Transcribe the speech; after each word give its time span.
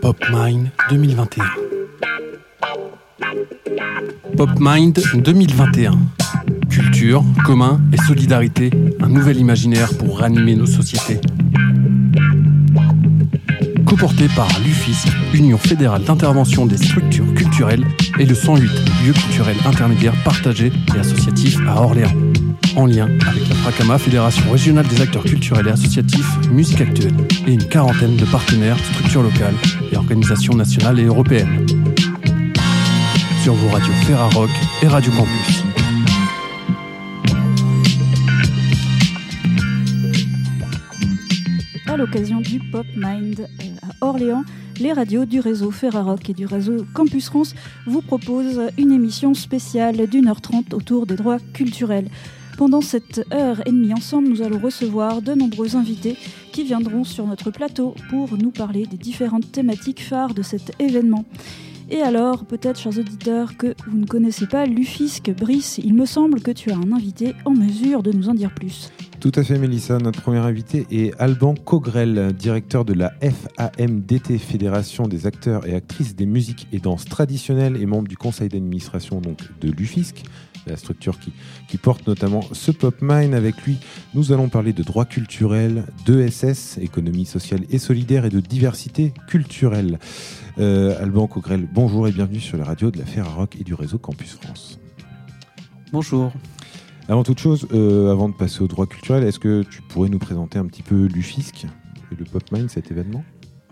PopMind 0.00 0.70
2021. 0.90 1.44
PopMind 4.36 5.00
2021. 5.14 5.98
Culture, 6.68 7.24
commun 7.44 7.80
et 7.92 7.96
solidarité, 7.96 8.70
un 9.00 9.08
nouvel 9.08 9.38
imaginaire 9.38 9.88
pour 9.98 10.20
ranimer 10.20 10.54
nos 10.54 10.66
sociétés. 10.66 11.20
Co-porté 13.86 14.28
par 14.36 14.48
l'UFIS, 14.64 15.04
Union 15.34 15.58
fédérale 15.58 16.04
d'intervention 16.04 16.66
des 16.66 16.76
structures 16.76 17.32
culturelles, 17.34 17.84
et 18.18 18.26
le 18.26 18.34
108, 18.34 18.62
lieu 19.06 19.12
culturel 19.12 19.56
intermédiaire 19.64 20.14
partagé 20.24 20.70
et 20.94 20.98
associatif 20.98 21.58
à 21.66 21.82
Orléans 21.82 22.27
en 22.78 22.86
lien 22.86 23.08
avec 23.26 23.48
la 23.48 23.54
FRACAMA, 23.56 23.98
Fédération 23.98 24.50
régionale 24.52 24.86
des 24.86 25.00
acteurs 25.00 25.24
culturels 25.24 25.66
et 25.66 25.70
associatifs 25.70 26.48
Musique 26.52 26.80
Actuelle, 26.80 27.14
et 27.46 27.52
une 27.52 27.64
quarantaine 27.64 28.16
de 28.16 28.24
partenaires, 28.24 28.78
structures 28.78 29.22
locales 29.22 29.56
et 29.90 29.96
organisations 29.96 30.54
nationales 30.54 31.00
et 31.00 31.04
européennes. 31.04 31.66
Sur 33.42 33.54
vos 33.54 33.68
radios 33.68 33.92
Ferrarock 34.06 34.50
et 34.82 34.86
Radio 34.86 35.10
Campus. 35.12 35.64
À 41.88 41.96
l'occasion 41.96 42.40
du 42.40 42.60
Pop 42.60 42.86
Mind 42.94 43.40
euh, 43.40 43.64
à 43.82 44.06
Orléans, 44.06 44.44
les 44.78 44.92
radios 44.92 45.24
du 45.24 45.40
réseau 45.40 45.72
Ferrarock 45.72 46.30
et 46.30 46.34
du 46.34 46.46
réseau 46.46 46.86
Campus 46.94 47.26
France 47.26 47.56
vous 47.86 48.02
proposent 48.02 48.60
une 48.78 48.92
émission 48.92 49.34
spéciale 49.34 50.06
d'une 50.06 50.28
heure 50.28 50.40
trente 50.40 50.72
autour 50.74 51.06
des 51.06 51.16
droits 51.16 51.38
culturels. 51.52 52.08
Pendant 52.58 52.80
cette 52.80 53.24
heure 53.32 53.60
et 53.66 53.70
demie 53.70 53.94
ensemble, 53.94 54.26
nous 54.26 54.42
allons 54.42 54.58
recevoir 54.58 55.22
de 55.22 55.32
nombreux 55.32 55.76
invités 55.76 56.16
qui 56.50 56.64
viendront 56.64 57.04
sur 57.04 57.24
notre 57.24 57.52
plateau 57.52 57.94
pour 58.10 58.36
nous 58.36 58.50
parler 58.50 58.84
des 58.84 58.96
différentes 58.96 59.52
thématiques 59.52 60.02
phares 60.02 60.34
de 60.34 60.42
cet 60.42 60.72
événement. 60.80 61.24
Et 61.88 62.02
alors, 62.02 62.44
peut-être, 62.46 62.80
chers 62.80 62.98
auditeurs, 62.98 63.56
que 63.56 63.76
vous 63.86 63.96
ne 63.96 64.06
connaissez 64.06 64.48
pas 64.48 64.66
Lufisque 64.66 65.30
Brice, 65.30 65.78
il 65.78 65.94
me 65.94 66.04
semble 66.04 66.40
que 66.40 66.50
tu 66.50 66.72
as 66.72 66.76
un 66.76 66.90
invité 66.90 67.32
en 67.44 67.52
mesure 67.52 68.02
de 68.02 68.10
nous 68.10 68.28
en 68.28 68.34
dire 68.34 68.52
plus. 68.52 68.90
Tout 69.20 69.32
à 69.36 69.44
fait, 69.44 69.56
Mélissa. 69.56 69.98
Notre 69.98 70.20
premier 70.20 70.38
invité 70.38 70.84
est 70.90 71.12
Alban 71.20 71.54
Cogrel, 71.54 72.32
directeur 72.36 72.84
de 72.84 72.92
la 72.92 73.12
FAMDT, 73.20 74.36
Fédération 74.38 75.06
des 75.06 75.26
acteurs 75.26 75.64
et 75.64 75.74
actrices 75.74 76.16
des 76.16 76.26
musiques 76.26 76.66
et 76.72 76.80
danses 76.80 77.04
traditionnelles 77.04 77.80
et 77.80 77.86
membre 77.86 78.08
du 78.08 78.16
conseil 78.16 78.48
d'administration 78.48 79.20
donc 79.20 79.38
de 79.60 79.70
l'UFISC 79.70 80.24
la 80.68 80.76
structure 80.76 81.18
qui, 81.18 81.32
qui 81.66 81.76
porte 81.76 82.06
notamment 82.06 82.42
ce 82.52 82.70
Pop 82.70 82.96
Mine. 83.00 83.34
Avec 83.34 83.62
lui, 83.62 83.78
nous 84.14 84.32
allons 84.32 84.48
parler 84.48 84.72
de 84.72 84.82
droits 84.82 85.04
culturels, 85.04 85.86
d'ESS, 86.06 86.78
économie 86.78 87.26
sociale 87.26 87.64
et 87.70 87.78
solidaire, 87.78 88.24
et 88.24 88.30
de 88.30 88.40
diversité 88.40 89.12
culturelle. 89.26 89.98
Euh, 90.58 91.00
Alban 91.00 91.26
Cogrel, 91.26 91.68
bonjour 91.72 92.08
et 92.08 92.12
bienvenue 92.12 92.40
sur 92.40 92.58
la 92.58 92.64
radio 92.64 92.90
de 92.90 92.98
la 92.98 93.04
Ferrarock 93.04 93.56
et 93.60 93.64
du 93.64 93.74
réseau 93.74 93.98
Campus 93.98 94.32
France. 94.32 94.78
Bonjour. 95.92 96.32
Avant 97.08 97.22
toute 97.22 97.38
chose, 97.38 97.66
euh, 97.72 98.12
avant 98.12 98.28
de 98.28 98.34
passer 98.34 98.62
aux 98.62 98.68
droits 98.68 98.86
culturels, 98.86 99.24
est-ce 99.24 99.38
que 99.38 99.62
tu 99.62 99.80
pourrais 99.82 100.10
nous 100.10 100.18
présenter 100.18 100.58
un 100.58 100.66
petit 100.66 100.82
peu 100.82 101.06
l'UFISC 101.06 101.64
et 102.12 102.14
le 102.18 102.24
Pop 102.24 102.42
Mine, 102.52 102.68
cet 102.68 102.90
événement? 102.90 103.24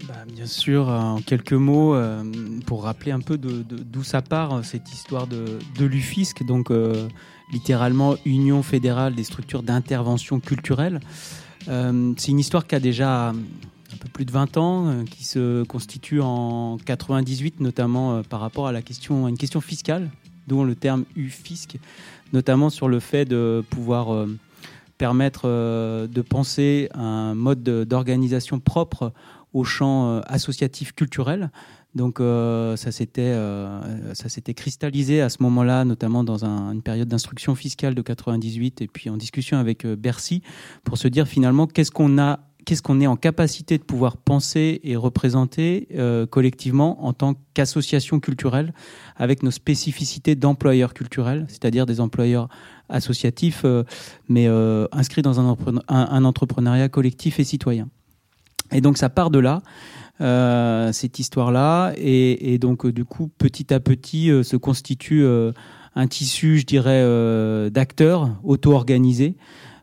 Bah, 0.04 0.14
bien 0.30 0.46
sûr, 0.46 0.88
en 0.88 1.20
quelques 1.20 1.54
mots, 1.54 1.94
euh, 1.94 2.22
pour 2.66 2.84
rappeler 2.84 3.12
un 3.12 3.20
peu 3.20 3.38
d'où 3.38 4.02
ça 4.04 4.20
part, 4.20 4.64
cette 4.64 4.92
histoire 4.92 5.26
de, 5.26 5.58
de 5.78 5.84
l'UFISC, 5.86 6.44
donc 6.44 6.70
euh, 6.70 7.08
littéralement 7.50 8.16
Union 8.26 8.62
fédérale 8.62 9.14
des 9.14 9.24
structures 9.24 9.62
d'intervention 9.62 10.38
culturelle. 10.38 11.00
Euh, 11.68 12.12
c'est 12.18 12.30
une 12.30 12.38
histoire 12.38 12.66
qui 12.66 12.74
a 12.74 12.80
déjà 12.80 13.30
un 13.30 13.96
peu 13.98 14.08
plus 14.12 14.26
de 14.26 14.32
20 14.32 14.56
ans, 14.58 15.04
qui 15.10 15.24
se 15.24 15.64
constitue 15.64 16.20
en 16.20 16.76
98, 16.84 17.60
notamment 17.60 18.22
par 18.22 18.40
rapport 18.40 18.66
à, 18.66 18.72
la 18.72 18.82
question, 18.82 19.26
à 19.26 19.30
une 19.30 19.38
question 19.38 19.62
fiscale, 19.62 20.10
dont 20.46 20.62
le 20.62 20.74
terme 20.74 21.04
UFISC, 21.16 21.78
notamment 22.34 22.68
sur 22.68 22.88
le 22.88 23.00
fait 23.00 23.24
de 23.24 23.64
pouvoir 23.70 24.26
permettre 24.98 25.48
de 26.06 26.22
penser 26.22 26.90
un 26.94 27.34
mode 27.34 27.62
d'organisation 27.62 28.60
propre 28.60 29.12
au 29.56 29.64
champ 29.64 30.10
euh, 30.10 30.20
associatif 30.26 30.92
culturel. 30.92 31.50
Donc 31.94 32.20
euh, 32.20 32.76
ça 32.76 32.92
s'était 32.92 33.22
euh, 33.22 34.14
ça 34.14 34.28
s'était 34.28 34.52
cristallisé 34.52 35.22
à 35.22 35.30
ce 35.30 35.42
moment-là, 35.44 35.86
notamment 35.86 36.24
dans 36.24 36.44
une 36.44 36.82
période 36.82 37.08
d'instruction 37.08 37.54
fiscale 37.54 37.94
de 37.94 38.02
98 38.02 38.82
et 38.82 38.86
puis 38.86 39.08
en 39.08 39.16
discussion 39.16 39.56
avec 39.56 39.86
Bercy 39.86 40.42
pour 40.84 40.98
se 40.98 41.08
dire 41.08 41.26
finalement 41.26 41.66
qu'est-ce 41.66 41.90
qu'on 41.90 42.18
a 42.18 42.40
qu'est-ce 42.66 42.82
qu'on 42.82 43.00
est 43.00 43.06
en 43.06 43.16
capacité 43.16 43.78
de 43.78 43.82
pouvoir 43.82 44.18
penser 44.18 44.80
et 44.82 44.96
représenter 44.96 45.88
collectivement 46.30 47.06
en 47.06 47.12
tant 47.12 47.34
qu'association 47.54 48.18
culturelle 48.18 48.74
avec 49.14 49.44
nos 49.44 49.52
spécificités 49.52 50.34
d'employeurs 50.34 50.92
culturels, 50.92 51.46
c'est-à-dire 51.48 51.86
des 51.86 52.00
employeurs 52.00 52.48
associatifs, 52.88 53.64
mais 54.28 54.48
inscrits 54.90 55.22
dans 55.22 55.38
un, 55.38 55.56
un, 55.86 56.24
entrepreneuriat 56.24 56.88
collectif 56.88 57.38
et 57.38 57.44
citoyen. 57.44 57.88
Et 58.72 58.80
donc 58.80 58.98
ça 58.98 59.08
part 59.08 59.30
de 59.30 59.38
là, 59.38 59.62
euh, 60.22 60.92
cette 60.92 61.18
histoire-là, 61.18 61.92
et, 61.98 62.56
donc 62.58 62.86
du 62.86 63.04
coup 63.04 63.30
petit 63.36 63.74
à 63.74 63.80
petit 63.80 64.30
euh, 64.30 64.42
se 64.42 64.56
constitue 64.56 65.22
euh, 65.22 65.52
un 65.94 66.06
tissu, 66.06 66.58
je 66.58 66.64
dirais, 66.64 67.02
d'acteurs 67.70 68.30
auto-organisés 68.42 69.36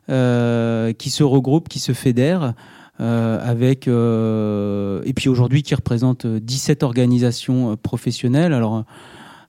qui 0.06 1.10
se 1.10 1.22
regroupent, 1.22 1.68
qui 1.68 1.78
se 1.78 1.92
fédèrent. 1.92 2.54
avec 2.98 3.88
et 3.88 5.12
puis 5.16 5.28
aujourd'hui 5.28 5.62
qui 5.62 5.74
représente 5.74 6.26
17 6.26 6.84
organisations 6.84 7.76
professionnelles 7.76 8.52
alors 8.52 8.84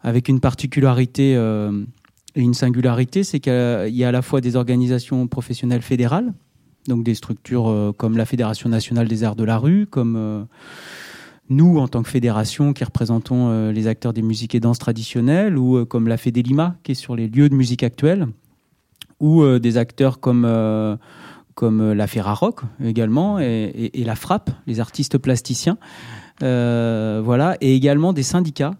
avec 0.02 0.28
une 0.28 0.40
particularité 0.40 1.34
et 1.34 2.41
une 2.41 2.56
singularité 2.56 3.23
c'est 3.23 3.40
qu'il 3.40 3.96
y 3.96 4.03
a 4.03 4.07
à 4.07 4.12
la 4.12 4.23
fois 4.23 4.41
des 4.41 4.56
organisations 4.56 5.28
professionnelles 5.28 5.84
fédérales 5.84 6.34
donc 6.88 7.03
des 7.03 7.16
structures 7.16 7.69
euh, 7.69 7.91
comme 7.96 8.18
la 8.18 8.25
Fédération 8.25 8.69
nationale 8.69 9.07
des 9.07 9.23
arts 9.23 9.35
de 9.35 9.44
la 9.44 9.57
rue, 9.57 9.88
comme 9.88 10.16
euh, 10.18 10.44
nous 11.50 11.78
en 11.78 11.88
tant 11.88 12.03
que 12.03 12.09
fédération 12.09 12.73
qui 12.73 12.84
représentons 12.84 13.50
euh, 13.50 13.72
les 13.72 13.88
acteurs 13.88 14.13
des 14.13 14.22
musiques 14.22 14.56
et 14.56 14.59
danses 14.59 14.79
traditionnelles, 14.79 15.57
ou 15.57 15.85
comme 15.85 16.07
la 16.07 16.18
Fédélima 16.18 16.75
qui 16.84 16.94
est 16.94 16.96
sur 16.96 17.16
les 17.16 17.28
lieux 17.28 17.50
de 17.50 17.56
musique 17.56 17.84
actuelle, 17.84 18.28
ou 19.19 19.46
des 19.59 19.78
acteurs 19.78 20.19
comme 20.19 20.46
comme 21.53 21.94
la 21.94 22.06
Ferrarock 22.06 22.63
également 22.84 23.40
et, 23.40 23.91
et, 23.94 24.03
la 24.03 24.16
Frappe, 24.16 24.50
les 24.67 24.81
artistes 24.81 25.17
plasticiens, 25.17 25.78
voilà, 26.41 27.56
et 27.62 27.73
également 27.75 28.12
des 28.12 28.23
syndicats 28.23 28.73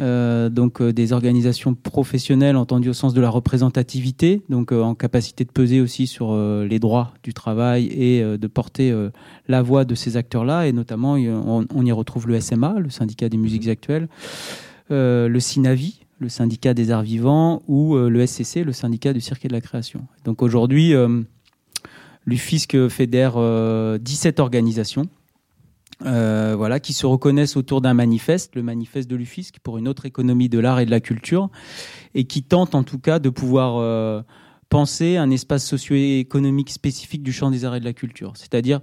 euh, 0.00 0.48
donc 0.48 0.80
euh, 0.80 0.92
des 0.92 1.12
organisations 1.12 1.74
professionnelles 1.74 2.56
entendues 2.56 2.88
au 2.88 2.94
sens 2.94 3.12
de 3.12 3.20
la 3.20 3.28
représentativité, 3.28 4.42
donc 4.48 4.72
euh, 4.72 4.80
en 4.80 4.94
capacité 4.94 5.44
de 5.44 5.50
peser 5.50 5.82
aussi 5.82 6.06
sur 6.06 6.34
les 6.34 6.78
droits 6.78 7.12
du 7.22 7.34
travail 7.34 7.86
et 7.86 8.22
de 8.22 8.46
porter 8.46 8.94
la 9.48 9.62
voix 9.62 9.84
de 9.84 9.94
ces 9.94 10.16
acteurs-là. 10.16 10.66
Et 10.66 10.72
notamment, 10.72 11.14
on, 11.14 11.86
y 11.86 11.92
retrouve 11.92 12.28
le 12.28 12.40
SMA, 12.40 12.76
le 12.78 12.90
syndicat 12.90 13.28
des 13.28 13.36
musiques 13.36 13.68
actuelles, 13.68 14.08
le 14.90 15.38
SINAVI, 15.38 16.00
le 16.18 16.28
syndicat 16.28 16.74
des 16.74 16.90
arts 16.90 17.02
vivants, 17.02 17.62
ou 17.68 17.96
le 17.96 18.26
SCC, 18.26 18.64
le 18.64 18.72
syndicat 18.72 19.12
du 19.12 19.20
cirque 19.20 19.44
et 19.44 19.48
de 19.48 19.52
la 19.52 19.60
création. 19.60 20.06
Donc 20.24 20.42
aujourd'hui, 20.42 20.94
l'UFISC 22.26 22.88
fédère 22.88 23.34
17 23.98 24.40
organisations 24.40 25.06
euh, 26.04 26.54
voilà, 26.56 26.80
qui 26.80 26.92
se 26.92 27.06
reconnaissent 27.06 27.56
autour 27.56 27.80
d'un 27.80 27.94
manifeste, 27.94 28.54
le 28.56 28.62
manifeste 28.62 29.08
de 29.08 29.16
l'UFISC 29.16 29.58
pour 29.60 29.78
une 29.78 29.88
autre 29.88 30.06
économie 30.06 30.48
de 30.48 30.58
l'art 30.58 30.80
et 30.80 30.86
de 30.86 30.90
la 30.90 31.00
culture, 31.00 31.50
et 32.14 32.24
qui 32.24 32.42
tentent 32.42 32.74
en 32.74 32.82
tout 32.82 32.98
cas 32.98 33.18
de 33.18 33.30
pouvoir 33.30 33.76
euh, 33.76 34.22
penser 34.68 35.16
un 35.16 35.30
espace 35.30 35.66
socio-économique 35.66 36.70
spécifique 36.70 37.22
du 37.22 37.32
champ 37.32 37.50
des 37.50 37.64
arts 37.64 37.76
et 37.76 37.80
de 37.80 37.84
la 37.84 37.92
culture, 37.92 38.32
c'est-à-dire 38.36 38.80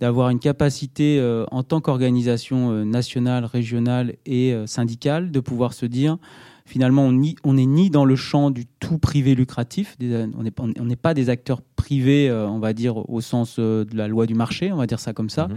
d'avoir 0.00 0.30
une 0.30 0.38
capacité 0.38 1.18
euh, 1.18 1.44
en 1.50 1.62
tant 1.62 1.80
qu'organisation 1.80 2.84
nationale, 2.84 3.44
régionale 3.44 4.16
et 4.26 4.54
syndicale 4.66 5.30
de 5.30 5.40
pouvoir 5.40 5.72
se 5.72 5.86
dire 5.86 6.18
finalement, 6.64 7.04
on 7.04 7.52
n'est 7.52 7.66
ni 7.66 7.90
dans 7.90 8.04
le 8.04 8.16
champ 8.16 8.50
du 8.50 8.66
tout 8.66 8.98
privé 8.98 9.34
lucratif, 9.34 9.96
on 10.00 10.84
n'est 10.84 10.96
pas 10.96 11.14
des 11.14 11.28
acteurs 11.28 11.62
privés, 11.82 12.28
euh, 12.28 12.48
on 12.48 12.60
va 12.60 12.72
dire, 12.72 13.10
au 13.10 13.20
sens 13.20 13.56
euh, 13.58 13.84
de 13.84 13.96
la 13.96 14.06
loi 14.06 14.26
du 14.26 14.34
marché, 14.34 14.72
on 14.72 14.76
va 14.76 14.86
dire 14.86 15.00
ça 15.00 15.12
comme 15.12 15.30
ça. 15.30 15.48
Mhm. 15.48 15.56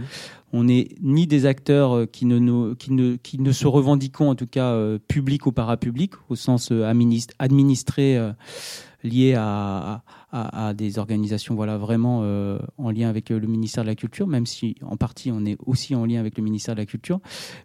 On 0.52 0.64
n'est 0.64 0.88
ni 1.00 1.28
des 1.28 1.46
acteurs 1.46 1.94
euh, 1.94 2.06
qui 2.06 2.26
ne, 2.26 2.74
qui, 2.74 2.92
ne, 2.92 3.14
qui 3.14 3.38
ne 3.40 3.52
se 3.52 3.66
revendiquons, 3.68 4.30
en 4.30 4.34
tout 4.34 4.46
cas, 4.48 4.76
public 5.06 5.46
ou 5.46 5.52
parapublic, 5.52 6.12
au 6.28 6.34
sens 6.34 6.72
administré 7.38 8.18
lié 9.04 9.34
à, 9.38 10.02
à, 10.32 10.74
des 10.74 10.98
organisations 10.98 11.54
voilà, 11.54 11.78
vraiment 11.78 12.20
en 12.78 12.90
lien 12.90 13.08
avec 13.08 13.30
le 13.30 13.46
ministère 13.46 13.84
de 13.84 13.88
la 13.88 13.94
Culture, 13.94 14.26
même 14.26 14.46
si 14.46 14.74
en 14.82 14.96
partie 14.96 15.30
on 15.30 15.44
est 15.44 15.56
aussi 15.64 15.94
en 15.94 16.04
lien 16.04 16.18
avec 16.18 16.36
le 16.36 16.42
ministère 16.42 16.74
de 16.74 16.80
la 16.80 16.86
Culture, 16.86 17.20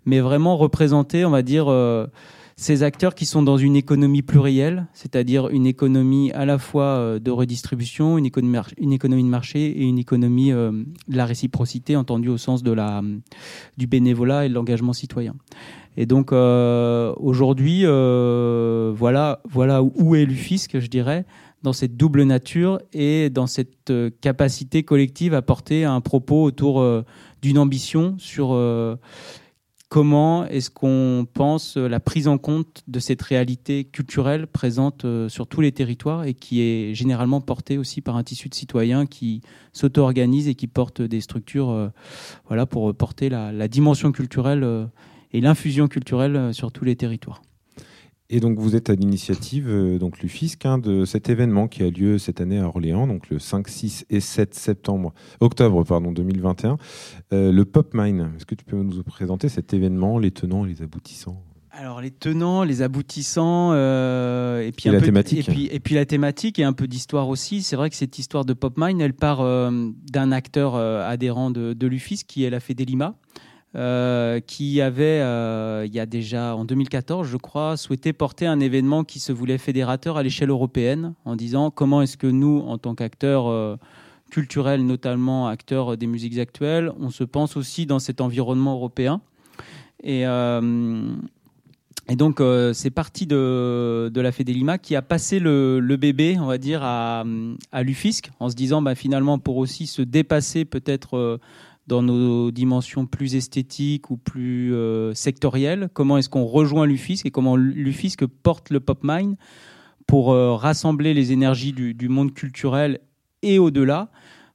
mais 0.06 0.20
vraiment 0.20 0.58
représenter, 0.58 1.26
on 1.26 1.32
va 1.32 1.42
dire, 1.42 1.66
ces 2.62 2.84
acteurs 2.84 3.16
qui 3.16 3.26
sont 3.26 3.42
dans 3.44 3.58
une 3.58 3.76
économie 3.76 4.22
plurielle, 4.22 4.88
c'est-à-dire 4.94 5.50
une 5.50 5.66
économie 5.66 6.32
à 6.32 6.46
la 6.46 6.58
fois 6.58 7.20
de 7.20 7.32
redistribution, 7.32 8.18
une 8.18 8.26
économie, 8.26 8.54
de 8.78 9.30
marché 9.30 9.66
et 9.66 9.84
une 9.84 9.98
économie 9.98 10.52
de 10.52 10.86
la 11.10 11.26
réciprocité, 11.26 11.96
entendue 11.96 12.30
au 12.30 12.38
sens 12.38 12.64
de 12.64 12.72
la, 12.72 13.02
du 13.78 13.88
bénévolat 13.88 14.46
et 14.46 14.50
de 14.50 14.54
l'engagement 14.54 14.94
citoyen. 14.94 15.36
Et 15.98 16.06
donc 16.06 16.32
aujourd'hui, 16.32 17.84
voilà, 17.84 19.42
voilà 19.50 19.82
où 19.84 20.16
est 20.16 20.26
l'UFISC, 20.26 20.80
je 20.80 20.88
dirais 20.88 21.26
dans 21.64 21.74
cette 21.74 21.96
double 21.96 22.24
nature 22.24 22.80
et 22.94 23.30
dans 23.30 23.48
cette 23.48 23.92
euh, 23.92 24.10
capacité 24.22 24.84
collective 24.84 25.34
à 25.34 25.42
porter 25.42 25.86
un 25.86 26.02
propos 26.02 26.44
autour 26.44 26.82
euh, 26.82 27.04
d'une 27.42 27.58
ambition 27.58 28.16
sur 28.18 28.54
euh, 28.54 28.96
comment 29.92 30.46
est-ce 30.46 30.70
qu'on 30.70 31.28
pense 31.34 31.76
la 31.76 32.00
prise 32.00 32.30
en 32.30 32.38
compte 32.38 32.82
de 32.88 33.00
cette 33.00 33.22
réalité 33.22 33.84
culturelle 33.84 34.48
présente 34.48 35.06
sur 35.28 35.48
tous 35.48 35.60
les 35.60 35.74
territoires 35.74 36.24
et 36.24 36.34
qui 36.34 36.62
est 36.62 36.96
généralement 36.96 37.42
portée 37.42 37.78
aussi 37.78 38.00
par 38.00 38.16
un 38.16 38.24
tissu 38.24 38.48
de 38.48 38.56
citoyens 38.56 39.06
qui 39.06 39.42
s'auto-organisent 39.74 40.48
et 40.48 40.56
qui 40.56 40.68
portent 40.68 41.02
des 41.02 41.20
structures 41.20 41.92
voilà, 42.48 42.66
pour 42.66 42.96
porter 42.96 43.28
la 43.28 43.68
dimension 43.68 44.14
culturelle 44.14 44.88
et 45.34 45.42
l'infusion 45.42 45.90
culturelle 45.90 46.54
sur 46.54 46.72
tous 46.72 46.86
les 46.86 46.96
territoires. 46.96 47.42
Et 48.34 48.40
donc 48.40 48.58
vous 48.58 48.78
êtes 48.78 48.90
à 48.90 48.96
l'initiative, 48.96 49.68
euh, 49.68 50.00
donc 50.00 50.22
l'UFISC, 50.22 50.66
hein, 50.66 50.78
de 50.78 51.04
cet 51.04 51.28
événement 51.28 51.68
qui 51.68 51.84
a 51.84 51.90
lieu 51.90 52.18
cette 52.18 52.40
année 52.40 52.60
à 52.60 52.66
Orléans, 52.66 53.06
donc 53.06 53.30
le 53.30 53.40
5, 53.40 53.68
6 53.68 54.06
et 54.10 54.22
7 54.22 54.56
septembre, 54.56 55.14
octobre 55.42 55.84
pardon, 55.84 56.14
2021, 56.14 56.78
euh, 57.34 57.52
le 57.52 57.66
Pop 57.66 57.94
Mine. 57.94 58.32
Est-ce 58.38 58.46
que 58.46 58.56
tu 58.56 58.64
peux 58.64 58.78
nous 58.78 59.04
présenter 59.04 59.50
cet 59.50 59.74
événement, 59.74 60.18
les 60.18 60.32
tenants, 60.32 60.64
les 60.64 60.82
aboutissants? 60.82 61.44
Alors 61.72 62.00
les 62.00 62.12
tenants, 62.12 62.64
les 62.64 62.82
aboutissants, 62.82 63.72
euh, 63.74 64.66
et 64.66 64.72
puis 64.72 64.90
la 64.90 65.02
thématique, 65.02 65.40
et 65.40 65.52
puis, 65.52 65.70
et 65.70 65.80
puis 65.82 65.96
la 65.96 66.06
thématique 66.06 66.58
et 66.58 66.64
un 66.64 66.74
peu 66.74 66.88
d'histoire 66.88 67.28
aussi. 67.28 67.62
C'est 67.62 67.76
vrai 67.76 67.90
que 67.90 67.98
cette 67.98 68.18
histoire 68.18 68.46
de 68.46 68.54
Pop 68.54 68.76
Mine, 68.78 69.02
elle 69.02 69.14
part 69.14 69.40
d'un 69.40 70.32
acteur 70.32 70.76
adhérent 70.76 71.52
de, 71.52 71.74
de 71.74 71.88
l'UFIS 71.88 72.24
qui 72.26 72.46
est 72.46 72.50
la 72.50 72.62
Fédélima. 72.62 73.18
Euh, 73.74 74.42
qui 74.42 74.82
avait, 74.82 75.22
euh, 75.22 75.86
il 75.88 75.96
y 75.96 76.02
a 76.02 76.06
déjà 76.06 76.58
en 76.58 76.66
2014, 76.66 77.26
je 77.26 77.38
crois, 77.38 77.78
souhaité 77.78 78.12
porter 78.12 78.46
un 78.46 78.60
événement 78.60 79.06
qui 79.06 79.22
se 79.22 79.32
voulait 79.32 79.58
fédérateur 79.58 80.18
à 80.18 80.24
l'échelle 80.24 80.50
européenne, 80.50 81.14
en 81.24 81.38
disant 81.38 81.72
comment 81.72 82.02
est-ce 82.02 82.18
que 82.18 82.28
nous, 82.28 82.60
en 82.68 82.78
tant 82.78 82.96
qu'acteurs 82.96 83.48
euh, 83.48 83.78
culturels, 84.30 84.86
notamment 84.86 85.48
acteurs 85.48 85.96
des 85.96 86.06
musiques 86.06 86.38
actuelles, 86.38 86.92
on 87.00 87.12
se 87.12 87.24
pense 87.24 87.56
aussi 87.56 87.86
dans 87.86 88.00
cet 88.00 88.20
environnement 88.20 88.74
européen. 88.74 89.22
Et, 90.04 90.24
et 90.24 92.16
donc, 92.16 92.42
c'est 92.74 92.90
parti 92.90 93.28
de, 93.28 94.10
de 94.12 94.22
la 94.22 94.32
Fédélima 94.32 94.80
qui 94.80 94.96
a 94.96 95.04
passé 95.04 95.40
le, 95.40 95.80
le, 95.80 95.96
bébé, 95.96 96.38
on 96.40 96.48
va 96.48 96.58
dire, 96.58 96.82
à, 96.82 97.24
à 97.72 97.84
l'UFISC, 97.84 98.32
en 98.40 98.50
se 98.50 98.56
disant, 98.56 98.82
bah, 98.82 98.96
finalement, 98.96 99.38
pour 99.38 99.58
aussi 99.58 99.86
se 99.86 100.02
dépasser 100.02 100.66
peut-être 100.66 101.40
dans 101.88 102.02
nos 102.02 102.52
dimensions 102.52 103.06
plus 103.06 103.36
esthétiques 103.36 104.12
ou 104.12 104.18
plus 104.18 104.74
euh, 104.74 105.14
sectorielles. 105.14 105.90
Comment 105.94 106.18
est-ce 106.18 106.30
qu'on 106.30 106.46
rejoint 106.46 106.86
l'UFISC 106.86 107.26
et 107.26 107.32
comment 107.32 107.56
l'UFISC 107.56 108.26
porte 108.26 108.70
le 108.70 108.80
Pop 108.80 109.00
Mine 109.04 109.36
pour 110.08 110.32
euh, 110.32 110.56
rassembler 110.56 111.14
les 111.14 111.32
énergies 111.32 111.74
du, 111.74 112.10
monde 112.10 112.34
culturel 112.34 113.00
et 113.42 113.60
au-delà 113.60 114.10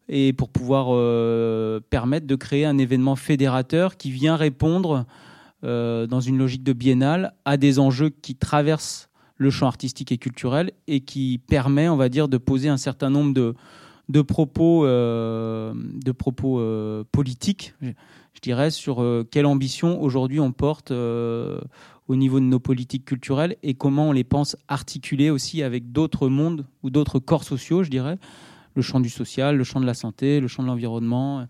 et 0.09 0.33
pour 0.33 0.51
pouvoir 0.51 0.89
euh, 0.91 1.81
permettre 1.91 2.27
de 2.27 2.37
créer 2.37 2.65
un 2.65 2.79
événement 2.79 3.17
fédérateur 3.17 3.97
qui 3.97 4.11
vient 4.11 4.37
répondre 4.37 5.05
dans 5.63 6.21
une 6.21 6.39
logique 6.39 6.63
de 6.63 6.73
biennale 6.73 7.35
à 7.45 7.57
des 7.57 7.81
enjeux 7.81 8.11
qui 8.11 8.37
traversent 8.37 9.09
le 9.37 9.51
champ 9.51 9.67
artistique 9.67 10.13
et 10.13 10.19
culturel 10.19 10.71
et 10.87 11.01
qui 11.01 11.41
permet, 11.45 11.89
on 11.89 11.97
va 11.97 12.09
dire, 12.09 12.29
de 12.29 12.39
poser 12.39 12.69
un 12.69 12.77
certain 12.77 13.11
nombre 13.11 13.35
de, 13.35 13.57
de 14.09 14.23
propos, 14.23 14.87
euh, 14.87 15.75
euh, 16.45 17.05
politiques, 17.11 17.75
je 17.81 18.41
dirais, 18.41 18.71
sur 18.71 19.03
euh, 19.03 19.27
quelle 19.29 19.47
ambition 19.47 20.01
aujourd'hui 20.01 20.41
on 20.41 20.53
porte 20.53 20.93
au 20.93 22.15
niveau 22.15 22.39
de 22.39 22.45
nos 22.45 22.61
politiques 22.61 23.05
culturelles 23.05 23.57
et 23.63 23.75
comment 23.75 24.11
on 24.11 24.13
les 24.13 24.25
pense 24.25 24.57
articuler 24.69 25.31
aussi 25.31 25.63
avec 25.63 25.91
d'autres 25.91 26.29
mondes 26.29 26.67
ou 26.83 26.91
d'autres 26.91 27.19
corps 27.19 27.43
sociaux, 27.43 27.83
je 27.83 27.91
dirais, 27.91 28.19
le 28.77 28.83
champ 28.83 29.01
du 29.01 29.09
social, 29.09 29.57
le 29.57 29.65
champ 29.65 29.81
de 29.81 29.87
la 29.87 29.95
santé, 29.95 30.39
le 30.39 30.47
champ 30.47 30.63
de 30.63 30.69
l'environnement, 30.69 31.47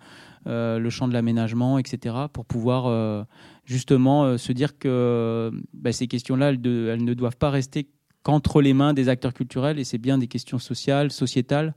le 0.47 0.89
champ 0.91 1.09
de 1.09 1.13
l'aménagement, 1.13 1.79
etc., 1.79 2.15
pour 2.33 2.47
pouvoir 2.47 3.27
justement 3.67 4.39
se 4.39 4.53
dire 4.53 4.79
que 4.79 5.51
bah, 5.75 5.93
ces 5.93 6.07
questions-là, 6.07 6.51
elles, 6.51 7.05
ne 7.05 7.15
doivent 7.15 7.37
pas 7.37 7.51
rester 7.51 7.89
qu'entre 8.23 8.63
les 8.63 8.73
mains 8.73 8.95
des 8.95 9.11
acteurs 9.11 9.35
culturels, 9.35 9.79
et 9.79 9.85
c'est 9.85 9.99
bien 9.99 10.17
des 10.17 10.29
questions 10.29 10.59
sociales, 10.59 11.11
sociétales, 11.11 11.75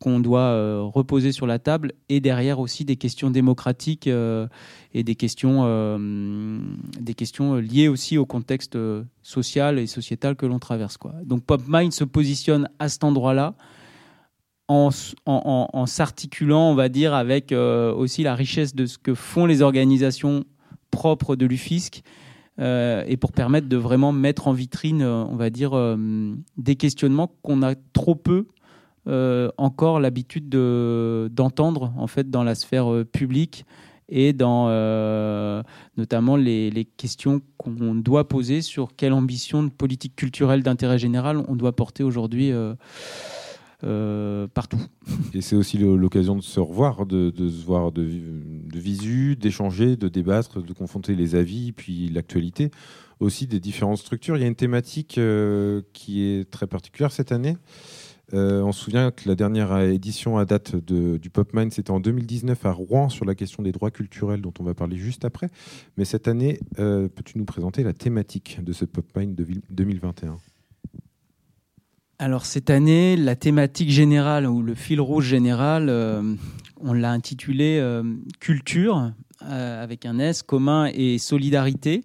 qu'on 0.00 0.18
doit 0.18 0.40
euh, 0.40 0.80
reposer 0.82 1.30
sur 1.30 1.46
la 1.46 1.58
table 1.58 1.92
et 2.08 2.20
derrière 2.20 2.58
aussi 2.58 2.86
des 2.86 2.96
questions 2.96 3.30
démocratiques 3.30 4.06
euh, 4.06 4.48
et 4.94 5.04
des 5.04 5.14
questions, 5.14 5.62
euh, 5.64 6.58
des 6.98 7.12
questions 7.12 7.56
liées 7.56 7.88
aussi 7.88 8.16
au 8.16 8.24
contexte 8.24 8.78
social 9.22 9.78
et 9.78 9.86
sociétal 9.86 10.36
que 10.36 10.46
l'on 10.46 10.58
traverse. 10.58 10.96
Quoi. 10.96 11.12
Donc 11.24 11.44
PopMind 11.44 11.92
se 11.92 12.04
positionne 12.04 12.68
à 12.78 12.88
cet 12.88 13.04
endroit-là 13.04 13.54
en, 14.68 14.88
en, 15.26 15.86
s'articulant, 15.86 16.70
on 16.70 16.76
va 16.76 16.88
dire, 16.88 17.12
avec 17.12 17.52
aussi 17.52 18.22
la 18.22 18.36
richesse 18.36 18.72
de 18.72 18.86
ce 18.86 18.98
que 18.98 19.14
font 19.14 19.44
les 19.46 19.62
organisations 19.62 20.44
propres 20.92 21.34
de 21.34 21.44
l'UFISC 21.44 22.02
et 22.58 23.16
pour 23.20 23.32
permettre 23.32 23.68
de 23.68 23.76
vraiment 23.76 24.12
mettre 24.12 24.46
en 24.46 24.52
vitrine, 24.52 25.02
on 25.02 25.34
va 25.34 25.50
dire, 25.50 25.72
des 26.56 26.76
questionnements 26.76 27.32
qu'on 27.42 27.64
a 27.64 27.74
trop 27.74 28.14
peu 28.14 28.46
euh, 29.06 29.50
encore 29.56 29.98
l'habitude 29.98 30.50
d'entendre 30.50 31.92
en 31.96 32.06
fait 32.06 32.28
dans 32.28 32.44
la 32.44 32.54
sphère 32.54 32.92
euh, 32.92 33.04
publique 33.04 33.64
et 34.10 34.34
dans 34.34 34.66
euh, 34.68 35.62
notamment 35.96 36.36
les, 36.36 36.86
questions 36.98 37.40
qu'on 37.56 37.94
doit 37.94 38.28
poser 38.28 38.60
sur 38.60 38.94
quelle 38.96 39.14
ambition 39.14 39.62
de 39.62 39.70
politique 39.70 40.16
culturelle 40.16 40.62
d'intérêt 40.62 40.98
général 40.98 41.42
on 41.48 41.56
doit 41.56 41.74
porter 41.74 42.02
aujourd'hui 42.02 42.52
partout. 43.80 44.80
Et 45.32 45.40
c'est 45.40 45.56
aussi 45.56 45.78
l'occasion 45.78 46.36
de 46.36 46.42
se 46.42 46.60
revoir, 46.60 47.06
de, 47.06 47.30
de 47.30 47.48
se 47.48 47.64
voir 47.64 47.92
de, 47.92 48.02
de 48.02 48.78
visu, 48.78 49.36
d'échanger, 49.36 49.96
de 49.96 50.08
débattre, 50.08 50.62
de 50.62 50.72
confronter 50.74 51.14
les 51.14 51.36
avis, 51.36 51.72
puis 51.72 52.08
l'actualité 52.08 52.70
aussi 53.20 53.46
des 53.46 53.60
différentes 53.60 53.98
structures. 53.98 54.36
Il 54.36 54.40
y 54.40 54.44
a 54.44 54.48
une 54.48 54.56
thématique 54.56 55.20
qui 55.92 56.22
est 56.22 56.50
très 56.50 56.66
particulière 56.66 57.12
cette 57.12 57.32
année. 57.32 57.56
Euh, 58.32 58.62
on 58.62 58.72
se 58.72 58.84
souvient 58.84 59.10
que 59.10 59.28
la 59.28 59.34
dernière 59.34 59.76
édition 59.78 60.38
à 60.38 60.44
date 60.44 60.76
du 60.76 61.30
PopMind, 61.30 61.72
c'était 61.72 61.90
en 61.90 62.00
2019 62.00 62.64
à 62.66 62.72
Rouen 62.72 63.08
sur 63.08 63.24
la 63.24 63.34
question 63.34 63.62
des 63.62 63.72
droits 63.72 63.90
culturels 63.90 64.40
dont 64.40 64.52
on 64.60 64.64
va 64.64 64.74
parler 64.74 64.96
juste 64.96 65.24
après. 65.24 65.48
Mais 65.96 66.04
cette 66.04 66.28
année, 66.28 66.60
euh, 66.78 67.08
peux-tu 67.08 67.38
nous 67.38 67.44
présenter 67.44 67.82
la 67.82 67.92
thématique 67.92 68.62
de 68.62 68.72
ce 68.72 68.84
PopMind 68.84 69.34
de 69.34 69.46
2021 69.70 70.38
alors 72.22 72.44
cette 72.44 72.68
année, 72.68 73.16
la 73.16 73.34
thématique 73.34 73.88
générale 73.88 74.46
ou 74.46 74.60
le 74.60 74.74
fil 74.74 75.00
rouge 75.00 75.24
général, 75.24 75.88
euh, 75.88 76.34
on 76.78 76.92
l'a 76.92 77.12
intitulé 77.12 77.82
culture 78.40 79.12
avec 79.40 80.04
un 80.04 80.18
S 80.18 80.42
commun 80.42 80.90
et 80.92 81.16
solidarité, 81.16 82.04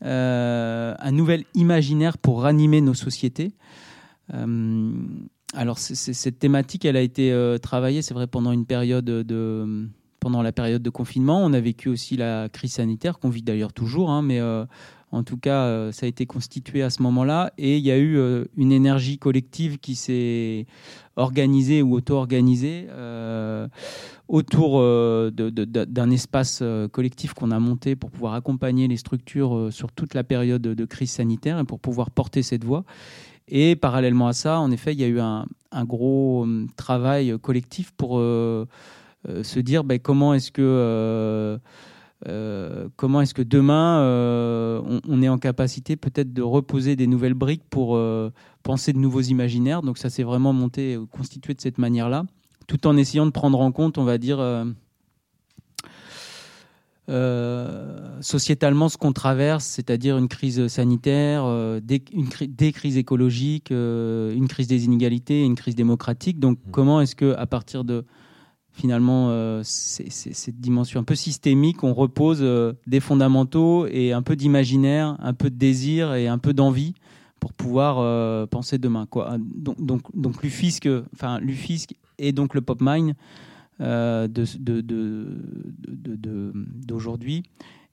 un 0.00 1.12
nouvel 1.12 1.44
imaginaire 1.52 2.16
pour 2.16 2.40
ranimer 2.40 2.80
nos 2.80 2.94
sociétés 2.94 3.52
alors 5.54 5.78
cette 5.78 6.38
thématique, 6.38 6.84
elle 6.84 6.96
a 6.96 7.00
été 7.00 7.32
euh, 7.32 7.58
travaillée, 7.58 8.02
c'est 8.02 8.14
vrai, 8.14 8.26
pendant 8.26 8.52
une 8.52 8.66
période 8.66 9.04
de 9.04 9.88
pendant 10.20 10.42
la 10.42 10.52
période 10.52 10.82
de 10.82 10.90
confinement. 10.90 11.42
On 11.42 11.52
a 11.54 11.60
vécu 11.60 11.88
aussi 11.88 12.16
la 12.16 12.50
crise 12.50 12.74
sanitaire 12.74 13.18
qu'on 13.18 13.30
vit 13.30 13.42
d'ailleurs 13.42 13.72
toujours, 13.72 14.10
hein, 14.10 14.20
mais 14.20 14.38
euh, 14.38 14.66
en 15.12 15.22
tout 15.22 15.38
cas, 15.38 15.64
euh, 15.64 15.92
ça 15.92 16.04
a 16.04 16.08
été 16.10 16.26
constitué 16.26 16.82
à 16.82 16.90
ce 16.90 17.02
moment-là. 17.02 17.54
Et 17.56 17.78
il 17.78 17.84
y 17.84 17.90
a 17.90 17.98
eu 17.98 18.20
une 18.56 18.70
énergie 18.70 19.18
collective 19.18 19.78
qui 19.78 19.96
s'est 19.96 20.66
organisée 21.16 21.82
ou 21.82 21.94
auto-organisée 21.94 22.86
autour 24.28 24.80
d'un 25.32 26.10
espace 26.10 26.62
collectif 26.92 27.32
qu'on 27.34 27.50
a 27.50 27.58
monté 27.58 27.96
pour 27.96 28.10
pouvoir 28.10 28.34
accompagner 28.34 28.88
les 28.88 28.98
structures 28.98 29.68
sur 29.72 29.90
toute 29.90 30.14
la 30.14 30.22
période 30.22 30.62
de 30.62 30.84
crise 30.84 31.10
sanitaire 31.10 31.58
et 31.58 31.64
pour 31.64 31.80
pouvoir 31.80 32.10
porter 32.10 32.42
cette 32.42 32.62
voix. 32.62 32.84
Et 33.50 33.76
parallèlement 33.76 34.28
à 34.28 34.32
ça, 34.32 34.60
en 34.60 34.70
effet, 34.70 34.92
il 34.92 35.00
y 35.00 35.04
a 35.04 35.08
eu 35.08 35.20
un, 35.20 35.46
gros 35.84 36.42
hum, 36.42 36.68
travail 36.76 37.36
collectif 37.42 37.92
pour 37.92 38.18
euh, 38.18 38.66
euh, 39.28 39.42
se 39.42 39.58
dire 39.60 39.84
ben, 39.84 39.98
comment 39.98 40.34
est-ce 40.34 40.52
que 40.52 40.62
euh, 42.28 42.88
comment 42.96 43.22
est-ce 43.22 43.34
que 43.34 43.42
demain 43.42 44.02
on, 45.08 45.22
est 45.22 45.28
en 45.28 45.38
capacité 45.38 45.96
peut-être 45.96 46.32
de 46.32 46.42
reposer 46.42 46.94
des 46.94 47.06
nouvelles 47.06 47.34
briques 47.34 47.64
pour 47.70 47.98
penser 48.62 48.92
de 48.92 48.98
nouveaux 48.98 49.22
imaginaires. 49.22 49.80
Donc 49.80 49.96
ça 49.96 50.10
s'est 50.10 50.22
vraiment 50.22 50.52
monté, 50.52 50.98
constitué 51.10 51.54
de 51.54 51.60
cette 51.62 51.78
manière-là, 51.78 52.24
tout 52.66 52.86
en 52.86 52.96
essayant 52.98 53.24
de 53.24 53.30
prendre 53.30 53.58
en 53.60 53.72
compte, 53.72 53.96
on 53.96 54.04
va 54.04 54.18
dire 54.18 54.38
sociétalement 58.20 58.88
ce 58.88 58.96
qu'on 58.96 59.12
traverse, 59.12 59.64
c'est-à-dire 59.64 60.16
une 60.18 60.28
crise 60.28 60.68
sanitaire, 60.68 61.44
des, 61.82 62.02
une 62.12 62.28
des 62.48 62.72
crises 62.72 62.96
écologiques, 62.96 63.70
une 63.70 64.46
crise 64.48 64.68
des 64.68 64.84
inégalités, 64.84 65.44
une 65.44 65.56
crise 65.56 65.74
démocratique. 65.74 66.38
Donc, 66.38 66.58
mmh. 66.58 66.70
comment 66.70 67.00
est-ce 67.00 67.16
que, 67.16 67.34
à 67.36 67.46
partir 67.46 67.84
de 67.84 68.04
finalement 68.72 69.60
cette 69.64 70.60
dimension 70.60 71.00
un 71.00 71.04
peu 71.04 71.16
systémique, 71.16 71.82
on 71.82 71.94
repose 71.94 72.44
des 72.86 73.00
fondamentaux 73.00 73.86
et 73.86 74.12
un 74.12 74.22
peu 74.22 74.36
d'imaginaire, 74.36 75.16
un 75.20 75.34
peu 75.34 75.50
de 75.50 75.56
désir 75.56 76.14
et 76.14 76.28
un 76.28 76.38
peu 76.38 76.52
d'envie 76.54 76.94
pour 77.40 77.52
pouvoir 77.52 78.48
penser 78.48 78.78
demain. 78.78 79.06
Quoi. 79.06 79.36
Donc, 79.38 79.84
donc, 79.84 80.02
donc 80.14 80.36
enfin, 81.14 81.40
Lufisque 81.40 81.94
et 82.20 82.32
donc 82.32 82.54
le 82.54 82.60
Pop 82.60 82.78
Mine 82.80 83.10
euh, 83.10 83.49
d'aujourd'hui 86.86 87.42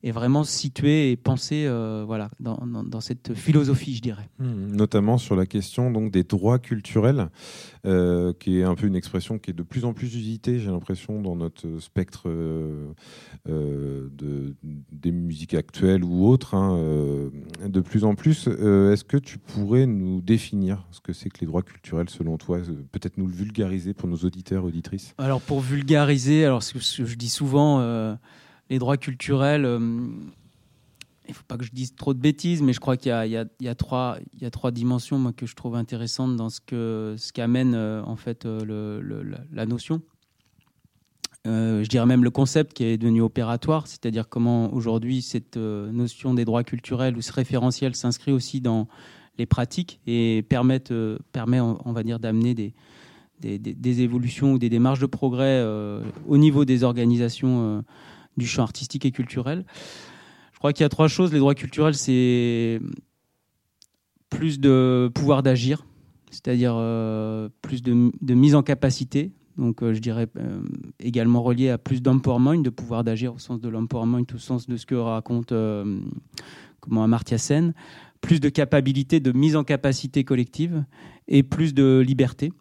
est 0.03 0.11
vraiment 0.11 0.43
situé 0.43 1.11
et 1.11 1.15
pensé 1.15 1.65
euh, 1.65 2.03
voilà, 2.05 2.29
dans, 2.39 2.57
dans, 2.65 3.01
cette 3.01 3.33
philosophie, 3.33 3.95
je 3.95 4.01
dirais. 4.01 4.29
Hmm, 4.37 4.75
notamment 4.75 5.17
sur 5.17 5.35
la 5.35 5.45
question 5.45 5.89
donc, 5.91 6.11
des 6.11 6.23
droits 6.23 6.59
culturels, 6.59 7.29
euh, 7.85 8.31
qui 8.39 8.59
est 8.59 8.63
un 8.63 8.75
peu 8.75 8.85
une 8.85 8.95
expression 8.95 9.39
qui 9.39 9.51
est 9.51 9.53
de 9.55 9.63
plus 9.63 9.85
en 9.85 9.93
plus 9.93 10.15
usitée, 10.15 10.59
j'ai 10.59 10.69
l'impression, 10.69 11.21
dans 11.21 11.35
notre 11.35 11.79
spectre 11.79 12.23
euh, 12.27 12.93
de, 13.47 14.55
des 14.91 15.11
musiques 15.11 15.55
actuelles 15.55 16.03
ou 16.03 16.27
autres, 16.27 16.53
hein, 16.53 16.77
de 17.65 17.81
plus 17.81 18.03
en 18.03 18.13
plus. 18.13 18.47
Est-ce 18.47 19.03
que 19.03 19.17
tu 19.17 19.39
pourrais 19.39 19.87
nous 19.87 20.21
définir 20.21 20.85
ce 20.91 21.01
que 21.01 21.13
c'est 21.13 21.29
que 21.29 21.39
les 21.41 21.47
droits 21.47 21.63
culturels 21.63 22.09
selon 22.09 22.37
toi 22.37 22.59
Peut-être 22.91 23.17
nous 23.17 23.27
le 23.27 23.33
vulgariser 23.33 23.93
pour 23.93 24.07
nos 24.07 24.17
auditeurs, 24.17 24.63
auditrices? 24.63 25.15
Alors 25.17 25.41
pour 25.41 25.59
vulgariser, 25.59 26.45
alors 26.45 26.61
ce 26.61 26.73
que 26.73 27.05
je 27.05 27.15
dis 27.15 27.29
souvent 27.29 28.17
les 28.69 28.79
droits 28.79 28.97
culturels, 28.97 29.65
euh, 29.65 29.79
il 29.79 31.31
ne 31.31 31.33
faut 31.33 31.43
pas 31.47 31.57
que 31.57 31.65
je 31.65 31.71
dise 31.71 31.93
trop 31.95 32.13
de 32.13 32.19
bêtises, 32.19 32.61
mais 32.61 32.73
je 32.73 32.79
crois 32.79 32.95
qu'il 32.95 33.11
y, 33.11 33.67
a, 33.67 33.75
trois, 33.75 34.19
dimensions 34.71 35.31
que 35.33 35.45
je 35.45 35.55
trouve 35.55 35.75
intéressantes 35.75 36.37
dans 36.37 36.49
ce 36.49 37.15
ce 37.17 37.33
qu'amène 37.33 37.73
euh, 37.75 38.01
en 38.03 38.15
fait 38.15 38.45
euh, 38.45 39.23
la 39.51 39.65
notion. 39.65 40.01
je 41.45 41.87
dirais 41.87 42.05
même 42.05 42.23
le 42.23 42.29
concept 42.29 42.73
qui 42.73 42.85
est 42.85 42.97
devenu 42.97 43.21
opératoire, 43.21 43.87
c'est-à-dire 43.87 44.29
comment 44.29 44.73
aujourd'hui 44.73 45.21
cette 45.21 45.57
notion 45.57 46.33
des 46.33 46.45
droits 46.45 46.63
culturels 46.63 47.17
ou 47.17 47.21
ce 47.21 47.33
référentiel 47.33 47.95
s'inscrit 47.95 48.31
aussi 48.31 48.61
dans 48.61 48.87
les 49.37 49.45
pratiques 49.45 49.99
et 50.07 50.43
permet, 50.47 50.81
va 50.89 52.03
dire, 52.03 52.19
d'amener 52.19 52.53
des, 52.53 54.01
évolutions 54.01 54.53
ou 54.53 54.59
des 54.59 54.69
démarches 54.69 54.99
de 54.99 55.05
progrès 55.05 55.63
au 56.25 56.37
niveau 56.37 56.65
des 56.65 56.83
organisations 56.83 57.83
du 58.37 58.47
champ 58.47 58.63
artistique 58.63 59.05
et 59.05 59.11
culturel. 59.11 59.65
Je 60.53 60.59
crois 60.59 60.73
qu'il 60.73 60.83
y 60.83 60.85
a 60.85 60.89
trois 60.89 61.07
choses. 61.07 61.31
Les 61.31 61.39
droits 61.39 61.53
culturels, 61.53 61.93
c'est 61.93 62.79
plus 64.29 64.59
de 64.59 65.09
pouvoir 65.13 65.43
d'agir, 65.43 65.85
c'est-à-dire 66.31 66.73
euh, 66.75 67.49
plus 67.61 67.81
de, 67.81 68.33
mise 68.33 68.55
en 68.55 68.63
capacité. 68.63 69.31
Donc, 69.57 69.81
euh, 69.81 69.93
je 69.93 69.99
dirais 69.99 70.27
euh, 70.37 70.61
également 70.99 71.41
relié 71.41 71.69
à 71.69 71.77
plus 71.77 72.01
d'empowerment, 72.01 72.61
de 72.61 72.69
pouvoir 72.69 73.03
d'agir 73.03 73.35
au 73.35 73.39
sens 73.39 73.59
de 73.59 73.69
l'empowerment, 73.69 74.25
au 74.33 74.37
sens 74.37 74.67
de 74.67 74.77
ce 74.77 74.85
que 74.85 74.95
raconte 74.95 75.53
comment 76.79 77.03
Amartya 77.03 77.37
Sen. 77.37 77.73
Plus 78.21 78.39
de 78.39 78.49
capacité, 78.49 79.19
de 79.19 79.31
mise 79.31 79.55
en 79.55 79.63
capacité 79.63 80.23
collective 80.23 80.83
et 81.27 81.43
plus 81.43 81.75
de 81.75 82.03
liberté. 82.05 82.51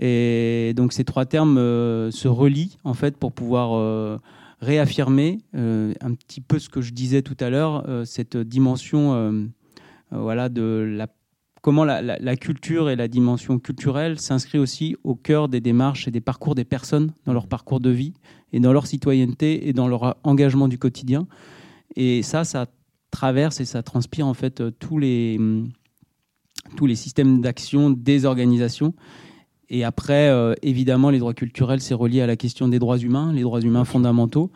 Et 0.00 0.72
donc, 0.74 0.92
ces 0.92 1.04
trois 1.04 1.24
termes 1.24 1.56
se 1.56 2.26
relient 2.26 2.78
en 2.84 2.94
fait 2.94 3.16
pour 3.16 3.32
pouvoir 3.32 4.20
réaffirmer 4.60 5.40
euh, 5.54 5.94
un 6.00 6.14
petit 6.14 6.40
peu 6.40 6.58
ce 6.58 6.68
que 6.68 6.80
je 6.80 6.92
disais 6.92 7.22
tout 7.22 7.36
à 7.40 7.50
l'heure, 7.50 7.88
euh, 7.88 8.04
cette 8.04 8.36
dimension 8.36 9.14
euh, 9.14 9.44
voilà, 10.10 10.48
de 10.48 10.94
la 10.96 11.06
comment 11.60 11.84
la, 11.84 12.36
culture 12.36 12.88
et 12.88 12.96
la 12.96 13.08
dimension 13.08 13.58
culturelle 13.58 14.18
s'inscrit 14.20 14.58
aussi 14.58 14.96
au 15.04 15.14
cœur 15.14 15.48
des 15.48 15.60
démarches 15.60 16.08
et 16.08 16.10
des 16.10 16.20
parcours 16.20 16.54
des 16.54 16.64
personnes 16.64 17.12
dans 17.26 17.32
leur 17.32 17.46
parcours 17.46 17.80
de 17.80 17.90
vie 17.90 18.14
et 18.52 18.60
dans 18.60 18.72
leur 18.72 18.86
citoyenneté 18.86 19.68
et 19.68 19.72
dans 19.72 19.88
leur 19.88 20.16
engagement 20.22 20.68
du 20.68 20.78
quotidien. 20.78 21.26
Et 21.96 22.22
ça, 22.22 22.44
ça 22.44 22.66
traverse 23.10 23.60
et 23.60 23.64
ça 23.66 23.82
transpire 23.82 24.26
en 24.26 24.34
fait 24.34 24.62
tous 24.78 24.98
les, 24.98 25.38
tous 26.76 26.86
les 26.86 26.94
systèmes 26.94 27.42
d'action 27.42 27.90
des 27.90 28.24
organisations 28.24 28.94
et 29.70 29.84
après, 29.84 30.28
euh, 30.28 30.54
évidemment, 30.62 31.10
les 31.10 31.18
droits 31.18 31.34
culturels, 31.34 31.80
c'est 31.80 31.94
relié 31.94 32.22
à 32.22 32.26
la 32.26 32.36
question 32.36 32.68
des 32.68 32.78
droits 32.78 32.98
humains, 32.98 33.32
les 33.32 33.42
droits 33.42 33.60
humains 33.60 33.84
fondamentaux. 33.84 34.50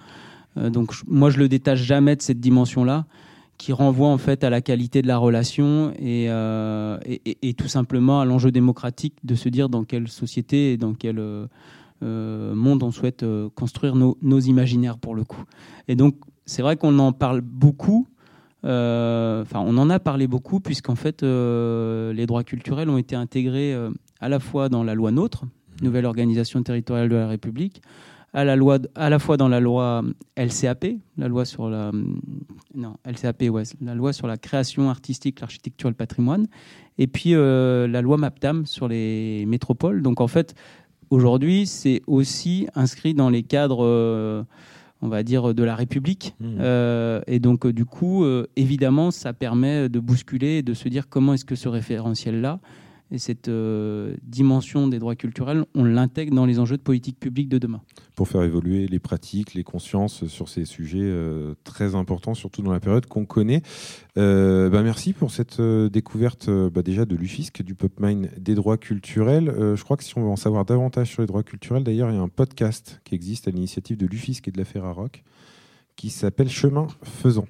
Euh, 0.57 0.71
donc, 0.71 0.93
moi, 1.07 1.31
je 1.31 1.39
le 1.39 1.49
détache 1.49 1.83
jamais 1.83 2.17
de 2.17 2.23
cette 2.23 2.41
dimension-là, 2.41 3.05
qui 3.59 3.73
renvoie 3.73 4.09
en 4.09 4.19
fait 4.19 4.43
à 4.43 4.51
la 4.51 4.61
qualité 4.61 5.03
de 5.03 5.07
la 5.07 5.19
relation 5.19 5.93
et, 5.99 6.27
euh, 6.29 6.99
et, 7.07 7.55
tout 7.55 7.69
simplement 7.69 8.21
à 8.21 8.25
l'enjeu 8.25 8.51
démocratique 8.51 9.15
de 9.23 9.35
se 9.35 9.49
dire 9.49 9.69
dans 9.69 9.85
quelle 9.85 10.09
société 10.09 10.73
et 10.73 10.77
dans 10.77 10.95
quel 10.95 11.23
monde 12.01 12.83
on 12.83 12.91
souhaite 12.91 13.25
construire 13.55 13.95
nos, 13.95 14.19
nos, 14.21 14.41
imaginaires 14.41 14.99
pour 14.99 15.15
le 15.15 15.23
coup. 15.23 15.45
Et 15.87 15.95
donc, 15.95 16.17
c'est 16.45 16.63
vrai 16.63 16.77
qu'on 16.77 16.99
en 16.99 17.13
parle 17.13 17.41
beaucoup. 17.41 18.09
Enfin, 18.65 19.61
on 19.61 19.77
en 19.77 19.91
a 19.91 19.99
parlé 19.99 20.27
beaucoup 20.27 20.61
puisqu'en 20.61 20.95
fait, 20.95 21.23
les 21.23 22.27
droits 22.27 22.45
culturels 22.45 22.89
ont 22.89 22.99
été 22.99 23.17
intégrés 23.17 23.77
à 24.21 24.29
la 24.29 24.39
fois 24.39 24.69
dans 24.69 24.85
la 24.85 24.95
loi 24.95 25.11
NOTRe, 25.11 25.45
mmh. 25.45 25.85
nouvelle 25.85 26.07
organisation 26.07 26.63
territoriale 26.63 27.09
de 27.09 27.17
la 27.17 27.29
République, 27.29 27.83
à 28.35 28.45
la, 28.45 28.57
loi, 28.57 28.79
à 28.95 29.11
la 29.11 29.19
fois 29.19 29.37
dans 29.37 29.49
la 29.49 29.61
loi 29.61 30.03
LCAP, 30.37 30.87
la 31.19 31.29
loi 31.29 31.45
sur 31.45 31.69
la, 31.69 31.91
non, 32.75 32.97
LCAP, 33.05 33.43
ouais, 33.51 33.65
la 33.83 33.95
loi 33.95 34.13
sur 34.13 34.27
la 34.27 34.39
création 34.39 34.89
artistique, 34.89 35.41
l'architecture 35.41 35.89
et 35.89 35.93
le 35.93 35.97
patrimoine, 35.97 36.47
et 36.99 37.07
puis 37.07 37.35
euh, 37.35 37.87
la 37.87 38.01
loi 38.01 38.17
MAPTAM 38.17 38.65
sur 38.67 38.89
les 38.89 39.45
métropoles. 39.47 40.03
Donc 40.03 40.21
en 40.21 40.29
fait, 40.29 40.55
aujourd'hui, 41.11 41.67
c'est 41.67 42.03
aussi 42.07 42.69
inscrit 42.75 43.13
dans 43.13 43.29
les 43.29 43.43
cadres, 43.43 43.85
euh, 43.85 44.45
on 45.03 45.09
va 45.09 45.23
dire, 45.23 45.55
de 45.55 45.63
la 45.63 45.75
République. 45.75 46.35
Mmh. 46.41 46.57
Euh, 46.61 47.21
et 47.27 47.41
donc 47.41 47.67
du 47.67 47.85
coup, 47.85 48.25
évidemment, 48.57 49.11
ça 49.11 49.33
permet 49.33 49.89
de 49.89 50.01
bousculer 50.01 50.59
et 50.59 50.63
de 50.63 50.75
se 50.75 50.89
dire 50.89 51.09
comment 51.09 51.35
est-ce 51.35 51.45
que 51.45 51.57
ce 51.57 51.69
référentiel-là 51.69 52.61
et 53.13 53.19
cette 53.19 53.49
euh, 53.49 54.17
dimension 54.23 54.89
des 54.89 54.99
droits 54.99 55.15
culturels, 55.15 55.67
on 55.75 55.85
l'intègre 55.85 56.35
dans 56.35 56.47
les 56.47 56.59
enjeux 56.59 56.79
de 56.79 56.83
politique 56.83 57.21
publique 57.21 57.51
de 57.51 57.59
demain. 57.59 57.83
Pour 58.17 58.27
faire 58.27 58.43
évoluer 58.43 58.89
les 58.89 58.99
pratiques, 58.99 59.53
les 59.53 59.65
consciences 59.65 60.27
sur 60.27 60.49
ces 60.49 60.65
sujets 60.65 61.01
euh, 61.03 61.55
très 61.63 61.95
importants, 61.95 62.35
surtout 62.35 62.63
dans 62.63 62.73
la 62.73 62.81
période 62.81 63.05
qu'on 63.07 63.27
connaît. 63.27 63.63
Euh, 64.17 64.71
bah 64.71 64.83
merci 64.83 65.13
pour 65.13 65.31
cette 65.31 65.61
découverte 65.61 66.49
bah 66.49 66.83
déjà 66.83 67.05
de 67.05 67.15
l'UFISC, 67.15 67.63
du 67.63 67.75
PopMine 67.75 68.31
des 68.39 68.55
droits 68.55 68.79
culturels. 68.79 69.53
je 69.77 69.83
crois 69.83 69.99
que 69.99 70.05
si 70.05 70.17
on 70.17 70.23
veut 70.23 70.31
en 70.31 70.37
savoir 70.37 70.65
davantage 70.65 71.11
sur 71.11 71.23
les 71.23 71.27
droits 71.27 71.43
culturels, 71.43 71.85
d'ailleurs, 71.85 72.11
il 72.11 72.17
y 72.17 72.19
a 72.19 72.23
un 72.23 72.29
podcast 72.29 73.01
qui 73.05 73.15
existe 73.15 73.47
à 73.47 73.51
l'initiative 73.51 73.99
de 73.99 74.07
l'UFISC 74.07 74.49
et 74.49 74.51
de 74.51 74.59
la 74.59 74.65
Ferrarock 74.65 75.23
qui 75.97 76.09
s'appelle 76.09 76.49
Chemin 76.49 76.87
faisant 77.03 77.47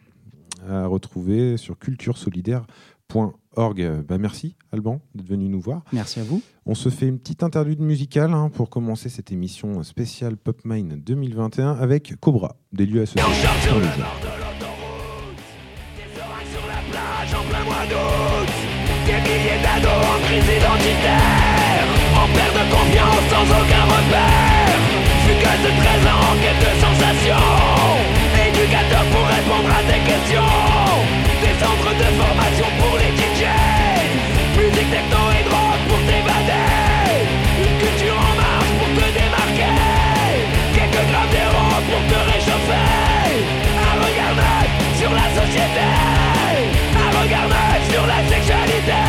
à 0.69 0.87
retrouver 0.87 1.57
sur 1.57 1.78
culturesolidaire.org 1.78 3.35
org. 3.56 4.02
Bah, 4.06 4.18
merci 4.18 4.56
Alban 4.73 5.00
d'être 5.14 5.28
venu 5.28 5.49
nous 5.49 5.61
voir. 5.61 5.82
Merci 5.92 6.21
à 6.21 6.23
vous. 6.25 6.42
On 6.66 6.75
se 6.75 6.88
fait 6.88 7.06
une 7.06 7.18
petite 7.18 7.42
interlude 7.42 7.80
musicale 7.80 8.32
hein, 8.32 8.50
pour 8.52 8.71
commencer 8.71 9.09
cette 9.09 9.32
émission 9.32 9.82
spéciale 9.82 10.37
PopMine 10.37 11.00
2021 11.04 11.73
avec 11.73 12.14
Cobra, 12.21 12.56
des 12.73 12.87
lieux 12.87 13.02
associés 13.02 13.23
sur 13.62 13.78
le 13.78 13.85
jeu. 13.85 14.04
Des 19.06 19.18
milliers 19.28 19.59
d'ados 19.62 19.90
en 19.90 20.18
crise 20.25 20.47
identitaire 20.47 21.85
En 22.14 22.26
perte 22.32 22.54
de 22.54 22.64
confiance 22.71 23.25
sans 23.30 23.47
aucun 23.50 23.85
repère 23.90 24.78
Fugueuse 25.26 25.62
de 25.66 25.73
13 25.82 26.06
ans 26.06 26.23
en 26.30 26.35
quête 26.38 26.61
de 26.62 26.73
sensations 26.78 27.50
Éducateur 28.47 29.04
pour 29.11 29.26
répondre 29.26 29.71
à 29.75 29.82
tes 29.90 30.02
questions 30.06 30.54
Des 31.42 31.54
centres 31.59 31.92
de 31.99 32.09
formation 32.14 32.68
pour 32.78 32.94
les 32.99 33.12
donc 42.02 42.11
me 42.11 42.32
réchauffer 42.32 43.44
À 43.88 43.92
regarder 43.94 44.66
sur 44.99 45.11
la 45.11 45.28
société. 45.40 45.88
À 46.97 47.06
regarder 47.21 47.75
sur 47.92 48.06
la 48.06 48.21
sexualité. 48.28 49.02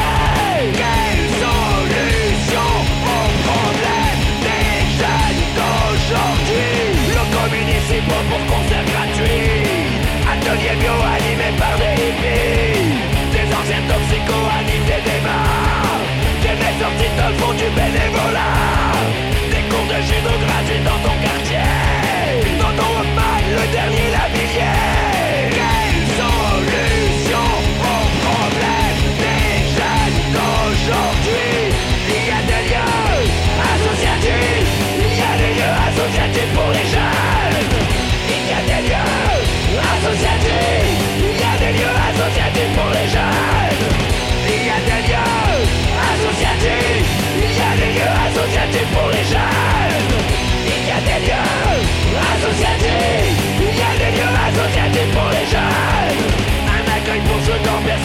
Quelle 0.79 1.25
solution 1.43 2.69
au 3.05 3.23
problème 3.47 4.19
des 4.45 4.73
jeunes 5.00 5.43
d'aujourd'hui? 5.57 6.73
Le 7.17 7.23
communisme 7.38 8.12
pour 8.29 8.41
concert 8.51 8.85
gratuit. 8.91 9.62
Atelier 10.31 10.75
bio 10.79 10.95
animé 11.15 11.50
par 11.57 11.75
des 11.77 11.95
hippies. 12.01 12.93
Des 13.33 13.47
anciens 13.57 13.83
toxicos 13.89 14.47
animent 14.59 14.85
des 14.85 15.01
débats. 15.09 15.91
Des 16.43 16.55
ressortissants 16.62 17.35
font 17.39 17.53
du 17.53 17.69
bénévolat. 17.75 18.82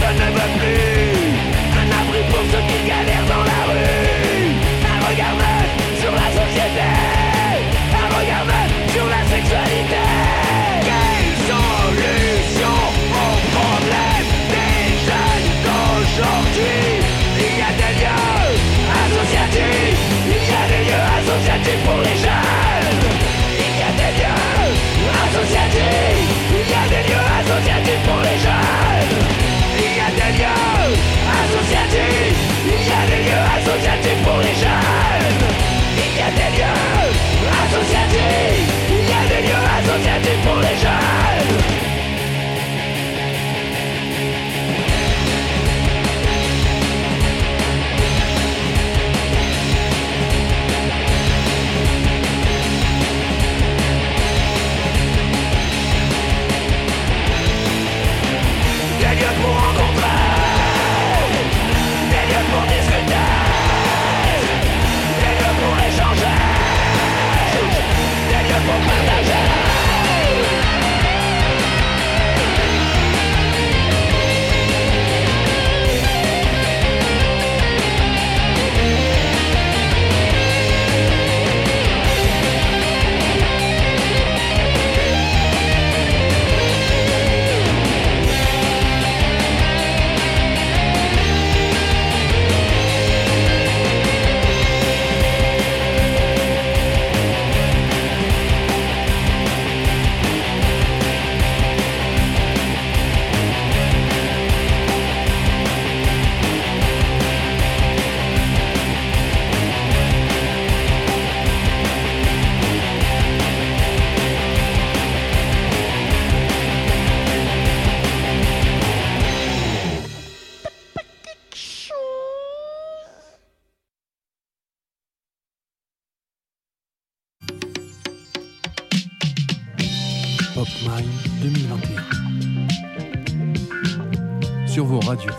je 0.09 0.23
ne 0.23 0.31
veux 0.31 0.51
plus 0.57 1.37
Un 1.81 1.89
abri 2.01 2.21
pour 2.31 2.45
ceux 2.51 2.65
qui 2.69 2.79
galèrent 2.89 3.29
dans 3.29 3.45
la 3.45 3.61
rue 3.69 4.49
Un 4.89 4.99
regard 5.07 5.37
neuf 5.37 5.69
sur 6.01 6.13
la 6.13 6.29
société 6.33 6.89
Un 7.93 8.09
regard 8.17 8.45
neuf 8.47 8.71
sur 8.95 9.07
la 9.07 9.23
sexualité 9.29 10.03
Quelle 10.89 11.35
solution 11.51 12.77
au 13.21 13.31
problème 13.53 14.29
des 14.53 14.81
jeunes 15.09 15.51
d'aujourd'hui 15.65 16.81
Il 17.37 17.55
y 17.59 17.65
a 17.69 17.73
des 17.81 17.93
lieux 18.01 18.57
associatifs 19.05 20.01
Il 20.25 20.45
y 20.49 20.57
a 20.57 20.65
des 20.73 20.83
lieux 20.89 21.07
associatifs 21.19 21.83
pour 21.85 22.01
les 22.07 22.17
jeunes. 22.25 23.01
Il 23.61 23.75
y 23.77 23.85
a 23.85 23.93
des 24.01 24.13
lieux 24.17 24.41
associatifs 25.27 26.31
Il 26.57 26.67
y 26.73 26.77
a 26.81 26.85
des 26.93 27.03
lieux 27.09 27.27
associatifs 27.41 28.03
pour 28.09 28.21
les 28.23 28.28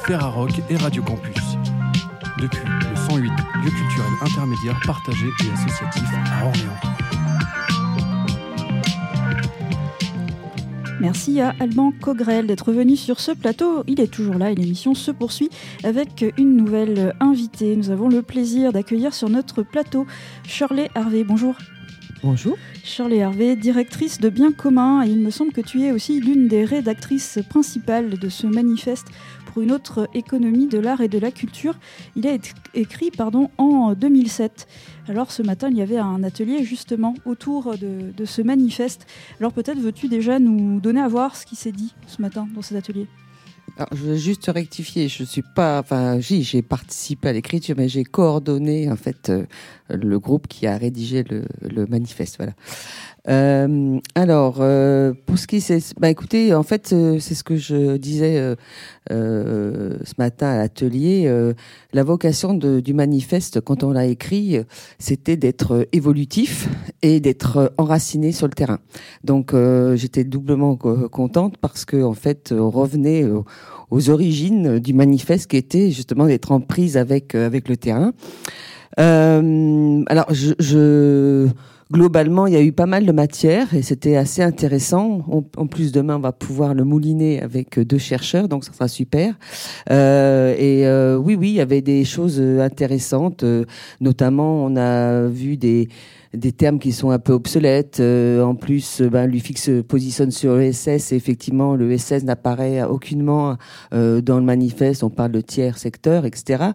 Ferrarock 0.10 0.50
et 0.72 0.78
Radio 0.78 1.04
Campus. 1.04 1.56
Depuis 2.42 2.66
le 2.66 2.96
108 2.96 3.28
lieu 3.28 3.70
culturel 3.70 4.12
intermédiaire 4.24 4.80
partagé 4.84 5.28
et 5.28 5.52
associatif 5.54 6.04
à 6.34 6.48
Orléans. 6.48 6.80
Merci 11.00 11.40
à 11.40 11.54
Alban 11.60 11.92
Cogrel 12.02 12.48
d'être 12.48 12.72
venu 12.72 12.96
sur 12.96 13.20
ce 13.20 13.34
plateau. 13.34 13.84
Il 13.86 14.02
est 14.02 14.12
toujours 14.12 14.40
là 14.40 14.50
et 14.50 14.56
l'émission 14.56 14.96
se 14.96 15.12
poursuit 15.12 15.52
avec 15.84 16.26
une 16.40 16.56
nouvelle 16.56 17.14
invitée. 17.20 17.76
Nous 17.76 17.92
avons 17.92 18.10
le 18.10 18.24
plaisir 18.24 18.74
d'accueillir 18.74 19.14
sur 19.14 19.30
notre 19.30 19.62
plateau 19.62 20.08
Shirley 20.44 20.90
Harvey. 20.96 21.24
Bonjour. 21.24 21.54
Bonjour. 22.22 22.58
Shirley 22.84 23.18
Hervé, 23.18 23.56
directrice 23.56 24.20
de 24.20 24.28
Bien 24.28 24.52
commun, 24.52 25.06
et 25.06 25.10
il 25.10 25.20
me 25.20 25.30
semble 25.30 25.54
que 25.54 25.62
tu 25.62 25.84
es 25.84 25.92
aussi 25.94 26.20
l'une 26.20 26.50
des 26.50 26.66
rédactrices 26.66 27.40
principales 27.50 28.18
de 28.18 28.30
ce 28.30 28.46
manifeste 28.46 29.08
pour 29.50 29.64
une 29.64 29.72
autre 29.72 30.10
économie 30.14 30.68
de 30.68 30.78
l'art 30.78 31.02
et 31.02 31.08
de 31.08 31.18
la 31.18 31.32
culture. 31.32 31.76
Il 32.16 32.28
a 32.28 32.38
écrit 32.74 33.12
pardon, 33.12 33.50
en 33.58 33.94
2007. 33.94 34.68
Alors 35.08 35.32
ce 35.32 35.42
matin, 35.42 35.70
il 35.72 35.78
y 35.78 35.82
avait 35.82 35.98
un 35.98 36.24
atelier 36.24 36.64
justement 36.64 37.16
autour 37.26 37.78
de, 37.78 38.12
de 38.16 38.26
ce 38.26 38.42
manifeste. 38.42 39.08
Alors 39.40 39.54
peut-être 39.54 39.80
veux-tu 39.80 40.08
déjà 40.08 40.40
nous 40.40 40.80
donner 40.80 41.02
à 41.02 41.08
voir 41.08 41.36
ce 41.36 41.46
qui 41.46 41.56
s'est 41.56 41.72
dit 41.72 41.94
ce 42.08 42.22
matin 42.22 42.48
dans 42.54 42.62
cet 42.62 42.78
atelier? 42.78 43.08
Alors, 43.78 43.90
je 43.94 44.04
veux 44.04 44.16
juste 44.18 44.52
rectifier, 44.54 45.08
je 45.08 45.24
suis 45.24 45.42
pas, 45.42 45.80
enfin, 45.80 46.20
j'ai 46.20 46.62
participé 46.62 47.30
à 47.30 47.34
l'écriture, 47.34 47.76
mais 47.78 47.88
j'ai 47.88 48.04
coordonné 48.04 48.92
en 48.92 48.96
fait 48.96 49.30
euh, 49.30 49.46
le 49.90 50.20
groupe 50.20 50.48
qui 50.48 50.68
a 50.68 50.78
rédigé 50.78 51.24
le, 51.24 51.46
le 51.62 51.86
manifeste, 51.86 52.38
voilà. 52.38 52.54
Euh, 53.28 54.00
alors, 54.16 54.58
euh, 54.60 55.14
pour 55.26 55.38
ce 55.38 55.48
qui 55.48 55.60
c'est, 55.60 55.94
bah 56.00 56.10
écoutez, 56.10 56.54
en 56.54 56.64
fait, 56.64 56.94
euh, 56.94 57.20
c'est 57.20 57.36
ce 57.36 57.44
que 57.44 57.58
je 57.58 57.98
disais 57.98 58.38
euh, 58.38 58.56
euh 59.12 59.98
ce 60.04 60.14
matin 60.18 60.48
à 60.48 60.58
l'atelier. 60.58 61.30
la 61.94 62.04
vocation 62.04 62.54
de, 62.54 62.80
du 62.80 62.94
manifeste, 62.94 63.62
quand 63.62 63.84
on 63.84 63.92
l'a 63.92 64.06
écrit, 64.06 64.60
c'était 65.00 65.38
d'être 65.38 65.88
évolutif 65.92 66.70
et 67.02 67.20
d'être 67.20 67.74
enraciné 67.78 68.32
sur 68.32 68.48
le 68.48 68.54
terrain. 68.54 68.80
Donc, 69.24 69.54
j'étais 69.96 70.24
doublement 70.24 70.76
contente 70.76 71.58
parce 71.58 71.86
que, 71.86 72.02
en 72.02 72.14
fait, 72.14 72.54
on 72.56 72.70
revenait 72.70 73.26
aux 73.90 74.10
origines 74.10 74.80
du 74.80 74.94
manifeste, 74.94 75.50
qui 75.50 75.58
était 75.58 75.92
justement 75.92 76.28
d'être 76.28 76.52
en 76.52 76.62
prise 76.62 76.98
avec 76.98 77.36
avec 77.36 77.68
le 77.68 77.78
terrain. 77.78 78.14
alors, 78.98 80.34
je, 80.34 80.54
je 80.60 81.50
globalement, 81.92 82.48
il 82.48 82.54
y 82.54 82.58
a 82.58 82.62
eu 82.62 82.72
pas 82.72 82.86
mal 82.86 83.06
de 83.06 83.12
matière 83.12 83.74
et 83.74 83.82
c'était 83.82 84.16
assez 84.16 84.42
intéressant. 84.42 85.24
en 85.58 85.68
plus, 85.68 85.92
demain, 85.92 86.18
on 86.18 86.22
va 86.22 86.32
pouvoir 86.32 86.74
le 86.74 86.84
mouliner 86.84 87.42
avec 87.42 87.80
deux 87.80 87.98
chercheurs, 87.98 88.48
donc 88.48 88.64
ça 88.64 88.74
sera 88.74 88.88
super. 88.88 89.36
Euh, 89.90 90.56
et 90.58 90.86
euh, 90.86 91.18
oui, 91.18 91.36
oui, 91.36 91.50
il 91.50 91.56
y 91.56 91.62
avait 91.62 91.82
des 91.82 92.06
choses 92.06 92.40
intéressantes. 92.40 93.44
notamment, 94.00 94.64
on 94.64 94.76
a 94.76 95.28
vu 95.28 95.58
des 95.58 95.90
des 96.34 96.52
termes 96.52 96.80
qui 96.80 96.92
sont 96.92 97.10
un 97.10 97.20
peu 97.20 97.34
obsolètes. 97.34 98.00
Euh, 98.00 98.44
en 98.44 98.56
plus, 98.56 99.02
ben, 99.02 99.26
Lufix 99.26 99.64
se 99.64 99.82
positionne 99.82 100.32
sur 100.32 100.56
l'ESS 100.56 101.12
et 101.12 101.16
effectivement, 101.16 101.76
le 101.76 101.90
l'ESS 101.90 102.24
n'apparaît 102.24 102.84
aucunement 102.84 103.58
euh, 103.94 104.22
dans 104.22 104.38
le 104.38 104.44
manifeste. 104.44 105.04
On 105.04 105.10
parle 105.10 105.32
de 105.32 105.42
tiers 105.42 105.78
secteur, 105.78 106.26
etc. 106.26 106.66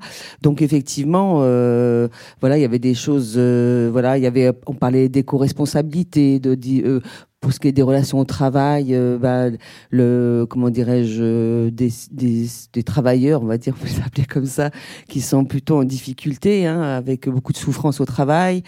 Donc 0.42 0.60
effectivement, 0.60 1.38
euh, 1.42 2.08
voilà, 2.40 2.58
il 2.58 2.62
y 2.62 2.64
avait 2.64 2.78
des 2.78 2.94
choses. 2.94 3.38
voilà, 3.38 4.18
il 4.18 4.24
y 4.24 4.26
avait, 4.26 4.52
on 4.66 4.74
parlait 4.74 5.08
d'éco-responsabilité, 5.08 6.40
de, 6.40 6.54
de 6.54 7.02
pour 7.44 7.52
ce 7.52 7.60
qui 7.60 7.68
est 7.68 7.72
des 7.72 7.82
relations 7.82 8.18
au 8.18 8.24
travail, 8.24 8.94
euh, 8.94 9.18
bah, 9.18 9.54
le 9.90 10.46
comment 10.48 10.70
dirais-je, 10.70 11.68
des, 11.68 11.92
des, 12.10 12.46
des, 12.72 12.82
travailleurs, 12.82 13.42
on 13.42 13.44
va 13.44 13.58
dire, 13.58 13.74
vous 13.78 13.86
les 14.16 14.24
comme 14.24 14.46
ça, 14.46 14.70
qui 15.10 15.20
sont 15.20 15.44
plutôt 15.44 15.76
en 15.76 15.84
difficulté, 15.84 16.66
hein, 16.66 16.80
avec 16.80 17.28
beaucoup 17.28 17.52
de 17.52 17.58
souffrance 17.58 18.00
au 18.00 18.06
travail. 18.06 18.62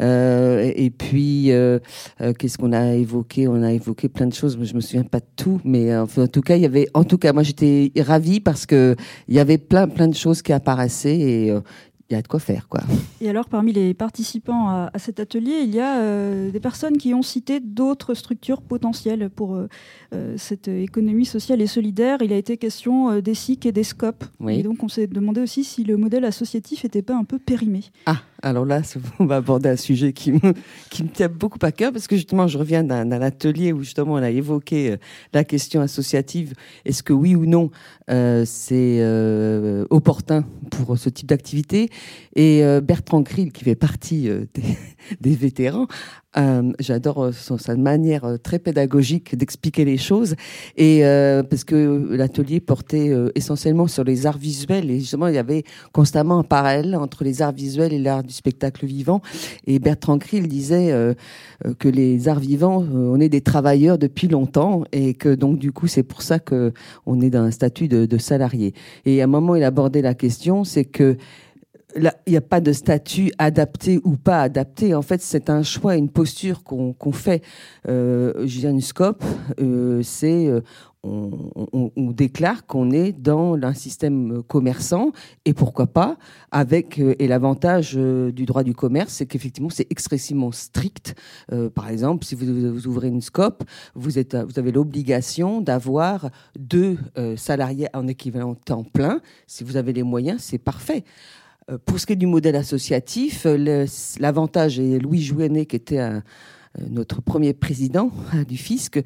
Euh, 0.00 0.72
et, 0.74 0.88
puis, 0.88 1.52
euh, 1.52 1.78
euh, 2.22 2.32
qu'est-ce 2.32 2.56
qu'on 2.56 2.72
a 2.72 2.94
évoqué? 2.94 3.48
On 3.48 3.62
a 3.62 3.70
évoqué 3.70 4.08
plein 4.08 4.26
de 4.26 4.32
choses. 4.32 4.56
mais 4.56 4.64
je 4.64 4.74
me 4.74 4.80
souviens 4.80 5.04
pas 5.04 5.20
de 5.20 5.26
tout, 5.36 5.60
mais 5.62 5.94
enfin, 5.94 6.22
en 6.22 6.26
tout 6.26 6.40
cas, 6.40 6.56
il 6.56 6.62
y 6.62 6.66
avait, 6.66 6.88
en 6.94 7.04
tout 7.04 7.18
cas, 7.18 7.34
moi, 7.34 7.42
j'étais 7.42 7.92
ravie 7.98 8.40
parce 8.40 8.64
que 8.64 8.96
il 9.28 9.34
y 9.34 9.40
avait 9.40 9.58
plein, 9.58 9.88
plein 9.88 10.08
de 10.08 10.14
choses 10.14 10.40
qui 10.40 10.54
apparaissaient 10.54 11.20
et 11.20 11.54
il 12.12 12.16
y 12.16 12.18
a 12.18 12.22
de 12.22 12.28
quoi 12.28 12.40
faire. 12.40 12.68
Quoi. 12.68 12.82
Et 13.22 13.30
alors, 13.30 13.48
parmi 13.48 13.72
les 13.72 13.94
participants 13.94 14.68
à, 14.68 14.90
cet 14.98 15.18
atelier, 15.18 15.60
il 15.64 15.74
y 15.74 15.80
a 15.80 15.96
euh, 15.96 16.50
des 16.50 16.60
personnes 16.60 16.98
qui 16.98 17.14
ont 17.14 17.22
cité 17.22 17.58
d'autres 17.58 18.12
structures 18.12 18.60
potentielles 18.60 19.30
pour 19.30 19.54
euh, 19.54 19.66
euh, 20.12 20.34
cette 20.36 20.68
économie 20.68 21.24
sociale 21.24 21.62
et 21.62 21.66
solidaire. 21.66 22.18
Il 22.20 22.32
a 22.32 22.36
été 22.36 22.58
question 22.58 23.18
des 23.20 23.34
SIC 23.34 23.64
et 23.64 23.72
des 23.72 23.82
SCOP. 23.82 24.24
Et 24.48 24.62
donc, 24.62 24.82
on 24.82 24.88
s'est 24.88 25.06
demandé 25.06 25.40
aussi 25.40 25.64
si 25.64 25.84
le 25.84 25.96
modèle 25.96 26.26
associatif 26.26 26.84
n'était 26.84 27.00
pas 27.00 27.16
un 27.16 27.24
peu 27.24 27.38
périmé. 27.38 27.80
Ah, 28.04 28.18
alors 28.42 28.66
là, 28.66 28.82
on 29.18 29.24
va 29.24 29.36
aborder 29.36 29.70
un 29.70 29.76
sujet 29.76 30.12
qui 30.12 30.32
me, 30.32 30.52
qui 30.90 31.04
me 31.04 31.08
tient 31.08 31.28
beaucoup 31.28 31.58
à 31.62 31.72
cœur 31.72 31.92
parce 31.92 32.08
que 32.08 32.16
justement, 32.16 32.46
je 32.46 32.58
reviens 32.58 32.84
d'un 32.84 33.10
atelier 33.22 33.72
où 33.72 33.82
justement 33.82 34.14
on 34.14 34.16
a 34.16 34.30
évoqué 34.30 34.96
la 35.32 35.44
question 35.44 35.80
associative. 35.80 36.52
Est-ce 36.84 37.02
que 37.02 37.14
oui 37.14 37.34
ou 37.34 37.46
non, 37.46 37.70
c'est 38.08 39.02
opportun 39.88 40.44
pour 40.70 40.98
ce 40.98 41.08
type 41.08 41.28
d'activité? 41.28 41.88
Et 42.34 42.64
euh, 42.64 42.80
Bertrand 42.80 43.22
Krill, 43.22 43.52
qui 43.52 43.64
fait 43.64 43.74
partie 43.74 44.28
euh, 44.28 44.44
des, 45.20 45.34
vétérans, 45.34 45.86
euh, 46.38 46.72
j'adore 46.78 47.30
sa 47.34 47.76
manière 47.76 48.38
très 48.42 48.58
pédagogique 48.58 49.36
d'expliquer 49.36 49.84
les 49.84 49.98
choses. 49.98 50.34
Et 50.78 51.02
parce 51.50 51.64
que 51.64 52.08
l'atelier 52.10 52.60
portait 52.60 53.10
essentiellement 53.34 53.86
sur 53.86 54.04
les 54.04 54.26
arts 54.26 54.38
visuels 54.38 54.90
et 54.90 55.00
justement 55.00 55.26
il 55.26 55.34
y 55.34 55.38
avait 55.38 55.64
constamment 55.92 56.38
un 56.38 56.42
parallèle 56.42 56.96
entre 56.96 57.24
les 57.24 57.42
arts 57.42 57.52
visuels 57.52 57.92
et 57.92 57.98
l'art 57.98 58.22
du 58.22 58.32
spectacle 58.32 58.86
vivant. 58.86 59.20
Et 59.66 59.78
Bertrand 59.78 60.18
Krill 60.18 60.48
disait 60.48 61.14
que 61.78 61.88
les 61.88 62.28
arts 62.28 62.40
vivants, 62.40 62.82
on 62.94 63.20
est 63.20 63.28
des 63.28 63.42
travailleurs 63.42 63.98
depuis 63.98 64.28
longtemps 64.28 64.84
et 64.92 65.12
que 65.12 65.34
donc 65.34 65.58
du 65.58 65.70
coup 65.70 65.86
c'est 65.86 66.02
pour 66.02 66.22
ça 66.22 66.38
que 66.38 66.72
on 67.04 67.20
est 67.20 67.30
dans 67.30 67.42
un 67.42 67.50
statut 67.50 67.88
de, 67.88 68.06
de 68.06 68.18
salarié. 68.18 68.72
Et 69.04 69.20
à 69.20 69.24
un 69.24 69.28
moment 69.28 69.54
il 69.54 69.64
abordait 69.64 70.02
la 70.02 70.14
question, 70.14 70.64
c'est 70.64 70.86
que 70.86 71.18
il 71.96 72.12
n'y 72.28 72.36
a 72.36 72.40
pas 72.40 72.60
de 72.60 72.72
statut 72.72 73.32
adapté 73.38 74.00
ou 74.04 74.16
pas 74.16 74.42
adapté. 74.42 74.94
En 74.94 75.02
fait, 75.02 75.20
c'est 75.22 75.50
un 75.50 75.62
choix, 75.62 75.96
une 75.96 76.08
posture 76.08 76.62
qu'on 76.64 77.12
fait. 77.12 77.42
Euh, 77.88 78.46
Julien 78.46 78.78
Scope, 78.80 79.24
euh, 79.60 80.02
c'est 80.02 80.50
euh, 81.04 81.90
on, 81.96 82.12
déclare 82.12 82.66
qu'on 82.66 82.92
est 82.92 83.12
dans 83.12 83.54
un 83.54 83.74
système 83.74 84.42
commerçant 84.44 85.10
et 85.44 85.52
pourquoi 85.52 85.88
pas 85.88 86.16
avec 86.52 87.00
euh, 87.00 87.16
et 87.18 87.26
l'avantage 87.26 87.94
euh, 87.96 88.30
du 88.30 88.44
droit 88.44 88.62
du 88.62 88.74
commerce 88.74 89.14
c'est 89.14 89.26
qu'effectivement 89.26 89.70
c'est 89.70 89.86
extrêmement 89.90 90.52
strict 90.52 91.14
par 91.74 91.88
exemple 91.88 92.24
si 92.24 92.34
vous, 92.34 92.86
ouvrez 92.86 93.08
une 93.08 93.20
scope 93.20 93.64
vous 93.94 94.18
avez 94.18 94.72
l'obligation 94.72 95.60
d'avoir 95.60 96.30
deux 96.58 96.98
salariés 97.36 97.88
en 97.94 98.06
équivalent 98.06 98.54
temps 98.54 98.84
plein 98.84 99.20
si 99.46 99.64
vous 99.64 99.76
avez 99.76 99.92
les 99.92 100.02
moyens 100.02 100.42
c'est 100.42 100.58
parfait 100.58 101.04
pour 101.86 101.98
ce 101.98 102.06
qui 102.06 102.14
est 102.14 102.16
du 102.16 102.26
modèle 102.26 102.56
associatif, 102.56 103.46
euh, 103.46 103.86
l'avantage, 104.18 104.78
et 104.78 104.98
Louis 104.98 105.22
Jouenet, 105.22 105.66
qui 105.66 105.76
était 105.76 106.00
euh, 106.00 106.20
notre 106.90 107.22
premier 107.22 107.52
président 107.52 108.10
du 108.48 108.56
fisc, 108.56 109.00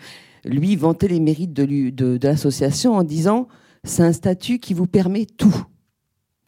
lui 0.44 0.76
vantait 0.76 1.08
les 1.08 1.20
mérites 1.20 1.52
de 1.52 2.18
l'association 2.22 2.94
en 2.94 3.02
disant 3.02 3.48
c'est 3.84 4.02
un 4.02 4.12
statut 4.12 4.58
qui 4.58 4.74
vous 4.74 4.86
permet 4.86 5.26
tout. 5.26 5.64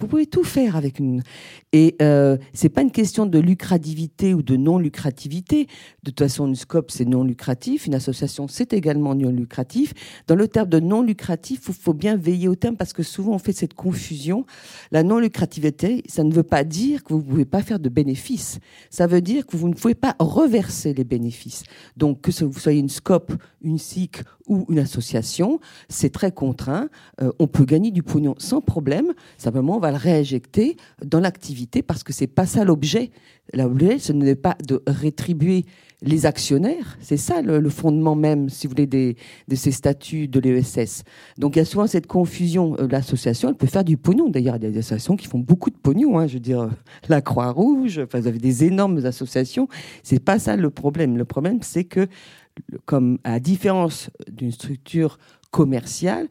Vous 0.00 0.06
pouvez 0.06 0.26
tout 0.26 0.44
faire 0.44 0.76
avec 0.76 1.00
une. 1.00 1.24
Et 1.72 1.96
euh, 2.02 2.36
c'est 2.52 2.68
pas 2.68 2.82
une 2.82 2.92
question 2.92 3.26
de 3.26 3.40
lucrativité 3.40 4.32
ou 4.32 4.42
de 4.42 4.54
non 4.54 4.78
lucrativité. 4.78 5.64
De 6.04 6.12
toute 6.12 6.20
façon, 6.20 6.46
une 6.46 6.54
scope 6.54 6.92
c'est 6.92 7.04
non 7.04 7.24
lucratif, 7.24 7.84
une 7.84 7.96
association 7.96 8.46
c'est 8.46 8.72
également 8.72 9.16
non 9.16 9.30
lucratif. 9.30 9.94
Dans 10.28 10.36
le 10.36 10.46
terme 10.46 10.68
de 10.68 10.78
non 10.78 11.02
lucratif, 11.02 11.62
il 11.66 11.74
faut 11.74 11.94
bien 11.94 12.16
veiller 12.16 12.46
au 12.46 12.54
terme 12.54 12.76
parce 12.76 12.92
que 12.92 13.02
souvent 13.02 13.32
on 13.32 13.38
fait 13.40 13.52
cette 13.52 13.74
confusion. 13.74 14.46
La 14.92 15.02
non 15.02 15.18
lucrativité, 15.18 16.04
ça 16.06 16.22
ne 16.22 16.32
veut 16.32 16.44
pas 16.44 16.62
dire 16.62 17.02
que 17.02 17.12
vous 17.12 17.18
ne 17.18 17.24
pouvez 17.24 17.44
pas 17.44 17.62
faire 17.62 17.80
de 17.80 17.88
bénéfices. 17.88 18.60
Ça 18.90 19.08
veut 19.08 19.20
dire 19.20 19.48
que 19.48 19.56
vous 19.56 19.68
ne 19.68 19.74
pouvez 19.74 19.96
pas 19.96 20.14
reverser 20.20 20.94
les 20.94 21.02
bénéfices. 21.02 21.64
Donc 21.96 22.20
que 22.20 22.44
vous 22.44 22.60
soyez 22.60 22.78
une 22.78 22.88
scope, 22.88 23.32
une 23.62 23.78
SIC 23.78 24.22
ou 24.46 24.64
une 24.68 24.78
association, 24.78 25.60
c'est 25.88 26.10
très 26.10 26.32
contraint. 26.32 26.88
Euh, 27.20 27.32
on 27.40 27.48
peut 27.48 27.64
gagner 27.64 27.90
du 27.90 28.04
pognon 28.04 28.34
sans 28.38 28.60
problème. 28.60 29.12
Simplement, 29.36 29.76
on 29.76 29.80
va 29.80 29.87
le 29.90 29.96
réinjecter 29.96 30.76
dans 31.04 31.20
l'activité 31.20 31.82
parce 31.82 32.02
que 32.02 32.12
c'est 32.12 32.26
pas 32.26 32.46
ça 32.46 32.64
l'objet. 32.64 33.10
L'objet, 33.54 33.98
ce 33.98 34.12
n'est 34.12 34.34
pas 34.34 34.56
de 34.66 34.82
rétribuer 34.86 35.64
les 36.02 36.26
actionnaires. 36.26 36.96
C'est 37.00 37.16
ça 37.16 37.42
le, 37.42 37.68
fondement 37.70 38.14
même, 38.14 38.48
si 38.48 38.66
vous 38.66 38.74
voulez, 38.76 38.86
de 38.86 39.54
ces 39.54 39.72
statuts 39.72 40.28
de 40.28 40.38
l'ESS. 40.38 41.02
Donc 41.38 41.56
il 41.56 41.58
y 41.58 41.62
a 41.62 41.64
souvent 41.64 41.86
cette 41.86 42.06
confusion. 42.06 42.76
Euh, 42.78 42.86
l'association, 42.88 43.48
elle 43.48 43.56
peut 43.56 43.66
faire 43.66 43.84
du 43.84 43.96
pognon. 43.96 44.28
D'ailleurs, 44.28 44.56
il 44.56 44.62
y 44.62 44.66
a 44.66 44.70
des 44.70 44.78
associations 44.78 45.16
qui 45.16 45.26
font 45.26 45.38
beaucoup 45.38 45.70
de 45.70 45.76
pognon. 45.76 46.18
Hein. 46.18 46.26
Je 46.26 46.34
veux 46.34 46.40
dire, 46.40 46.68
la 47.08 47.20
Croix-Rouge, 47.20 48.00
enfin, 48.04 48.20
vous 48.20 48.28
avez 48.28 48.38
des 48.38 48.64
énormes 48.64 49.04
associations. 49.04 49.68
C'est 50.02 50.22
pas 50.22 50.38
ça 50.38 50.56
le 50.56 50.70
problème. 50.70 51.16
Le 51.16 51.24
problème, 51.24 51.58
c'est 51.62 51.84
que 51.84 52.06
comme 52.86 53.18
à 53.24 53.40
différence 53.40 54.10
d'une 54.30 54.52
structure 54.52 55.18
commerciale, 55.50 56.28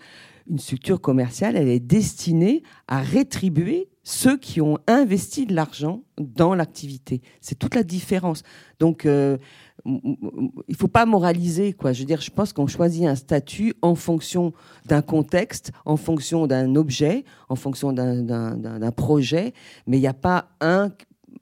une 0.49 0.59
structure 0.59 1.01
commerciale, 1.01 1.55
elle 1.55 1.67
est 1.67 1.79
destinée 1.79 2.63
à 2.87 2.99
rétribuer 2.99 3.89
ceux 4.03 4.37
qui 4.37 4.61
ont 4.61 4.77
investi 4.87 5.45
de 5.45 5.53
l'argent 5.53 6.03
dans 6.17 6.55
l'activité. 6.55 7.21
C'est 7.41 7.59
toute 7.59 7.75
la 7.75 7.83
différence. 7.83 8.43
Donc, 8.79 9.05
euh, 9.05 9.37
il 9.85 10.75
faut 10.77 10.87
pas 10.87 11.05
moraliser, 11.05 11.73
quoi. 11.73 11.91
Je 11.91 11.99
veux 11.99 12.05
dire, 12.05 12.21
je 12.21 12.31
pense 12.31 12.53
qu'on 12.53 12.67
choisit 12.67 13.05
un 13.05 13.15
statut 13.15 13.73
en 13.81 13.95
fonction 13.95 14.53
d'un 14.85 15.01
contexte, 15.01 15.71
en 15.85 15.97
fonction 15.97 16.47
d'un 16.47 16.75
objet, 16.75 17.25
en 17.49 17.55
fonction 17.55 17.91
d'un 17.91 18.91
projet, 18.91 19.53
mais 19.87 19.97
il 19.97 20.01
n'y 20.01 20.07
a 20.07 20.13
pas 20.13 20.51
un 20.61 20.89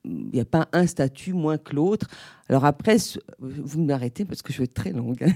il 0.06 0.30
n'y 0.34 0.40
a 0.40 0.46
pas 0.46 0.68
un 0.72 0.88
statut 0.88 1.34
moins 1.34 1.58
que 1.58 1.76
l'autre. 1.76 2.08
Alors 2.48 2.66
après, 2.66 2.98
vous 3.40 3.82
m'arrêtez 3.82 4.24
parce 4.24 4.42
que 4.42 4.54
je 4.54 4.60
vais 4.60 4.66
être 4.66 4.74
très 4.74 4.92
longue. 4.92 5.26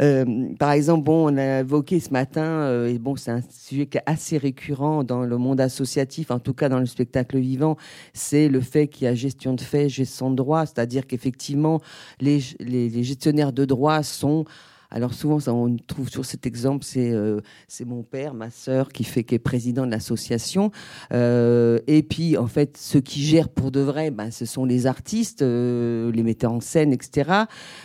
Euh, 0.00 0.54
par 0.58 0.72
exemple, 0.72 1.04
bon, 1.04 1.32
on 1.32 1.36
a 1.36 1.60
évoqué 1.60 1.98
ce 1.98 2.10
matin, 2.10 2.42
euh, 2.42 2.88
et 2.88 2.98
bon, 2.98 3.16
c'est 3.16 3.30
un 3.30 3.40
sujet 3.50 3.86
qui 3.86 3.98
est 3.98 4.02
assez 4.06 4.38
récurrent 4.38 5.02
dans 5.02 5.22
le 5.22 5.36
monde 5.38 5.60
associatif, 5.60 6.30
en 6.30 6.38
tout 6.38 6.54
cas 6.54 6.68
dans 6.68 6.78
le 6.78 6.86
spectacle 6.86 7.38
vivant, 7.38 7.76
c'est 8.12 8.48
le 8.48 8.60
fait 8.60 8.86
qu'il 8.86 9.06
y 9.06 9.08
a 9.08 9.14
gestion 9.14 9.54
de 9.54 9.60
fait, 9.60 9.88
gestion 9.88 10.30
de 10.30 10.36
droit, 10.36 10.66
c'est-à-dire 10.66 11.06
qu'effectivement, 11.06 11.80
les, 12.20 12.40
les 12.60 13.02
gestionnaires 13.02 13.52
de 13.52 13.64
droits 13.64 14.02
sont 14.02 14.44
alors 14.90 15.12
souvent, 15.12 15.38
on 15.48 15.76
trouve 15.76 16.08
sur 16.08 16.24
cet 16.24 16.46
exemple, 16.46 16.84
c'est 16.84 17.12
euh, 17.12 17.40
c'est 17.66 17.84
mon 17.84 18.02
père, 18.02 18.32
ma 18.32 18.48
sœur 18.48 18.88
qui 18.88 19.04
fait 19.04 19.22
qui 19.22 19.34
est 19.34 19.38
président 19.38 19.84
de 19.84 19.90
l'association. 19.90 20.70
Euh, 21.12 21.78
et 21.86 22.02
puis 22.02 22.38
en 22.38 22.46
fait, 22.46 22.78
ceux 22.78 23.00
qui 23.00 23.22
gèrent 23.22 23.50
pour 23.50 23.70
de 23.70 23.80
vrai, 23.80 24.10
ben, 24.10 24.30
ce 24.30 24.46
sont 24.46 24.64
les 24.64 24.86
artistes, 24.86 25.42
euh, 25.42 26.10
les 26.12 26.22
metteurs 26.22 26.52
en 26.52 26.60
scène, 26.60 26.94
etc. 26.94 27.42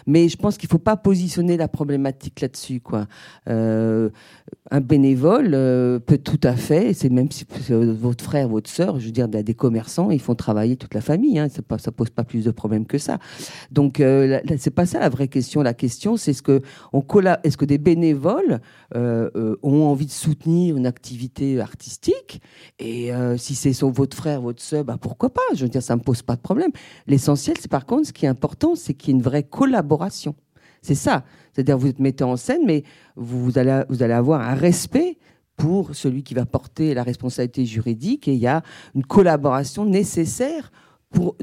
Mais 0.08 0.30
je 0.30 0.38
pense 0.38 0.58
qu'il 0.58 0.70
faut 0.70 0.80
pas 0.80 0.96
positionner 0.96 1.58
la 1.58 1.68
problématique 1.68 2.40
là-dessus, 2.40 2.80
quoi. 2.80 3.08
Un 4.72 4.82
bénévole 4.82 5.52
euh, 5.54 6.00
peut 6.00 6.18
tout 6.18 6.40
à 6.44 6.56
fait, 6.56 6.94
c'est 6.94 7.10
même 7.10 7.32
si 7.32 7.46
votre 7.70 8.24
frère, 8.24 8.48
votre 8.48 8.70
sœur, 8.70 9.00
je 9.00 9.06
veux 9.06 9.12
dire, 9.12 9.28
des 9.28 9.54
commerçants, 9.54 10.10
ils 10.12 10.22
font 10.22 10.36
travailler 10.36 10.76
toute 10.76 10.94
la 10.94 11.02
famille. 11.02 11.40
Hein, 11.40 11.48
pas, 11.68 11.78
ça 11.78 11.92
pose 11.92 12.10
pas 12.10 12.24
plus 12.24 12.46
de 12.46 12.52
problèmes 12.52 12.86
que 12.86 12.98
ça. 12.98 13.20
Donc, 13.72 14.00
euh, 14.00 14.40
c'est 14.58 14.72
pas 14.72 14.86
ça 14.86 15.00
la 15.00 15.10
vraie 15.10 15.28
question. 15.28 15.62
La 15.62 15.74
question, 15.74 16.18
c'est 16.18 16.34
ce 16.34 16.42
que 16.42 16.62
on 16.92 17.04
est-ce 17.44 17.58
que 17.58 17.66
des 17.66 17.78
bénévoles 17.78 18.60
euh, 18.96 19.30
euh, 19.36 19.58
ont 19.62 19.84
envie 19.84 20.06
de 20.06 20.12
soutenir 20.12 20.76
une 20.78 20.88
activité 20.88 21.60
artistique? 21.60 22.42
Et 22.80 23.12
si 23.38 23.56
c'est 23.56 23.74
votre 23.82 24.16
frère, 24.16 24.42
votre 24.42 24.62
sœur, 24.62 24.84
bah 24.84 24.98
pourquoi 25.00 25.32
pas? 25.32 25.42
Je 25.56 25.64
veux 25.64 25.70
dire, 25.70 25.84
ça 25.84 25.96
me 25.96 26.02
pose 26.02 26.22
pas 26.22 26.36
de 26.36 26.42
problème. 26.42 26.72
L'essentiel, 27.08 27.58
c'est 27.60 27.70
par 27.70 27.86
contre, 27.86 28.08
ce 28.08 28.14
qui 28.14 28.26
est 28.26 28.30
important, 28.30 28.76
c'est 28.76 28.94
qu'il 28.94 29.10
y 29.10 29.12
ait 29.12 29.18
une 29.18 29.24
vraie 29.24 29.44
collaboration. 29.44 30.36
C'est 30.82 30.96
ça. 30.96 31.24
C'est-à-dire, 31.54 31.78
vous 31.78 31.88
êtes 31.88 32.00
mettez 32.00 32.24
en 32.24 32.36
scène, 32.36 32.62
mais 32.66 32.84
vous, 33.16 33.58
allez, 33.58 34.14
avoir 34.14 34.42
un 34.42 34.56
respect 34.56 35.18
pour 35.56 35.96
celui 35.96 36.24
qui 36.24 36.34
va 36.34 36.46
porter 36.46 36.94
la 36.94 37.04
responsabilité 37.04 37.66
juridique 37.66 38.28
et 38.28 38.34
il 38.34 38.40
y 38.40 38.48
a 38.48 38.64
une 38.96 39.06
collaboration 39.06 39.86
nécessaire 39.86 40.72
pour 41.12 41.36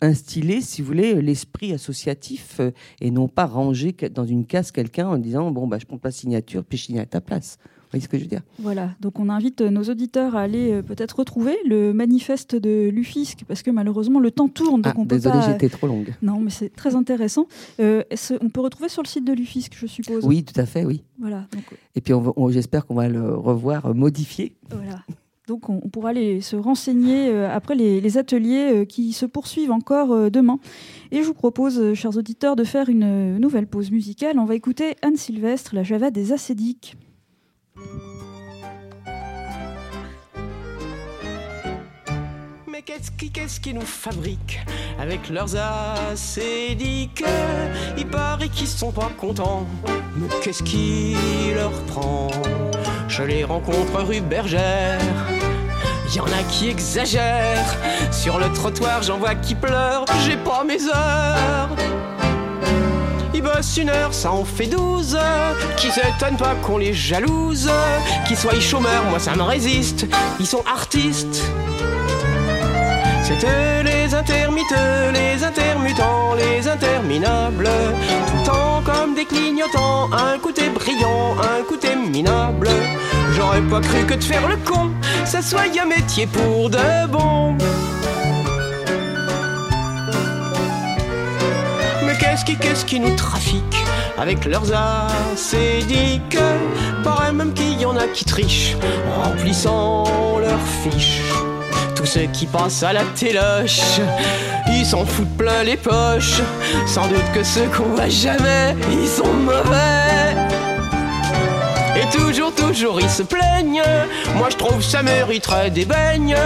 instiller, 0.00 0.60
si 0.60 0.80
vous 0.80 0.86
voulez, 0.86 1.20
l'esprit 1.20 1.72
associatif 1.72 2.60
euh, 2.60 2.70
et 3.00 3.10
non 3.10 3.26
pas 3.26 3.46
ranger 3.46 3.92
dans 4.12 4.24
une 4.24 4.46
case 4.46 4.70
quelqu'un 4.70 5.08
en 5.08 5.18
disant 5.18 5.50
bon 5.50 5.66
bah 5.66 5.78
je 5.80 5.86
prends 5.86 5.98
pas 5.98 6.12
signature 6.12 6.64
puis 6.64 6.78
je 6.78 6.84
signe 6.84 7.00
à 7.00 7.06
ta 7.06 7.20
place. 7.20 7.58
Vous 7.88 7.92
voyez 7.92 8.04
ce 8.04 8.08
que 8.10 8.18
je 8.18 8.24
veux 8.24 8.28
dire? 8.28 8.42
Voilà, 8.58 8.90
donc 9.00 9.18
on 9.18 9.30
invite 9.30 9.62
nos 9.62 9.82
auditeurs 9.84 10.36
à 10.36 10.42
aller 10.42 10.72
euh, 10.72 10.82
peut-être 10.82 11.20
retrouver 11.20 11.56
le 11.64 11.94
manifeste 11.94 12.54
de 12.54 12.90
l'UFISC, 12.90 13.44
parce 13.48 13.62
que 13.62 13.70
malheureusement 13.70 14.20
le 14.20 14.30
temps 14.30 14.48
tourne. 14.48 14.82
Donc 14.82 14.92
ah, 14.94 15.00
on 15.00 15.06
peut 15.06 15.14
désolé, 15.14 15.38
j'étais 15.46 15.70
trop 15.70 15.86
longue. 15.86 16.12
Non, 16.20 16.38
mais 16.38 16.50
c'est 16.50 16.68
très 16.68 16.94
intéressant. 16.94 17.46
Euh, 17.80 18.02
on 18.42 18.50
peut 18.50 18.60
retrouver 18.60 18.90
sur 18.90 19.02
le 19.02 19.08
site 19.08 19.24
de 19.24 19.32
l'UFISC, 19.32 19.72
je 19.74 19.86
suppose? 19.86 20.26
Oui, 20.26 20.44
tout 20.44 20.60
à 20.60 20.66
fait, 20.66 20.84
oui. 20.84 21.02
Voilà. 21.18 21.46
Et 21.94 22.02
puis 22.02 22.12
j'espère 22.50 22.84
qu'on 22.84 22.94
va 22.94 23.08
le 23.08 23.34
revoir 23.34 23.94
modifié. 23.94 24.54
Voilà. 24.70 25.02
Donc 25.46 25.70
on, 25.70 25.80
pourra 25.80 26.10
aller 26.10 26.42
se 26.42 26.56
renseigner 26.56 27.30
euh, 27.30 27.50
après 27.50 27.74
les, 27.74 28.18
ateliers 28.18 28.84
qui 28.86 29.14
se 29.14 29.24
poursuivent 29.24 29.72
encore 29.72 30.30
demain. 30.30 30.58
Et 31.10 31.22
je 31.22 31.26
vous 31.26 31.32
propose, 31.32 31.94
chers 31.94 32.18
auditeurs, 32.18 32.54
de 32.54 32.64
faire 32.64 32.90
une 32.90 33.38
nouvelle 33.38 33.66
pause 33.66 33.90
musicale. 33.90 34.38
On 34.38 34.44
va 34.44 34.56
écouter 34.56 34.96
Anne 35.00 35.16
Sylvestre, 35.16 35.74
la 35.74 35.84
Java 35.84 36.10
des 36.10 36.34
acédiques. 36.34 36.98
Mais 42.66 42.82
qu'est-ce 42.82 43.10
qui, 43.10 43.30
qu'est-ce 43.30 43.60
qui 43.60 43.74
nous 43.74 43.80
fabrique 43.80 44.60
avec 45.00 45.28
leurs 45.28 45.56
acédiques 45.56 47.24
Il 47.96 48.06
paraît 48.06 48.48
qu'ils 48.48 48.68
sont 48.68 48.92
pas 48.92 49.10
contents, 49.16 49.66
mais 50.16 50.28
qu'est-ce 50.42 50.62
qui 50.62 51.16
leur 51.54 51.72
prend 51.86 52.28
Je 53.08 53.22
les 53.22 53.44
rencontre 53.44 54.02
rue 54.02 54.20
Bergère. 54.20 55.00
Y 56.14 56.20
en 56.20 56.26
a 56.26 56.42
qui 56.50 56.70
exagèrent, 56.70 57.76
sur 58.10 58.38
le 58.38 58.50
trottoir 58.52 59.02
j'en 59.02 59.18
vois 59.18 59.34
qui 59.34 59.54
pleurent, 59.54 60.06
j'ai 60.24 60.36
pas 60.38 60.64
mes 60.64 60.82
heures. 60.86 61.68
Ils 63.38 63.44
bossent 63.44 63.76
une 63.76 63.88
heure, 63.88 64.12
ça 64.12 64.32
en 64.32 64.44
fait 64.44 64.66
douze. 64.66 65.16
Qui 65.76 65.92
s'étonne 65.92 66.36
pas 66.36 66.56
qu'on 66.60 66.76
les 66.76 66.92
jalouse. 66.92 67.70
Qu'ils 68.26 68.36
soient 68.36 68.58
chômeurs, 68.58 69.04
moi 69.10 69.20
ça 69.20 69.36
me 69.36 69.42
résiste. 69.42 70.06
Ils 70.40 70.46
sont 70.46 70.64
artistes. 70.66 71.40
C'était 73.22 73.84
les 73.84 74.12
intermittents, 74.12 75.12
les 75.14 75.44
intermittents, 75.44 76.34
les 76.34 76.66
interminables. 76.66 77.70
Tout 78.26 78.36
le 78.38 78.44
temps 78.44 78.82
comme 78.84 79.14
des 79.14 79.24
clignotants, 79.24 80.10
un 80.12 80.36
côté 80.40 80.68
brillant, 80.70 81.36
un 81.38 81.62
côté 81.62 81.94
minable. 81.94 82.68
J'aurais 83.36 83.62
pas 83.62 83.80
cru 83.80 84.04
que 84.04 84.14
de 84.14 84.24
faire 84.24 84.48
le 84.48 84.56
con, 84.56 84.90
ça 85.24 85.42
soit 85.42 85.70
un 85.80 85.86
métier 85.86 86.26
pour 86.26 86.70
de 86.70 87.06
bon. 87.06 87.56
Qu'est-ce 92.44 92.84
qui, 92.84 93.00
nous 93.00 93.14
trafique 93.16 93.84
avec 94.18 94.44
leurs 94.44 94.72
acédiques 94.72 96.38
Paraît 97.04 97.32
même 97.32 97.52
qu'il 97.52 97.80
y 97.80 97.86
en 97.86 97.96
a 97.96 98.06
qui 98.06 98.24
trichent 98.24 98.76
en 99.08 99.22
remplissant 99.22 100.04
leurs 100.40 100.66
fiches. 100.82 101.22
Tous 101.94 102.06
ceux 102.06 102.26
qui 102.32 102.46
passent 102.46 102.82
à 102.82 102.92
la 102.92 103.04
téloche, 103.14 104.00
ils 104.68 104.86
s'en 104.86 105.04
foutent 105.04 105.36
plein 105.36 105.62
les 105.64 105.76
poches. 105.76 106.40
Sans 106.86 107.06
doute 107.08 107.32
que 107.34 107.42
ceux 107.42 107.66
qu'on 107.76 107.94
voit 107.94 108.08
jamais, 108.08 108.76
ils 108.90 109.08
sont 109.08 109.32
mauvais. 109.32 110.36
Et 111.96 112.16
toujours, 112.16 112.54
toujours 112.54 113.00
ils 113.00 113.10
se 113.10 113.22
plaignent. 113.22 113.82
Moi 114.36 114.48
je 114.50 114.56
trouve 114.56 114.82
ça 114.82 115.02
mériterait 115.02 115.70
des 115.70 115.84
beignes. 115.84 116.36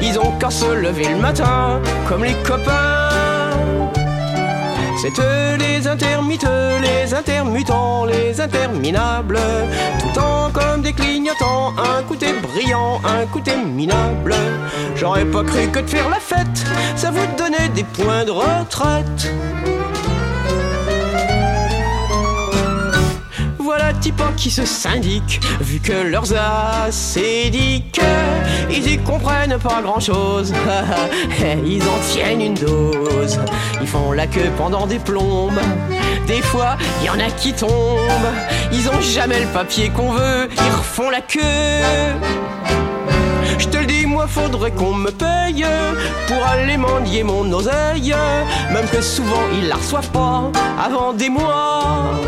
Ils 0.00 0.18
ont 0.18 0.32
qu'à 0.38 0.50
se 0.50 0.72
lever 0.72 1.08
le 1.08 1.16
matin, 1.16 1.80
comme 2.08 2.24
les 2.24 2.36
copains. 2.44 3.41
C'est 5.00 5.18
eux 5.18 5.56
les 5.58 5.86
intermittents, 5.86 6.78
les 6.80 7.14
intermittents, 7.14 8.04
les 8.04 8.40
interminables. 8.40 9.38
Tout 9.98 10.12
temps 10.14 10.50
comme 10.52 10.82
des 10.82 10.92
clignotants, 10.92 11.74
un 11.78 12.02
côté 12.02 12.26
brillant, 12.42 13.00
un 13.04 13.26
côté 13.26 13.56
minable. 13.56 14.34
J'aurais 14.94 15.24
pas 15.24 15.42
cru 15.42 15.68
que 15.68 15.80
de 15.80 15.86
faire 15.86 16.08
la 16.08 16.20
fête, 16.20 16.64
ça 16.96 17.10
vous 17.10 17.26
donnait 17.36 17.68
des 17.74 17.84
points 17.84 18.24
de 18.24 18.30
retraite. 18.30 19.32
Types 24.00 24.22
qui 24.36 24.50
se 24.50 24.64
syndiquent, 24.64 25.40
vu 25.60 25.80
que 25.80 25.92
leurs 25.92 26.32
acédiques, 26.34 28.00
ils 28.70 28.92
y 28.92 28.98
comprennent 28.98 29.58
pas 29.58 29.80
grand 29.82 30.00
chose. 30.00 30.52
ils 31.66 31.82
en 31.82 31.98
tiennent 32.10 32.40
une 32.40 32.54
dose, 32.54 33.38
ils 33.80 33.86
font 33.86 34.12
la 34.12 34.26
queue 34.26 34.50
pendant 34.56 34.86
des 34.86 34.98
plombes. 34.98 35.60
Des 36.26 36.42
fois, 36.42 36.76
il 37.00 37.06
y 37.06 37.10
en 37.10 37.18
a 37.18 37.30
qui 37.30 37.52
tombent, 37.52 38.32
ils 38.72 38.88
ont 38.88 39.00
jamais 39.00 39.40
le 39.40 39.46
papier 39.48 39.90
qu'on 39.90 40.12
veut, 40.12 40.48
ils 40.50 40.72
refont 40.72 41.10
la 41.10 41.20
queue. 41.20 41.40
Je 43.58 43.68
te 43.68 43.76
le 43.76 43.86
dis, 43.86 44.06
moi 44.06 44.26
faudrait 44.26 44.72
qu'on 44.72 44.94
me 44.94 45.10
paye 45.10 45.64
pour 46.26 46.46
aller 46.46 46.76
mendier 46.76 47.22
mon 47.22 47.50
oseille, 47.52 48.14
même 48.72 48.86
que 48.88 49.00
souvent 49.00 49.42
ils 49.52 49.68
la 49.68 49.76
reçoivent 49.76 50.10
pas 50.10 50.50
avant 50.84 51.12
des 51.12 51.28
mois. 51.28 52.20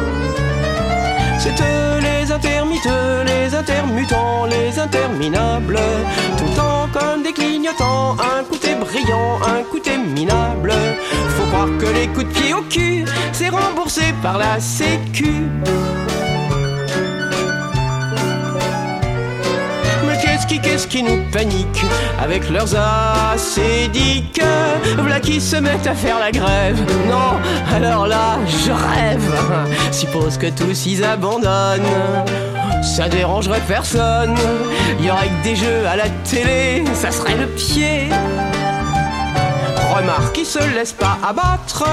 C'est 1.45 1.61
eux 1.61 2.01
les 2.01 2.33
intermittents, 2.33 3.23
les 3.27 3.55
intermutants, 3.55 4.47
les 4.47 4.79
interminables. 4.79 5.79
Tout 6.39 6.45
le 6.47 6.57
temps 6.57 6.89
comme 6.91 7.23
des 7.23 7.35
clignotants, 7.35 8.13
un 8.13 8.45
côté 8.45 8.75
brillant, 8.75 9.41
un 9.47 9.63
côté 9.71 9.99
minable. 9.99 10.73
Faut 11.37 11.47
croire 11.49 11.69
que 11.79 11.85
les 11.85 12.09
coups 12.09 12.29
de 12.29 12.33
pied 12.33 12.55
au 12.55 12.63
cul, 12.63 13.05
c'est 13.33 13.51
remboursé 13.51 14.15
par 14.23 14.39
la 14.39 14.59
Sécu. 14.59 15.43
Qu'est-ce 20.65 20.87
qui 20.87 21.03
nous 21.03 21.23
panique 21.31 21.85
avec 22.19 22.49
leurs 22.51 22.75
acédiques 22.75 24.41
Voilà 24.97 25.21
qui 25.21 25.41
se 25.41 25.57
mettent 25.57 25.87
à 25.87 25.95
faire 25.95 26.19
la 26.19 26.31
grève. 26.31 26.81
Non, 27.09 27.39
alors 27.75 28.07
là, 28.07 28.39
je 28.47 28.73
rêve. 28.73 29.35
Suppose 29.93 30.39
que 30.39 30.49
tous 30.49 30.87
ils 30.87 31.05
abandonnent. 31.05 31.83
Ça 32.83 33.09
dérangerait 33.09 33.63
personne. 33.67 34.35
Il 34.99 35.07
y 35.07 35.11
aurait 35.11 35.29
que 35.29 35.45
des 35.45 35.57
jeux 35.57 35.87
à 35.87 35.97
la 35.97 36.09
télé, 36.31 36.85
ça 36.95 37.11
serait 37.11 37.37
le 37.37 37.47
pied. 37.47 38.09
Remarque, 39.95 40.37
ils 40.39 40.47
se 40.47 40.59
laissent 40.75 40.93
pas 40.93 41.19
abattre, 41.27 41.85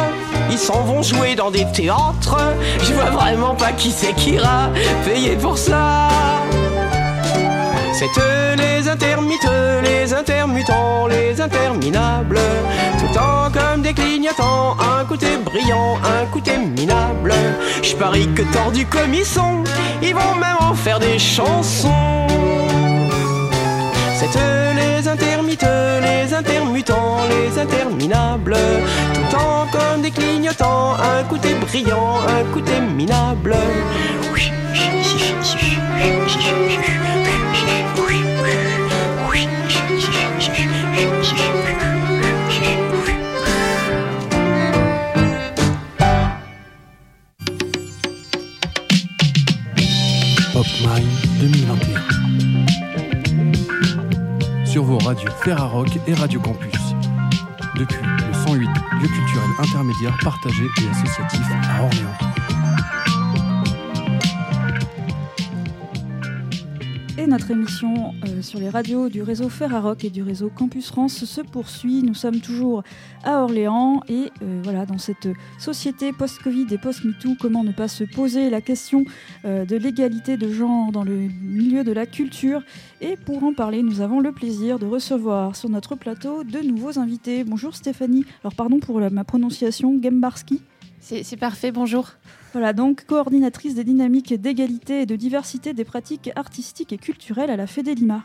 ils 0.50 0.58
s'en 0.58 0.82
vont 0.82 1.04
jouer 1.04 1.36
dans 1.36 1.52
des 1.52 1.66
théâtres. 1.72 2.38
Je 2.82 2.94
vois 2.94 3.12
vraiment 3.12 3.54
pas 3.54 3.72
qui 3.74 3.92
c'est 3.92 4.14
qui 4.14 4.32
ira 4.32 4.70
payer 5.06 5.36
pour 5.36 5.58
ça. 5.58 6.10
C'est 8.02 8.20
eux 8.20 8.56
les 8.58 8.90
intermites, 8.90 9.48
les 9.84 10.12
intermittents, 10.12 11.06
les 11.06 11.40
interminables. 11.40 12.40
Tout 12.98 13.14
temps 13.14 13.52
comme 13.54 13.84
des 13.84 13.94
clignotants, 13.94 14.76
un 14.80 15.06
côté 15.06 15.28
brillant, 15.38 16.00
un 16.04 16.26
côté 16.26 16.58
minable. 16.58 17.32
Je 17.84 17.96
parie 17.96 18.28
que 18.34 18.42
tordus 18.54 18.88
comme 18.88 19.14
ils 19.14 19.24
sont, 19.24 19.64
ils 20.02 20.16
vont 20.16 20.36
même 20.40 20.58
en 20.62 20.74
faire 20.74 20.98
des 20.98 21.20
chansons. 21.20 22.26
C'est 24.18 24.36
eux 24.36 24.74
les 24.76 25.08
intermites, 25.08 25.68
les 26.02 26.34
intermittents, 26.34 27.20
les 27.30 27.60
interminables. 27.62 28.58
Tout 29.14 29.38
temps 29.38 29.68
comme 29.72 30.02
des 30.02 30.10
clignotants, 30.10 30.96
un 30.96 31.24
côté 31.26 31.54
brillant, 31.54 32.16
un 32.28 32.52
côté 32.52 32.80
minable. 32.82 33.56
PopMine 34.32 34.62
2021. 34.72 35.42
Sur 35.44 35.60
vos 35.60 35.68
radios 35.68 35.71
Ferrarock 55.44 55.90
et 56.06 56.14
Radio 56.14 56.40
Campus. 56.40 56.80
Depuis 57.76 57.98
le 57.98 58.34
108, 58.34 58.60
lieu 58.60 59.08
culturel 59.08 59.50
intermédiaire 59.58 60.16
partagé 60.24 60.64
et 60.64 60.90
associatif 60.90 61.42
à 61.68 61.84
Orléans. 61.84 62.41
Et 67.22 67.28
notre 67.28 67.52
émission 67.52 68.16
euh, 68.26 68.42
sur 68.42 68.60
les 68.60 68.70
radios 68.70 69.08
du 69.08 69.22
réseau 69.22 69.48
Ferrarock 69.48 70.04
et 70.04 70.10
du 70.10 70.24
réseau 70.24 70.50
Campus 70.50 70.88
France 70.88 71.24
se 71.24 71.42
poursuit. 71.42 72.02
Nous 72.02 72.16
sommes 72.16 72.40
toujours 72.40 72.82
à 73.24 73.44
Orléans 73.44 74.02
et 74.10 74.32
euh, 74.42 74.60
voilà, 74.64 74.88
dans 74.88 74.98
cette 74.98 75.28
société 75.60 76.14
post-Covid 76.14 76.66
et 76.72 76.80
post-MeToo, 76.80 77.36
comment 77.40 77.64
ne 77.64 77.74
pas 77.74 77.88
se 77.88 78.06
poser 78.06 78.50
la 78.50 78.60
question 78.60 79.06
euh, 79.46 79.66
de 79.66 79.76
l'égalité 79.76 80.36
de 80.36 80.52
genre 80.52 80.92
dans 80.92 81.04
le 81.04 81.14
milieu 81.44 81.84
de 81.84 81.92
la 81.92 82.08
culture. 82.08 82.64
Et 83.02 83.16
pour 83.18 83.44
en 83.44 83.54
parler, 83.54 83.84
nous 83.84 84.02
avons 84.02 84.20
le 84.20 84.32
plaisir 84.32 84.80
de 84.80 84.88
recevoir 84.88 85.56
sur 85.56 85.70
notre 85.70 85.96
plateau 85.96 86.44
de 86.44 86.58
nouveaux 86.66 86.98
invités. 86.98 87.44
Bonjour 87.44 87.76
Stéphanie, 87.76 88.26
alors 88.44 88.56
pardon 88.56 88.80
pour 88.80 89.00
ma 89.00 89.24
prononciation, 89.24 90.00
Gembarski. 90.02 90.60
C'est 91.02 91.38
parfait, 91.38 91.72
bonjour. 91.72 92.12
Voilà, 92.54 92.74
donc 92.74 93.06
coordinatrice 93.06 93.76
des 93.76 93.84
dynamiques 93.84 94.34
d'égalité 94.34 95.02
et 95.02 95.06
de 95.06 95.16
diversité 95.16 95.74
des 95.74 95.84
pratiques 95.84 96.30
artistiques 96.36 96.94
et 96.94 96.98
culturelles 96.98 97.50
à 97.50 97.58
la 97.58 97.68
Fédé 97.68 97.96
Lima. 97.96 98.24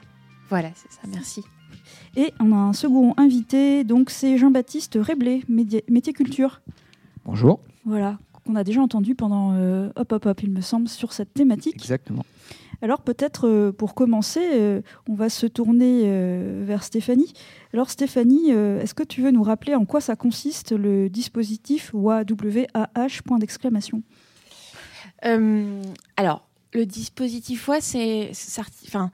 Voilà, 0.51 0.69
c'est 0.75 0.93
ça, 0.93 1.01
merci. 1.09 1.43
Et 2.17 2.33
on 2.39 2.53
a 2.53 2.57
un 2.57 2.73
second 2.75 3.15
invité, 3.17 3.83
donc 3.83 4.11
c'est 4.11 4.37
Jean-Baptiste 4.39 4.99
Réblé, 5.01 5.43
métier 5.49 6.13
culture. 6.13 6.61
Bonjour. 7.25 7.61
Voilà, 7.85 8.19
qu'on 8.45 8.55
a 8.55 8.63
déjà 8.63 8.83
entendu 8.83 9.15
pendant 9.15 9.55
euh, 9.55 9.91
Hop 9.97 10.13
Hop 10.13 10.27
Hop, 10.27 10.43
il 10.43 10.51
me 10.51 10.61
semble, 10.61 10.89
sur 10.89 11.13
cette 11.13 11.33
thématique. 11.35 11.75
Exactement. 11.77 12.25
Alors 12.83 13.01
peut-être 13.03 13.49
euh, 13.49 13.73
pour 13.73 13.95
commencer, 13.95 14.49
euh, 14.53 14.83
on 15.09 15.15
va 15.15 15.29
se 15.29 15.47
tourner 15.47 16.03
euh, 16.05 16.63
vers 16.65 16.83
Stéphanie. 16.83 17.33
Alors 17.73 17.91
Stéphanie, 17.91 18.51
est-ce 18.51 18.95
que 18.95 19.03
tu 19.03 19.23
veux 19.23 19.31
nous 19.31 19.43
rappeler 19.43 19.75
en 19.75 19.85
quoi 19.85 20.01
ça 20.01 20.17
consiste 20.17 20.73
le 20.73 21.09
dispositif 21.09 21.91
WAWAH 21.93 23.23
point 23.25 23.39
d'exclamation? 23.39 24.03
Alors, 26.17 26.47
le 26.73 26.87
dispositif 26.87 27.67
WA, 27.69 27.81
c'est 27.81 28.31
enfin, 28.87 29.11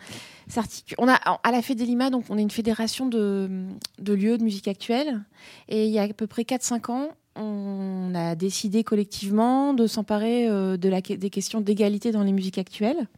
On 0.98 1.09
a 1.09 1.14
à 1.14 1.51
la 1.51 1.62
Fédé 1.62 1.87
Lima, 1.87 2.11
donc 2.11 2.25
on 2.29 2.37
est 2.37 2.42
une 2.42 2.51
fédération 2.51 3.07
de, 3.07 3.66
lieux 3.98 4.37
de 4.37 4.44
musique 4.44 4.68
actuelle, 4.68 5.22
et 5.68 5.87
il 5.87 5.92
y 5.92 5.98
a 5.98 6.03
à 6.03 6.09
peu 6.09 6.27
près 6.27 6.42
4-5 6.42 6.90
ans, 6.90 7.09
on 7.35 8.12
a 8.14 8.35
décidé 8.35 8.85
collectivement 8.85 9.72
de 9.72 9.87
s'emparer 9.87 10.48
des 10.77 11.31
questions 11.31 11.62
d'égalité 11.62 12.12
dans 12.12 12.22
les 12.22 12.33
musiques 12.33 12.59
actuelles. 12.59 13.09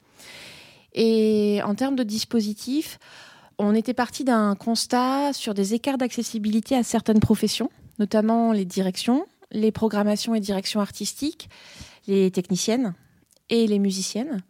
Et 0.94 1.60
en 1.64 1.74
termes 1.74 1.96
de 1.96 2.02
dispositif, 2.02 2.98
on 3.58 3.74
était 3.74 3.94
parti 3.94 4.24
d'un 4.24 4.54
constat 4.54 5.32
sur 5.32 5.54
des 5.54 5.74
écarts 5.74 5.98
d'accessibilité 5.98 6.76
à 6.76 6.82
certaines 6.82 7.20
professions, 7.20 7.70
notamment 7.98 8.52
les 8.52 8.64
directions, 8.64 9.26
les 9.50 9.72
programmations 9.72 10.34
et 10.34 10.40
directions 10.40 10.80
artistiques, 10.80 11.48
les 12.06 12.30
techniciennes 12.30 12.94
et 13.50 13.66
les 13.66 13.78
musiciennes, 13.78 14.42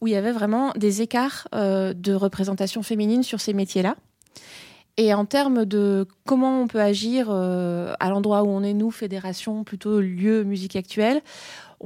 où 0.00 0.06
il 0.06 0.12
y 0.12 0.16
avait 0.16 0.32
vraiment 0.32 0.72
des 0.76 1.02
écarts 1.02 1.48
euh, 1.54 1.92
de 1.94 2.14
représentation 2.14 2.82
féminine 2.82 3.22
sur 3.22 3.40
ces 3.40 3.52
métiers-là. 3.52 3.96
Et 4.96 5.12
en 5.12 5.24
termes 5.24 5.64
de 5.64 6.06
comment 6.24 6.60
on 6.60 6.68
peut 6.68 6.80
agir 6.80 7.26
euh, 7.28 7.94
à 7.98 8.10
l'endroit 8.10 8.44
où 8.44 8.48
on 8.48 8.62
est, 8.62 8.74
nous, 8.74 8.92
fédération, 8.92 9.64
plutôt 9.64 10.00
lieu 10.00 10.44
musique 10.44 10.76
actuelle, 10.76 11.20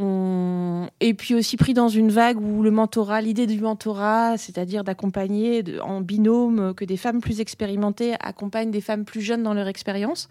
et 0.00 1.14
puis 1.14 1.34
aussi 1.34 1.56
pris 1.56 1.74
dans 1.74 1.88
une 1.88 2.10
vague 2.10 2.40
où 2.40 2.62
le 2.62 2.70
mentorat, 2.70 3.20
l'idée 3.20 3.46
du 3.46 3.60
mentorat, 3.60 4.36
c'est-à-dire 4.38 4.84
d'accompagner 4.84 5.64
en 5.80 6.00
binôme, 6.00 6.72
que 6.74 6.84
des 6.84 6.96
femmes 6.96 7.20
plus 7.20 7.40
expérimentées 7.40 8.14
accompagnent 8.20 8.70
des 8.70 8.80
femmes 8.80 9.04
plus 9.04 9.20
jeunes 9.20 9.42
dans 9.42 9.54
leur 9.54 9.66
expérience. 9.66 10.28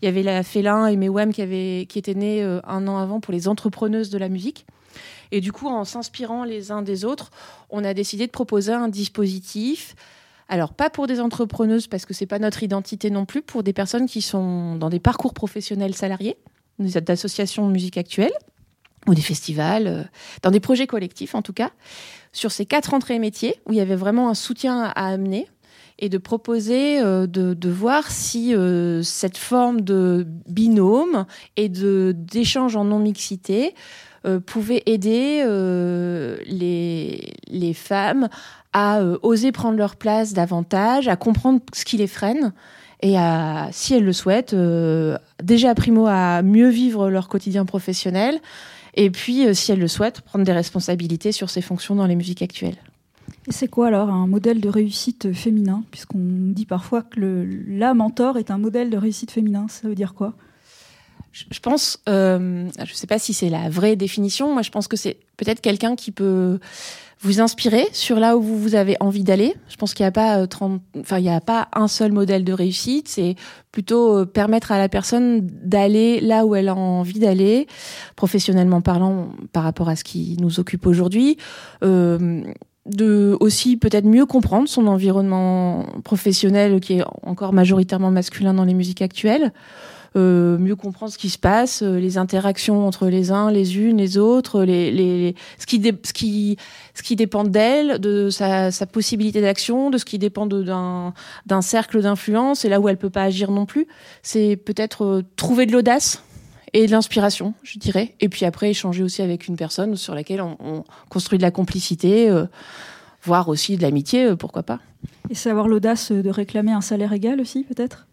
Il 0.00 0.04
y 0.04 0.08
avait 0.08 0.22
la 0.22 0.44
Félin 0.44 0.86
et 0.86 0.96
Mewam 0.96 1.32
qui, 1.32 1.86
qui 1.86 1.98
étaient 1.98 2.14
nées 2.14 2.44
euh, 2.44 2.60
un 2.64 2.86
an 2.86 2.98
avant 2.98 3.18
pour 3.18 3.32
les 3.32 3.48
entrepreneuses 3.48 4.10
de 4.10 4.18
la 4.18 4.28
musique. 4.28 4.66
Et 5.32 5.40
du 5.40 5.52
coup, 5.52 5.66
en 5.66 5.84
s'inspirant 5.84 6.44
les 6.44 6.70
uns 6.70 6.82
des 6.82 7.04
autres, 7.04 7.30
on 7.70 7.84
a 7.84 7.94
décidé 7.94 8.26
de 8.26 8.32
proposer 8.32 8.72
un 8.72 8.88
dispositif. 8.88 9.94
Alors, 10.48 10.72
pas 10.72 10.90
pour 10.90 11.06
des 11.06 11.20
entrepreneuses, 11.20 11.88
parce 11.88 12.06
que 12.06 12.14
c'est 12.14 12.26
pas 12.26 12.38
notre 12.38 12.62
identité 12.62 13.10
non 13.10 13.26
plus, 13.26 13.42
pour 13.42 13.62
des 13.62 13.72
personnes 13.72 14.06
qui 14.06 14.22
sont 14.22 14.76
dans 14.76 14.88
des 14.88 15.00
parcours 15.00 15.34
professionnels 15.34 15.94
salariés, 15.94 16.36
des 16.78 16.96
associations 17.10 17.66
de 17.66 17.72
musique 17.72 17.98
actuelle, 17.98 18.32
ou 19.08 19.14
des 19.14 19.22
festivals, 19.22 19.86
euh, 19.86 20.02
dans 20.42 20.50
des 20.50 20.60
projets 20.60 20.86
collectifs 20.86 21.34
en 21.34 21.42
tout 21.42 21.52
cas, 21.52 21.70
sur 22.32 22.52
ces 22.52 22.66
quatre 22.66 22.94
entrées 22.94 23.18
métiers, 23.18 23.56
où 23.66 23.72
il 23.72 23.78
y 23.78 23.80
avait 23.80 23.96
vraiment 23.96 24.28
un 24.28 24.34
soutien 24.34 24.82
à 24.82 25.06
amener 25.06 25.48
et 25.98 26.08
de 26.08 26.18
proposer 26.18 27.00
euh, 27.00 27.26
de, 27.26 27.68
voir 27.68 28.10
si 28.10 28.54
euh, 28.54 29.02
cette 29.02 29.36
forme 29.36 29.80
de 29.80 30.26
binôme 30.46 31.26
et 31.56 31.68
de 31.68 32.14
d'échange 32.16 32.76
en 32.76 32.84
non-mixité 32.84 33.74
euh, 34.26 34.40
pouvait 34.40 34.82
aider 34.86 35.44
les, 36.46 37.32
les 37.48 37.74
femmes 37.74 38.28
à 38.72 39.00
oser 39.22 39.50
prendre 39.50 39.78
leur 39.78 39.96
place 39.96 40.34
davantage, 40.34 41.08
à 41.08 41.16
comprendre 41.16 41.60
ce 41.72 41.84
qui 41.84 41.96
les 41.96 42.06
freine 42.06 42.52
et 43.00 43.16
à, 43.16 43.68
si 43.72 43.94
elles 43.94 44.04
le 44.04 44.12
souhaitent, 44.12 44.54
déjà 45.42 45.74
primo 45.74 46.06
à 46.06 46.42
mieux 46.42 46.68
vivre 46.68 47.08
leur 47.08 47.28
quotidien 47.28 47.64
professionnel 47.64 48.40
et 48.94 49.10
puis, 49.10 49.46
euh, 49.46 49.54
si 49.54 49.72
elles 49.72 49.78
le 49.78 49.88
souhaitent, 49.88 50.20
prendre 50.20 50.44
des 50.44 50.52
responsabilités 50.52 51.32
sur 51.32 51.50
ces 51.50 51.60
fonctions 51.60 51.94
dans 51.94 52.06
les 52.06 52.16
musiques 52.16 52.42
actuelles. 52.42 52.78
Et 53.46 53.52
c'est 53.52 53.68
quoi 53.68 53.88
alors 53.88 54.10
un 54.10 54.26
modèle 54.26 54.60
de 54.60 54.68
réussite 54.68 55.32
féminin? 55.32 55.84
Puisqu'on 55.90 56.18
dit 56.18 56.66
parfois 56.66 57.02
que 57.02 57.18
le, 57.20 57.44
la 57.44 57.94
mentor 57.94 58.36
est 58.36 58.50
un 58.50 58.58
modèle 58.58 58.90
de 58.90 58.96
réussite 58.96 59.30
féminin, 59.30 59.66
ça 59.68 59.88
veut 59.88 59.94
dire 59.94 60.14
quoi? 60.14 60.34
Je 61.32 61.44
je 61.50 61.60
pense, 61.60 62.00
euh, 62.08 62.68
je 62.76 62.90
ne 62.90 62.96
sais 62.96 63.06
pas 63.06 63.18
si 63.18 63.32
c'est 63.32 63.50
la 63.50 63.68
vraie 63.68 63.96
définition, 63.96 64.52
moi 64.52 64.62
je 64.62 64.70
pense 64.70 64.88
que 64.88 64.96
c'est 64.96 65.18
peut-être 65.36 65.60
quelqu'un 65.60 65.94
qui 65.94 66.10
peut 66.10 66.58
vous 67.20 67.40
inspirer 67.40 67.86
sur 67.92 68.18
là 68.20 68.36
où 68.36 68.42
vous, 68.42 68.74
avez 68.74 68.96
envie 69.00 69.24
d'aller. 69.24 69.54
Je 69.68 69.76
pense 69.76 69.94
qu'il 69.94 70.04
n'y 70.04 70.08
a 70.08 70.12
pas 70.12 70.38
euh, 70.38 70.46
30, 70.46 70.80
enfin 71.00 71.18
il 71.18 71.22
n'y 71.22 71.30
a 71.30 71.40
pas 71.40 71.68
un 71.74 71.88
seul 71.88 72.12
modèle 72.12 72.44
de 72.44 72.52
réussite, 72.52 73.08
c'est 73.08 73.34
plutôt 73.72 74.18
euh, 74.18 74.24
permettre 74.24 74.72
à 74.72 74.78
la 74.78 74.88
personne 74.88 75.40
d'aller 75.42 76.20
là 76.20 76.46
où 76.46 76.54
elle 76.54 76.68
a 76.68 76.74
envie 76.74 77.18
d'aller, 77.18 77.66
professionnellement 78.14 78.80
parlant, 78.80 79.30
par 79.52 79.64
rapport 79.64 79.88
à 79.88 79.96
ce 79.96 80.04
qui 80.04 80.36
nous 80.40 80.60
occupe 80.60 80.86
aujourd'hui. 80.86 81.36
Euh, 81.82 82.42
de 82.88 83.36
aussi 83.40 83.76
peut-être 83.76 84.06
mieux 84.06 84.24
comprendre 84.26 84.68
son 84.68 84.86
environnement 84.86 85.84
professionnel 86.04 86.80
qui 86.80 86.94
est 86.94 87.04
encore 87.22 87.52
majoritairement 87.52 88.10
masculin 88.10 88.54
dans 88.54 88.64
les 88.64 88.74
musiques 88.74 89.02
actuelles, 89.02 89.52
euh, 89.52 89.97
mieux 90.14 90.76
comprendre 90.76 91.12
ce 91.12 91.18
qui 91.18 91.30
se 91.30 91.38
passe, 91.38 91.82
euh, 91.82 91.98
les 91.98 92.18
interactions 92.18 92.86
entre 92.86 93.08
les 93.08 93.30
uns, 93.30 93.50
les 93.50 93.78
unes, 93.78 93.98
les 93.98 94.18
autres, 94.18 94.64
les, 94.64 94.90
les, 94.90 95.34
ce, 95.58 95.66
qui 95.66 95.82
ce, 96.04 96.12
qui, 96.12 96.56
ce 96.94 97.02
qui 97.02 97.16
dépend 97.16 97.44
d'elle, 97.44 97.98
de 97.98 98.30
sa, 98.30 98.70
sa 98.70 98.86
possibilité 98.86 99.40
d'action, 99.40 99.90
de 99.90 99.98
ce 99.98 100.04
qui 100.04 100.18
dépend 100.18 100.46
d'un 100.46 101.62
cercle 101.62 102.02
d'influence 102.02 102.64
et 102.64 102.68
là 102.68 102.80
où 102.80 102.88
elle 102.88 102.96
peut 102.96 103.10
pas 103.10 103.24
agir 103.24 103.50
non 103.50 103.66
plus. 103.66 103.86
C'est 104.22 104.56
peut-être 104.56 105.04
euh, 105.04 105.24
trouver 105.36 105.66
de 105.66 105.72
l'audace 105.72 106.22
et 106.72 106.86
de 106.86 106.90
l'inspiration, 106.90 107.54
je 107.62 107.78
dirais. 107.78 108.14
Et 108.20 108.28
puis 108.28 108.44
après, 108.44 108.70
échanger 108.70 109.02
aussi 109.02 109.22
avec 109.22 109.48
une 109.48 109.56
personne 109.56 109.96
sur 109.96 110.14
laquelle 110.14 110.40
on, 110.40 110.56
on 110.60 110.84
construit 111.08 111.38
de 111.38 111.42
la 111.42 111.50
complicité, 111.50 112.28
euh, 112.28 112.46
voire 113.22 113.48
aussi 113.48 113.76
de 113.76 113.82
l'amitié, 113.82 114.24
euh, 114.24 114.36
pourquoi 114.36 114.62
pas. 114.62 114.80
Et 115.30 115.34
c'est 115.34 115.50
avoir 115.50 115.68
l'audace 115.68 116.12
de 116.12 116.30
réclamer 116.30 116.72
un 116.72 116.80
salaire 116.80 117.12
égal 117.12 117.40
aussi, 117.40 117.64
peut-être? 117.64 118.06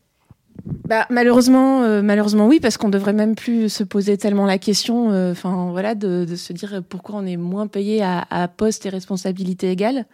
Bah, 0.65 1.05
malheureusement, 1.09 1.83
euh, 1.83 2.01
malheureusement 2.01 2.47
oui, 2.47 2.59
parce 2.59 2.77
qu'on 2.77 2.89
devrait 2.89 3.13
même 3.13 3.35
plus 3.35 3.69
se 3.69 3.83
poser 3.83 4.17
tellement 4.17 4.45
la 4.45 4.57
question, 4.57 5.11
euh, 5.11 5.31
enfin 5.31 5.69
voilà, 5.71 5.93
de, 5.93 6.25
de, 6.25 6.35
se 6.35 6.53
dire 6.53 6.81
pourquoi 6.87 7.17
on 7.17 7.25
est 7.25 7.37
moins 7.37 7.67
payé 7.67 8.01
à, 8.01 8.25
à 8.29 8.47
poste 8.47 8.85
et 8.85 8.89
responsabilité 8.89 9.69
égale. 9.69 10.05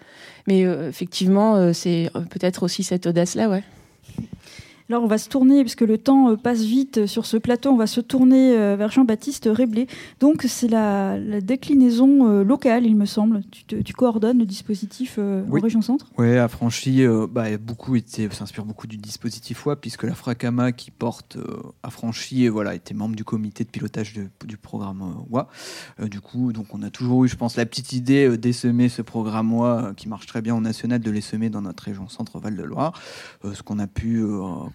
Mais 0.47 0.65
euh, 0.65 0.89
effectivement, 0.89 1.73
c'est 1.73 2.09
peut-être 2.29 2.63
aussi 2.63 2.83
cette 2.83 3.07
audace-là, 3.07 3.49
ouais. 3.49 3.63
Alors 4.91 5.05
on 5.05 5.07
va 5.07 5.17
se 5.17 5.29
tourner, 5.29 5.61
puisque 5.61 5.81
le 5.81 5.97
temps 5.97 6.31
euh, 6.31 6.35
passe 6.35 6.63
vite 6.63 6.97
euh, 6.97 7.07
sur 7.07 7.25
ce 7.25 7.37
plateau, 7.37 7.69
on 7.69 7.77
va 7.77 7.87
se 7.87 8.01
tourner 8.01 8.57
euh, 8.57 8.75
vers 8.75 8.91
Jean-Baptiste 8.91 9.47
Réblé. 9.49 9.87
Donc 10.19 10.43
c'est 10.49 10.67
la, 10.67 11.17
la, 11.17 11.39
déclinaison 11.39 12.43
locale, 12.43 12.85
il 12.85 12.97
me 12.97 13.05
semble. 13.05 13.41
Tu, 13.51 13.63
te, 13.63 13.75
tu 13.77 13.93
coordonnes 13.93 14.39
le 14.39 14.45
dispositif 14.45 15.17
oui. 15.17 15.61
en 15.61 15.63
région 15.63 15.81
centre? 15.81 16.07
Oui, 16.17 16.35
Affranchi 16.35 17.05
euh, 17.05 17.25
bah, 17.25 17.57
beaucoup 17.57 17.95
s'inspire 18.31 18.65
beaucoup 18.65 18.85
du 18.85 18.97
dispositif 18.97 19.65
WA, 19.65 19.77
puisque 19.77 20.03
la 20.03 20.13
Fracama 20.13 20.73
qui 20.73 20.91
porte 20.91 21.37
euh, 21.37 21.61
Affranchi 21.83 22.49
voilà, 22.49 22.75
était 22.75 22.93
membre 22.93 23.15
du 23.15 23.23
comité 23.23 23.63
de 23.63 23.69
pilotage 23.69 24.11
de, 24.11 24.27
du 24.45 24.57
programme 24.57 25.23
WA. 25.29 25.47
du 26.01 26.19
coup, 26.19 26.51
donc 26.51 26.75
on 26.75 26.83
a 26.83 26.89
toujours 26.89 27.23
eu, 27.23 27.29
je 27.29 27.37
pense, 27.37 27.55
la 27.55 27.65
petite 27.65 27.93
idée 27.93 28.37
d'essaimer 28.37 28.89
ce 28.89 29.01
programme 29.01 29.53
WA 29.53 29.93
qui 29.95 30.09
marche 30.09 30.25
très 30.25 30.41
bien 30.41 30.53
au 30.53 30.59
national, 30.59 30.99
de 30.99 31.11
les 31.11 31.21
semer 31.21 31.49
dans 31.49 31.61
notre 31.61 31.83
région 31.83 32.09
centre 32.09 32.39
Val-de-Loire. 32.39 32.91
ce 33.41 33.63
qu'on 33.63 33.79
a 33.79 33.87
pu 33.87 34.21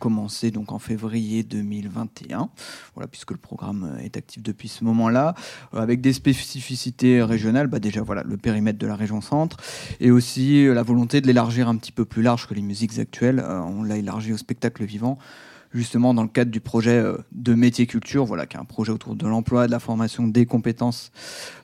commencé 0.06 0.52
donc 0.52 0.70
en 0.70 0.78
février 0.78 1.42
2021, 1.42 2.48
voilà, 2.94 3.08
puisque 3.08 3.32
le 3.32 3.38
programme 3.38 3.98
est 4.04 4.16
actif 4.16 4.40
depuis 4.40 4.68
ce 4.68 4.84
moment-là, 4.84 5.34
euh, 5.74 5.80
avec 5.80 6.00
des 6.00 6.12
spécificités 6.12 7.24
régionales, 7.24 7.66
bah 7.66 7.80
déjà 7.80 8.02
voilà 8.02 8.22
le 8.22 8.36
périmètre 8.36 8.78
de 8.78 8.86
la 8.86 8.94
région 8.94 9.20
centre, 9.20 9.56
et 9.98 10.12
aussi 10.12 10.64
la 10.64 10.84
volonté 10.84 11.20
de 11.20 11.26
l'élargir 11.26 11.66
un 11.68 11.74
petit 11.74 11.90
peu 11.90 12.04
plus 12.04 12.22
large 12.22 12.46
que 12.46 12.54
les 12.54 12.62
musiques 12.62 13.00
actuelles. 13.00 13.40
Euh, 13.40 13.58
on 13.62 13.82
l'a 13.82 13.96
élargi 13.96 14.32
au 14.32 14.36
spectacle 14.36 14.84
vivant 14.84 15.18
justement 15.76 16.14
dans 16.14 16.22
le 16.22 16.28
cadre 16.28 16.50
du 16.50 16.60
projet 16.60 17.02
de 17.32 17.54
métier 17.54 17.86
culture, 17.86 18.24
voilà, 18.24 18.46
qui 18.46 18.56
est 18.56 18.60
un 18.60 18.64
projet 18.64 18.92
autour 18.92 19.14
de 19.14 19.26
l'emploi, 19.26 19.66
de 19.66 19.72
la 19.72 19.78
formation, 19.78 20.26
des 20.26 20.46
compétences 20.46 21.12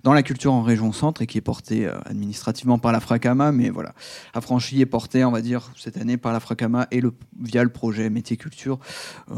dans 0.02 0.12
la 0.12 0.22
culture 0.22 0.52
en 0.52 0.62
région 0.62 0.92
centre 0.92 1.22
et 1.22 1.26
qui 1.26 1.38
est 1.38 1.42
porté 1.42 1.88
administrativement 2.04 2.78
par 2.78 2.92
la 2.92 3.00
Fracama, 3.00 3.52
mais 3.52 3.70
voilà, 3.70 3.94
affranchi 4.34 4.80
est 4.80 4.86
porté, 4.86 5.24
on 5.24 5.30
va 5.30 5.40
dire, 5.40 5.72
cette 5.76 5.96
année 5.96 6.16
par 6.16 6.32
la 6.32 6.40
Fracama 6.40 6.86
et 6.90 7.00
le, 7.00 7.12
via 7.40 7.62
le 7.64 7.70
projet 7.70 8.10
métier 8.10 8.36
culture. 8.36 8.78
Euh, 9.30 9.34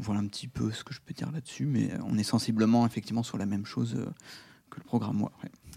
voilà 0.00 0.20
un 0.20 0.26
petit 0.26 0.48
peu 0.48 0.70
ce 0.70 0.84
que 0.84 0.94
je 0.94 1.00
peux 1.04 1.14
dire 1.14 1.30
là-dessus, 1.32 1.66
mais 1.66 1.90
on 2.08 2.18
est 2.18 2.22
sensiblement 2.22 2.86
effectivement 2.86 3.22
sur 3.22 3.38
la 3.38 3.46
même 3.46 3.66
chose 3.66 3.96
que 4.70 4.78
le 4.78 4.84
programme. 4.84 5.24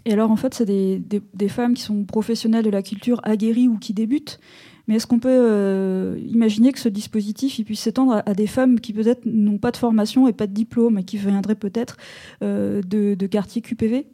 Et 0.05 0.13
alors, 0.13 0.31
en 0.31 0.35
fait, 0.35 0.53
c'est 0.53 0.65
des, 0.65 1.49
femmes 1.49 1.73
qui 1.73 1.83
sont 1.83 2.03
professionnelles 2.05 2.65
de 2.65 2.69
la 2.69 2.81
culture 2.81 3.19
aguerries 3.23 3.67
ou 3.67 3.77
qui 3.77 3.93
débutent. 3.93 4.39
Mais 4.87 4.95
est-ce 4.95 5.07
qu'on 5.07 5.19
peut 5.19 5.29
euh, 5.31 6.19
imaginer 6.25 6.71
que 6.71 6.79
ce 6.79 6.89
dispositif 6.89 7.59
il 7.59 7.65
puisse 7.65 7.81
s'étendre 7.81 8.21
à, 8.25 8.33
des 8.33 8.47
femmes 8.47 8.79
qui 8.79 8.93
peut-être 8.93 9.25
n'ont 9.25 9.57
pas 9.57 9.71
de 9.71 9.77
formation 9.77 10.27
et 10.27 10.33
pas 10.33 10.47
de 10.47 10.53
diplôme 10.53 10.97
et 10.97 11.03
qui 11.03 11.17
viendraient 11.17 11.55
peut-être 11.55 11.97
euh, 12.43 12.81
de, 12.81 13.15
de 13.15 13.27
quartiers 13.27 13.61
QPV 13.61 14.07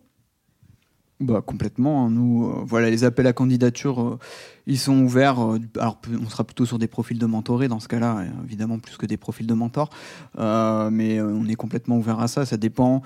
bah, 1.20 1.42
complètement. 1.44 2.12
Nous, 2.12 2.46
euh, 2.46 2.64
voilà, 2.64 2.92
les 2.92 3.04
appels 3.04 3.26
à 3.26 3.34
candidature, 3.34 4.20
ils 4.68 4.78
sont 4.78 5.02
ouverts. 5.02 5.40
Alors, 5.80 6.00
on 6.14 6.30
sera 6.30 6.44
plutôt 6.44 6.68
sur 6.68 6.78
des 6.78 6.86
profils 6.86 7.18
de 7.18 7.26
mentorés 7.26 7.68
dans 7.68 7.80
ce 7.80 7.88
cas-là, 7.88 8.24
évidemment, 8.44 8.78
plus 8.78 8.98
que 8.98 9.08
des 9.08 9.18
profils 9.18 9.48
de 9.48 9.54
mentors. 9.56 9.90
mais 10.38 11.20
on 11.20 11.48
est 11.48 11.56
complètement 11.56 11.98
ouvert 11.98 12.20
à 12.20 12.28
ça. 12.28 12.46
Ça 12.46 12.58
dépend 12.58 13.02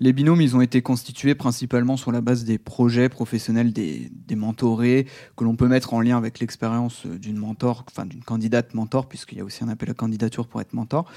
les 0.00 0.12
binômes, 0.12 0.40
ils 0.40 0.56
ont 0.56 0.60
été 0.60 0.82
constitués 0.82 1.34
principalement 1.34 1.96
sur 1.96 2.10
la 2.10 2.20
base 2.20 2.44
des 2.44 2.58
projets 2.58 3.08
professionnels 3.08 3.72
des, 3.72 4.10
mentorés 4.34 5.06
que 5.36 5.44
l'on 5.44 5.54
peut 5.54 5.68
mettre 5.68 5.94
en 5.94 6.00
lien 6.00 6.16
avec 6.16 6.40
l'expérience 6.40 7.06
d'une 7.06 7.36
mentor, 7.36 7.84
enfin 7.88 8.04
d'une 8.04 8.24
candidate 8.24 8.74
mentor, 8.74 9.08
puisqu'il 9.08 9.38
y 9.38 9.40
a 9.40 9.44
aussi 9.44 9.62
un 9.62 9.68
appel 9.68 9.90
à 9.90 9.94
candidature 9.94 10.48
pour 10.48 10.60
être 10.60 10.72
mentor. 10.72 11.08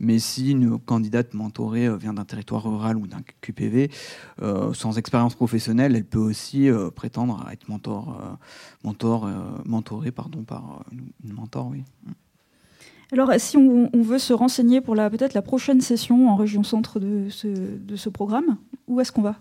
Mais 0.00 0.18
si 0.18 0.50
une 0.50 0.78
candidate 0.80 1.34
mentorée 1.34 1.96
vient 1.96 2.14
d'un 2.14 2.24
territoire 2.24 2.64
rural 2.64 2.96
ou 2.96 3.06
d'un 3.06 3.22
QPV 3.40 3.90
euh, 4.42 4.74
sans 4.74 4.98
expérience 4.98 5.36
professionnelle, 5.36 5.94
elle 5.94 6.04
peut 6.04 6.18
aussi 6.18 6.68
euh, 6.68 6.90
prétendre 6.90 7.44
à 7.46 7.52
être 7.52 7.68
mentor, 7.68 8.20
euh, 8.20 8.34
mentor, 8.82 9.30
mentorée 9.64 10.10
par 10.10 10.28
une, 10.90 11.32
mentor, 11.32 11.68
oui. 11.68 11.84
Alors, 13.14 13.30
si 13.38 13.56
on, 13.56 13.88
veut 13.94 14.18
se 14.18 14.32
renseigner 14.32 14.80
pour 14.80 14.96
peut-être 14.96 15.34
la 15.34 15.42
prochaine 15.42 15.80
session 15.80 16.28
en 16.30 16.34
région 16.34 16.64
centre 16.64 16.98
de 16.98 17.28
ce, 17.30 18.08
programme, 18.08 18.56
où 18.88 19.00
est-ce 19.00 19.12
qu'on 19.12 19.22
va? 19.22 19.36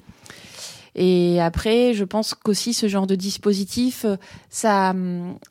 Et 0.95 1.39
après, 1.41 1.93
je 1.93 2.03
pense 2.03 2.33
qu'aussi 2.33 2.73
ce 2.73 2.87
genre 2.87 3.07
de 3.07 3.15
dispositif, 3.15 4.05
ça, 4.49 4.93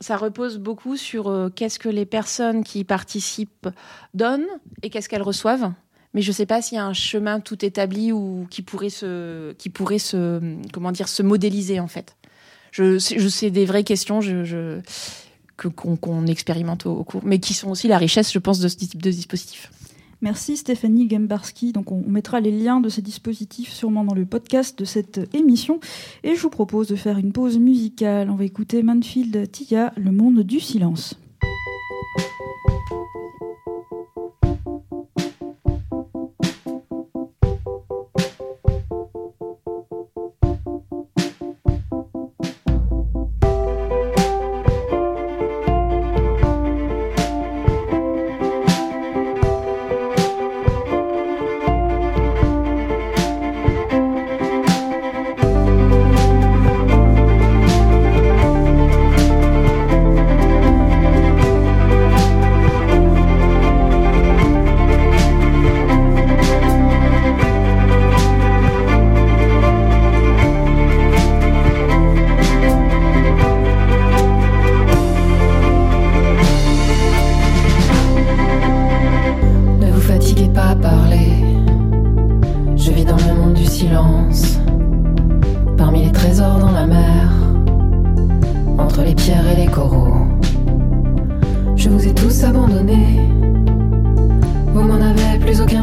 ça 0.00 0.16
repose 0.16 0.58
beaucoup 0.58 0.96
sur 0.96 1.28
euh, 1.28 1.48
qu'est-ce 1.48 1.78
que 1.78 1.88
les 1.88 2.06
personnes 2.06 2.64
qui 2.64 2.84
participent 2.84 3.68
donnent 4.14 4.48
et 4.82 4.90
qu'est-ce 4.90 5.08
qu'elles 5.08 5.22
reçoivent. 5.22 5.72
Mais 6.14 6.22
je 6.22 6.30
ne 6.30 6.34
sais 6.34 6.46
pas 6.46 6.62
s'il 6.62 6.76
y 6.76 6.80
a 6.80 6.86
un 6.86 6.94
chemin 6.94 7.40
tout 7.40 7.64
établi 7.64 8.12
ou 8.12 8.46
qui 8.50 8.62
pourrait 8.62 8.90
se, 8.90 9.52
qui 9.52 9.68
pourrait 9.68 9.98
se, 9.98 10.40
comment 10.72 10.92
dire, 10.92 11.08
se 11.08 11.22
modéliser 11.22 11.80
en 11.80 11.88
fait. 11.88 12.16
Je, 12.70 12.98
je 12.98 13.48
des 13.48 13.64
vraies 13.64 13.84
questions 13.84 14.20
je, 14.20 14.80
qu'on, 15.56 16.26
expérimente 16.26 16.86
au 16.86 17.04
cours, 17.04 17.22
mais 17.24 17.38
qui 17.38 17.54
sont 17.54 17.70
aussi 17.70 17.88
la 17.88 17.98
richesse, 17.98 18.32
je 18.32 18.38
pense, 18.38 18.60
de 18.60 18.68
ce 18.68 18.76
type 18.76 19.02
de 19.02 19.10
dispositif. 19.10 19.70
Merci 20.20 20.56
Stéphanie 20.56 21.08
Gembarski. 21.08 21.72
Donc 21.72 21.92
on 21.92 22.02
mettra 22.06 22.40
les 22.40 22.50
liens 22.50 22.80
de 22.80 22.88
ces 22.88 23.02
dispositifs 23.02 23.72
sûrement 23.72 24.04
dans 24.04 24.14
le 24.14 24.26
podcast 24.26 24.78
de 24.78 24.84
cette 24.84 25.32
émission. 25.34 25.78
Et 26.24 26.34
je 26.34 26.40
vous 26.40 26.50
propose 26.50 26.88
de 26.88 26.96
faire 26.96 27.18
une 27.18 27.32
pause 27.32 27.58
musicale. 27.58 28.30
On 28.30 28.34
va 28.34 28.44
écouter 28.44 28.82
Manfield 28.82 29.50
Tia, 29.50 29.92
Le 29.96 30.10
monde 30.10 30.40
du 30.40 30.60
silence. 30.60 31.14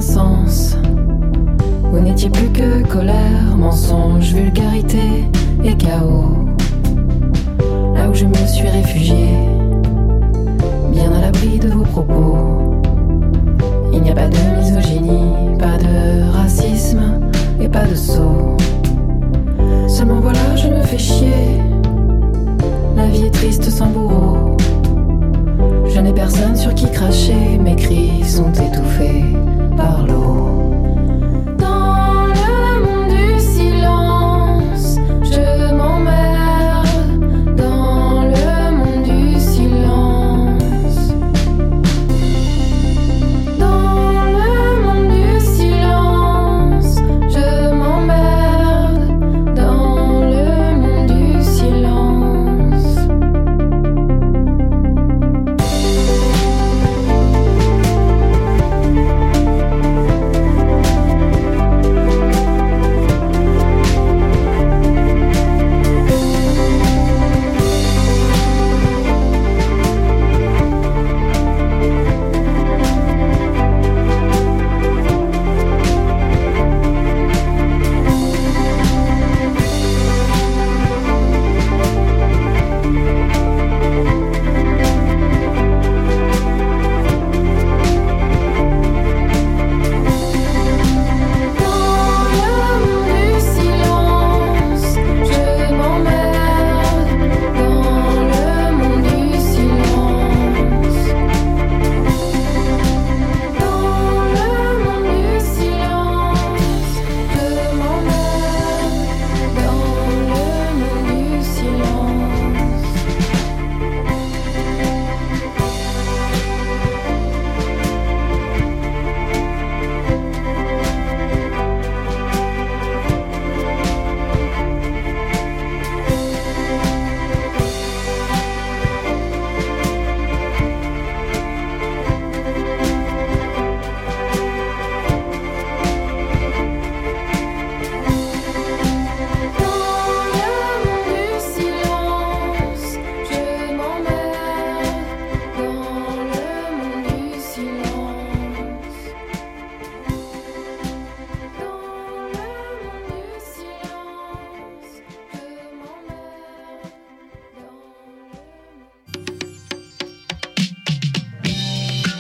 Sens. 0.01 0.77
Vous 1.91 1.99
n'étiez 1.99 2.29
plus 2.29 2.49
que 2.49 2.85
colère, 2.87 3.55
mensonge, 3.57 4.33
vulgarité 4.33 5.23
et 5.63 5.75
chaos. 5.75 6.45
Là 7.95 8.09
où 8.09 8.13
je 8.13 8.25
me 8.25 8.47
suis 8.47 8.67
réfugié, 8.67 9.29
bien 10.91 11.11
à 11.13 11.21
l'abri 11.21 11.59
de 11.59 11.69
vos 11.69 11.83
propos. 11.83 12.37
Il 13.93 14.01
n'y 14.01 14.11
a 14.11 14.15
pas 14.15 14.27
de 14.27 14.37
misogynie, 14.59 15.57
pas 15.57 15.77
de 15.77 16.29
racisme 16.31 17.19
et 17.61 17.69
pas 17.69 17.85
de 17.85 17.95
saut. 17.95 18.57
Seulement 19.87 20.19
voilà, 20.19 20.55
je 20.55 20.67
me 20.67 20.81
fais 20.81 20.97
chier. 20.97 21.61
La 22.97 23.07
vie 23.07 23.25
est 23.25 23.33
triste 23.33 23.69
sans 23.69 23.87
bourreau. 23.87 24.57
Je 25.87 25.99
n'ai 26.01 26.13
personne 26.13 26.55
sur 26.55 26.73
qui 26.73 26.89
cracher, 26.91 27.57
mes 27.63 27.75
cris 27.75 28.23
sont 28.25 28.51
étouffés 28.51 29.23
par 29.75 30.05
l'eau. 30.07 30.44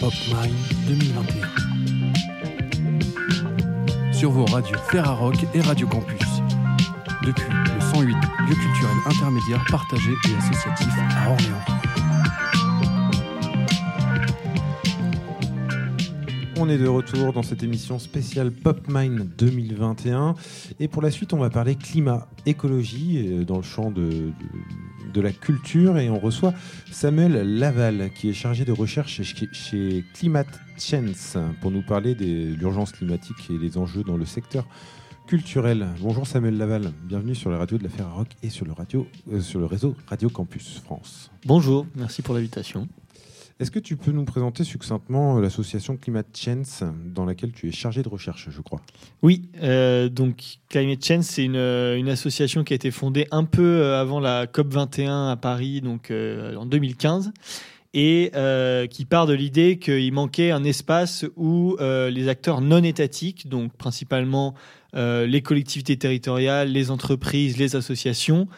Pop 0.05 0.13
Mind 0.27 0.53
2021. 0.85 1.49
Sur 4.13 4.29
vos 4.29 4.45
radios 4.45 4.77
Ferrarock 4.91 5.35
et 5.55 5.61
Radio 5.61 5.87
Campus. 5.87 6.43
Depuis 7.23 7.49
le 7.49 7.81
108, 7.81 8.13
lieu 8.13 8.53
culturel 8.53 8.97
intermédiaire 9.07 9.65
partagé 9.67 10.11
et 10.11 10.35
associatif 10.35 10.89
à 10.99 11.31
Orléans. 11.31 11.65
On 16.57 16.69
est 16.69 16.77
de 16.77 16.87
retour 16.87 17.33
dans 17.33 17.41
cette 17.41 17.63
émission 17.63 17.97
spéciale 17.97 18.51
Pop 18.51 18.87
Mine 18.87 19.27
2021. 19.39 20.35
Et 20.79 20.87
pour 20.87 21.01
la 21.01 21.09
suite, 21.09 21.33
on 21.33 21.39
va 21.39 21.49
parler 21.49 21.73
climat, 21.73 22.27
écologie 22.45 23.27
euh, 23.27 23.43
dans 23.43 23.57
le 23.57 23.63
champ 23.63 23.89
de, 23.89 24.31
de 25.15 25.21
la 25.21 25.31
culture. 25.31 25.97
Et 25.97 26.09
on 26.09 26.19
reçoit 26.19 26.53
Samuel 26.91 27.57
Laval, 27.57 28.11
qui 28.13 28.29
est 28.29 28.33
chargé 28.33 28.65
de 28.65 28.71
recherche 28.71 29.21
chez, 29.23 30.05
Climate 30.13 30.59
Chance 30.77 31.37
pour 31.61 31.71
nous 31.71 31.81
parler 31.81 32.13
de 32.13 32.53
l'urgence 32.53 32.91
climatique 32.91 33.49
et 33.49 33.57
les 33.57 33.77
enjeux 33.77 34.03
dans 34.03 34.17
le 34.17 34.25
secteur 34.25 34.67
culturel. 35.25 35.87
Bonjour 36.01 36.27
Samuel 36.27 36.57
Laval, 36.57 36.91
bienvenue 37.03 37.33
sur 37.33 37.49
la 37.49 37.57
radio 37.57 37.77
de 37.77 37.83
la 37.83 37.89
Ferrarock 37.89 38.27
et 38.43 38.49
sur 38.49 38.65
le, 38.65 38.73
radio, 38.73 39.07
euh, 39.31 39.41
sur 39.41 39.59
le 39.59 39.65
réseau 39.65 39.95
Radio 40.07 40.29
Campus 40.29 40.79
France. 40.83 41.31
Bonjour, 41.45 41.87
merci 41.95 42.21
pour 42.21 42.35
l'invitation. 42.35 42.87
Est-ce 43.59 43.71
que 43.71 43.79
tu 43.79 43.95
peux 43.95 44.11
nous 44.11 44.25
présenter 44.25 44.65
succinctement 44.65 45.39
l'association 45.39 45.95
Climate 45.95 46.27
Change 46.35 46.83
dans 47.05 47.23
laquelle 47.23 47.53
tu 47.53 47.69
es 47.69 47.71
chargé 47.71 48.03
de 48.03 48.09
recherche, 48.09 48.49
je 48.49 48.61
crois? 48.61 48.81
Oui, 49.21 49.49
euh, 49.63 50.09
donc 50.09 50.57
Climate 50.67 51.03
Change, 51.03 51.23
c'est 51.23 51.45
une, 51.45 51.55
une, 51.55 52.09
association 52.09 52.65
qui 52.65 52.73
a 52.73 52.75
été 52.75 52.91
fondée 52.91 53.27
un 53.31 53.45
peu 53.45 53.93
avant 53.93 54.19
la 54.19 54.45
COP 54.45 54.73
21 54.73 55.29
à 55.29 55.37
Paris, 55.37 55.79
donc 55.79 56.11
euh, 56.11 56.55
en 56.55 56.65
2015, 56.65 57.31
et 57.95 58.29
euh, 58.35 58.87
qui 58.87 59.05
part 59.05 59.25
de 59.25 59.33
l'idée 59.33 59.79
qu'il 59.79 60.11
manquait 60.11 60.51
un 60.51 60.65
espace 60.65 61.25
où 61.37 61.77
euh, 61.79 62.09
les 62.09 62.27
acteurs 62.27 62.59
non 62.59 62.83
étatiques, 62.83 63.47
donc 63.47 63.71
principalement 63.73 64.53
euh, 64.95 65.25
les 65.25 65.41
collectivités 65.41 65.95
territoriales, 65.95 66.69
les 66.69 66.91
entreprises, 66.91 67.57
les 67.57 67.77
associations, 67.77 68.49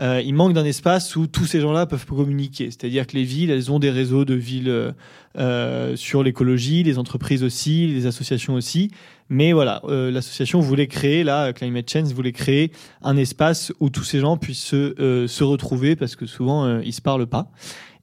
euh, 0.00 0.22
il 0.24 0.34
manque 0.34 0.54
d'un 0.54 0.64
espace 0.64 1.16
où 1.16 1.26
tous 1.26 1.44
ces 1.44 1.60
gens-là 1.60 1.86
peuvent 1.86 2.06
communiquer. 2.06 2.66
C'est-à-dire 2.66 3.06
que 3.06 3.16
les 3.16 3.24
villes, 3.24 3.50
elles 3.50 3.70
ont 3.70 3.78
des 3.78 3.90
réseaux 3.90 4.24
de 4.24 4.34
villes 4.34 4.94
euh, 5.38 5.96
sur 5.96 6.22
l'écologie, 6.22 6.82
les 6.82 6.98
entreprises 6.98 7.44
aussi, 7.44 7.86
les 7.86 8.06
associations 8.06 8.54
aussi. 8.54 8.90
Mais 9.28 9.52
voilà, 9.52 9.80
euh, 9.84 10.10
l'association 10.10 10.60
voulait 10.60 10.88
créer, 10.88 11.24
là, 11.24 11.54
Climate 11.54 11.90
Change 11.90 12.12
voulait 12.12 12.32
créer 12.32 12.70
un 13.00 13.16
espace 13.16 13.72
où 13.80 13.88
tous 13.88 14.04
ces 14.04 14.20
gens 14.20 14.36
puissent 14.36 14.64
se, 14.64 15.00
euh, 15.00 15.26
se 15.26 15.42
retrouver 15.42 15.96
parce 15.96 16.16
que 16.16 16.26
souvent, 16.26 16.66
euh, 16.66 16.82
ils 16.84 16.92
se 16.92 17.00
parlent 17.00 17.26
pas. 17.26 17.50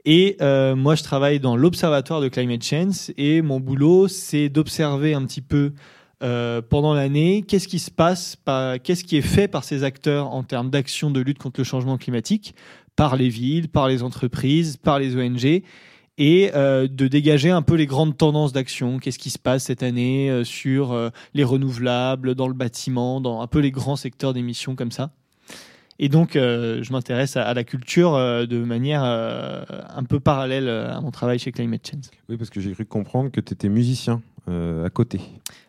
Et 0.05 0.37
euh, 0.41 0.75
moi, 0.75 0.95
je 0.95 1.03
travaille 1.03 1.39
dans 1.39 1.55
l'observatoire 1.55 2.21
de 2.21 2.29
Climate 2.29 2.63
Change 2.63 3.11
et 3.17 3.43
mon 3.43 3.59
boulot, 3.59 4.07
c'est 4.07 4.49
d'observer 4.49 5.13
un 5.13 5.23
petit 5.25 5.41
peu 5.41 5.73
euh, 6.21 6.61
pendant 6.61 6.93
l'année, 6.93 7.43
qu'est-ce 7.47 7.67
qui 7.67 7.79
se 7.79 7.91
passe, 7.91 8.37
qu'est-ce 8.83 9.03
qui 9.03 9.15
est 9.17 9.21
fait 9.21 9.47
par 9.47 9.63
ces 9.63 9.83
acteurs 9.83 10.27
en 10.33 10.43
termes 10.43 10.69
d'action 10.69 11.11
de 11.11 11.21
lutte 11.21 11.39
contre 11.39 11.61
le 11.61 11.63
changement 11.63 11.97
climatique, 11.97 12.55
par 12.95 13.15
les 13.15 13.29
villes, 13.29 13.69
par 13.69 13.87
les 13.87 14.03
entreprises, 14.03 14.75
par 14.77 14.99
les 14.99 15.15
ONG, 15.15 15.63
et 16.17 16.51
euh, 16.53 16.87
de 16.89 17.07
dégager 17.07 17.49
un 17.49 17.61
peu 17.61 17.75
les 17.75 17.85
grandes 17.85 18.17
tendances 18.17 18.51
d'action, 18.51 18.99
qu'est-ce 18.99 19.19
qui 19.19 19.29
se 19.29 19.39
passe 19.39 19.63
cette 19.63 19.81
année 19.81 20.29
euh, 20.29 20.43
sur 20.43 21.11
les 21.33 21.43
renouvelables, 21.45 22.35
dans 22.35 22.49
le 22.49 22.53
bâtiment, 22.53 23.21
dans 23.21 23.39
un 23.41 23.47
peu 23.47 23.59
les 23.59 23.71
grands 23.71 23.95
secteurs 23.95 24.33
d'émissions 24.33 24.75
comme 24.75 24.91
ça? 24.91 25.11
Et 26.01 26.07
donc, 26.07 26.35
je 26.35 26.91
m'intéresse 26.93 27.35
à, 27.35 27.43
à, 27.43 27.53
la 27.53 27.65
culture 27.65 28.13
de 28.13 28.63
manière 28.63 29.03
un 29.03 30.03
peu 30.07 30.21
parallèle 30.21 30.69
à 30.69 31.01
mon 31.01 31.11
travail 31.11 31.39
chez 31.39 31.51
Climate 31.51 31.85
Change. 31.85 32.05
Oui, 32.29 32.37
parce 32.37 32.49
que 32.49 32.61
j'ai 32.61 32.71
cru 32.71 32.85
comprendre 32.85 33.31
que 33.31 33.41
tu 33.41 33.53
étais 33.53 33.67
musicien 33.67 34.21
euh, 34.47 34.85
à 34.85 34.89
côté. 34.89 35.19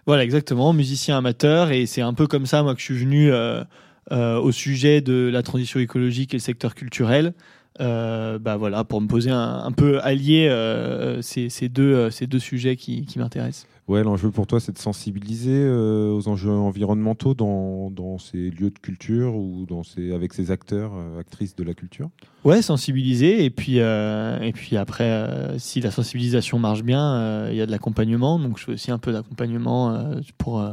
Voilà, 0.06 0.24
exactement, 0.24 0.72
musicien 0.72 1.18
amateur. 1.18 1.70
Et 1.70 1.86
c'est 1.86 2.02
un 2.02 2.14
peu 2.14 2.26
comme 2.26 2.46
ça, 2.46 2.62
moi, 2.62 2.74
que 2.74 2.80
je 2.80 2.84
suis 2.84 2.98
venu 2.98 3.30
euh, 3.32 3.64
au 4.10 4.52
sujet 4.52 5.00
de 5.00 5.30
la 5.32 5.42
transition 5.42 5.80
écologique 5.80 6.34
et 6.34 6.36
le 6.36 6.42
secteur 6.42 6.74
culturel. 6.74 7.32
Euh, 7.80 8.38
bah 8.38 8.56
voilà, 8.56 8.84
pour 8.84 9.00
me 9.00 9.06
poser 9.06 9.30
un, 9.30 9.62
un 9.64 9.72
peu 9.72 10.00
allier 10.02 10.48
euh, 10.48 11.22
ces, 11.22 11.48
ces 11.48 11.68
deux, 11.68 11.94
euh, 11.94 12.10
ces 12.10 12.26
deux 12.26 12.38
sujets 12.38 12.76
qui, 12.76 13.06
qui 13.06 13.18
m'intéressent. 13.18 13.66
Ouais, 13.88 14.04
l'enjeu 14.04 14.30
pour 14.30 14.46
toi, 14.46 14.60
c'est 14.60 14.70
de 14.70 14.78
sensibiliser 14.78 15.50
euh, 15.50 16.12
aux 16.12 16.28
enjeux 16.28 16.50
environnementaux 16.50 17.34
dans, 17.34 17.90
dans 17.90 18.18
ces 18.18 18.50
lieux 18.50 18.70
de 18.70 18.78
culture 18.78 19.34
ou 19.34 19.66
dans 19.66 19.82
ces, 19.82 20.12
avec 20.12 20.32
ces 20.32 20.52
acteurs, 20.52 20.92
actrices 21.18 21.56
de 21.56 21.64
la 21.64 21.74
culture? 21.74 22.08
Ouais, 22.44 22.62
sensibiliser 22.62 23.44
et 23.44 23.50
puis 23.50 23.78
et 23.78 24.52
puis 24.52 24.76
après, 24.76 25.58
si 25.58 25.80
la 25.80 25.90
sensibilisation 25.90 26.60
marche 26.60 26.84
bien, 26.84 27.48
il 27.50 27.56
y 27.56 27.60
a 27.60 27.66
de 27.66 27.70
l'accompagnement. 27.72 28.38
Donc 28.38 28.58
je 28.58 28.64
fais 28.66 28.72
aussi 28.72 28.92
un 28.92 28.98
peu 28.98 29.12
d'accompagnement 29.12 30.20
pour 30.38 30.64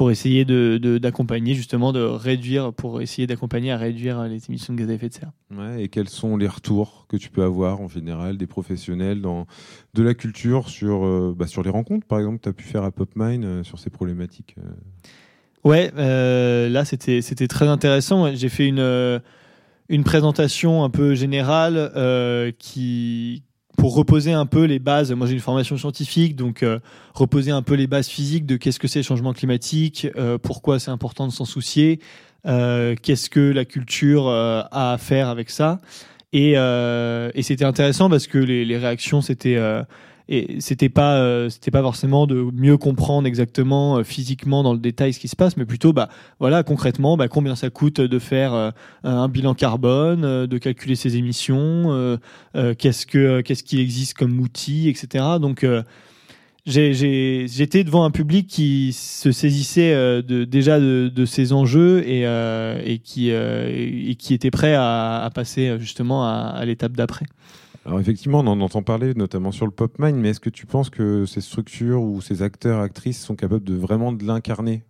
pour 0.00 0.10
essayer 0.10 0.46
de 0.46 0.78
de- 0.80 0.96
d'accompagner 0.96 1.52
justement 1.52 1.92
de 1.92 2.00
réduire 2.00 2.72
pour 2.72 3.02
essayer 3.02 3.26
d'accompagner 3.26 3.70
à 3.70 3.76
réduire 3.76 4.22
les 4.22 4.46
émissions 4.48 4.72
de 4.72 4.78
gaz 4.78 4.88
à 4.88 4.94
effet 4.94 5.10
de 5.10 5.12
serre. 5.12 5.32
Ouais, 5.54 5.84
et 5.84 5.88
quels 5.88 6.08
sont 6.08 6.38
les 6.38 6.48
retours 6.48 7.04
que 7.06 7.18
tu 7.18 7.28
peux 7.28 7.42
avoir 7.42 7.82
en 7.82 7.88
général 7.88 8.38
des 8.38 8.46
professionnels 8.46 9.20
dans, 9.20 9.44
de 9.92 10.02
la 10.02 10.14
culture 10.14 10.70
sur, 10.70 11.04
euh, 11.04 11.34
bah, 11.36 11.46
sur 11.46 11.62
les 11.62 11.68
rencontres, 11.68 12.06
par 12.06 12.18
exemple, 12.18 12.38
que 12.38 12.44
tu 12.44 12.48
as 12.48 12.52
pu 12.54 12.64
faire 12.64 12.82
à 12.82 12.90
PopMine 12.92 13.44
euh, 13.44 13.62
sur 13.62 13.78
ces 13.78 13.90
problématiques 13.90 14.54
euh? 14.58 14.70
Ouais, 15.64 15.92
euh, 15.98 16.70
là 16.70 16.86
c'était 16.86 17.20
c'était 17.20 17.46
très 17.46 17.68
intéressant. 17.68 18.34
J'ai 18.34 18.48
fait 18.48 18.66
une 18.68 19.20
une 19.90 20.04
présentation 20.04 20.82
un 20.82 20.88
peu 20.88 21.14
générale 21.14 21.76
euh, 21.76 22.52
qui 22.58 23.42
pour 23.80 23.94
reposer 23.94 24.32
un 24.32 24.44
peu 24.44 24.64
les 24.64 24.78
bases. 24.78 25.10
Moi 25.12 25.26
j'ai 25.26 25.32
une 25.32 25.40
formation 25.40 25.78
scientifique, 25.78 26.36
donc 26.36 26.62
euh, 26.62 26.80
reposer 27.14 27.50
un 27.50 27.62
peu 27.62 27.74
les 27.74 27.86
bases 27.86 28.08
physiques 28.08 28.44
de 28.44 28.58
qu'est-ce 28.58 28.78
que 28.78 28.86
c'est 28.86 28.98
le 28.98 29.04
changement 29.04 29.32
climatique, 29.32 30.06
euh, 30.16 30.36
pourquoi 30.36 30.78
c'est 30.78 30.90
important 30.90 31.26
de 31.26 31.32
s'en 31.32 31.46
soucier, 31.46 31.98
euh, 32.46 32.94
qu'est-ce 33.00 33.30
que 33.30 33.40
la 33.40 33.64
culture 33.64 34.28
euh, 34.28 34.60
a 34.70 34.92
à 34.92 34.98
faire 34.98 35.30
avec 35.30 35.48
ça. 35.48 35.80
Et, 36.34 36.52
euh, 36.56 37.30
et 37.34 37.42
c'était 37.42 37.64
intéressant 37.64 38.10
parce 38.10 38.26
que 38.26 38.36
les, 38.36 38.66
les 38.66 38.76
réactions 38.76 39.22
c'était 39.22 39.56
euh, 39.56 39.82
et 40.30 40.60
c'était 40.60 40.88
pas 40.88 41.16
euh, 41.16 41.48
c'était 41.50 41.70
pas 41.72 41.82
forcément 41.82 42.26
de 42.26 42.46
mieux 42.54 42.76
comprendre 42.78 43.26
exactement 43.26 43.98
euh, 43.98 44.04
physiquement 44.04 44.62
dans 44.62 44.72
le 44.72 44.78
détail 44.78 45.12
ce 45.12 45.18
qui 45.20 45.28
se 45.28 45.36
passe 45.36 45.56
mais 45.56 45.66
plutôt 45.66 45.92
bah 45.92 46.08
voilà 46.38 46.62
concrètement 46.62 47.16
bah, 47.16 47.28
combien 47.28 47.56
ça 47.56 47.68
coûte 47.68 48.00
de 48.00 48.18
faire 48.18 48.54
euh, 48.54 48.70
un 49.04 49.28
bilan 49.28 49.54
carbone 49.54 50.24
euh, 50.24 50.46
de 50.46 50.56
calculer 50.58 50.94
ses 50.94 51.16
émissions 51.16 51.92
euh, 51.92 52.16
euh, 52.56 52.74
qu'est-ce 52.78 53.06
que 53.06 53.40
qu'est-ce 53.42 53.64
qui 53.64 53.80
existe 53.80 54.14
comme 54.14 54.38
outil 54.40 54.88
etc 54.88 55.24
donc 55.40 55.66
j'ai- 56.66 57.46
j'étais 57.48 57.84
devant 57.84 58.04
un 58.04 58.10
public 58.10 58.46
qui 58.46 58.92
se 58.92 59.32
saisissait 59.32 59.92
euh, 59.92 60.22
de, 60.22 60.44
déjà 60.44 60.78
de, 60.78 61.10
de 61.12 61.24
ces 61.24 61.52
enjeux 61.52 62.06
et, 62.06 62.26
euh, 62.26 62.80
et, 62.84 62.98
qui, 62.98 63.30
euh, 63.32 63.68
et 63.72 64.14
qui 64.14 64.34
était 64.34 64.50
prêt 64.50 64.74
à, 64.74 65.22
à 65.24 65.30
passer 65.30 65.76
justement 65.78 66.24
à, 66.24 66.52
à 66.54 66.64
l'étape 66.64 66.92
d'après. 66.92 67.26
Alors 67.86 68.00
effectivement, 68.00 68.40
on 68.40 68.46
en 68.46 68.60
entend 68.60 68.82
parler, 68.82 69.14
notamment 69.14 69.52
sur 69.52 69.66
le 69.66 69.72
PopMine, 69.72 70.16
mais 70.16 70.30
est-ce 70.30 70.40
que 70.40 70.50
tu 70.50 70.66
penses 70.66 70.90
que 70.90 71.24
ces 71.24 71.40
structures 71.40 72.02
ou 72.02 72.20
ces 72.20 72.42
acteurs, 72.42 72.80
actrices 72.80 73.22
sont 73.22 73.36
capables 73.36 73.64
de 73.64 73.74
vraiment 73.74 74.12
de 74.12 74.24
l'incarner? 74.24 74.84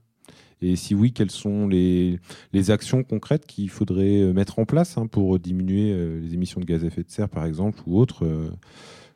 Et 0.62 0.76
si 0.76 0.94
oui, 0.94 1.12
quelles 1.12 1.30
sont 1.30 1.68
les, 1.68 2.18
les 2.52 2.70
actions 2.70 3.02
concrètes 3.02 3.46
qu'il 3.46 3.70
faudrait 3.70 4.20
euh, 4.20 4.32
mettre 4.34 4.58
en 4.58 4.66
place 4.66 4.98
hein, 4.98 5.06
pour 5.06 5.38
diminuer 5.38 5.90
euh, 5.92 6.20
les 6.20 6.34
émissions 6.34 6.60
de 6.60 6.66
gaz 6.66 6.84
à 6.84 6.88
effet 6.88 7.02
de 7.02 7.10
serre, 7.10 7.30
par 7.30 7.46
exemple, 7.46 7.80
ou 7.86 7.98
autres 7.98 8.26
euh, 8.26 8.50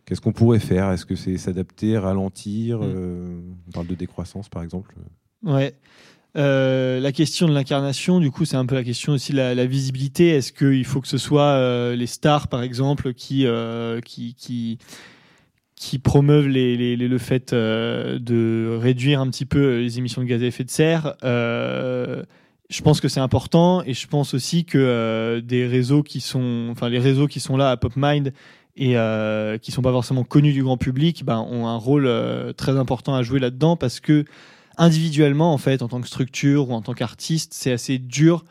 Qu'est-ce 0.05 0.21
qu'on 0.21 0.33
pourrait 0.33 0.59
faire? 0.59 0.91
Est-ce 0.91 1.07
que 1.07 1.17
c'est 1.17 1.39
s'adapter, 1.39 1.97
ralentir 1.97 2.81
euh, 2.83 3.41
On 3.69 3.71
parle 3.71 3.87
de 3.87 3.95
décroissance, 3.95 4.49
par 4.49 4.63
exemple? 4.63 4.95
Ouais. 5.43 5.75
Euh, 6.37 6.99
la 6.99 7.13
question 7.13 7.47
de 7.49 7.55
l'incarnation, 7.55 8.19
du 8.19 8.31
coup, 8.31 8.45
c'est 8.45 8.57
un 8.57 8.67
peu 8.67 8.75
la 8.75 8.83
question 8.83 9.13
aussi 9.13 9.33
de 9.33 9.39
la, 9.39 9.67
visibilité. 9.67 10.31
Est-ce 10.31 10.53
qu'il 10.53 10.85
faut 10.85 11.01
que 11.01 11.09
ce 11.09 11.19
soit 11.19 11.43
euh, 11.43 11.95
les 11.95 12.07
stars, 12.07 12.49
par 12.49 12.63
exemple, 12.63 13.15
qui 13.15 13.47
euh, 13.47 14.01
qui, 14.01 14.79
promeuvent 16.03 16.49
le 16.49 17.19
fait 17.19 17.55
de 17.55 18.79
réduire 18.81 19.21
un 19.21 19.29
petit 19.29 19.45
peu 19.45 19.79
les 19.79 19.99
émissions 19.99 20.23
de 20.23 20.27
gaz 20.27 20.43
à 20.43 20.47
effet 20.47 20.65
de 20.65 20.71
serre 20.71 21.15
je 22.71 22.81
pense 22.81 23.03
que 23.03 23.09
c'est 23.09 23.21
important 23.21 23.83
et 23.85 23.93
je 23.93 24.09
pense 24.09 24.33
aussi 24.33 24.65
que 24.65 25.41
des 25.45 25.67
réseaux 25.67 26.03
qui 26.03 26.21
sont, 26.21 26.69
enfin 26.71 26.89
les 26.89 26.99
réseaux 26.99 27.27
qui 27.27 27.39
sont 27.39 27.59
là 27.59 27.71
à 27.71 27.77
PopMind 27.77 28.33
et 28.75 28.97
qui 29.61 29.71
sont 29.71 29.83
pas 29.83 29.93
forcément 29.93 30.25
connus 30.25 30.55
du 30.55 30.65
grand 30.65 30.79
public, 30.79 31.25
ben, 31.25 31.47
ont 31.51 31.69
un 31.69 31.77
rôle 31.77 32.11
très 32.57 32.77
important 32.79 33.15
à 33.15 33.23
jouer 33.23 33.39
là-dedans 33.39 33.77
parce 33.77 34.01
que 34.01 34.25
individuellement 34.79 35.53
en 35.53 35.59
fait 35.59 35.83
en 35.83 35.89
tant 35.89 36.01
que 36.01 36.09
structure 36.09 36.71
ou 36.71 36.73
en 36.73 36.83
tant 36.83 36.95
qu'artiste 36.95 37.53
c'est 37.55 37.73
assez 37.73 37.99
dur 37.99 38.45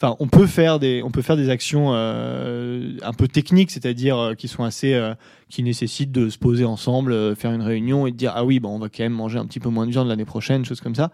enfin 0.00 0.14
on 0.20 0.28
peut 0.28 0.46
faire 0.46 0.78
des 0.78 1.02
on 1.02 1.10
peut 1.10 1.22
faire 1.22 1.36
des 1.36 1.50
actions 1.50 1.90
euh, 1.92 2.92
un 3.02 3.12
peu 3.12 3.26
techniques 3.28 3.70
c'est-à-dire 3.70 4.16
euh, 4.18 4.34
qui 4.34 4.46
sont 4.48 4.62
assez 4.62 4.94
euh, 4.94 5.14
qui 5.48 5.62
nécessitent 5.62 6.12
de 6.12 6.28
se 6.28 6.38
poser 6.38 6.64
ensemble 6.64 7.12
euh, 7.12 7.34
faire 7.34 7.52
une 7.52 7.62
réunion 7.62 8.06
et 8.06 8.12
de 8.12 8.16
dire 8.16 8.32
ah 8.36 8.44
oui 8.44 8.60
bon 8.60 8.68
on 8.76 8.78
va 8.78 8.88
quand 8.88 9.02
même 9.02 9.12
manger 9.12 9.38
un 9.38 9.46
petit 9.46 9.58
peu 9.60 9.70
moins 9.70 9.86
de 9.86 9.90
viande 9.90 10.06
l'année 10.08 10.24
prochaine 10.24 10.64
choses 10.64 10.80
comme 10.80 10.94
ça 10.94 11.10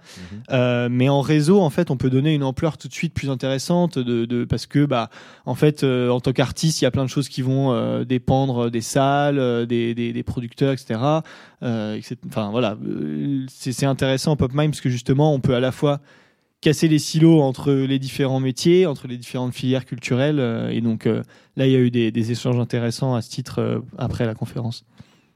euh, 0.51 0.89
mais 0.91 1.09
en 1.09 1.21
réseau, 1.23 1.61
en 1.61 1.71
fait, 1.71 1.91
on 1.91 1.97
peut 1.97 2.11
donner 2.11 2.35
une 2.35 2.43
ampleur 2.43 2.77
tout 2.77 2.89
de 2.89 2.93
suite 2.93 3.15
plus 3.15 3.31
intéressante 3.31 3.99
de, 3.99 4.27
de- 4.27 4.45
parce 4.45 4.67
que, 4.67 4.85
bah, 4.85 5.09
en 5.47 5.55
fait, 5.55 5.83
euh, 5.83 6.11
en 6.11 6.21
tant 6.21 6.33
qu'artiste, 6.33 6.81
il 6.83 6.85
y 6.85 6.87
a 6.87 6.91
plein 6.91 7.05
de 7.05 7.09
choses 7.11 7.29
qui 7.31 7.41
vont 7.41 7.73
euh, 7.73 8.05
dépendre 8.05 8.71
des 8.71 8.83
salles, 8.83 9.67
des, 9.67 9.95
des, 9.95 10.13
des 10.13 10.23
producteurs, 10.23 10.73
etc. 10.73 11.01
Etc. 11.63 12.17
Enfin, 12.29 12.51
voilà, 12.51 12.77
Euh, 12.85 13.47
c'est 13.49 13.73
c'est 13.73 13.87
intéressant 13.87 14.33
en 14.33 14.37
PopMime 14.37 14.71
parce 14.71 14.81
que 14.83 14.91
justement, 14.91 15.33
on 15.35 15.41
peut 15.41 15.55
à 15.55 15.61
la 15.61 15.73
fois 15.73 16.01
casser 16.65 16.89
les 16.89 16.99
silos 16.99 17.43
entre 17.43 17.71
les 17.73 17.99
différents 17.99 18.41
métiers, 18.41 18.87
entre 18.87 19.07
les 19.07 19.19
différentes 19.19 19.53
filières 19.53 19.85
culturelles. 19.85 20.41
euh, 20.41 20.71
et 20.71 20.81
donc, 20.81 21.07
euh, 21.07 21.23
là, 21.57 21.67
il 21.67 21.73
y 21.73 21.77
a 21.77 21.79
eu 21.79 21.91
des, 21.91 22.11
des 22.11 22.33
échanges 22.33 22.59
intéressants 22.59 23.15
à 23.15 23.21
ce 23.21 23.29
titre 23.29 23.59
euh, 23.61 23.81
après 23.99 24.25
la 24.25 24.35
conférence. 24.35 24.87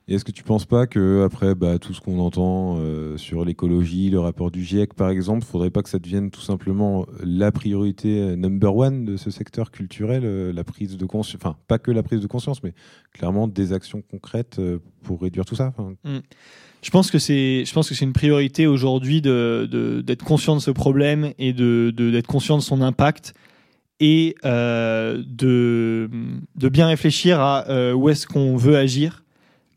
Et 0.08 0.14
est-ce 0.14 0.24
que 0.24 0.32
tu 0.32 0.42
penses 0.42 0.64
pas 0.64 0.86
que 0.86 1.22
après 1.22 1.54
bah, 1.54 1.78
tout 1.78 1.92
ce 1.92 2.00
qu'on 2.00 2.18
entend 2.18 2.76
euh, 2.78 3.18
sur 3.18 3.44
l'écologie, 3.44 4.08
le 4.08 4.18
rapport 4.20 4.50
du 4.50 4.64
GIEC 4.64 4.94
par 4.94 5.10
exemple, 5.10 5.44
faudrait 5.44 5.70
pas 5.70 5.82
que 5.82 5.90
ça 5.90 5.98
devienne 5.98 6.30
tout 6.30 6.40
simplement 6.40 7.04
la 7.22 7.52
priorité 7.52 8.20
euh, 8.20 8.34
number 8.34 8.74
one 8.74 9.04
de 9.04 9.18
ce 9.18 9.30
secteur 9.30 9.70
culturel, 9.70 10.22
euh, 10.24 10.50
la 10.50 10.64
prise 10.64 10.96
de 10.96 11.04
conscience, 11.04 11.38
enfin 11.40 11.56
pas 11.68 11.78
que 11.78 11.90
la 11.90 12.02
prise 12.02 12.20
de 12.20 12.26
conscience, 12.26 12.62
mais 12.62 12.72
clairement 13.12 13.48
des 13.48 13.74
actions 13.74 14.02
concrètes 14.10 14.58
euh, 14.58 14.78
pour 15.02 15.20
réduire 15.20 15.44
tout 15.44 15.56
ça. 15.56 15.74
Enfin, 15.76 15.92
Je 16.82 16.90
pense 16.90 17.10
que 17.10 17.18
c'est, 17.18 17.66
je 17.66 17.72
pense 17.74 17.88
que 17.88 17.94
c'est 17.94 18.06
une 18.06 18.14
priorité 18.14 18.66
aujourd'hui 18.66 19.20
d'être 19.20 20.24
conscient 20.24 20.56
de 20.56 20.60
ce 20.62 20.70
problème 20.70 21.32
et 21.38 21.52
d'être 21.52 22.26
conscient 22.26 22.56
de 22.56 22.62
son 22.62 22.80
impact 22.80 23.34
et 24.00 24.36
euh, 24.44 25.22
de, 25.26 26.08
bien 26.54 26.86
réfléchir 26.86 27.40
à 27.40 27.68
euh, 27.68 27.92
où 27.92 28.08
est-ce 28.08 28.26
qu'on 28.26 28.56
veut 28.56 28.76
agir, 28.76 29.24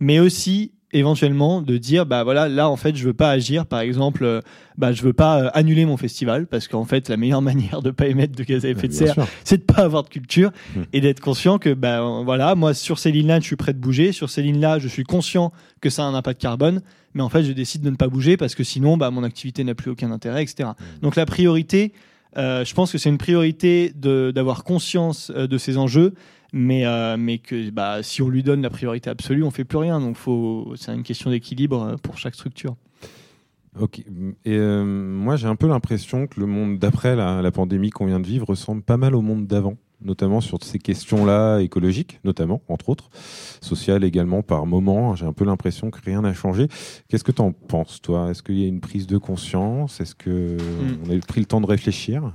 mais 0.02 0.20
aussi 0.20 0.72
éventuellement 0.94 1.62
de 1.62 1.78
dire 1.78 2.06
bah 2.06 2.24
voilà 2.24 2.50
là 2.50 2.70
en 2.70 2.76
fait 2.76 2.96
je 2.96 3.06
veux 3.06 3.14
pas 3.14 3.30
agir. 3.30 3.66
Par 3.66 3.80
exemple 3.80 4.24
euh, 4.24 4.42
bah 4.78 4.92
je 4.92 5.02
veux 5.04 5.14
pas 5.14 5.44
euh, 5.44 5.50
annuler 5.54 5.86
mon 5.86 5.98
festival 5.98 6.48
parce 6.48 6.68
qu'en 6.68 6.86
fait 6.86 7.10
la 7.10 7.18
meilleure 7.18 7.42
manière 7.52 7.82
de 7.82 7.92
pas 7.92 8.08
émettre 8.08 8.36
de 8.36 8.44
gaz 8.44 8.66
à 8.66 8.70
effet 8.70 8.88
de 8.88 8.94
serre 8.94 9.16
c'est 9.44 9.60
de 9.60 9.74
pas 9.74 9.84
avoir 9.84 10.04
de 10.04 10.10
culture 10.10 10.52
Mm. 10.76 10.82
et 10.94 11.02
d'être 11.02 11.20
conscient 11.20 11.58
que 11.58 11.74
bah 11.74 12.02
euh, 12.02 12.24
voilà 12.24 12.56
moi 12.56 12.74
sur 12.74 13.00
ces 13.00 13.12
lignes 13.12 13.28
là 13.28 13.40
je 13.40 13.46
suis 13.46 13.56
prêt 13.56 13.74
de 13.74 13.80
bouger. 13.80 14.12
Sur 14.12 14.30
ces 14.30 14.42
lignes 14.42 14.60
là 14.60 14.80
je 14.80 14.88
suis 14.88 15.04
conscient 15.04 15.52
que 15.80 15.90
ça 15.90 16.04
a 16.04 16.06
un 16.06 16.14
impact 16.14 16.42
carbone. 16.42 16.82
Mais 17.14 17.22
en 17.22 17.30
fait 17.30 17.44
je 17.44 17.52
décide 17.52 17.82
de 17.82 17.90
ne 17.90 17.96
pas 17.96 18.08
bouger 18.08 18.38
parce 18.38 18.56
que 18.56 18.64
sinon 18.64 18.98
bah 18.98 19.12
mon 19.12 19.24
activité 19.24 19.64
n'a 19.64 19.76
plus 19.76 19.92
aucun 19.92 20.12
intérêt 20.12 20.44
etc 20.44 20.70
donc 21.02 21.16
la 21.18 21.26
priorité 21.26 21.92
euh, 22.38 22.64
je 22.64 22.74
pense 22.74 22.90
que 22.94 22.98
c'est 22.98 23.10
une 23.10 23.18
priorité 23.18 23.92
d'avoir 23.94 24.64
conscience 24.64 25.30
de 25.30 25.58
ces 25.58 25.78
enjeux 25.78 26.14
mais 26.52 26.86
euh, 26.86 27.18
mais 27.18 27.38
que 27.38 27.70
bah 27.70 28.04
si 28.04 28.22
on 28.22 28.30
lui 28.30 28.44
donne 28.44 28.62
la 28.62 28.70
priorité 28.70 29.10
absolue 29.10 29.44
on 29.44 29.52
fait 29.52 29.64
plus 29.66 29.78
rien. 29.78 30.00
Donc 30.00 30.18
faut 30.18 30.74
c'est 30.76 30.94
une 30.94 31.04
question 31.04 31.30
d'équilibre 31.30 31.84
euh, 31.84 31.96
pour 31.98 32.18
chaque 32.18 32.36
structure. 32.36 32.76
Ok. 33.80 34.00
Et 34.00 34.04
euh, 34.50 34.84
moi, 34.84 35.38
j'ai 35.38 35.48
un 35.48 35.56
peu 35.56 35.66
l'impression 35.66 36.28
que 36.28 36.42
le 36.42 36.46
monde 36.46 36.78
d'après 36.78 37.16
la, 37.16 37.42
la 37.42 37.52
pandémie 37.52 37.90
qu'on 37.90 38.06
vient 38.06 38.20
de 38.20 38.28
vivre 38.28 38.50
ressemble 38.50 38.82
pas 38.82 38.98
mal 38.98 39.16
au 39.16 39.22
monde 39.22 39.48
d'avant, 39.48 39.78
notamment 40.04 40.42
sur 40.42 40.62
ces 40.62 40.78
questions-là 40.78 41.60
écologiques, 41.60 42.20
notamment, 42.26 42.62
entre 42.68 42.90
autres, 42.90 43.10
sociales 43.62 44.04
également 44.04 44.42
par 44.42 44.66
moment. 44.66 45.16
J'ai 45.16 45.26
un 45.26 45.32
peu 45.32 45.46
l'impression 45.46 45.90
que 45.90 46.02
rien 46.04 46.22
n'a 46.22 46.34
changé. 46.34 46.68
Qu'est-ce 47.08 47.24
que 47.24 47.32
tu 47.32 47.42
en 47.42 47.54
penses, 47.54 48.02
toi? 48.02 48.30
Est-ce 48.30 48.44
qu'il 48.44 48.60
y 48.60 48.66
a 48.66 48.68
une 48.68 48.82
prise 48.82 49.08
de 49.08 49.18
conscience? 49.18 50.02
Est-ce 50.02 50.16
que 50.16 50.58
on 51.06 51.10
a 51.10 51.18
pris 51.20 51.40
le 51.40 51.46
temps 51.46 51.62
de 51.62 51.68
réfléchir? 51.68 52.34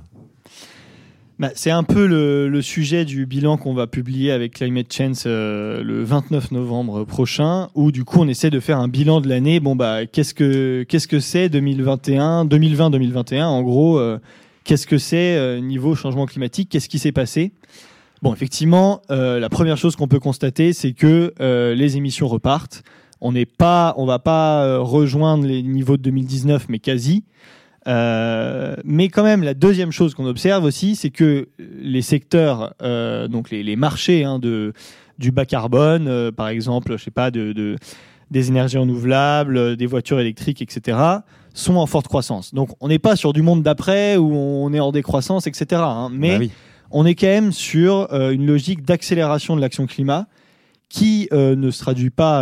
Bah, 1.39 1.51
c'est 1.53 1.69
un 1.69 1.83
peu 1.83 2.07
le, 2.07 2.49
le 2.49 2.61
sujet 2.63 3.05
du 3.05 3.27
bilan 3.27 3.57
qu'on 3.57 3.75
va 3.75 3.85
publier 3.85 4.31
avec 4.31 4.55
Climate 4.55 4.91
Change 4.91 5.23
euh, 5.27 5.83
le 5.83 6.03
29 6.03 6.51
novembre 6.51 7.03
prochain, 7.03 7.69
où 7.75 7.91
du 7.91 8.03
coup 8.03 8.19
on 8.21 8.27
essaie 8.27 8.49
de 8.49 8.59
faire 8.59 8.79
un 8.79 8.87
bilan 8.87 9.21
de 9.21 9.29
l'année. 9.29 9.59
Bon 9.59 9.75
bah 9.75 10.07
qu'est-ce 10.07 10.33
que 10.33 10.83
qu'est-ce 10.89 11.07
que 11.07 11.19
c'est 11.19 11.47
2021, 11.49 12.45
2020-2021 12.45 13.43
en 13.43 13.61
gros. 13.61 13.99
euh, 13.99 14.17
qu'est-ce 14.63 14.87
que 14.87 14.97
c'est 14.97 15.37
euh, 15.37 15.59
niveau 15.59 15.93
changement 15.93 16.25
climatique? 16.25 16.69
Qu'est-ce 16.69 16.89
qui 16.89 16.97
s'est 16.97 17.11
passé? 17.11 17.51
Bon, 18.23 18.33
effectivement, 18.33 19.03
euh, 19.11 19.39
la 19.39 19.47
première 19.47 19.77
chose 19.77 19.95
qu'on 19.95 20.07
peut 20.07 20.19
constater, 20.19 20.73
c'est 20.73 20.93
que 20.93 21.35
euh, 21.39 21.75
les 21.75 21.97
émissions 21.97 22.27
repartent. 22.27 22.81
On 23.21 23.31
n'est 23.31 23.45
pas, 23.45 23.93
on 23.97 24.07
va 24.07 24.17
pas 24.17 24.63
euh, 24.65 24.79
rejoindre 24.79 25.45
les 25.45 25.61
niveaux 25.61 25.97
de 25.97 26.01
2019, 26.01 26.65
mais 26.67 26.79
quasi. 26.79 27.23
Euh, 27.87 28.75
mais 28.83 29.07
quand 29.09 29.23
même, 29.23 29.43
la 29.43 29.53
deuxième 29.53 29.91
chose 29.91 30.13
qu'on 30.13 30.25
observe 30.25 30.63
aussi, 30.65 30.95
c'est 30.95 31.09
que 31.09 31.47
les 31.79 32.01
secteurs, 32.01 32.73
euh, 32.81 33.27
donc 33.27 33.49
les, 33.49 33.63
les 33.63 33.75
marchés 33.75 34.23
hein, 34.25 34.39
de, 34.39 34.73
du 35.19 35.31
bas 35.31 35.45
carbone, 35.45 36.07
euh, 36.07 36.31
par 36.31 36.49
exemple, 36.49 36.97
je 36.97 37.03
sais 37.03 37.11
pas, 37.11 37.31
de, 37.31 37.53
de- 37.53 37.77
des 38.29 38.49
énergies 38.49 38.77
renouvelables, 38.77 39.77
des 39.77 39.85
voitures 39.85 40.19
électriques, 40.19 40.61
etc., 40.61 40.97
sont 41.53 41.77
en 41.77 41.85
forte 41.85 42.07
croissance. 42.09 42.53
Donc, 42.53 42.69
on 42.81 42.89
n'est 42.89 42.99
pas 42.99 43.15
sur 43.15 43.31
du 43.31 43.41
monde 43.41 43.63
d'après 43.63 44.17
où 44.17 44.35
on 44.35 44.73
est 44.73 44.79
en 44.81 44.91
décroissance, 44.91 45.47
etc. 45.47 45.81
hein, 45.81 46.09
mais 46.11 46.31
Bah 46.33 46.37
oui. 46.41 46.51
on 46.91 47.05
est 47.05 47.15
quand 47.15 47.25
même 47.27 47.51
sur 47.53 48.07
une 48.13 48.45
logique 48.45 48.83
d'accélération 48.83 49.55
de 49.55 49.61
l'action 49.61 49.87
climat 49.87 50.27
qui 50.89 51.27
ne 51.31 51.71
se 51.71 51.79
traduit 51.79 52.09
pas 52.11 52.41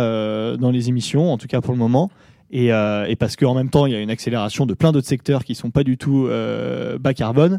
dans 0.58 0.70
les 0.70 0.88
émissions, 0.88 1.32
en 1.32 1.38
tout 1.38 1.46
cas 1.46 1.60
pour 1.60 1.72
le 1.72 1.78
moment. 1.78 2.10
Et, 2.50 2.72
euh, 2.72 3.06
et 3.06 3.16
parce 3.16 3.36
qu'en 3.36 3.54
même 3.54 3.70
temps, 3.70 3.86
il 3.86 3.92
y 3.92 3.96
a 3.96 4.00
une 4.00 4.10
accélération 4.10 4.66
de 4.66 4.74
plein 4.74 4.92
d'autres 4.92 5.08
secteurs 5.08 5.44
qui 5.44 5.54
sont 5.54 5.70
pas 5.70 5.82
du 5.82 5.98
tout 5.98 6.26
euh, 6.26 6.98
bas 6.98 7.12
carbone. 7.14 7.58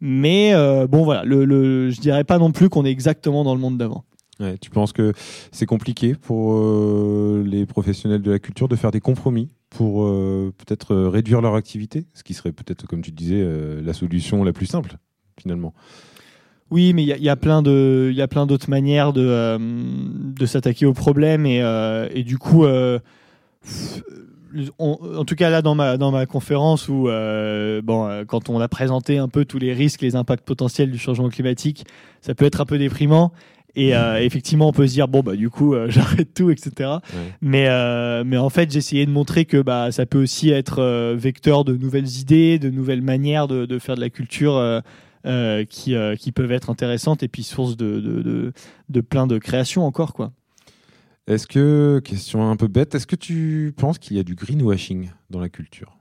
Mais 0.00 0.52
euh, 0.52 0.86
bon, 0.86 1.04
voilà, 1.04 1.24
le, 1.24 1.44
le, 1.46 1.90
je 1.90 2.00
dirais 2.00 2.24
pas 2.24 2.38
non 2.38 2.52
plus 2.52 2.68
qu'on 2.68 2.84
est 2.84 2.90
exactement 2.90 3.44
dans 3.44 3.54
le 3.54 3.60
monde 3.60 3.78
d'avant. 3.78 4.04
Ouais, 4.38 4.58
tu 4.58 4.68
penses 4.68 4.92
que 4.92 5.14
c'est 5.50 5.64
compliqué 5.64 6.14
pour 6.14 6.54
les 7.42 7.64
professionnels 7.64 8.20
de 8.20 8.30
la 8.30 8.38
culture 8.38 8.68
de 8.68 8.76
faire 8.76 8.90
des 8.90 9.00
compromis 9.00 9.48
pour 9.70 10.04
peut-être 10.04 10.94
réduire 10.94 11.40
leur 11.40 11.54
activité? 11.54 12.04
Ce 12.12 12.22
qui 12.22 12.34
serait 12.34 12.52
peut-être, 12.52 12.86
comme 12.86 13.00
tu 13.00 13.12
disais, 13.12 13.42
la 13.82 13.94
solution 13.94 14.44
la 14.44 14.52
plus 14.52 14.66
simple, 14.66 14.98
finalement. 15.40 15.72
Oui, 16.70 16.92
mais 16.92 17.02
il 17.04 17.06
y, 17.06 17.12
a- 17.14 17.16
il 17.16 17.22
y 17.22 17.30
a 17.30 17.36
plein 17.36 17.62
de, 17.62 18.08
il 18.10 18.16
y 18.16 18.20
a 18.20 18.28
plein 18.28 18.44
d'autres 18.44 18.68
manières 18.68 19.14
de, 19.14 19.56
de 19.58 20.46
s'attaquer 20.46 20.84
au 20.84 20.92
problème 20.92 21.46
et, 21.46 21.62
et 22.12 22.22
du 22.22 22.36
coup, 22.36 22.66
on- 24.78 24.98
en 25.18 25.24
tout 25.24 25.34
cas 25.34 25.50
là 25.50 25.62
dans 25.62 25.74
ma 25.74 25.96
dans 25.96 26.10
ma 26.10 26.26
conférence 26.26 26.88
où 26.88 27.08
euh, 27.08 27.80
bon, 27.82 28.06
euh, 28.06 28.24
quand 28.24 28.48
on 28.48 28.60
a 28.60 28.68
présenté 28.68 29.18
un 29.18 29.28
peu 29.28 29.44
tous 29.44 29.58
les 29.58 29.72
risques, 29.72 30.02
les 30.02 30.16
impacts 30.16 30.44
potentiels 30.44 30.90
du 30.90 30.98
changement 30.98 31.28
climatique, 31.28 31.84
ça 32.20 32.34
peut 32.34 32.44
être 32.44 32.60
un 32.60 32.66
peu 32.66 32.78
déprimant. 32.78 33.32
Et 33.74 33.94
euh, 33.94 34.18
effectivement, 34.22 34.68
on 34.68 34.72
peut 34.72 34.86
se 34.86 34.92
dire 34.94 35.08
bon 35.08 35.20
bah 35.20 35.36
du 35.36 35.50
coup 35.50 35.74
euh, 35.74 35.86
j'arrête 35.90 36.32
tout, 36.34 36.50
etc. 36.50 36.90
Mais 37.40 37.66
euh, 37.68 38.24
mais 38.24 38.36
en 38.38 38.48
fait, 38.50 38.70
j'ai 38.70 38.78
essayé 38.78 39.04
de 39.06 39.10
montrer 39.10 39.44
que 39.44 39.60
bah 39.60 39.92
ça 39.92 40.06
peut 40.06 40.22
aussi 40.22 40.50
être 40.50 41.12
vecteur 41.14 41.64
de 41.64 41.76
nouvelles 41.76 42.18
idées, 42.18 42.58
de 42.58 42.70
nouvelles 42.70 43.02
manières 43.02 43.48
de, 43.48 43.66
de 43.66 43.78
faire 43.78 43.94
de 43.96 44.00
la 44.00 44.10
culture. 44.10 44.82
qui, 45.70 45.94
qui 46.20 46.30
peuvent 46.32 46.52
être 46.52 46.70
intéressantes 46.70 47.24
et 47.24 47.28
puis 47.28 47.42
source 47.42 47.76
de, 47.76 47.98
de, 47.98 48.22
de, 48.22 48.52
de 48.88 49.00
plein 49.00 49.26
de 49.26 49.38
créations 49.38 49.84
encore. 49.84 50.12
Quoi. 50.14 50.30
Est-ce 51.26 51.48
que, 51.48 52.00
question 52.04 52.48
un 52.48 52.56
peu 52.56 52.68
bête, 52.68 52.94
est-ce 52.94 53.06
que 53.06 53.16
tu 53.16 53.74
penses 53.76 53.98
qu'il 53.98 54.16
y 54.16 54.20
a 54.20 54.22
du 54.22 54.36
greenwashing 54.36 55.10
dans 55.28 55.40
la 55.40 55.48
culture? 55.48 55.98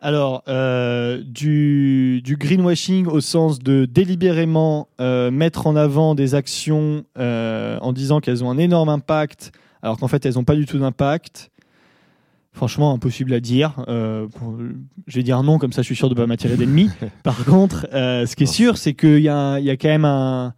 Alors, 0.00 0.42
euh, 0.48 1.22
du, 1.24 2.20
du 2.22 2.36
greenwashing 2.36 3.06
au 3.06 3.20
sens 3.20 3.60
de 3.60 3.84
délibérément 3.84 4.88
euh, 5.00 5.30
mettre 5.30 5.68
en 5.68 5.76
avant 5.76 6.16
des 6.16 6.34
actions 6.34 7.04
euh, 7.16 7.78
en 7.80 7.92
disant 7.92 8.20
qu'elles 8.20 8.42
ont 8.42 8.50
un 8.50 8.58
énorme 8.58 8.88
impact, 8.88 9.52
alors 9.82 9.98
qu'en 9.98 10.08
fait 10.08 10.26
elles 10.26 10.34
n'ont 10.34 10.44
pas 10.44 10.56
du 10.56 10.66
tout 10.66 10.78
d'impact. 10.78 11.50
Franchement, 12.52 12.92
impossible 12.92 13.32
à 13.32 13.40
dire. 13.40 13.74
Pour- 13.76 14.58
je 15.06 15.16
vais 15.16 15.22
dire 15.22 15.42
non, 15.42 15.58
comme 15.58 15.72
ça 15.72 15.82
je 15.82 15.86
suis 15.86 15.96
sûr 15.96 16.08
de 16.08 16.14
ne 16.14 16.20
pas 16.20 16.26
m'attirer 16.26 16.56
d'ennemis. 16.56 16.90
Par 17.22 17.44
contre, 17.44 17.86
ce 17.90 18.36
qui 18.36 18.44
est 18.44 18.46
sûr, 18.46 18.78
c'est 18.78 18.94
qu'il 18.94 19.18
y, 19.18 19.22
y 19.24 19.28
a 19.28 19.76
quand 19.76 19.88
même 19.88 20.04
un, 20.04 20.54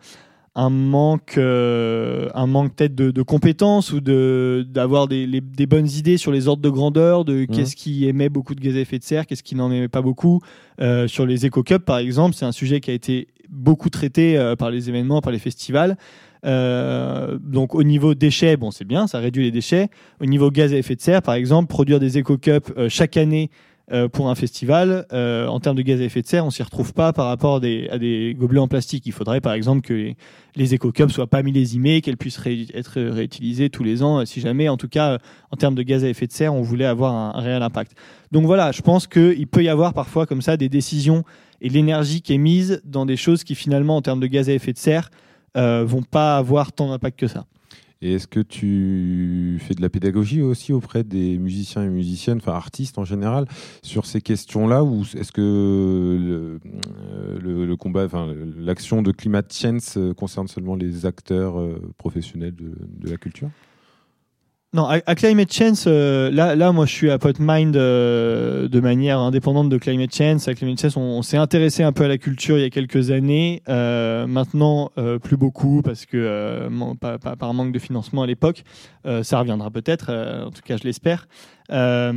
un 0.58 0.70
manque, 0.70 1.34
euh, 1.36 2.28
un 2.34 2.46
manque 2.46 2.74
peut-être 2.74 2.94
de, 2.94 3.10
de 3.10 3.22
compétences 3.22 3.92
ou 3.92 4.00
de 4.00 4.66
d'avoir 4.68 5.06
des, 5.06 5.26
les- 5.26 5.42
des 5.42 5.66
bonnes 5.66 5.86
idées 5.88 6.16
sur 6.16 6.32
les 6.32 6.48
ordres 6.48 6.62
de 6.62 6.70
grandeur, 6.70 7.24
de 7.26 7.44
qu'est-ce 7.44 7.76
qui 7.76 8.06
émet 8.08 8.30
beaucoup 8.30 8.54
de 8.54 8.60
gaz 8.60 8.74
à 8.74 8.80
effet 8.80 8.98
de 8.98 9.04
serre, 9.04 9.26
qu'est-ce 9.26 9.42
qui 9.42 9.54
n'en 9.54 9.70
émet 9.70 9.88
pas 9.88 10.00
beaucoup. 10.02 10.40
Euh, 10.80 11.06
sur 11.08 11.26
les 11.26 11.44
éco-cups, 11.44 11.84
par 11.84 11.98
exemple, 11.98 12.34
c'est 12.34 12.46
un 12.46 12.52
sujet 12.52 12.80
qui 12.80 12.90
a 12.90 12.94
été 12.94 13.28
beaucoup 13.50 13.90
traité 13.90 14.38
euh, 14.38 14.56
par 14.56 14.70
les 14.70 14.88
événements, 14.88 15.20
par 15.20 15.30
les 15.32 15.38
festivals. 15.38 15.96
Euh, 16.44 17.38
donc 17.42 17.74
au 17.74 17.82
niveau 17.82 18.14
déchets, 18.14 18.56
bon 18.56 18.70
c'est 18.70 18.84
bien, 18.84 19.06
ça 19.06 19.18
réduit 19.18 19.44
les 19.44 19.50
déchets. 19.50 19.88
Au 20.20 20.26
niveau 20.26 20.50
gaz 20.50 20.72
à 20.72 20.76
effet 20.78 20.94
de 20.94 21.00
serre, 21.00 21.22
par 21.22 21.34
exemple, 21.34 21.68
produire 21.68 22.00
des 22.00 22.18
éco-cups 22.18 22.72
euh, 22.78 22.88
chaque 22.88 23.16
année 23.16 23.50
euh, 23.92 24.08
pour 24.08 24.28
un 24.28 24.34
festival, 24.34 25.06
euh, 25.12 25.46
en 25.46 25.60
termes 25.60 25.76
de 25.76 25.82
gaz 25.82 26.00
à 26.00 26.04
effet 26.04 26.20
de 26.20 26.26
serre, 26.26 26.44
on 26.44 26.50
s'y 26.50 26.62
retrouve 26.62 26.92
pas 26.92 27.12
par 27.12 27.26
rapport 27.26 27.56
à 27.56 27.60
des, 27.60 28.36
gobelets 28.38 28.60
en 28.60 28.66
plastique. 28.66 29.06
Il 29.06 29.12
faudrait 29.12 29.40
par 29.40 29.52
exemple 29.52 29.82
que 29.82 29.94
les, 29.94 30.16
les 30.56 30.74
éco-cups 30.74 31.12
soient 31.12 31.28
pas 31.28 31.42
millésimés, 31.42 32.00
qu'elles 32.00 32.16
puissent 32.16 32.40
être 32.74 33.00
réutilisées 33.00 33.70
tous 33.70 33.84
les 33.84 34.02
ans, 34.02 34.20
euh, 34.20 34.24
si 34.24 34.40
jamais, 34.40 34.68
en 34.68 34.76
tout 34.76 34.88
cas, 34.88 35.18
en 35.52 35.56
termes 35.56 35.76
de 35.76 35.82
gaz 35.82 36.04
à 36.04 36.08
effet 36.08 36.26
de 36.26 36.32
serre, 36.32 36.52
on 36.54 36.62
voulait 36.62 36.84
avoir 36.84 37.14
un, 37.14 37.38
un 37.38 37.40
réel 37.40 37.62
impact. 37.62 37.92
Donc 38.32 38.44
voilà, 38.44 38.72
je 38.72 38.82
pense 38.82 39.06
qu'il 39.06 39.46
peut 39.46 39.62
y 39.62 39.68
avoir 39.68 39.94
parfois 39.94 40.26
comme 40.26 40.42
ça 40.42 40.56
des 40.56 40.68
décisions 40.68 41.22
et 41.60 41.68
l'énergie 41.68 42.22
qui 42.22 42.34
est 42.34 42.38
mise 42.38 42.82
dans 42.84 43.06
des 43.06 43.16
choses 43.16 43.44
qui 43.44 43.54
finalement, 43.54 43.96
en 43.96 44.02
termes 44.02 44.20
de 44.20 44.26
gaz 44.26 44.48
à 44.48 44.52
effet 44.52 44.72
de 44.72 44.78
serre, 44.78 45.10
euh, 45.56 45.84
vont 45.86 46.02
pas 46.02 46.36
avoir 46.36 46.72
tant 46.72 46.90
d'impact 46.90 47.18
que 47.18 47.28
ça. 47.28 47.46
Et 48.02 48.14
est-ce 48.14 48.26
que 48.26 48.40
tu 48.40 49.58
fais 49.60 49.74
de 49.74 49.80
la 49.80 49.88
pédagogie 49.88 50.42
aussi 50.42 50.72
auprès 50.72 51.02
des 51.02 51.38
musiciens 51.38 51.82
et 51.82 51.88
musiciennes, 51.88 52.38
enfin 52.38 52.52
artistes 52.52 52.98
en 52.98 53.04
général, 53.04 53.46
sur 53.82 54.04
ces 54.04 54.20
questions-là 54.20 54.84
Ou 54.84 55.02
est-ce 55.16 55.32
que 55.32 56.60
le, 57.42 57.70
euh, 57.72 57.76
combat, 57.76 58.04
enfin 58.04 58.34
l'action 58.58 59.00
de 59.00 59.12
Climate 59.12 59.52
Change 59.52 59.96
euh, 59.96 60.12
concerne 60.12 60.46
seulement 60.48 60.76
les 60.76 61.06
acteurs 61.06 61.58
euh, 61.58 61.80
professionnels 61.96 62.54
de 62.54 63.10
la 63.10 63.16
culture? 63.16 63.50
Non, 64.76 64.84
à, 64.84 65.14
Climate 65.14 65.50
Change, 65.50 65.84
euh, 65.86 66.30
là, 66.30 66.54
là, 66.54 66.70
moi, 66.70 66.84
je 66.84 66.92
suis 66.92 67.10
à 67.10 67.16
PodMind 67.18 67.74
euh, 67.74 68.68
de 68.68 68.78
manière 68.78 69.18
indépendante 69.18 69.70
de 69.70 69.78
Climate 69.78 70.14
Change. 70.14 70.46
À 70.48 70.54
Climate 70.54 70.78
Change, 70.78 70.98
on, 70.98 71.22
s'est 71.22 71.38
intéressé 71.38 71.82
un 71.82 71.92
peu 71.92 72.04
à 72.04 72.08
la 72.08 72.18
culture 72.18 72.58
il 72.58 72.60
y 72.60 72.64
a 72.64 72.68
quelques 72.68 73.10
années. 73.10 73.62
Euh, 73.70 74.26
maintenant, 74.26 74.90
euh, 74.98 75.18
plus 75.18 75.38
beaucoup 75.38 75.80
parce 75.80 76.04
que 76.04 76.18
euh, 76.18 76.68
man- 76.68 76.94
pas- 76.94 77.16
pas- 77.16 77.36
par 77.36 77.54
manque 77.54 77.72
de 77.72 77.78
financement 77.78 78.20
à 78.20 78.26
l'époque. 78.26 78.64
Euh, 79.06 79.22
ça 79.22 79.38
reviendra 79.38 79.70
peut-être. 79.70 80.08
euh, 80.10 80.44
en 80.44 80.50
tout 80.50 80.60
cas, 80.62 80.76
je 80.76 80.84
l'espère. 80.84 81.26
Euh, 81.72 82.12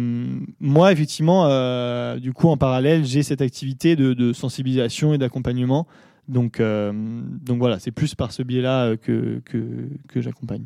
moi, 0.59 0.91
effectivement, 0.91 1.45
euh, 1.45 2.19
du 2.19 2.33
coup, 2.33 2.49
en 2.49 2.57
parallèle, 2.57 3.05
j'ai 3.05 3.23
cette 3.23 3.41
activité 3.41 3.95
de, 3.95 4.13
de 4.13 4.33
sensibilisation 4.33 5.13
et 5.13 5.17
d'accompagnement. 5.17 5.87
Donc, 6.27 6.59
euh, 6.59 6.91
donc 6.93 7.59
voilà, 7.59 7.79
c'est 7.79 7.91
plus 7.91 8.15
par 8.15 8.33
ce 8.33 8.43
biais-là 8.43 8.83
euh, 8.83 8.97
que, 8.97 9.41
que, 9.45 9.63
que 10.09 10.19
j'accompagne. 10.19 10.65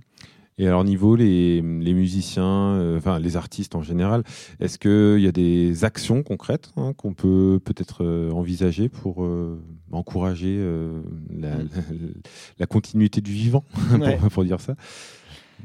Et 0.60 0.68
alors 0.68 0.84
niveau 0.84 1.16
les, 1.16 1.62
les 1.62 1.94
musiciens, 1.94 2.76
euh, 2.76 2.98
enfin 2.98 3.18
les 3.20 3.38
artistes 3.38 3.74
en 3.76 3.82
général, 3.82 4.24
est-ce 4.60 4.78
qu'il 4.78 5.24
y 5.24 5.28
a 5.28 5.32
des 5.32 5.84
actions 5.84 6.22
concrètes 6.22 6.72
hein, 6.78 6.94
qu'on 6.96 7.14
peut 7.14 7.60
peut-être 7.64 8.04
euh, 8.04 8.30
envisager 8.32 8.88
pour 8.88 9.24
euh, 9.24 9.60
encourager 9.92 10.56
euh, 10.60 11.02
la, 11.36 11.56
la- 11.58 11.64
la 12.60 12.66
continuité 12.68 13.20
du 13.22 13.32
vivant, 13.32 13.64
Ouais. 14.00 14.18
pour, 14.18 14.30
pour 14.30 14.44
dire 14.44 14.62
ça? 14.62 14.76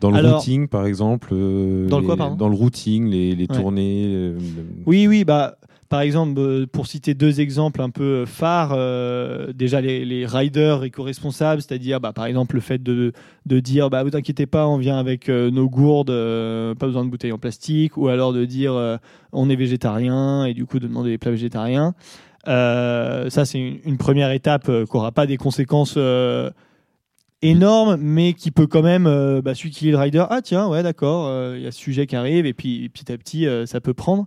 Dans 0.00 0.10
le 0.10 0.16
Alors- 0.18 0.38
routing 0.38 0.68
par 0.68 0.86
exemple 0.86 1.30
euh, 1.32 1.86
Dans 1.88 1.98
le 2.00 2.06
quoi, 2.06 2.16
pardon? 2.16 2.36
Dans 2.36 2.48
le 2.48 2.54
routing, 2.54 3.08
les, 3.08 3.34
les 3.34 3.46
Ouais. 3.50 3.56
tournées. 3.56 4.04
euh, 4.06 4.38
Oui, 4.86 5.06
oui, 5.06 5.24
bah, 5.24 5.58
par 5.88 6.00
exemple, 6.00 6.38
euh, 6.38 6.66
pour 6.66 6.86
citer 6.86 7.14
deux 7.14 7.40
exemples 7.40 7.80
un 7.80 7.90
peu 7.90 8.24
phares, 8.26 8.72
euh, 8.74 9.52
déjà 9.52 9.80
les, 9.80 10.26
riders 10.26 10.84
éco-responsables, 10.84 11.62
c'est-à-dire 11.62 12.00
bah, 12.00 12.12
par 12.12 12.26
exemple 12.26 12.54
le 12.54 12.60
fait 12.60 12.82
de, 12.82 13.12
dire 13.46 13.90
bah, 13.90 14.02
vous 14.02 14.16
inquiétez 14.16 14.46
pas, 14.46 14.66
on 14.66 14.76
vient 14.76 14.98
avec 14.98 15.28
euh, 15.28 15.50
nos 15.50 15.68
gourdes, 15.68 16.10
euh, 16.10 16.74
pas 16.74 16.86
besoin 16.86 17.04
de 17.04 17.10
bouteilles 17.10 17.32
en 17.32 17.38
plastique, 17.38 17.96
ou 17.96 18.08
alors 18.08 18.32
de 18.32 18.44
dire 18.44 18.74
euh, 18.74 18.96
on 19.32 19.48
est 19.48 19.56
végétarien 19.56 20.44
et 20.44 20.54
du 20.54 20.66
coup 20.66 20.78
de 20.78 20.86
demander 20.86 21.10
des 21.10 21.18
plats 21.18 21.30
végétariens. 21.30 21.94
Euh, 22.46 23.30
ça, 23.30 23.44
c'est 23.44 23.58
une, 23.58 23.98
première 23.98 24.30
étape 24.30 24.68
euh, 24.68 24.84
qui 24.86 24.96
n'aura 24.96 25.12
pas 25.12 25.26
des 25.26 25.36
conséquences. 25.36 25.94
euh, 25.96 26.50
énormes 27.42 27.96
mais 28.00 28.32
qui 28.32 28.50
peut 28.50 28.66
quand 28.66 28.82
même 28.82 29.06
euh, 29.06 29.40
celui 29.54 29.70
qui 29.70 29.88
est 29.88 29.92
le 29.92 29.98
rider 29.98 30.24
ah 30.28 30.42
tiens 30.42 30.68
ouais 30.68 30.82
d'accord 30.82 31.26
euh, 31.28 31.54
il 31.56 31.62
y 31.62 31.66
a 31.66 31.70
ce 31.70 31.78
sujet 31.78 32.06
qui 32.06 32.16
arrive 32.16 32.46
et 32.46 32.54
puis 32.54 32.88
petit 32.88 33.12
à 33.12 33.16
petit 33.16 33.46
euh, 33.46 33.64
ça 33.64 33.80
peut 33.80 33.94
prendre 33.94 34.26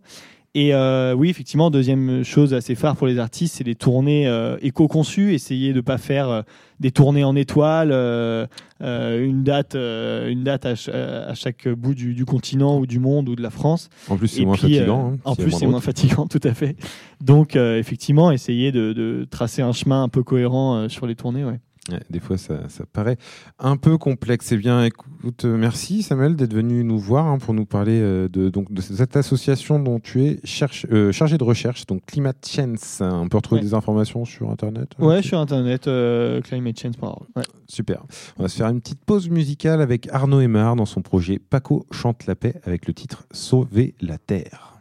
et 0.53 0.73
euh, 0.73 1.13
oui, 1.13 1.29
effectivement, 1.29 1.69
deuxième 1.71 2.23
chose 2.23 2.53
assez 2.53 2.75
phare 2.75 2.95
pour 2.97 3.07
les 3.07 3.19
artistes, 3.19 3.55
c'est 3.57 3.63
les 3.63 3.75
tournées 3.75 4.27
euh, 4.27 4.57
éco-conçues. 4.61 5.33
Essayer 5.33 5.71
de 5.73 5.79
pas 5.81 5.97
faire 5.97 6.29
euh, 6.29 6.41
des 6.79 6.91
tournées 6.91 7.23
en 7.23 7.35
étoile, 7.35 7.91
euh, 7.93 8.45
euh, 8.81 9.25
une 9.25 9.43
date, 9.43 9.75
euh, 9.75 10.29
une 10.29 10.43
date 10.43 10.65
à, 10.65 10.75
ch- 10.75 10.93
à 10.93 11.33
chaque 11.35 11.67
bout 11.69 11.93
du, 11.95 12.13
du 12.13 12.25
continent 12.25 12.79
ou 12.79 12.85
du 12.85 12.99
monde 12.99 13.29
ou 13.29 13.35
de 13.35 13.41
la 13.41 13.49
France. 13.49 13.89
En 14.09 14.17
plus, 14.17 14.27
c'est 14.27 14.43
moins 14.45 14.55
puis, 14.55 14.75
fatigant, 14.75 15.13
hein, 15.13 15.17
en 15.23 15.35
plus, 15.35 15.51
c'est 15.51 15.67
moins 15.67 15.79
fatigant, 15.81 16.27
tout 16.27 16.41
à 16.43 16.53
fait. 16.53 16.75
Donc, 17.21 17.55
euh, 17.55 17.77
effectivement, 17.79 18.31
essayer 18.31 18.71
de, 18.71 18.93
de 18.93 19.25
tracer 19.29 19.61
un 19.61 19.71
chemin 19.71 20.03
un 20.03 20.09
peu 20.09 20.23
cohérent 20.23 20.75
euh, 20.75 20.89
sur 20.89 21.07
les 21.07 21.15
tournées. 21.15 21.45
Ouais. 21.45 21.59
Ouais, 21.89 21.99
des 22.11 22.19
fois, 22.19 22.37
ça, 22.37 22.69
ça 22.69 22.85
paraît 22.85 23.17
un 23.57 23.75
peu 23.75 23.97
complexe. 23.97 24.51
Eh 24.51 24.57
bien, 24.57 24.83
écoute, 24.85 25.45
euh, 25.45 25.57
merci 25.57 26.03
Samuel 26.03 26.35
d'être 26.35 26.53
venu 26.53 26.83
nous 26.83 26.99
voir 26.99 27.25
hein, 27.25 27.39
pour 27.39 27.55
nous 27.55 27.65
parler 27.65 27.99
euh, 27.99 28.29
de, 28.29 28.49
donc, 28.49 28.71
de 28.71 28.81
cette 28.81 29.17
association 29.17 29.79
dont 29.79 29.99
tu 29.99 30.23
es 30.25 30.39
cherche- 30.43 30.85
euh, 30.91 31.11
chargé 31.11 31.39
de 31.39 31.43
recherche, 31.43 31.87
donc 31.87 32.05
Climate 32.05 32.47
Change. 32.47 32.77
On 33.01 33.27
peut 33.29 33.37
retrouver 33.37 33.61
Ouais. 33.61 33.65
des 33.67 33.73
informations 33.73 34.25
sur 34.25 34.51
Internet 34.51 34.89
hein, 34.99 35.05
Ouais, 35.07 35.23
sur 35.23 35.39
internet, 35.39 35.87
euh, 35.87 36.39
climatechange.org. 36.41 37.25
Ouais. 37.35 37.41
Super. 37.67 38.03
On 38.37 38.43
va 38.43 38.49
se 38.49 38.57
faire 38.57 38.67
une 38.67 38.79
petite 38.79 39.03
pause 39.03 39.27
musicale 39.29 39.81
avec 39.81 40.07
Arnaud 40.11 40.39
Aymar 40.39 40.75
dans 40.75 40.85
son 40.85 41.01
projet 41.01 41.39
Paco 41.39 41.87
chante 41.91 42.27
la 42.27 42.35
paix 42.35 42.61
avec 42.63 42.85
le 42.85 42.93
titre 42.93 43.25
Sauver 43.31 43.95
la 44.01 44.19
Terre. 44.19 44.79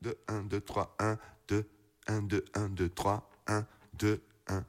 2, 0.00 0.14
1, 0.28 0.44
2, 0.48 0.60
3, 0.62 0.96
1, 0.98 1.18
2, 1.48 1.64
1, 2.08 2.22
2, 2.22 2.44
1, 2.54 2.68
2, 2.70 2.88
3, 2.88 3.30
1, 3.48 3.66
2, 3.98 4.20
1, 4.48 4.62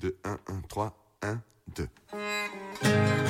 2, 0.00 0.16
1, 0.24 0.40
1, 0.48 0.62
3, 0.66 0.92
1, 1.20 1.42
2. 1.74 3.29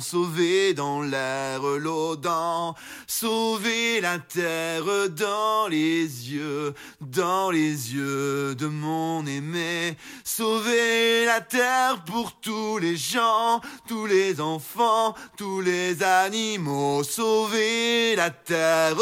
Sauvé 0.00 0.74
dans 0.74 1.02
l'air, 1.02 1.62
l'eau 1.62 2.16
dans, 2.16 2.74
sauver 3.20 4.00
la 4.00 4.18
terre 4.18 5.10
dans 5.10 5.68
les 5.68 6.04
yeux, 6.04 6.72
dans 7.02 7.50
les 7.50 7.92
yeux 7.94 8.54
de 8.54 8.66
mon 8.66 9.26
aimé, 9.26 9.94
sauver 10.24 11.26
la 11.26 11.42
terre 11.42 12.02
pour 12.06 12.40
tous 12.40 12.78
les 12.78 12.96
gens, 12.96 13.60
tous 13.86 14.06
les 14.06 14.40
enfants, 14.40 15.14
tous 15.36 15.60
les 15.60 16.02
animaux, 16.02 17.02
sauver 17.02 18.16
la 18.16 18.30
terre, 18.30 18.96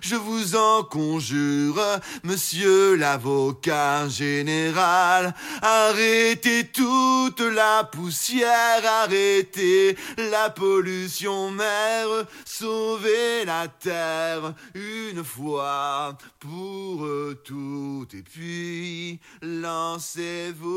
je 0.00 0.14
vous 0.14 0.54
en 0.54 0.84
conjure, 0.84 1.82
monsieur 2.22 2.94
l'avocat 2.94 4.08
général, 4.08 5.34
arrêtez 5.62 6.68
toute 6.68 7.40
la 7.40 7.82
poussière, 7.82 8.82
arrêtez 9.02 9.96
la 10.16 10.48
pollution 10.50 11.50
mer, 11.50 12.06
sauvez 12.44 13.44
la 13.44 13.63
terre 13.68 14.54
une 14.74 15.24
fois 15.24 16.16
pour 16.38 17.06
toutes 17.44 18.14
et 18.14 18.22
puis 18.22 19.20
lancez-vous 19.42 20.74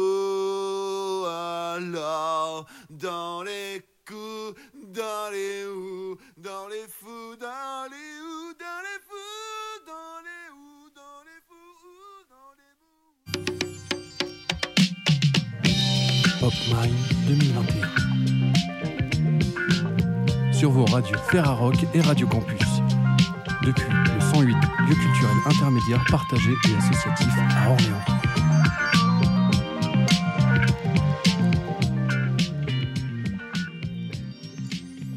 alors 1.28 2.66
dans 2.90 3.44
les 3.44 3.84
coups, 4.08 4.60
dans 4.74 5.32
les 5.32 5.66
ou, 5.66 6.18
dans 6.38 6.68
les 6.68 6.88
fous, 6.88 7.36
dans 7.40 7.88
les 7.92 8.22
ou, 8.22 8.54
dans 8.58 8.82
les 8.86 9.00
fous, 9.08 9.84
dans 9.86 10.20
les 10.24 10.48
dans 10.96 11.22
les 11.28 11.40
fous, 11.48 12.24
dans 12.30 12.52
les 12.58 12.74
Pop 16.40 16.54
Mind 16.72 16.96
2021. 17.28 18.37
Sur 20.58 20.72
vos 20.72 20.86
radios 20.86 21.18
Ferrarock 21.30 21.76
et 21.94 22.02
Radio 22.02 22.28
Campus. 22.28 22.62
Depuis 23.64 23.86
le 23.92 24.20
108, 24.22 24.54
lieu 24.54 24.96
culturel 24.96 25.38
intermédiaire 25.46 26.04
partagé 26.10 26.52
et 26.70 26.76
associatif 26.78 27.28
à 27.56 27.70
Orléans. 27.70 29.08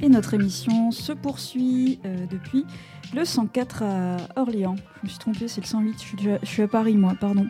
Et 0.03 0.09
notre 0.09 0.35
émission 0.35 0.91
se 0.91 1.13
poursuit 1.13 1.99
euh, 2.05 2.27
depuis 2.31 2.65
le 3.15 3.25
104 3.25 3.83
à 3.83 4.17
Orléans. 4.37 4.77
Je 5.03 5.07
me 5.07 5.09
suis 5.11 5.19
trompée, 5.19 5.49
c'est 5.49 5.61
le 5.61 5.67
108, 5.67 5.93
je 5.95 5.99
suis, 5.99 6.17
déjà- 6.17 6.39
je 6.43 6.49
suis 6.49 6.63
à 6.63 6.69
Paris 6.69 6.97
moi, 6.97 7.15
pardon. 7.21 7.47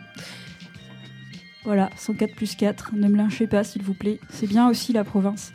Voilà, 1.63 1.89
104 1.95 2.35
plus 2.35 2.55
4, 2.55 2.95
ne 2.95 3.07
me 3.07 3.15
lynchez 3.15 3.47
pas 3.47 3.63
s'il 3.63 3.83
vous 3.83 3.93
plaît, 3.93 4.19
c'est 4.29 4.47
bien 4.47 4.67
aussi 4.67 4.91
la 4.93 5.03
province. 5.03 5.53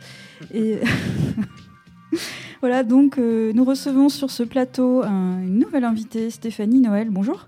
Et 0.53 0.79
voilà, 2.61 2.83
donc 2.83 3.17
euh, 3.17 3.51
nous 3.53 3.63
recevons 3.63 4.09
sur 4.09 4.31
ce 4.31 4.43
plateau 4.43 5.03
un- 5.03 5.39
une 5.41 5.59
nouvelle 5.59 5.83
invitée, 5.83 6.29
Stéphanie 6.29 6.79
Noël, 6.79 7.09
bonjour. 7.09 7.47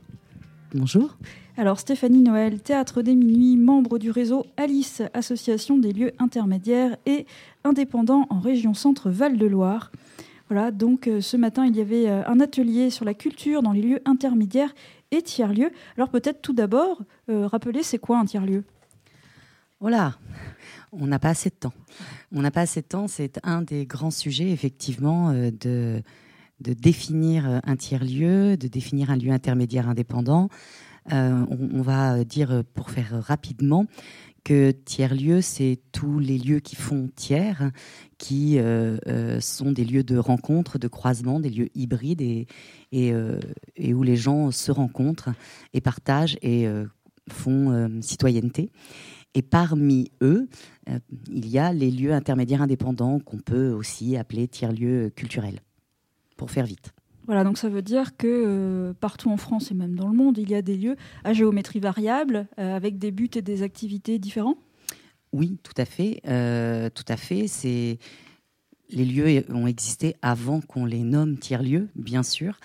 Bonjour. 0.74 1.18
Alors 1.58 1.80
Stéphanie 1.80 2.22
Noël, 2.22 2.62
Théâtre 2.62 3.02
des 3.02 3.16
Minuits, 3.16 3.58
membre 3.58 4.00
du 4.00 4.12
réseau 4.12 4.46
Alice, 4.58 5.02
Association 5.14 5.78
des 5.78 5.92
lieux 5.92 6.12
intermédiaires 6.20 6.96
et 7.06 7.26
indépendants 7.64 8.28
en 8.30 8.40
région 8.40 8.74
Centre 8.74 9.10
Val-de-Loire. 9.10 9.92
Voilà, 10.50 10.72
donc 10.72 11.08
euh, 11.08 11.22
ce 11.22 11.38
matin 11.38 11.66
il 11.66 11.76
y 11.76 11.82
avait 11.82 12.08
euh, 12.08 12.24
un 12.28 12.40
atelier 12.40 12.90
sur 12.90 13.06
la 13.06 13.14
culture 13.14 13.62
dans 13.62 13.72
les 13.72 13.82
lieux 13.82 14.00
intermédiaires 14.06 14.74
et 15.12 15.22
tiers-lieux. 15.22 15.72
Alors 15.98 16.10
peut-être 16.10 16.42
tout 16.42 16.54
d'abord, 16.54 17.02
euh, 17.30 17.46
rappeler 17.48 17.84
c'est 17.84 18.00
quoi 18.00 18.20
un 18.20 18.26
tiers-lieu? 18.26 18.64
Voilà, 19.82 20.14
on 20.92 21.08
n'a 21.08 21.20
pas 21.20 21.30
assez 21.30 21.50
de 21.50 21.56
temps. 21.56 21.74
On 22.32 22.42
n'a 22.42 22.52
pas 22.52 22.62
assez 22.62 22.82
de 22.82 22.88
temps, 22.88 23.08
c'est 23.08 23.40
un 23.44 23.62
des 23.62 23.86
grands 23.86 24.12
sujets, 24.12 24.52
effectivement, 24.52 25.30
euh, 25.30 25.52
de, 25.52 26.04
définir 26.60 27.50
euh, 27.50 27.60
un 27.64 27.76
tiers-lieu, 27.76 28.58
de 28.58 28.68
définir 28.68 29.12
un 29.12 29.18
lieu 29.18 29.32
intermédiaire 29.32 29.88
indépendant. 29.90 30.50
Euh, 31.12 31.46
on, 31.50 31.82
va 31.82 32.24
dire, 32.24 32.64
pour 32.76 32.92
faire 32.92 33.24
rapidement, 33.24 33.86
que 34.44 34.72
tiers-lieu, 34.72 35.42
c'est 35.42 35.80
tous 35.92 36.20
les 36.20 36.38
lieux 36.38 36.60
qui 36.60 36.76
font 36.76 37.10
tiers, 37.16 37.72
qui 38.18 38.58
sont 39.40 39.72
des 39.72 39.86
lieux 39.86 40.04
de 40.04 40.18
rencontre, 40.18 40.78
de 40.78 40.88
croisement, 40.88 41.40
des 41.40 41.50
lieux 41.50 41.70
hybrides 41.74 42.22
et, 42.22 42.48
et, 42.92 43.94
où 43.94 44.04
les 44.04 44.16
gens 44.16 44.52
se 44.52 44.72
rencontrent 44.72 45.30
et 45.74 45.82
partagent 45.82 46.38
et 46.42 46.68
font 47.28 47.90
citoyenneté. 48.02 48.72
Et 49.36 49.42
parmi 49.42 50.12
eux, 50.22 50.48
euh, 50.90 51.00
il 51.32 51.48
y 51.48 51.60
a 51.60 51.72
les 51.72 51.92
lieux 51.92 52.14
intermédiaires 52.14 52.62
indépendants 52.62 53.20
qu'on 53.20 53.38
peut 53.38 53.72
aussi 53.72 54.18
appeler 54.18 54.48
tiers-lieux 54.48 55.12
culturels, 55.16 55.60
pour 56.36 56.52
faire 56.52 56.66
vite. 56.66 56.94
Voilà, 57.28 57.44
donc 57.44 57.60
ça 57.60 57.70
veut 57.70 57.84
dire 57.84 58.18
que 58.18 58.28
euh, 58.28 58.94
partout 58.94 59.30
en 59.30 59.38
France 59.38 59.70
et 59.70 59.76
même 59.76 59.96
dans 59.96 60.08
le 60.08 60.16
monde, 60.16 60.40
il 60.40 60.50
y 60.50 60.56
a 60.56 60.64
des 60.64 60.76
lieux 60.76 60.96
à 61.24 61.34
géométrie 61.34 61.80
variable, 61.80 62.48
euh, 62.58 62.76
avec 62.76 62.98
des 62.98 63.12
buts 63.12 63.30
et 63.36 63.44
des 63.44 63.62
activités 63.62 64.18
différents? 64.18 64.58
Oui, 65.32 65.60
tout 65.62 65.74
à 65.78 65.86
fait. 65.86 66.22
tout 66.96 67.06
à 67.08 67.18
fait. 67.18 67.48
C'est 67.48 68.00
les 68.90 69.06
lieux 69.06 69.46
ont 69.50 69.68
existé 69.68 70.16
avant 70.24 70.62
qu'on 70.62 70.86
les 70.86 71.04
nomme 71.04 71.38
tiers-lieux, 71.38 71.90
bien 71.94 72.24
sûr. 72.24 72.60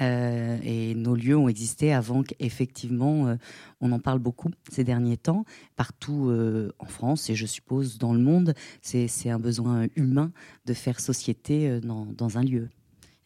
Euh, 0.00 0.58
et 0.62 0.94
nos 0.94 1.14
lieux 1.14 1.36
ont 1.36 1.48
existé 1.48 1.92
avant 1.92 2.22
qu'effectivement, 2.22 3.28
euh, 3.28 3.36
on 3.80 3.92
en 3.92 3.98
parle 3.98 4.18
beaucoup 4.18 4.50
ces 4.70 4.84
derniers 4.84 5.16
temps, 5.16 5.44
partout 5.74 6.28
euh, 6.28 6.72
en 6.78 6.86
France 6.86 7.30
et 7.30 7.34
je 7.34 7.46
suppose 7.46 7.98
dans 7.98 8.12
le 8.12 8.20
monde. 8.20 8.54
C'est 8.82 9.30
un 9.30 9.38
besoin 9.38 9.86
humain 9.96 10.32
de 10.66 10.74
faire 10.74 11.00
société 11.00 11.68
euh, 11.68 11.80
dans, 11.80 12.06
dans 12.06 12.36
un 12.36 12.42
lieu. 12.42 12.68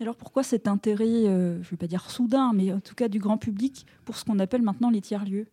Alors 0.01 0.17
pourquoi 0.17 0.43
cet 0.43 0.67
intérêt, 0.67 1.25
je 1.25 1.59
ne 1.59 1.63
vais 1.63 1.77
pas 1.77 1.87
dire 1.87 2.11
soudain, 2.11 2.53
mais 2.55 2.73
en 2.73 2.81
tout 2.81 2.95
cas 2.95 3.09
du 3.09 3.19
grand 3.19 3.37
public 3.37 3.85
pour 4.07 4.17
ce 4.17 4.25
qu'on 4.25 4.39
appelle 4.39 4.63
maintenant 4.63 4.89
les 4.89 5.03
tiers-lieux? 5.03 5.49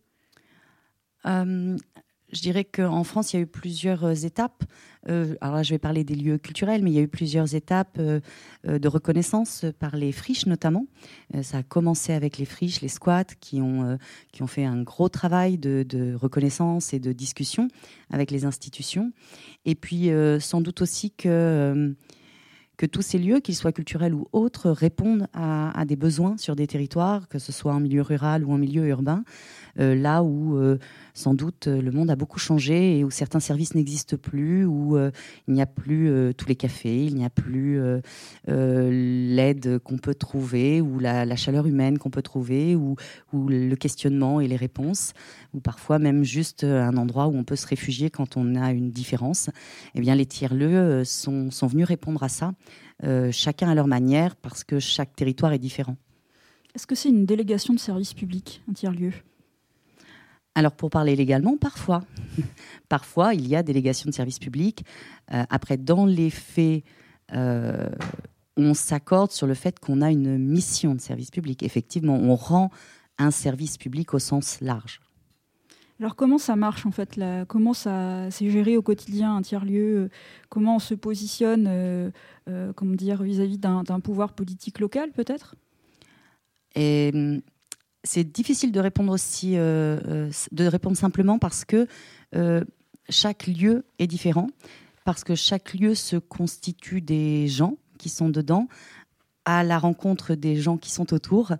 Je 2.32 2.42
dirais 2.42 2.64
qu'en 2.64 3.04
France, 3.04 3.32
il 3.32 3.36
y 3.36 3.38
a 3.38 3.42
eu 3.42 3.46
plusieurs 3.46 4.04
euh, 4.04 4.12
étapes. 4.12 4.64
Euh, 5.08 5.34
alors 5.40 5.56
là, 5.56 5.62
je 5.62 5.70
vais 5.70 5.78
parler 5.78 6.04
des 6.04 6.14
lieux 6.14 6.36
culturels, 6.36 6.82
mais 6.82 6.90
il 6.90 6.94
y 6.94 6.98
a 6.98 7.02
eu 7.02 7.08
plusieurs 7.08 7.54
étapes 7.54 7.98
euh, 7.98 8.20
de 8.64 8.88
reconnaissance 8.88 9.64
par 9.78 9.96
les 9.96 10.12
friches 10.12 10.46
notamment. 10.46 10.86
Ça 11.42 11.58
a 11.58 11.62
commencé 11.62 12.12
avec 12.12 12.38
les 12.38 12.44
friches, 12.44 12.80
les 12.80 12.88
squats, 12.88 13.24
qui 13.24 13.60
ont, 13.60 13.98
qui 14.32 14.42
ont 14.42 14.46
fait 14.46 14.64
un 14.64 14.82
gros 14.82 15.08
travail 15.08 15.56
de, 15.58 16.14
reconnaissance 16.14 16.92
et 16.92 16.98
de 16.98 17.12
discussion 17.12 17.68
avec 18.10 18.30
les 18.30 18.44
institutions. 18.44 19.12
Et 19.64 19.74
puis, 19.74 20.10
sans 20.40 20.60
doute 20.60 20.82
aussi 20.82 21.12
que... 21.12 21.94
que 22.76 22.86
tous 22.86 23.02
ces 23.02 23.18
lieux, 23.18 23.40
qu'ils 23.40 23.56
soient 23.56 23.72
culturels 23.72 24.14
ou 24.14 24.26
autres, 24.32 24.70
répondent 24.70 25.26
à, 25.32 25.84
des 25.86 25.96
besoins 25.96 26.36
sur 26.36 26.56
des 26.56 26.66
territoires, 26.66 27.28
que 27.28 27.38
ce 27.38 27.52
soit 27.52 27.72
en 27.72 27.80
milieu 27.80 28.02
rural 28.02 28.44
ou 28.44 28.52
en 28.52 28.58
milieu 28.58 28.86
urbain, 28.86 29.24
là 29.76 30.22
où 30.22 30.58
sans 31.18 31.34
doute 31.34 31.66
euh, 31.66 31.82
le 31.82 31.90
monde 31.90 32.10
a 32.10 32.16
beaucoup 32.16 32.38
changé 32.38 32.98
et 32.98 33.04
où 33.04 33.10
certains 33.10 33.40
services 33.40 33.74
n'existent 33.74 34.16
plus, 34.16 34.64
où 34.64 34.96
euh, 34.96 35.10
il 35.48 35.54
n'y 35.54 35.60
a 35.60 35.66
plus 35.66 36.08
euh, 36.08 36.32
tous 36.32 36.48
les 36.48 36.54
cafés, 36.54 37.04
il 37.04 37.16
n'y 37.16 37.24
a 37.24 37.30
plus 37.30 37.80
l'aide 38.46 39.78
qu'on 39.80 39.98
peut 39.98 40.14
trouver, 40.14 40.80
ou 40.80 40.98
la, 41.00 41.36
chaleur 41.36 41.66
humaine 41.66 41.98
qu'on 41.98 42.10
peut 42.10 42.22
trouver, 42.22 42.76
ou, 42.76 42.96
le 43.32 43.74
questionnement 43.74 44.40
et 44.40 44.46
les 44.46 44.56
réponses, 44.56 45.12
ou 45.54 45.60
parfois 45.60 45.98
même 45.98 46.22
juste 46.22 46.64
un 46.64 46.96
endroit 46.96 47.26
où 47.26 47.36
on 47.36 47.44
peut 47.44 47.56
se 47.56 47.66
réfugier 47.66 48.10
quand 48.10 48.36
on 48.36 48.54
a 48.54 48.72
une 48.72 48.90
différence. 48.90 49.50
Eh 49.94 50.00
bien, 50.00 50.14
les 50.14 50.26
tiers-lieux 50.26 51.04
sont, 51.04 51.50
sont 51.50 51.66
venus 51.66 51.86
répondre 51.86 52.22
à 52.22 52.28
ça, 52.28 52.52
chacun 53.32 53.68
à 53.68 53.74
leur 53.74 53.86
manière, 53.86 54.36
parce 54.36 54.64
que 54.64 54.78
chaque 54.78 55.14
territoire 55.16 55.52
est 55.52 55.58
différent. 55.58 55.96
Est-ce 56.74 56.86
que 56.86 56.94
c'est 56.94 57.08
une 57.08 57.26
délégation 57.26 57.74
de 57.74 57.78
service 57.78 58.14
public, 58.14 58.62
un 58.70 58.72
tiers-lieu? 58.72 59.12
Alors, 60.58 60.72
pour 60.72 60.90
parler 60.90 61.14
légalement, 61.14 61.56
parfois. 61.56 62.02
parfois, 62.88 63.32
il 63.32 63.46
y 63.46 63.54
a 63.54 63.62
délégation 63.62 64.10
de 64.10 64.14
service 64.14 64.40
public. 64.40 64.84
Euh, 65.32 65.44
après, 65.50 65.76
dans 65.76 66.04
les 66.04 66.30
faits, 66.30 66.82
euh, 67.32 67.88
on 68.56 68.74
s'accorde 68.74 69.30
sur 69.30 69.46
le 69.46 69.54
fait 69.54 69.78
qu'on 69.78 70.02
a 70.02 70.10
une 70.10 70.36
mission 70.36 70.96
de 70.96 71.00
service 71.00 71.30
public. 71.30 71.62
Effectivement, 71.62 72.16
on 72.16 72.34
rend 72.34 72.72
un 73.18 73.30
service 73.30 73.78
public 73.78 74.14
au 74.14 74.18
sens 74.18 74.60
large. 74.60 75.00
Alors 76.00 76.16
comment 76.16 76.38
ça 76.38 76.56
marche 76.56 76.86
en 76.86 76.90
fait 76.90 77.14
là? 77.14 77.44
Comment 77.44 77.74
ça 77.74 78.28
c'est 78.30 78.50
géré 78.50 78.76
au 78.76 78.82
quotidien 78.82 79.36
un 79.36 79.42
tiers-lieu? 79.42 79.96
Euh, 79.96 80.08
Comment 80.48 80.76
on 80.76 80.78
se 80.80 80.94
positionne 80.94 81.66
euh, 81.68 82.10
euh, 82.48 82.72
comment 82.72 82.94
dire, 82.94 83.22
vis-à-vis 83.22 83.58
d'un 83.58 83.84
d'un 83.84 84.00
pouvoir 84.00 84.32
politique 84.32 84.80
local 84.80 85.10
peut-être? 85.12 85.54
Et 86.74 87.10
hum, 87.14 87.42
c'est 88.04 88.24
difficile 88.24 88.72
de 88.72 88.80
répondre 88.80 89.12
aussi, 89.12 89.56
euh, 89.56 89.98
euh, 90.06 90.30
de 90.52 90.66
répondre 90.66 90.96
simplement 90.96 91.38
parce 91.38 91.64
que 91.64 91.86
euh, 92.34 92.64
chaque 93.08 93.46
lieu 93.46 93.84
est 93.98 94.06
différent, 94.06 94.48
parce 95.04 95.24
que 95.24 95.34
chaque 95.34 95.74
lieu 95.74 95.94
se 95.94 96.16
constitue 96.16 97.00
des 97.00 97.48
gens 97.48 97.76
qui 97.98 98.08
sont 98.08 98.28
dedans 98.28 98.68
à 99.44 99.64
la 99.64 99.78
rencontre 99.78 100.34
des 100.34 100.56
gens 100.56 100.76
qui 100.76 100.90
sont 100.90 101.14
autour 101.14 101.54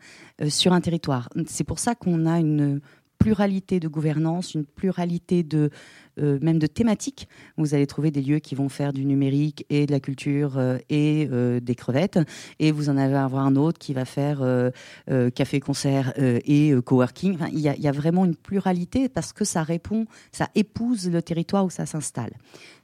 sur 0.49 0.75
un 0.75 0.81
territoire. 0.83 1.31
C'est 1.47 1.65
pour 1.65 1.79
ça 1.79 1.95
qu'on 1.95 2.27
a 2.27 2.39
une 2.39 2.83
pluralité 3.19 3.81
de 3.81 3.89
gouvernance, 3.89 4.53
une 4.53 4.67
pluralité 4.67 5.43
de 5.43 5.71
euh, 6.19 6.39
même 6.43 6.59
de 6.59 6.67
thématiques. 6.67 7.29
Vous 7.57 7.75
allez 7.75 7.87
trouver 7.87 8.11
des 8.11 8.23
lieux 8.23 8.39
qui 8.39 8.55
vont 8.55 8.69
faire 8.69 8.93
du 8.93 9.05
numérique 9.05 9.65
et 9.71 9.87
de 9.87 9.93
la 9.93 10.01
culture 10.01 10.59
euh, 10.59 10.79
et 10.89 11.29
euh, 11.31 11.61
des 11.61 11.75
crevettes, 11.75 12.19
et 12.59 12.73
vous 12.73 12.89
en 12.89 12.97
allez 12.97 13.15
avoir 13.15 13.45
un 13.45 13.57
autre 13.57 13.79
qui 13.79 13.95
va 13.95 14.05
faire 14.05 14.39
café-concert 15.35 16.13
et 16.17 16.75
coworking. 16.85 17.35
Enfin, 17.35 17.49
il, 17.53 17.61
y 17.61 17.69
a, 17.69 17.77
il 17.77 17.83
y 17.83 17.89
a 17.89 17.93
vraiment 17.93 18.25
une 18.25 18.37
pluralité 18.37 19.09
parce 19.09 19.33
que 19.33 19.45
ça 19.45 19.63
répond, 19.63 20.07
ça 20.33 20.49
épouse 20.55 21.09
le 21.11 21.23
territoire 21.23 21.65
où 21.65 21.71
ça 21.71 21.87
s'installe. 21.87 22.33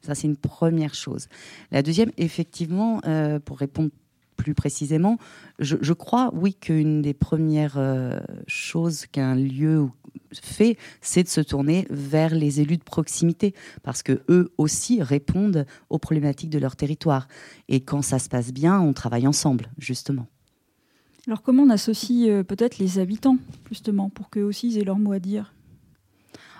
Ça, 0.02 0.14
c'est 0.14 0.26
une 0.26 0.36
première 0.36 0.94
chose. 0.94 1.28
La 1.70 1.82
deuxième, 1.82 2.10
effectivement, 2.16 3.00
pour 3.44 3.58
répondre 3.58 3.90
plus 4.36 4.54
précisément, 4.54 5.18
je, 5.58 5.92
crois, 5.92 6.30
oui, 6.34 6.54
qu'une 6.54 7.02
des 7.02 7.14
premières 7.14 7.78
euh, 7.78 8.20
choses 8.46 9.06
qu'un 9.06 9.34
lieu 9.34 9.88
fait, 10.32 10.76
c'est 11.00 11.22
de 11.22 11.28
se 11.28 11.40
tourner 11.40 11.86
vers 11.90 12.34
les 12.34 12.60
élus 12.60 12.76
de 12.76 12.82
proximité, 12.82 13.54
parce 13.82 14.02
que 14.02 14.22
eux 14.28 14.52
aussi 14.58 15.02
répondent 15.02 15.66
aux 15.90 15.98
problématiques 15.98 16.50
de 16.50 16.58
leur 16.58 16.76
territoire. 16.76 17.28
Et 17.68 17.80
quand 17.80 18.02
ça 18.02 18.18
se 18.18 18.28
passe 18.28 18.52
bien, 18.52 18.80
on 18.80 18.92
travaille 18.92 19.26
ensemble, 19.26 19.70
justement. 19.78 20.26
Alors 21.26 21.42
comment 21.42 21.62
on 21.62 21.70
associe 21.70 22.28
euh, 22.28 22.42
peut-être 22.42 22.78
les 22.78 22.98
habitants 22.98 23.38
justement 23.70 24.10
pour 24.10 24.28
qu'eux 24.28 24.42
aussi 24.42 24.78
aient 24.78 24.84
leur 24.84 24.98
mot 24.98 25.12
à 25.12 25.18
dire? 25.18 25.54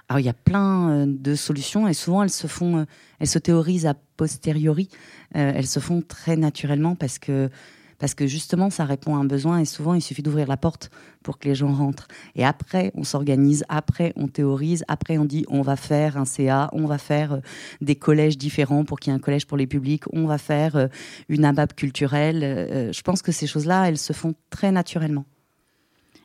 Alors 0.09 0.21
il 0.21 0.27
y 0.27 0.31
a 0.31 0.35
plein 0.35 0.91
euh, 0.91 1.07
de 1.09 1.35
solutions 1.35 1.89
et 1.89 1.95
souvent 1.95 2.23
elles 2.23 2.31
se 2.31 2.47
font, 2.47 2.79
euh, 2.79 2.85
elles 3.21 3.29
se 3.29 3.39
théorisent 3.39 3.87
a 3.87 3.95
posteriori. 4.17 4.89
Euh, 5.35 5.53
elles 5.55 5.67
se 5.67 5.81
font 5.81 6.03
très 6.03 6.37
naturellement 6.37 6.95
parce 6.95 7.19
que 7.19 7.49
parce 7.99 8.15
que 8.15 8.27
justement 8.27 8.71
ça 8.71 8.85
répond 8.85 9.15
à 9.17 9.19
un 9.19 9.25
besoin 9.25 9.61
et 9.61 9.65
souvent 9.65 9.95
il 9.95 10.03
suffit 10.03 10.23
d'ouvrir 10.23 10.47
la 10.47 10.59
porte 10.59 10.91
pour 11.23 11.39
que 11.39 11.49
les 11.49 11.55
gens 11.55 11.73
rentrent. 11.73 12.09
Et 12.35 12.45
après 12.45 12.93
on 12.95 13.03
s'organise, 13.03 13.65
après 13.71 14.13
on 14.17 14.29
théorise, 14.29 14.85
après 14.89 15.17
on 15.17 15.25
dit 15.25 15.47
on 15.49 15.63
va 15.63 15.77
faire 15.77 16.19
un 16.19 16.27
CA, 16.27 16.69
on 16.73 16.87
va 16.87 16.99
faire 16.99 17.41
des 17.81 17.97
collèges 17.97 18.37
différents 18.37 18.85
pour 18.85 19.01
qu'il 19.01 19.11
y 19.11 19.15
ait 19.15 19.17
un 19.17 19.23
collège 19.23 19.47
pour 19.47 19.57
les 19.57 19.67
publics, 19.67 20.05
on 20.13 20.27
va 20.27 20.37
faire 20.37 20.89
une 21.31 21.47
ABAP 21.47 21.75
culturelle. 21.75 22.91
Je 22.93 23.03
pense 23.03 23.23
que 23.23 23.33
ces 23.33 23.47
choses-là 23.47 23.89
elles 23.89 23.99
se 23.99 24.13
font 24.13 24.35
très 24.51 24.71
naturellement. 24.71 25.25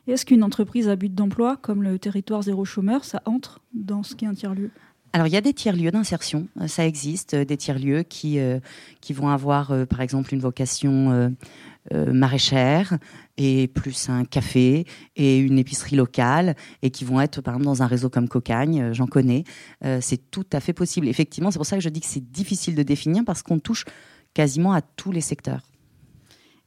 Est-ce 0.08 0.26
qu'une 0.26 0.44
entreprise 0.44 0.90
à 0.90 0.96
but 0.96 1.14
d'emploi 1.14 1.58
comme 1.58 1.84
le 1.84 2.00
territoire 2.00 2.42
zéro 2.42 2.66
chômeur, 2.66 3.04
ça 3.04 3.22
entre 3.26 3.62
dans 3.74 4.04
ce 4.04 4.16
qui 4.16 4.26
est 4.26 4.28
un 4.28 4.34
tiers-lieu? 4.34 4.72
Alors, 5.12 5.26
il 5.26 5.34
y 5.34 5.38
a 5.38 5.42
des 5.42 5.54
tiers-lieux 5.54 5.90
d'insertion, 5.90 6.48
euh, 6.62 6.68
ça 6.68 6.86
existe, 6.86 7.34
euh, 7.34 7.44
des 7.44 7.58
tiers-lieux 7.58 8.04
qui, 8.04 8.38
euh, 8.38 8.60
qui 9.02 9.14
vont 9.14 9.30
avoir, 9.30 9.74
par 9.88 10.02
exemple, 10.02 10.34
une 10.34 10.40
vocation 10.40 11.36
maraîchère 11.92 13.00
et 13.38 13.68
plus 13.68 14.10
un 14.10 14.24
café 14.24 14.86
et 15.16 15.40
une 15.40 15.58
épicerie 15.58 15.96
locale 15.96 16.56
et 16.84 16.92
qui 16.92 17.04
vont 17.04 17.20
être, 17.20 17.42
par 17.42 17.56
exemple, 17.56 17.66
dans 17.66 17.82
un 17.82 17.88
réseau 17.88 18.10
comme 18.10 18.28
Cocagne, 18.28 18.94
j'en 18.94 19.08
connais. 19.08 19.44
C'est 20.02 20.30
tout 20.30 20.46
à 20.54 20.60
fait 20.60 20.74
possible. 20.74 21.08
Effectivement, 21.08 21.50
c'est 21.50 21.58
pour 21.58 21.66
ça 21.66 21.78
que 21.78 21.82
je 21.82 21.90
dis 21.90 22.02
que 22.02 22.06
c'est 22.06 22.32
difficile 22.32 22.76
de 22.76 22.84
définir 22.84 23.24
parce 23.26 23.42
qu'on 23.42 23.58
touche 23.58 23.86
quasiment 24.36 24.74
à 24.74 24.82
tous 24.82 25.12
les 25.12 25.22
secteurs. 25.22 25.69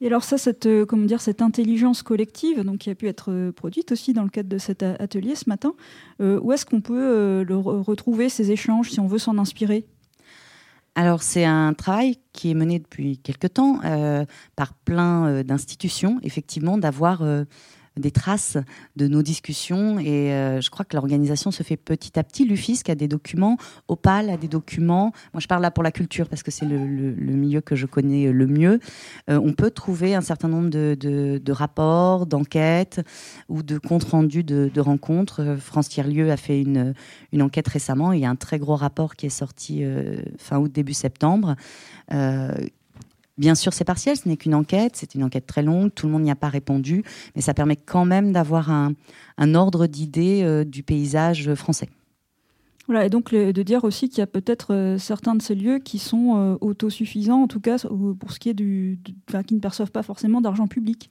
Et 0.03 0.07
alors 0.07 0.25
ça, 0.25 0.37
cette, 0.37 0.67
euh, 0.67 0.85
comment 0.85 1.07
dire, 1.07 1.21
cette 1.21 1.43
intelligence 1.43 2.03
collective, 2.03 2.65
donc 2.65 2.79
qui 2.79 2.91
a 2.91 2.95
pu 2.97 3.07
être 3.07 3.31
euh, 3.31 3.53
produite 3.53 3.93
aussi 3.93 4.13
dans 4.13 4.25
le 4.25 4.31
cadre 4.31 4.49
de 4.49 4.59
cet 4.59 4.83
atelier 4.83 5.37
ce 5.37 5.49
matin, 5.49 5.75
euh, 6.21 6.41
où 6.43 6.51
est-ce 6.51 6.67
qu'on 6.67 6.81
peut 6.81 7.47
retrouver 7.49 8.29
ces 8.29 8.51
échanges 8.51 8.91
si 8.91 8.99
on 8.99 9.07
veut 9.07 9.21
s'en 9.21 9.39
inspirer? 9.39 9.87
Alors, 10.97 11.23
c'est 11.23 11.45
un 11.45 11.73
travail 11.73 12.17
qui 12.33 12.51
est 12.51 12.55
mené 12.55 12.81
depuis 12.81 13.19
quelque 13.19 13.47
temps 13.47 13.81
par 14.57 14.75
plein 14.75 15.43
d'institutions, 15.45 16.19
effectivement, 16.23 16.77
d'avoir 16.79 17.23
des 17.97 18.11
traces 18.11 18.57
de 18.97 19.07
nos 19.07 19.23
discussions. 19.23 19.99
Et 19.99 20.33
euh, 20.33 20.61
je 20.61 20.71
crois 20.71 20.85
que 20.85 20.97
l'organisation 20.97 21.51
se 21.51 21.63
fait 21.63 21.77
petit 21.77 22.19
à 22.19 22.25
petit. 22.25 22.45
L'UFISC 22.45 22.89
a 22.89 22.95
des 22.95 23.09
documents, 23.09 23.57
Opal 23.89 24.31
a 24.31 24.37
des 24.37 24.49
documents. 24.49 25.13
Moi, 25.33 25.41
je 25.41 25.47
parle 25.47 25.63
là 25.63 25.71
pour 25.71 25.83
la 25.83 25.93
culture 25.93 26.29
parce 26.29 26.43
que 26.43 26.51
c'est 26.51 26.67
le, 26.67 26.79
milieu 26.79 27.61
que 27.61 27.77
je 27.77 27.87
connais 27.87 28.33
le 28.33 28.47
mieux. 28.47 28.81
Euh, 29.31 29.41
on 29.43 29.53
peut 29.53 29.71
trouver 29.71 30.15
un 30.15 30.21
certain 30.21 30.49
nombre 30.49 30.71
de, 30.71 31.53
rapports, 31.53 32.27
d'enquêtes 32.27 33.01
ou 33.49 33.63
de 33.63 33.79
comptes 33.79 34.05
rendus 34.05 34.45
de, 34.45 34.81
rencontres. 34.81 35.41
Euh, 35.43 35.57
France 35.57 35.89
Tiers-Lieu 35.89 36.31
a 36.31 36.37
fait 36.37 36.61
une, 36.61 36.95
une 37.33 37.43
enquête 37.43 37.69
récemment. 37.69 38.13
Il 38.13 38.21
y 38.21 38.25
a 38.25 38.31
un 38.31 38.37
très 38.37 38.59
gros 38.59 38.77
rapport 38.77 39.17
qui 39.17 39.27
est 39.27 39.31
sorti 39.31 39.85
fin 40.39 40.59
août, 40.59 40.73
début 40.73 40.93
septembre. 40.93 41.57
Bien 43.39 43.55
sûr, 43.55 43.73
c'est 43.73 43.85
partiel, 43.85 44.17
ce 44.17 44.29
n'est 44.29 44.37
qu'une 44.37 44.55
enquête, 44.55 44.93
c'est 44.95 45.15
une 45.15 45.25
enquête 45.25 45.47
très 45.47 45.63
longue, 45.63 45.93
tout 45.95 46.07
le 46.07 46.13
monde 46.13 46.23
n'y 46.23 46.31
a 46.31 46.37
pas 46.37 46.49
répondu, 46.49 47.03
mais 47.35 47.41
ça 47.41 47.55
permet 47.55 47.77
quand 47.77 48.05
même 48.05 48.33
d'avoir 48.33 48.71
un, 48.71 48.95
ordre 49.55 49.87
d'idée 49.87 50.43
euh, 50.43 50.65
du 50.65 50.83
paysage 50.83 51.55
français. 51.55 51.89
Voilà, 52.87 53.07
et 53.07 53.09
donc 53.11 53.33
de 53.33 53.63
dire 53.63 53.85
aussi 53.85 54.09
qu'il 54.09 54.19
y 54.19 54.23
a 54.23 54.27
peut-être 54.27 54.75
euh, 54.75 54.99
certains 54.99 55.35
de 55.35 55.41
ces 55.41 55.55
lieux 55.55 55.79
qui 55.79 55.99
sont 55.99 56.37
euh, 56.37 56.57
autosuffisants, 56.61 57.43
en 57.43 57.47
tout 57.47 57.61
cas 57.61 57.79
pour 58.19 58.33
ce 58.33 58.39
qui 58.39 58.51
est 58.51 58.55
du, 58.55 58.99
qui 59.47 59.55
ne 59.55 59.61
perçoivent 59.61 59.93
pas 59.93 60.03
forcément 60.03 60.41
d'argent 60.41 60.67
public. 60.67 61.11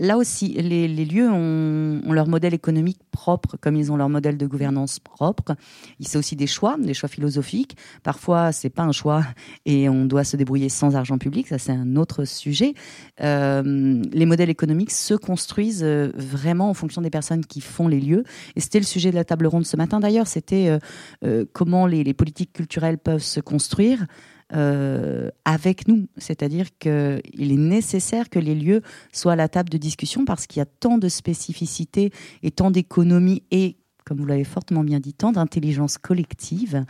Là 0.00 0.16
aussi, 0.16 0.48
les, 0.48 0.88
lieux 0.88 1.30
ont, 1.30 2.12
leur 2.12 2.26
modèle 2.26 2.54
économique 2.54 2.98
propre, 3.12 3.56
comme 3.60 3.76
ils 3.76 3.92
ont 3.92 3.96
leur 3.96 4.08
modèle 4.08 4.36
de 4.38 4.46
gouvernance 4.46 4.98
propre. 4.98 5.54
C'est 6.00 6.18
aussi 6.18 6.36
des 6.36 6.46
choix, 6.46 6.76
des 6.78 6.94
choix 6.94 7.08
philosophiques. 7.08 7.76
Parfois, 8.02 8.50
c'est 8.50 8.70
pas 8.70 8.82
un 8.82 8.92
choix 8.92 9.24
et 9.66 9.88
on 9.88 10.06
doit 10.06 10.24
se 10.24 10.36
débrouiller 10.36 10.68
sans 10.68 10.96
argent 10.96 11.18
public. 11.18 11.48
Ça, 11.48 11.58
c'est 11.58 11.72
un 11.72 11.96
autre 11.96 12.24
sujet. 12.24 12.74
Euh, 13.20 14.02
les 14.12 14.26
modèles 14.26 14.50
économiques 14.50 14.90
se 14.90 15.14
construisent 15.14 15.84
euh, 15.84 16.10
vraiment 16.16 16.70
en 16.70 16.74
fonction 16.74 17.02
des 17.02 17.10
personnes 17.10 17.44
qui 17.44 17.60
font 17.60 17.86
les 17.86 18.00
lieux. 18.00 18.24
Et 18.56 18.60
c'était 18.60 18.80
le 18.80 18.86
sujet 18.86 19.10
de 19.10 19.16
la 19.16 19.24
table 19.24 19.46
ronde 19.46 19.66
ce 19.66 19.76
matin. 19.76 20.00
D'ailleurs, 20.00 20.26
c'était 20.26 20.76
euh, 21.24 21.44
comment 21.52 21.86
les 21.86 22.14
politiques 22.14 22.52
culturelles 22.54 22.98
peuvent 22.98 23.22
se 23.22 23.40
construire 23.40 24.06
euh, 24.52 25.30
avec 25.44 25.88
nous. 25.88 26.06
C'est-à-dire 26.16 26.66
qu'il 26.78 26.90
est 26.92 27.56
nécessaire 27.56 28.28
que 28.28 28.38
les 28.38 28.54
lieux 28.54 28.82
soient 29.12 29.32
à 29.32 29.36
la 29.36 29.48
table 29.48 29.70
de 29.70 29.78
discussion 29.78 30.24
parce 30.24 30.46
qu'il 30.46 30.60
y 30.60 30.62
a 30.62 30.66
tant 30.66 30.98
de 30.98 31.08
spécificités 31.08 32.12
et 32.42 32.50
tant 32.50 32.70
d'économies 32.70 33.42
et, 33.50 33.76
comme 34.04 34.18
vous 34.18 34.26
l'avez 34.26 34.44
fortement 34.44 34.84
bien 34.84 35.00
dit, 35.00 35.14
tant 35.14 35.32
d'intelligence 35.32 35.98
collective 35.98 36.84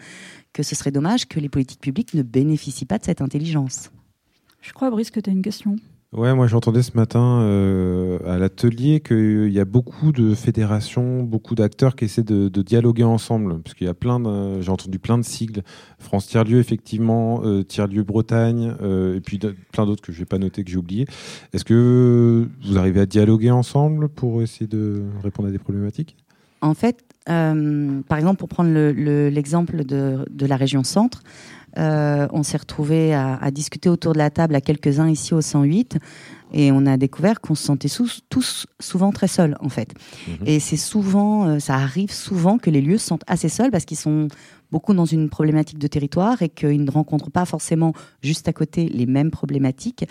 que 0.52 0.62
ce 0.62 0.74
serait 0.74 0.90
dommage 0.90 1.26
que 1.26 1.40
les 1.40 1.48
politiques 1.48 1.80
publiques 1.80 2.14
ne 2.14 2.22
bénéficient 2.22 2.86
pas 2.86 2.98
de 2.98 3.04
cette 3.04 3.20
intelligence. 3.20 3.90
Je 4.60 4.72
crois, 4.72 4.90
Brice, 4.90 5.10
que 5.10 5.20
tu 5.20 5.30
as 5.30 5.32
une 5.32 5.42
question. 5.42 5.76
Ouais, 6.16 6.32
moi 6.32 6.46
j'entendais 6.46 6.82
ce 6.82 6.92
matin 6.96 7.40
euh, 7.42 8.20
à 8.24 8.38
l'atelier 8.38 9.00
qu'il 9.00 9.50
y 9.50 9.58
a 9.58 9.64
beaucoup 9.64 10.12
de 10.12 10.32
fédérations, 10.36 11.24
beaucoup 11.24 11.56
d'acteurs 11.56 11.96
qui 11.96 12.04
essaient 12.04 12.22
de, 12.22 12.48
dialoguer 12.62 13.02
ensemble, 13.02 13.60
parce 13.62 13.74
qu'il 13.74 13.88
y 13.88 13.90
a 13.90 13.94
plein, 13.94 14.20
de- 14.20 14.60
j'ai 14.60 14.70
entendu 14.70 15.00
plein 15.00 15.18
de 15.18 15.24
sigles. 15.24 15.62
France 15.98 16.28
Tiers 16.28 16.44
Lieu 16.44 16.60
effectivement, 16.60 17.40
euh, 17.44 17.64
Tiers 17.64 17.88
Lieu 17.88 18.04
Bretagne, 18.04 18.74
euh, 18.80 19.16
et 19.16 19.20
puis 19.20 19.40
plein 19.72 19.86
d'autres 19.86 20.02
que 20.02 20.12
je 20.12 20.20
vais 20.20 20.24
pas 20.24 20.38
noter 20.38 20.62
que 20.62 20.70
j'ai 20.70 20.76
oublié. 20.76 21.06
Est-ce 21.52 21.64
que 21.64 22.48
vous 22.64 22.78
arrivez 22.78 23.00
à 23.00 23.06
dialoguer 23.06 23.50
ensemble 23.50 24.08
pour 24.08 24.40
essayer 24.40 24.68
de 24.68 25.02
répondre 25.20 25.48
à 25.48 25.50
des 25.52 25.58
problématiques? 25.58 26.16
En 26.60 26.74
fait, 26.74 27.04
euh, 27.28 28.00
par 28.08 28.18
exemple, 28.18 28.38
pour 28.38 28.48
prendre 28.48 28.70
le- 28.70 28.92
le- 28.92 29.28
l'exemple 29.30 29.84
de 29.84 30.46
la 30.46 30.56
région 30.56 30.84
centre, 30.84 31.22
euh, 31.78 32.26
on 32.32 32.42
s'est 32.42 32.56
retrouvé 32.56 33.14
à, 33.14 33.36
à 33.36 33.50
discuter 33.50 33.88
autour 33.88 34.12
de 34.12 34.18
la 34.18 34.30
table 34.30 34.54
à 34.54 34.60
quelques-uns 34.60 35.08
ici 35.08 35.34
au 35.34 35.40
108 35.40 35.98
et 36.52 36.70
on 36.70 36.86
a 36.86 36.96
découvert 36.96 37.40
qu'on 37.40 37.54
se 37.56 37.64
sentait 37.64 37.88
sous- 37.88 38.20
tous 38.28 38.66
souvent 38.80 39.10
très 39.10 39.26
seuls 39.28 39.56
en 39.60 39.68
fait. 39.68 39.92
Et 40.46 40.60
c'est 40.60 40.76
souvent, 40.76 41.48
euh, 41.48 41.58
ça 41.58 41.74
arrive 41.74 42.12
souvent 42.12 42.58
que 42.58 42.70
les 42.70 42.80
lieux 42.80 42.98
se 42.98 43.06
sentent 43.06 43.24
assez 43.26 43.48
seuls 43.48 43.70
parce 43.72 43.84
qu'ils 43.84 43.96
sont 43.96 44.28
beaucoup 44.70 44.94
dans 44.94 45.04
une 45.04 45.28
problématique 45.28 45.78
de 45.78 45.86
territoire 45.88 46.42
et 46.42 46.48
qu'ils 46.48 46.84
ne 46.84 46.90
rencontrent 46.90 47.30
pas 47.30 47.44
forcément 47.44 47.92
juste 48.22 48.46
à 48.48 48.52
côté 48.52 48.88
les 48.88 49.06
mêmes 49.06 49.30
problématiques. 49.32 50.04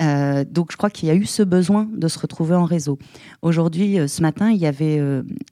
Euh, 0.00 0.44
donc 0.48 0.72
je 0.72 0.76
crois 0.76 0.90
qu'il 0.90 1.08
y 1.08 1.10
a 1.12 1.14
eu 1.14 1.24
ce 1.26 1.42
besoin 1.42 1.88
de 1.94 2.08
se 2.08 2.18
retrouver 2.18 2.54
en 2.54 2.64
réseau. 2.64 2.98
Aujourd'hui, 3.42 3.98
ce 4.08 4.22
matin, 4.22 4.50
il 4.50 4.56
y 4.58 4.66
avait 4.66 4.98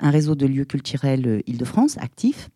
un 0.00 0.10
réseau 0.10 0.34
de 0.34 0.46
lieux 0.46 0.64
culturels 0.64 1.42
Île-de-France 1.46 1.96
actif. 1.98 2.48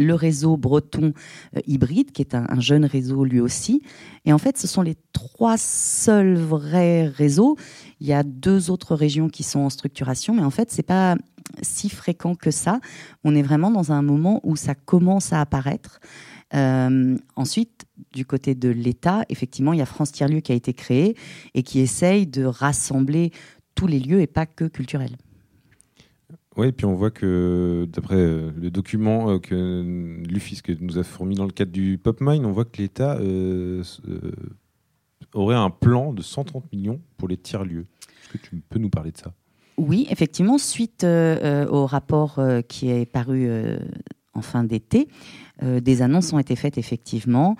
Le 0.00 0.14
réseau 0.14 0.56
breton 0.56 1.12
euh, 1.56 1.60
hybride, 1.66 2.12
qui 2.12 2.22
est 2.22 2.34
un, 2.34 2.46
un 2.48 2.60
jeune 2.60 2.84
réseau 2.84 3.24
lui 3.24 3.40
aussi. 3.40 3.82
Et 4.24 4.32
en 4.32 4.38
fait, 4.38 4.58
ce 4.58 4.66
sont 4.66 4.82
les 4.82 4.96
trois 5.12 5.56
seuls 5.58 6.34
vrais 6.34 7.06
réseaux. 7.06 7.56
Il 8.00 8.06
y 8.06 8.12
a 8.12 8.22
deux 8.22 8.70
autres 8.70 8.94
régions 8.94 9.28
qui 9.28 9.42
sont 9.42 9.60
en 9.60 9.70
structuration, 9.70 10.34
mais 10.34 10.42
en 10.42 10.50
fait, 10.50 10.70
c'est 10.70 10.82
pas 10.82 11.16
si 11.62 11.88
fréquent 11.88 12.34
que 12.34 12.50
ça. 12.50 12.80
On 13.24 13.34
est 13.34 13.42
vraiment 13.42 13.70
dans 13.70 13.92
un 13.92 14.02
moment 14.02 14.40
où 14.44 14.56
ça 14.56 14.74
commence 14.74 15.32
à 15.32 15.40
apparaître. 15.40 16.00
Euh, 16.54 17.16
ensuite, 17.36 17.86
du 18.12 18.24
côté 18.24 18.54
de 18.54 18.68
l'État, 18.68 19.24
effectivement, 19.28 19.72
il 19.72 19.78
y 19.78 19.82
a 19.82 19.86
France 19.86 20.12
Tiers 20.12 20.28
Lieu 20.28 20.40
qui 20.40 20.52
a 20.52 20.54
été 20.54 20.74
créé 20.74 21.16
et 21.54 21.62
qui 21.62 21.80
essaye 21.80 22.26
de 22.26 22.44
rassembler 22.44 23.32
tous 23.74 23.86
les 23.86 24.00
lieux 24.00 24.20
et 24.20 24.26
pas 24.26 24.46
que 24.46 24.64
culturels. 24.64 25.16
Oui, 26.56 26.68
et 26.68 26.72
puis 26.72 26.84
on 26.84 26.94
voit 26.94 27.12
que, 27.12 27.86
d'après 27.92 28.16
euh, 28.16 28.50
le 28.56 28.70
document 28.70 29.30
euh, 29.30 29.38
que 29.38 30.24
l'UFIS 30.28 30.62
que 30.62 30.72
nous 30.80 30.98
a 30.98 31.04
fourni 31.04 31.36
dans 31.36 31.44
le 31.44 31.52
cadre 31.52 31.70
du 31.70 31.96
PopMine, 31.96 32.44
on 32.44 32.50
voit 32.50 32.64
que 32.64 32.78
l'État 32.78 33.16
euh, 33.18 33.84
aurait 35.32 35.54
un 35.54 35.70
plan 35.70 36.12
de 36.12 36.22
130 36.22 36.72
millions 36.72 37.00
pour 37.18 37.28
les 37.28 37.36
tiers-lieux. 37.36 37.86
Est-ce 38.24 38.32
que 38.32 38.38
tu 38.38 38.62
peux 38.68 38.80
nous 38.80 38.90
parler 38.90 39.12
de 39.12 39.18
ça? 39.18 39.32
Oui, 39.76 40.08
effectivement, 40.10 40.58
suite 40.58 41.04
au 41.04 41.86
rapport 41.86 42.38
qui 42.68 42.90
est 42.90 43.06
paru 43.06 43.48
en 44.34 44.42
fin 44.42 44.62
d'été, 44.62 45.08
des 45.62 46.02
annonces 46.02 46.34
ont 46.34 46.38
été 46.38 46.54
faites 46.54 46.76
effectivement 46.76 47.56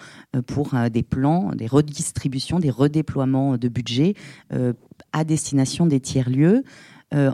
pour 0.46 0.74
des 0.92 1.02
plans, 1.02 1.52
des 1.54 1.66
redistributions, 1.66 2.58
des 2.58 2.68
redéploiements 2.68 3.56
de 3.56 3.68
budget 3.68 4.14
à 4.50 5.24
destination 5.24 5.86
des 5.86 6.00
tiers-lieux. 6.00 6.62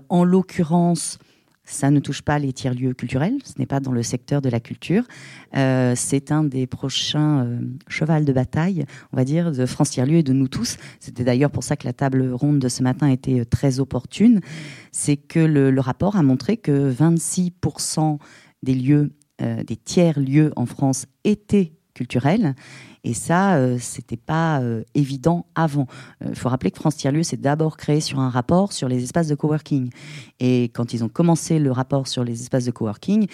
En 0.09 0.23
l'occurrence, 0.23 1.19
ça 1.67 1.91
ne 1.91 2.01
touche 2.01 2.23
pas 2.23 2.39
les 2.39 2.53
tiers-lieux 2.53 2.95
culturels, 2.95 3.39
ce 3.45 3.55
n'est 3.59 3.67
pas 3.67 3.81
dans 3.81 3.93
le 3.93 4.03
secteur 4.03 4.41
de 4.41 4.49
la 4.49 4.61
culture. 4.61 5.03
Euh, 5.57 5.95
c'est 5.97 6.33
un 6.33 6.45
des 6.45 6.67
prochains 6.67 7.45
euh, 7.45 7.61
chevals 7.89 8.25
de 8.25 8.33
bataille, 8.33 8.85
on 9.13 9.17
va 9.17 9.25
dire, 9.25 9.53
de 9.53 9.67
France 9.67 9.91
Tiers-Lieux 9.91 10.19
et 10.19 10.23
de 10.23 10.33
nous 10.33 10.49
tous. 10.49 10.77
C'était 11.01 11.25
d'ailleurs 11.25 11.51
pour 11.51 11.65
ça 11.65 11.77
que 11.77 11.85
la 11.85 11.93
table 11.93 12.31
ronde 12.33 12.61
de 12.61 12.69
ce 12.69 12.83
matin 12.83 13.09
était 13.09 13.41
euh, 13.41 13.45
très 13.45 13.81
opportune. 13.81 14.41
C'est 14.93 15.17
que 15.17 15.41
le, 15.41 15.81
rapport 15.81 16.17
a 16.17 16.23
montré 16.23 16.57
que 16.57 16.91
26% 16.93 18.19
des 18.63 18.75
lieux, 18.75 19.13
euh, 19.43 19.63
des 19.63 19.77
tiers-lieux 19.77 20.53
en 20.57 20.67
France 20.67 21.07
étaient 21.25 21.73
culturels. 21.97 22.55
Et 23.03 23.15
ça, 23.15 23.57
euh, 23.57 23.79
c'était 23.81 24.17
pas 24.17 24.61
euh, 24.61 24.83
évident 24.95 25.47
avant. 25.55 25.87
Il 26.25 26.37
faut 26.37 26.49
rappeler 26.49 26.71
que 26.71 26.79
France 26.79 26.97
Tiers-Lieu 26.97 27.23
s'est 27.23 27.37
d'abord 27.37 27.77
créé 27.77 28.01
sur 28.01 28.21
un 28.21 28.31
rapport 28.31 28.73
sur 28.73 28.89
les 28.89 29.03
espaces 29.03 29.29
de 29.29 29.35
coworking. 29.35 29.91
Et 30.39 30.65
quand 30.75 30.93
ils 30.93 31.03
ont 31.03 31.09
commencé 31.09 31.59
le 31.59 31.73
rapport 31.73 32.07
sur 32.07 32.23
les 32.23 32.43
espaces 32.43 32.67
de 32.67 32.71
coworking, 32.71 33.27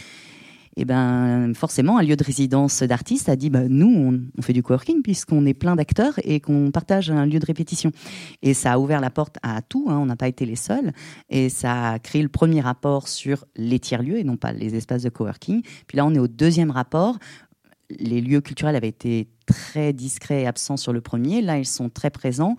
eh 0.77 0.85
ben, 0.87 1.53
forcément, 1.55 1.99
un 1.99 2.03
lieu 2.03 2.17
de 2.17 2.25
résidence 2.25 2.83
d'artistes 2.83 3.29
a 3.29 3.37
dit 3.37 3.51
bah, 3.51 3.69
nous, 3.69 3.89
on, 3.89 4.21
on 4.39 4.43
fait 4.43 4.55
du 4.55 4.63
coworking 4.63 5.03
puisqu'on 5.03 5.45
est 5.45 5.55
plein 5.55 5.77
d'acteurs 5.77 6.15
et 6.25 6.41
qu'on 6.41 6.71
partage 6.71 7.11
un 7.11 7.27
lieu 7.27 7.39
de 7.39 7.47
répétition. 7.47 7.93
Et 8.43 8.55
ça 8.55 8.73
a 8.73 8.79
ouvert 8.79 9.01
la 9.01 9.11
porte 9.11 9.37
à 9.43 9.61
tout, 9.61 9.87
hein, 9.89 9.99
on 9.99 10.07
n'a 10.07 10.17
pas 10.17 10.29
été 10.29 10.47
les 10.47 10.57
seuls. 10.57 10.93
Et 11.29 11.51
ça 11.51 11.91
a 11.91 11.99
créé 11.99 12.23
le 12.23 12.29
premier 12.29 12.61
rapport 12.61 13.09
sur 13.09 13.45
les 13.57 13.79
tiers-lieux 13.79 14.19
et 14.19 14.25
non 14.25 14.37
pas 14.37 14.53
les 14.53 14.75
espaces 14.75 15.03
de 15.03 15.11
coworking. 15.11 15.63
Puis 15.87 15.97
là, 15.97 16.07
on 16.07 16.15
est 16.15 16.19
au 16.19 16.29
deuxième 16.29 16.71
rapport. 16.71 17.19
Les 17.99 18.21
lieux 18.21 18.41
culturels 18.41 18.77
avaient 18.77 18.89
été 18.89 19.29
très 19.47 19.93
discrets 19.93 20.43
et 20.43 20.47
absents 20.47 20.77
sur 20.77 20.93
le 20.93 21.01
premier. 21.01 21.43
Là, 21.43 21.59
ils 21.59 21.67
sont 21.67 21.89
très 21.89 22.11
présents. 22.11 22.57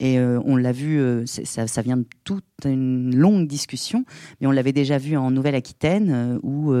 Et 0.00 0.18
euh, 0.18 0.40
on 0.44 0.56
l'a 0.56 0.72
vu, 0.72 0.98
euh, 0.98 1.24
ça, 1.26 1.82
vient 1.82 1.96
de 1.96 2.06
toute 2.24 2.44
une 2.64 3.14
longue 3.14 3.46
discussion, 3.46 4.04
mais 4.40 4.46
on 4.46 4.50
l'avait 4.50 4.72
déjà 4.72 4.98
vu 4.98 5.16
en 5.16 5.30
Nouvelle-Aquitaine, 5.30 6.10
euh, 6.10 6.38
où 6.42 6.72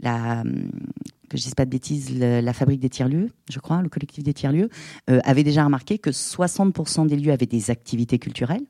la, 0.00 0.44
que 1.28 1.38
je 1.38 1.50
pas 1.50 1.64
de 1.64 1.70
bêtises, 1.70 2.18
la 2.18 2.52
fabrique 2.52 2.80
des 2.80 2.90
tiers-lieux, 2.90 3.30
je 3.50 3.58
crois, 3.58 3.82
le 3.82 3.88
collectif 3.88 4.22
des 4.22 4.34
tiers-lieux, 4.34 4.68
avait 5.08 5.42
déjà 5.42 5.64
remarqué 5.64 5.98
que 5.98 6.10
60% 6.10 7.06
des 7.06 7.16
lieux 7.16 7.32
avaient 7.32 7.46
des 7.46 7.70
activités 7.70 8.18
culturelles 8.18 8.64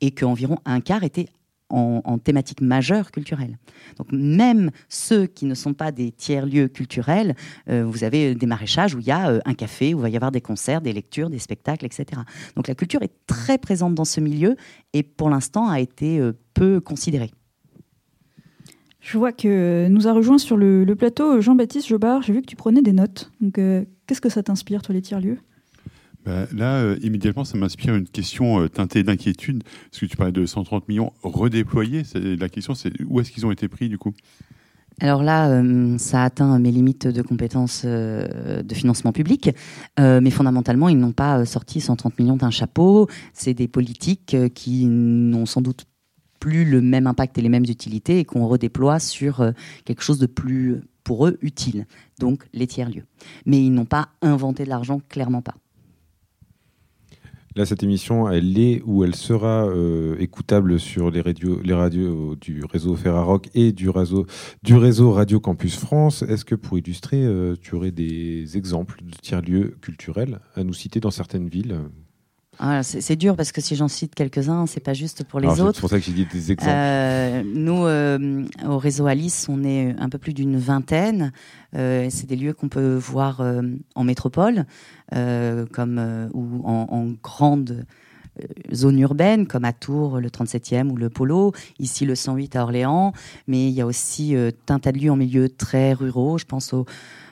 et 0.00 0.10
qu'environ 0.10 0.58
un 0.64 0.80
quart 0.80 1.04
étaient 1.04 1.28
en, 1.68 2.00
en 2.04 2.18
thématique 2.18 2.60
majeure 2.60 3.10
culturelle. 3.10 3.58
Donc 3.98 4.12
même 4.12 4.70
ceux 4.88 5.26
qui 5.26 5.46
ne 5.46 5.54
sont 5.54 5.74
pas 5.74 5.92
des 5.92 6.12
tiers-lieux 6.12 6.68
culturels, 6.68 7.34
euh, 7.68 7.84
vous 7.84 8.04
avez 8.04 8.34
des 8.34 8.46
maraîchages 8.46 8.94
où 8.94 9.00
il 9.00 9.06
y 9.06 9.10
a 9.10 9.30
euh, 9.30 9.40
un 9.44 9.54
café, 9.54 9.94
où 9.94 9.98
il 9.98 10.02
va 10.02 10.08
y 10.08 10.16
avoir 10.16 10.32
des 10.32 10.40
concerts, 10.40 10.80
des 10.80 10.92
lectures, 10.92 11.30
des 11.30 11.38
spectacles, 11.38 11.84
etc. 11.84 12.22
Donc 12.54 12.68
la 12.68 12.74
culture 12.74 13.02
est 13.02 13.12
très 13.26 13.58
présente 13.58 13.94
dans 13.94 14.04
ce 14.04 14.20
milieu 14.20 14.56
et 14.92 15.02
pour 15.02 15.30
l'instant 15.30 15.68
a 15.68 15.80
été 15.80 16.18
euh, 16.18 16.32
peu 16.54 16.80
considérée. 16.80 17.30
Je 19.06 19.18
vois 19.18 19.30
que 19.30 19.86
nous 19.88 20.08
a 20.08 20.12
rejoint 20.12 20.38
sur 20.38 20.56
le, 20.56 20.84
le 20.84 20.96
plateau 20.96 21.40
Jean-Baptiste 21.40 21.86
Jobard. 21.86 22.22
J'ai 22.22 22.32
vu 22.32 22.40
que 22.40 22.46
tu 22.46 22.56
prenais 22.56 22.82
des 22.82 22.92
notes. 22.92 23.30
Donc, 23.40 23.56
euh, 23.56 23.84
qu'est-ce 24.06 24.20
que 24.20 24.28
ça 24.28 24.42
t'inspire, 24.42 24.82
toi, 24.82 24.92
les 24.92 25.00
tiers-lieux? 25.00 25.38
Bah, 26.26 26.46
là, 26.52 26.78
euh, 26.80 26.98
immédiatement, 27.02 27.44
ça 27.44 27.56
m'inspire 27.56 27.94
une 27.94 28.08
question 28.08 28.60
euh, 28.60 28.68
teintée 28.68 29.04
d'inquiétude, 29.04 29.62
parce 29.62 30.00
que 30.00 30.06
tu 30.06 30.16
parlais 30.16 30.32
de 30.32 30.44
130 30.44 30.88
millions 30.88 31.12
redéployés. 31.22 32.02
La 32.14 32.48
question, 32.48 32.74
c'est 32.74 32.90
où 33.06 33.20
est-ce 33.20 33.30
qu'ils 33.30 33.46
ont 33.46 33.52
été 33.52 33.68
pris, 33.68 33.88
du 33.88 33.96
coup? 33.96 34.12
Alors 34.98 35.22
là, 35.22 35.48
euh, 35.50 35.96
ça 35.98 36.24
atteint 36.24 36.58
mes 36.58 36.72
limites 36.72 37.06
de 37.06 37.22
compétences 37.22 37.82
euh, 37.84 38.62
de 38.62 38.74
financement 38.74 39.12
public, 39.12 39.50
mais 39.98 40.30
fondamentalement, 40.30 40.88
ils 40.88 40.98
n'ont 40.98 41.12
pas 41.12 41.44
sorti 41.44 41.80
130 41.80 42.18
millions 42.18 42.36
d'un 42.36 42.50
chapeau. 42.50 43.06
C'est 43.32 43.54
des 43.54 43.68
politiques 43.68 44.36
qui 44.54 44.86
n'ont 44.86 45.46
sans 45.46 45.60
doute 45.60 45.84
plus 46.40 46.64
le 46.64 46.80
même 46.80 47.06
impact 47.06 47.38
et 47.38 47.42
les 47.42 47.48
mêmes 47.48 47.64
utilités 47.64 48.18
et 48.20 48.24
qu'on 48.24 48.46
redéploie 48.48 48.98
sur 48.98 49.52
quelque 49.84 50.02
chose 50.02 50.18
de 50.18 50.26
plus, 50.26 50.80
pour 51.04 51.26
eux, 51.26 51.38
utile. 51.42 51.86
Donc 52.18 52.48
les 52.54 52.66
tiers-lieux. 52.66 53.04
Mais 53.44 53.62
ils 53.62 53.72
n'ont 53.72 53.84
pas 53.84 54.08
inventé 54.22 54.64
de 54.64 54.70
l'argent, 54.70 55.00
clairement 55.08 55.42
pas. 55.42 55.54
Là, 57.56 57.64
cette 57.64 57.82
émission, 57.82 58.28
elle 58.28 58.58
est 58.58 58.82
ou 58.84 59.02
elle 59.02 59.14
sera 59.14 59.66
euh, 59.66 60.14
écoutable 60.18 60.78
sur 60.78 61.10
les 61.10 61.22
radios, 61.22 61.58
les 61.64 61.72
radios 61.72 62.36
du 62.36 62.62
réseau 62.66 62.94
Ferrarock 62.96 63.48
et 63.54 63.72
du 63.72 63.88
réseau, 63.88 64.26
du 64.62 64.76
réseau 64.76 65.10
Radio 65.12 65.40
Campus 65.40 65.76
France. 65.76 66.20
Est-ce 66.20 66.44
que 66.44 66.54
pour 66.54 66.76
illustrer, 66.76 67.24
euh, 67.24 67.56
tu 67.58 67.74
aurais 67.74 67.92
des 67.92 68.58
exemples 68.58 69.02
de 69.02 69.10
tiers-lieux 69.10 69.78
culturels 69.80 70.40
à 70.54 70.64
nous 70.64 70.74
citer 70.74 71.00
dans 71.00 71.10
certaines 71.10 71.48
villes? 71.48 71.80
C'est 72.82 73.16
dur 73.16 73.36
parce 73.36 73.52
que 73.52 73.60
si 73.60 73.76
j'en 73.76 73.88
cite 73.88 74.14
quelques-uns, 74.14 74.66
c'est 74.66 74.80
pas 74.80 74.94
juste 74.94 75.24
pour 75.24 75.40
les 75.40 75.46
Alors, 75.46 75.56
c'est 75.56 75.62
autres. 75.62 75.80
pour 75.80 75.90
ça 75.90 75.98
que 75.98 76.04
j'ai 76.04 76.12
dit 76.12 76.26
des 76.26 76.52
exemples. 76.52 76.72
Euh, 76.72 77.42
nous, 77.44 77.84
euh, 77.84 78.44
au 78.66 78.78
réseau 78.78 79.06
Alice, 79.06 79.46
on 79.48 79.64
est 79.64 79.94
un 79.98 80.08
peu 80.08 80.18
plus 80.18 80.32
d'une 80.34 80.58
vingtaine. 80.58 81.32
Euh, 81.74 82.06
c'est 82.10 82.26
des 82.26 82.36
lieux 82.36 82.54
qu'on 82.54 82.68
peut 82.68 82.94
voir 82.94 83.42
en 83.94 84.04
métropole, 84.04 84.64
comme 85.10 86.28
ou 86.32 86.62
en, 86.64 86.86
en 86.90 87.06
grande 87.22 87.86
zone 88.72 88.98
urbaine, 88.98 89.46
comme 89.46 89.64
à 89.64 89.72
Tours, 89.72 90.20
le 90.20 90.28
37e 90.28 90.90
ou 90.90 90.96
le 90.96 91.08
Polo, 91.08 91.52
ici 91.78 92.04
le 92.04 92.14
108 92.14 92.56
à 92.56 92.62
Orléans, 92.62 93.12
mais 93.46 93.68
il 93.68 93.72
y 93.72 93.80
a 93.80 93.86
aussi 93.86 94.36
euh, 94.36 94.50
un 94.68 94.78
tas 94.78 94.92
de 94.92 94.98
lieux 94.98 95.10
en 95.10 95.16
milieu 95.16 95.48
très 95.48 95.92
ruraux. 95.92 96.38
Je 96.38 96.44
pense 96.44 96.72
au, 96.72 96.86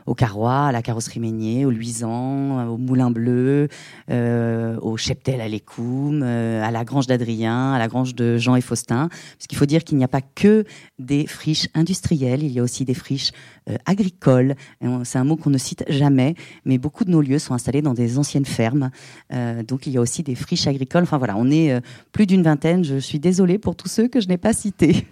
au 0.07 0.15
Carrois, 0.15 0.67
à 0.67 0.73
la 0.73 0.83
carrosserie 0.83 1.21
Meignier, 1.21 1.65
au 1.65 1.71
Luisan, 1.71 2.69
au 2.69 2.77
Moulin 2.77 3.11
Bleu, 3.11 3.69
euh, 4.11 4.79
au 4.81 4.97
Cheptel 4.97 5.41
à 5.41 5.49
l'Écoum, 5.49 6.23
euh, 6.23 6.63
à 6.63 6.71
la 6.71 6.85
Grange 6.85 7.07
d'Adrien, 7.07 7.73
à 7.73 7.79
la 7.79 7.89
Grange 7.89 8.15
de 8.15 8.39
Jean 8.39 8.57
et 8.57 8.61
Faustin. 8.61 9.09
Parce 9.09 9.47
qu'il 9.49 9.59
faut 9.59 9.67
dire 9.67 9.85
qu'il 9.85 9.99
n'y 9.99 10.05
a 10.05 10.09
pas 10.09 10.23
que 10.23 10.65
des 10.99 11.27
friches 11.27 11.69
industrielles, 11.75 12.43
il 12.43 12.53
y 12.53 12.61
a 12.61 12.63
aussi 12.63 12.85
des 12.85 12.95
friches 12.95 13.33
euh, 13.71 13.77
agricoles. 13.87 14.57
C'est 15.05 15.19
un 15.19 15.25
mot 15.25 15.37
qu'on 15.37 15.49
ne 15.49 15.59
cite 15.59 15.85
jamais, 15.89 16.35
mais 16.67 16.77
beaucoup 16.77 17.05
de 17.05 17.11
nos 17.11 17.23
lieux 17.23 17.39
sont 17.39 17.55
installés 17.55 17.81
dans 17.81 17.95
des 17.95 18.19
anciennes 18.19 18.45
fermes. 18.45 18.91
Euh, 19.33 19.63
donc 19.63 19.87
il 19.87 19.95
y 19.95 19.97
a 19.97 20.03
aussi 20.03 20.23
des 20.23 20.35
friches 20.35 20.67
agricoles. 20.67 21.05
Enfin 21.05 21.17
voilà, 21.17 21.35
on 21.39 21.51
est 21.51 21.73
euh, 21.73 21.81
plus 22.13 22.27
d'une 22.27 22.43
vingtaine. 22.43 22.85
Je 22.85 22.97
suis 22.97 23.19
désolée 23.19 23.59
pour 23.59 23.75
tous 23.75 23.89
ceux 23.89 24.07
que 24.09 24.21
je 24.21 24.29
n'ai 24.29 24.37
pas 24.37 24.53
cités. 24.53 25.07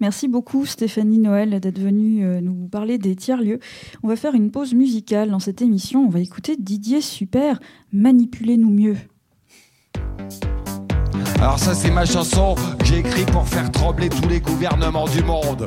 Merci 0.00 0.28
beaucoup 0.28 0.64
Stéphanie 0.64 1.18
Noël 1.18 1.60
d'être 1.60 1.78
venue 1.78 2.24
euh, 2.24 2.40
nous 2.40 2.68
parler 2.68 2.96
des 2.96 3.14
tiers-lieux. 3.14 3.58
On 4.02 4.08
va 4.08 4.16
faire 4.16 4.34
une 4.34 4.50
pause 4.50 4.72
musicale 4.72 5.30
dans 5.30 5.38
cette 5.38 5.60
émission. 5.60 6.04
On 6.06 6.08
va 6.08 6.20
écouter 6.20 6.56
Didier 6.56 7.02
Super, 7.02 7.60
Manipulez-nous 7.92 8.70
mieux. 8.70 8.96
Alors 11.38 11.58
ça 11.58 11.74
c'est 11.74 11.90
ma 11.90 12.06
chanson 12.06 12.54
que 12.78 12.84
j'ai 12.86 12.98
écrite 12.98 13.30
pour 13.30 13.46
faire 13.46 13.70
trembler 13.70 14.08
tous 14.08 14.28
les 14.28 14.40
gouvernements 14.40 15.06
du 15.06 15.22
monde. 15.22 15.64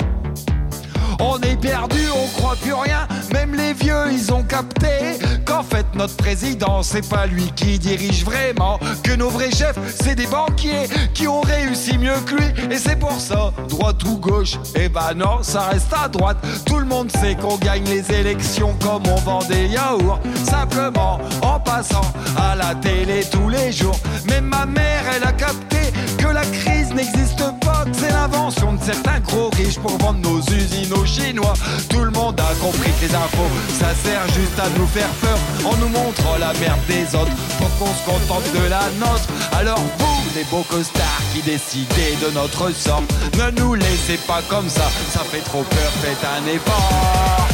On 1.20 1.40
est 1.40 1.56
perdu, 1.56 2.00
on 2.14 2.26
croit 2.38 2.56
plus 2.56 2.72
rien, 2.72 3.06
même 3.32 3.54
les 3.54 3.72
vieux 3.72 4.12
ils 4.12 4.32
ont 4.32 4.42
capté 4.42 5.18
qu'en 5.44 5.62
fait 5.62 5.86
notre 5.94 6.16
président 6.16 6.82
c'est 6.82 7.08
pas 7.08 7.26
lui 7.26 7.52
qui 7.54 7.78
dirige 7.78 8.24
vraiment, 8.24 8.78
que 9.02 9.12
nos 9.12 9.30
vrais 9.30 9.50
chefs 9.50 9.78
c'est 10.00 10.14
des 10.14 10.26
banquiers 10.26 10.88
qui 11.14 11.28
ont 11.28 11.40
réussi 11.40 11.98
mieux 11.98 12.18
que 12.26 12.34
lui. 12.36 12.44
Et 12.70 12.78
c'est 12.78 12.96
pour 12.96 13.18
ça, 13.20 13.52
droite 13.68 14.02
ou 14.04 14.18
gauche, 14.18 14.58
eh 14.74 14.88
ben 14.88 15.14
non 15.14 15.42
ça 15.42 15.62
reste 15.62 15.92
à 15.92 16.08
droite, 16.08 16.38
tout 16.66 16.78
le 16.78 16.86
monde 16.86 17.10
sait 17.10 17.36
qu'on 17.36 17.56
gagne 17.56 17.84
les 17.84 18.10
élections 18.12 18.74
comme 18.82 19.02
on 19.06 19.16
vend 19.16 19.44
des 19.48 19.66
yaourts, 19.66 20.20
simplement 20.44 21.20
en 21.42 21.60
passant 21.60 22.12
à 22.36 22.54
la 22.54 22.74
télé 22.74 23.24
tous 23.30 23.48
les 23.48 23.72
jours, 23.72 23.98
même 24.28 24.46
ma 24.46 24.66
mère 24.66 25.04
elle 25.14 25.24
a 25.24 25.32
capté 25.32 25.78
que 26.24 26.32
la 26.32 26.44
crise 26.44 26.94
n'existe 26.94 27.42
pas, 27.60 27.84
c'est 27.92 28.10
l'invention 28.10 28.72
de 28.72 28.82
certains 28.82 29.20
gros 29.20 29.50
riches 29.50 29.78
pour 29.78 29.98
vendre 29.98 30.20
nos 30.20 30.40
usines 30.40 30.94
aux 30.94 31.04
Chinois. 31.04 31.52
Tout 31.90 32.00
le 32.00 32.10
monde 32.10 32.40
a 32.40 32.54
compris 32.62 32.90
que 32.98 33.04
les 33.06 33.14
infos, 33.14 33.50
ça 33.78 33.94
sert 33.94 34.26
juste 34.28 34.58
à 34.58 34.70
nous 34.78 34.86
faire 34.86 35.10
peur 35.20 35.38
en 35.64 35.76
nous 35.76 35.88
montrant 35.88 36.38
la 36.38 36.54
merde 36.54 36.80
des 36.88 37.14
autres 37.14 37.36
pour 37.58 37.68
qu'on 37.78 37.92
se 37.92 38.02
contente 38.06 38.50
de 38.54 38.62
la 38.70 38.88
nôtre. 38.98 39.28
Alors 39.52 39.82
vous, 39.98 40.22
les 40.34 40.44
beaux 40.44 40.64
costards 40.68 41.22
qui 41.34 41.42
décidez 41.42 42.16
de 42.24 42.30
notre 42.32 42.72
sort, 42.72 43.02
ne 43.38 43.50
nous 43.60 43.74
laissez 43.74 44.16
pas 44.26 44.40
comme 44.48 44.68
ça, 44.68 44.90
ça 45.10 45.20
fait 45.20 45.44
trop 45.44 45.62
peur, 45.62 45.92
faites 46.02 46.24
un 46.24 46.46
effort. 46.48 47.48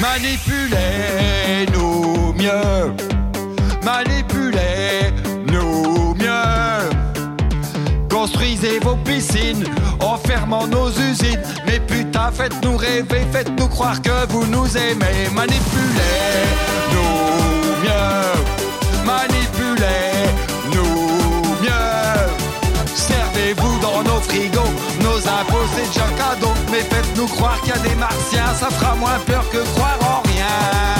Manipulez-nous 0.00 2.32
mieux, 2.32 2.94
manipulez-nous 3.84 4.33
Vos 8.82 8.96
piscines 8.96 9.64
en 10.00 10.16
fermant 10.16 10.66
nos 10.66 10.90
usines. 10.90 11.40
Mais 11.66 11.78
putain, 11.80 12.30
faites-nous 12.32 12.76
rêver, 12.76 13.24
faites-nous 13.32 13.68
croire 13.68 14.02
que 14.02 14.26
vous 14.30 14.44
nous 14.46 14.66
aimez. 14.76 15.30
Manipulez-nous 15.32 17.04
mieux. 17.82 18.34
Manipulez-nous 19.06 20.74
mieux. 21.62 22.28
Servez-vous 22.94 23.78
dans 23.80 24.02
nos 24.02 24.20
frigos, 24.20 24.72
nos 25.00 25.18
impôts 25.18 25.68
c'est 25.76 25.86
déjà 25.86 26.08
cadeau. 26.18 26.52
Mais 26.70 26.80
faites-nous 26.80 27.26
croire 27.26 27.60
qu'il 27.60 27.70
y 27.70 27.72
a 27.72 27.78
des 27.78 27.94
martiens, 27.94 28.54
ça 28.58 28.70
fera 28.70 28.94
moins 28.96 29.18
peur 29.26 29.44
que 29.50 29.58
croire 29.74 29.98
en 30.02 30.28
rien. 30.28 30.93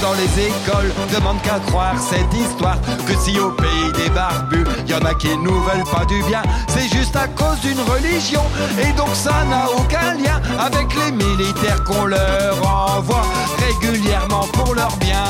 Dans 0.00 0.14
les 0.14 0.46
écoles. 0.46 0.92
Demandent 1.14 1.42
qu'à 1.42 1.58
croire 1.66 1.94
cette 1.98 2.32
histoire 2.34 2.78
Que 3.06 3.14
si 3.14 3.38
au 3.38 3.50
pays 3.50 3.92
des 3.96 4.10
barbus, 4.10 4.64
y 4.86 4.94
en 4.94 5.04
a 5.04 5.14
qui 5.14 5.36
nous 5.38 5.60
veulent 5.62 5.90
pas 5.90 6.04
du 6.04 6.22
bien 6.24 6.42
C'est 6.68 6.88
juste 6.88 7.16
à 7.16 7.28
cause 7.28 7.60
d'une 7.60 7.80
religion. 7.80 8.42
Et 8.78 8.92
donc 8.92 9.14
ça 9.14 9.44
n'a 9.48 9.66
aucun 9.70 10.14
lien 10.14 10.40
Avec 10.58 10.88
les 10.94 11.12
militaires 11.12 11.82
qu'on 11.84 12.06
leur 12.06 12.56
envoie 12.62 13.26
Régulièrement 13.58 14.46
pour 14.52 14.74
leur 14.74 14.96
bien. 14.96 15.24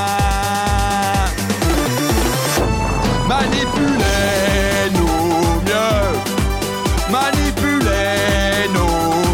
Manipulez-nous 3.29 5.07
mieux. 5.67 6.21
Manipulez-nous 7.11 8.87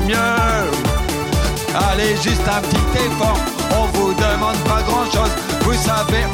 mieux. 0.08 0.16
Allez, 1.74 2.16
juste 2.22 2.42
un 2.48 2.60
petit 2.62 3.04
effort, 3.06 3.38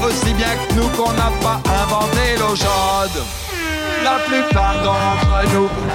aussi 0.04 0.32
bien 0.34 0.48
que 0.68 0.74
nous 0.74 0.88
qu'on 0.90 1.12
n'a 1.12 1.30
pas 1.42 1.60
inventé 1.82 2.36
l'eau 2.38 2.56
chaude. 2.56 3.22
La 4.04 4.18
plupart 4.26 4.82
d'entre 4.82 5.27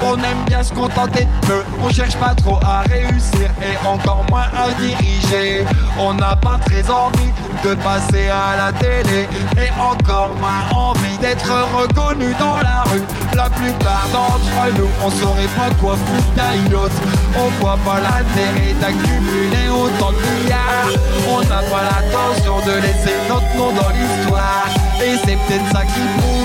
on 0.02 0.16
aime 0.16 0.44
bien 0.46 0.62
se 0.62 0.72
contenter 0.72 1.24
de 1.24 1.46
peu. 1.46 1.62
On 1.82 1.90
cherche 1.90 2.16
pas 2.16 2.34
trop 2.34 2.58
à 2.62 2.80
réussir 2.82 3.50
et 3.60 3.86
encore 3.86 4.24
moins 4.30 4.46
à 4.56 4.70
diriger. 4.80 5.64
On 5.98 6.14
n'a 6.14 6.36
pas 6.36 6.58
très 6.64 6.88
envie 6.90 7.32
de 7.64 7.74
passer 7.74 8.28
à 8.28 8.56
la 8.56 8.72
télé 8.72 9.28
et 9.56 9.70
encore 9.80 10.34
moins 10.40 10.78
envie 10.78 11.18
d'être 11.18 11.50
reconnu 11.76 12.34
dans 12.38 12.56
la 12.56 12.82
rue. 12.90 13.02
La 13.34 13.50
plupart 13.50 14.06
d'entre 14.12 14.78
nous, 14.78 14.88
on 15.04 15.10
saurait 15.10 15.52
pas 15.56 15.74
quoi 15.80 15.96
foutre 15.96 16.30
d'un 16.36 16.76
autre. 16.76 17.00
On 17.36 17.48
voit 17.60 17.78
pas 17.84 18.00
l'intérêt 18.00 18.72
d'accumuler 18.80 19.68
autant 19.68 20.12
de 20.12 20.42
milliards. 20.42 20.90
On 21.28 21.40
n'a 21.40 21.62
pas 21.70 21.82
l'intention 21.90 22.58
de 22.66 22.76
laisser 22.80 23.14
notre 23.28 23.56
nom 23.56 23.72
dans 23.72 23.90
l'histoire. 23.90 24.68
Et 25.02 25.16
c'est 25.24 25.36
peut-être 25.36 25.72
ça 25.72 25.82
qui 25.84 26.00
prouve 26.18 26.44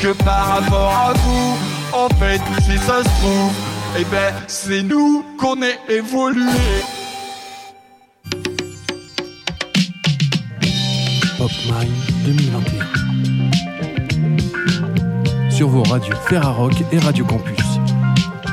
que 0.00 0.12
par 0.24 0.46
rapport 0.46 0.92
à 0.92 1.12
vous, 1.12 1.56
en 2.00 2.08
fait, 2.08 2.40
si 2.62 2.78
ça 2.78 3.02
se 3.02 3.08
trouve, 3.20 3.52
eh 3.98 4.04
ben, 4.04 4.32
c'est 4.46 4.82
nous 4.82 5.22
qu'on 5.38 5.60
est 5.62 5.78
évolué. 5.88 6.46
Pop 11.36 11.50
Mind 11.66 11.90
2021. 12.24 12.86
Sur 15.50 15.68
vos 15.68 15.82
radios 15.82 16.16
Ferrarock 16.26 16.72
et 16.90 16.98
Radio 17.00 17.26
Campus. 17.26 17.66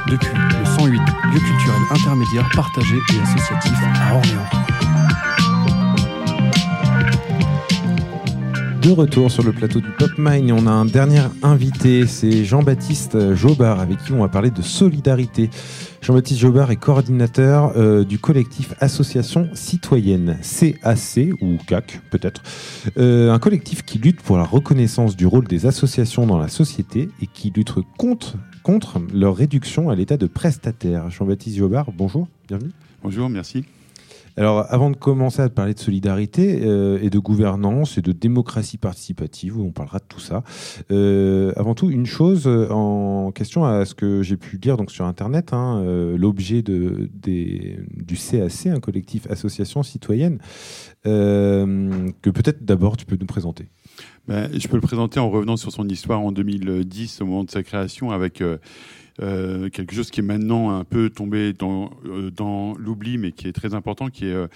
Depuis 0.07 0.33
le 0.33 0.65
108, 0.65 0.97
lieu 0.97 1.39
culturel 1.39 1.81
intermédiaire 1.91 2.49
partagé 2.53 2.97
et 3.13 3.21
associatif 3.21 3.77
à 4.01 4.15
Orléans. 4.15 4.49
De 8.87 8.93
retour 8.93 9.29
sur 9.29 9.43
le 9.43 9.51
plateau 9.51 9.81
du 9.81 9.89
Pop 9.99 10.11
Mine 10.17 10.49
on 10.53 10.65
a 10.65 10.71
un 10.71 10.85
dernier 10.85 11.23
invité, 11.43 12.07
c'est 12.07 12.45
Jean-Baptiste 12.45 13.35
Jobard 13.35 13.81
avec 13.81 13.97
qui 13.97 14.13
on 14.13 14.19
va 14.19 14.29
parler 14.29 14.49
de 14.49 14.61
solidarité. 14.61 15.49
Jean-Baptiste 16.01 16.39
Jobard 16.39 16.71
est 16.71 16.77
coordinateur 16.77 17.73
euh, 17.75 18.05
du 18.05 18.17
collectif 18.17 18.75
Association 18.79 19.49
Citoyenne, 19.53 20.39
CAC 20.41 21.33
ou 21.41 21.57
CAC 21.67 21.99
peut-être, 22.11 22.41
Euh, 22.97 23.33
un 23.33 23.39
collectif 23.39 23.83
qui 23.83 23.97
lutte 23.97 24.21
pour 24.21 24.37
la 24.37 24.45
reconnaissance 24.45 25.17
du 25.17 25.27
rôle 25.27 25.49
des 25.49 25.65
associations 25.65 26.25
dans 26.25 26.37
la 26.37 26.47
société 26.47 27.09
et 27.21 27.27
qui 27.27 27.51
lutte 27.53 27.73
contre, 27.97 28.37
contre 28.63 29.01
leur 29.13 29.35
réduction 29.35 29.89
à 29.89 29.95
l'état 29.95 30.15
de 30.15 30.27
prestataire. 30.27 31.09
Jean-Baptiste 31.09 31.57
Jobard, 31.57 31.91
bonjour, 31.91 32.29
bienvenue. 32.47 32.71
Bonjour, 33.03 33.27
merci. 33.27 33.65
Alors, 34.37 34.67
avant 34.69 34.91
de 34.91 34.95
commencer 34.95 35.41
à 35.41 35.49
parler 35.49 35.73
de 35.73 35.79
solidarité 35.79 36.61
euh, 36.61 36.99
et 37.01 37.09
de 37.09 37.17
gouvernance 37.17 37.97
et 37.97 38.03
de 38.03 38.11
démocratie 38.11 38.77
participative, 38.77 39.57
où 39.57 39.63
on 39.63 39.71
parlera 39.71 39.97
de 39.97 40.03
tout 40.07 40.19
ça, 40.19 40.43
euh, 40.91 41.51
avant 41.55 41.73
tout, 41.73 41.89
une 41.89 42.05
chose 42.05 42.43
euh, 42.45 42.69
en 42.69 43.31
question 43.31 43.65
à 43.65 43.83
ce 43.83 43.95
que 43.95 44.21
j'ai 44.21 44.37
pu 44.37 44.57
lire 44.57 44.77
donc, 44.77 44.91
sur 44.91 45.05
Internet, 45.05 45.53
hein, 45.53 45.83
l'objet 46.17 46.61
de, 46.61 47.09
du 47.15 48.15
CAC, 48.15 48.67
un 48.67 48.79
collectif 48.79 49.25
association 49.31 49.81
citoyenne, 49.81 50.37
que 51.03 52.29
peut-être 52.29 52.63
d'abord 52.63 52.95
tu 52.95 53.05
peux 53.05 53.17
nous 53.19 53.25
présenter. 53.25 53.69
Ben, 54.27 54.49
je 54.53 54.67
peux 54.67 54.75
le 54.75 54.81
présenter 54.81 55.19
en 55.19 55.29
revenant 55.29 55.57
sur 55.57 55.71
son 55.71 55.87
histoire 55.87 56.21
en 56.21 56.31
2010, 56.31 57.21
au 57.21 57.25
moment 57.25 57.43
de 57.43 57.51
sa 57.51 57.63
création, 57.63 58.11
avec 58.11 58.43
euh, 59.21 59.69
quelque 59.69 59.95
chose 59.95 60.11
qui 60.11 60.19
est 60.19 60.23
maintenant 60.23 60.71
un 60.71 60.83
peu 60.83 61.09
tombé 61.09 61.53
dans, 61.53 61.91
euh, 62.05 62.29
dans 62.31 62.75
l'oubli, 62.75 63.17
mais 63.17 63.31
qui 63.31 63.47
est 63.47 63.53
très 63.53 63.73
important, 63.73 64.09
qui 64.09 64.27
est 64.27 64.47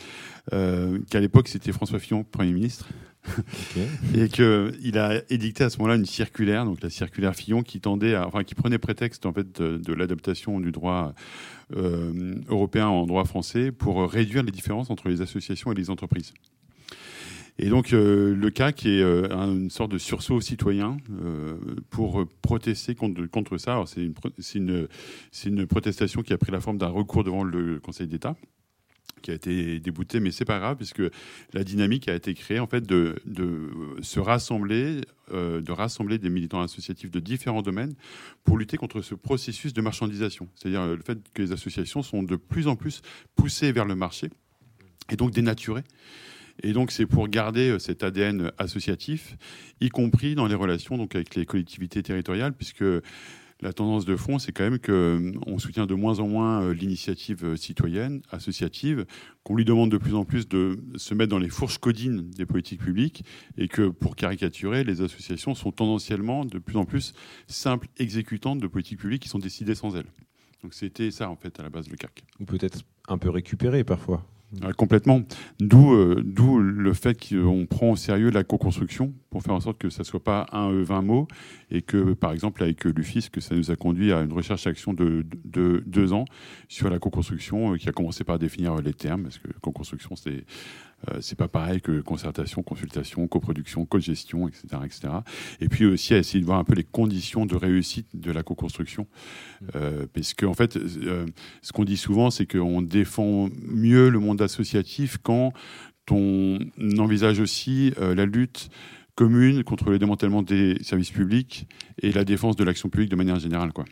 euh, 0.53 0.99
qu'à 1.09 1.19
l'époque 1.19 1.47
c'était 1.47 1.71
François 1.71 1.99
Fillon, 1.99 2.23
Premier 2.23 2.51
ministre, 2.51 2.89
et 4.15 4.27
qu'il 4.29 4.97
a 4.97 5.21
édicté 5.29 5.63
à 5.63 5.69
ce 5.69 5.77
moment-là 5.77 5.95
une 5.95 6.05
circulaire, 6.05 6.65
donc 6.65 6.81
la 6.81 6.89
circulaire 6.89 7.35
Fillon, 7.35 7.63
qui 7.63 7.79
tendait, 7.79 8.15
à, 8.15 8.27
enfin 8.27 8.43
qui 8.43 8.55
prenait 8.55 8.79
prétexte 8.79 9.25
en 9.25 9.33
fait 9.33 9.59
de, 9.59 9.77
de 9.77 9.93
l'adaptation 9.93 10.59
du 10.59 10.71
droit 10.71 11.13
euh, 11.75 12.35
européen 12.49 12.87
en 12.87 13.05
droit 13.05 13.25
français 13.25 13.71
pour 13.71 14.09
réduire 14.09 14.43
les 14.43 14.51
différences 14.51 14.89
entre 14.89 15.07
les 15.07 15.21
associations 15.21 15.71
et 15.71 15.75
les 15.75 15.89
entreprises. 15.89 16.33
Et 17.63 17.69
donc 17.69 17.93
euh, 17.93 18.33
le 18.35 18.49
CAC 18.49 18.87
est 18.87 19.01
euh, 19.01 19.27
un- 19.31 19.51
une 19.53 19.69
sorte 19.69 19.91
de 19.91 19.99
sursaut 19.99 20.41
citoyen 20.41 20.97
euh, 21.23 21.55
pour 21.91 22.25
protester 22.41 22.95
contre, 22.95 23.23
contre 23.27 23.57
ça. 23.57 23.81
C'est 23.85 24.09
une, 24.55 24.87
une 25.45 25.67
protestation 25.67 26.23
qui 26.23 26.33
a 26.33 26.37
pris 26.39 26.51
la 26.51 26.59
forme 26.59 26.79
d'un 26.79 26.87
recours 26.89 27.23
devant 27.23 27.43
le 27.43 27.79
Conseil 27.79 28.07
d'État 28.07 28.35
qui 29.21 29.29
a 29.29 29.35
été 29.35 29.79
débouté, 29.79 30.19
mais 30.19 30.31
c'est 30.31 30.45
pas 30.45 30.57
grave 30.57 30.77
puisque 30.77 31.03
la 31.53 31.63
dynamique 31.63 32.07
a 32.07 32.15
été 32.15 32.33
créée 32.33 32.57
en 32.59 32.65
fait 32.65 32.81
de, 32.87 33.17
de 33.25 33.69
se 34.01 34.19
rassembler, 34.19 35.01
euh, 35.31 35.61
de 35.61 35.71
rassembler 35.71 36.17
des 36.17 36.29
militants 36.31 36.61
associatifs 36.61 37.11
de 37.11 37.19
différents 37.19 37.61
domaines 37.61 37.93
pour 38.43 38.57
lutter 38.57 38.77
contre 38.77 39.01
ce 39.03 39.13
processus 39.13 39.73
de 39.73 39.81
marchandisation. 39.81 40.47
C'est-à-dire 40.55 40.81
euh, 40.81 40.95
le 40.95 41.03
fait 41.03 41.19
que 41.35 41.43
les 41.43 41.51
associations 41.51 42.01
sont 42.01 42.23
de 42.23 42.35
plus 42.35 42.67
en 42.67 42.75
plus 42.75 43.03
poussées 43.35 43.71
vers 43.71 43.85
le 43.85 43.93
marché 43.95 44.31
et 45.11 45.15
donc 45.15 45.29
dénaturées. 45.29 45.83
Et 46.63 46.73
donc 46.73 46.91
c'est 46.91 47.05
pour 47.05 47.27
garder 47.27 47.69
euh, 47.69 47.79
cet 47.79 48.03
ADN 48.03 48.51
associatif, 48.57 49.37
y 49.79 49.89
compris 49.89 50.35
dans 50.35 50.47
les 50.47 50.55
relations 50.55 50.97
donc 50.97 51.15
avec 51.15 51.35
les 51.35 51.45
collectivités 51.45 52.03
territoriales, 52.03 52.53
puisque 52.53 52.83
la 53.61 53.73
tendance 53.73 54.05
de 54.05 54.15
fond, 54.15 54.39
c'est 54.39 54.51
quand 54.51 54.63
même 54.63 54.79
qu'on 54.79 55.59
soutient 55.59 55.85
de 55.85 55.93
moins 55.93 56.19
en 56.19 56.27
moins 56.27 56.63
euh, 56.63 56.73
l'initiative 56.73 57.45
euh, 57.45 57.55
citoyenne, 57.55 58.21
associative, 58.31 59.05
qu'on 59.43 59.55
lui 59.55 59.65
demande 59.65 59.91
de 59.91 59.97
plus 59.97 60.15
en 60.15 60.25
plus 60.25 60.47
de 60.47 60.79
se 60.95 61.13
mettre 61.13 61.29
dans 61.29 61.37
les 61.37 61.49
fourches 61.49 61.77
codines 61.77 62.29
des 62.31 62.45
politiques 62.47 62.81
publiques, 62.81 63.23
et 63.57 63.67
que 63.67 63.89
pour 63.89 64.15
caricaturer, 64.15 64.83
les 64.83 65.01
associations 65.01 65.53
sont 65.53 65.71
tendanciellement 65.71 66.43
de 66.43 66.57
plus 66.57 66.77
en 66.77 66.85
plus 66.85 67.13
simples 67.47 67.87
exécutantes 67.97 68.59
de 68.59 68.67
politiques 68.67 68.99
publiques 68.99 69.21
qui 69.21 69.29
sont 69.29 69.39
décidées 69.39 69.75
sans 69.75 69.95
elles. 69.95 70.09
Donc 70.63 70.73
c'était 70.73 71.11
ça 71.11 71.29
en 71.29 71.35
fait 71.35 71.59
à 71.59 71.63
la 71.63 71.69
base 71.69 71.87
le 71.89 71.97
CAC. 71.97 72.23
Ou 72.39 72.45
peut-être 72.45 72.79
un 73.07 73.17
peu 73.17 73.29
récupéré 73.29 73.83
parfois. 73.83 74.25
Complètement. 74.77 75.21
D'où 75.59 75.93
euh, 75.93 76.21
d'où 76.25 76.59
le 76.59 76.93
fait 76.93 77.17
qu'on 77.29 77.65
prend 77.65 77.91
au 77.91 77.95
sérieux 77.95 78.29
la 78.31 78.43
co-construction 78.43 79.13
pour 79.29 79.43
faire 79.43 79.53
en 79.53 79.61
sorte 79.61 79.77
que 79.77 79.89
ça 79.89 80.03
soit 80.03 80.23
pas 80.23 80.45
un 80.51 80.71
euh, 80.71 80.83
20 80.83 81.01
mots 81.03 81.27
et 81.69 81.81
que, 81.81 82.13
par 82.13 82.33
exemple, 82.33 82.61
avec 82.61 82.83
l'UFIS, 82.83 83.29
que 83.31 83.39
ça 83.39 83.55
nous 83.55 83.71
a 83.71 83.77
conduit 83.77 84.11
à 84.11 84.21
une 84.21 84.33
recherche-action 84.33 84.93
de, 84.93 85.25
de, 85.45 85.45
de 85.45 85.83
deux 85.85 86.11
ans 86.11 86.25
sur 86.67 86.89
la 86.89 86.99
co-construction 86.99 87.73
euh, 87.73 87.77
qui 87.77 87.87
a 87.87 87.93
commencé 87.93 88.25
par 88.25 88.39
définir 88.39 88.75
les 88.81 88.93
termes 88.93 89.23
parce 89.23 89.39
que 89.39 89.47
co-construction, 89.61 90.17
c'est 90.17 90.43
c'est 91.19 91.37
pas 91.37 91.47
pareil 91.47 91.81
que 91.81 92.01
concertation, 92.01 92.63
consultation, 92.63 93.27
coproduction, 93.27 93.85
co-gestion, 93.85 94.47
etc., 94.47 94.63
etc. 94.85 95.01
Et 95.59 95.67
puis 95.67 95.85
aussi 95.85 96.13
à 96.13 96.17
essayer 96.17 96.39
de 96.39 96.45
voir 96.45 96.59
un 96.59 96.63
peu 96.63 96.73
les 96.73 96.83
conditions 96.83 97.45
de 97.45 97.55
réussite 97.55 98.07
de 98.13 98.31
la 98.31 98.43
co-construction, 98.43 99.07
euh, 99.75 100.05
parce 100.13 100.33
qu'en 100.33 100.53
fait, 100.53 100.77
euh, 100.77 101.25
ce 101.61 101.71
qu'on 101.71 101.83
dit 101.83 101.97
souvent, 101.97 102.29
c'est 102.31 102.45
qu'on 102.45 102.81
défend 102.81 103.49
mieux 103.67 104.09
le 104.09 104.19
monde 104.19 104.41
associatif 104.41 105.17
quand 105.21 105.53
on 106.09 106.59
envisage 106.97 107.39
aussi 107.39 107.93
euh, 107.99 108.13
la 108.15 108.25
lutte 108.25 108.69
commune 109.15 109.63
contre 109.63 109.89
le 109.89 109.99
démantèlement 109.99 110.41
des 110.41 110.77
services 110.83 111.11
publics 111.11 111.67
et 112.01 112.11
la 112.11 112.25
défense 112.25 112.55
de 112.55 112.63
l'action 112.63 112.89
publique 112.89 113.09
de 113.09 113.15
manière 113.15 113.39
générale, 113.39 113.71
quoi. 113.71 113.85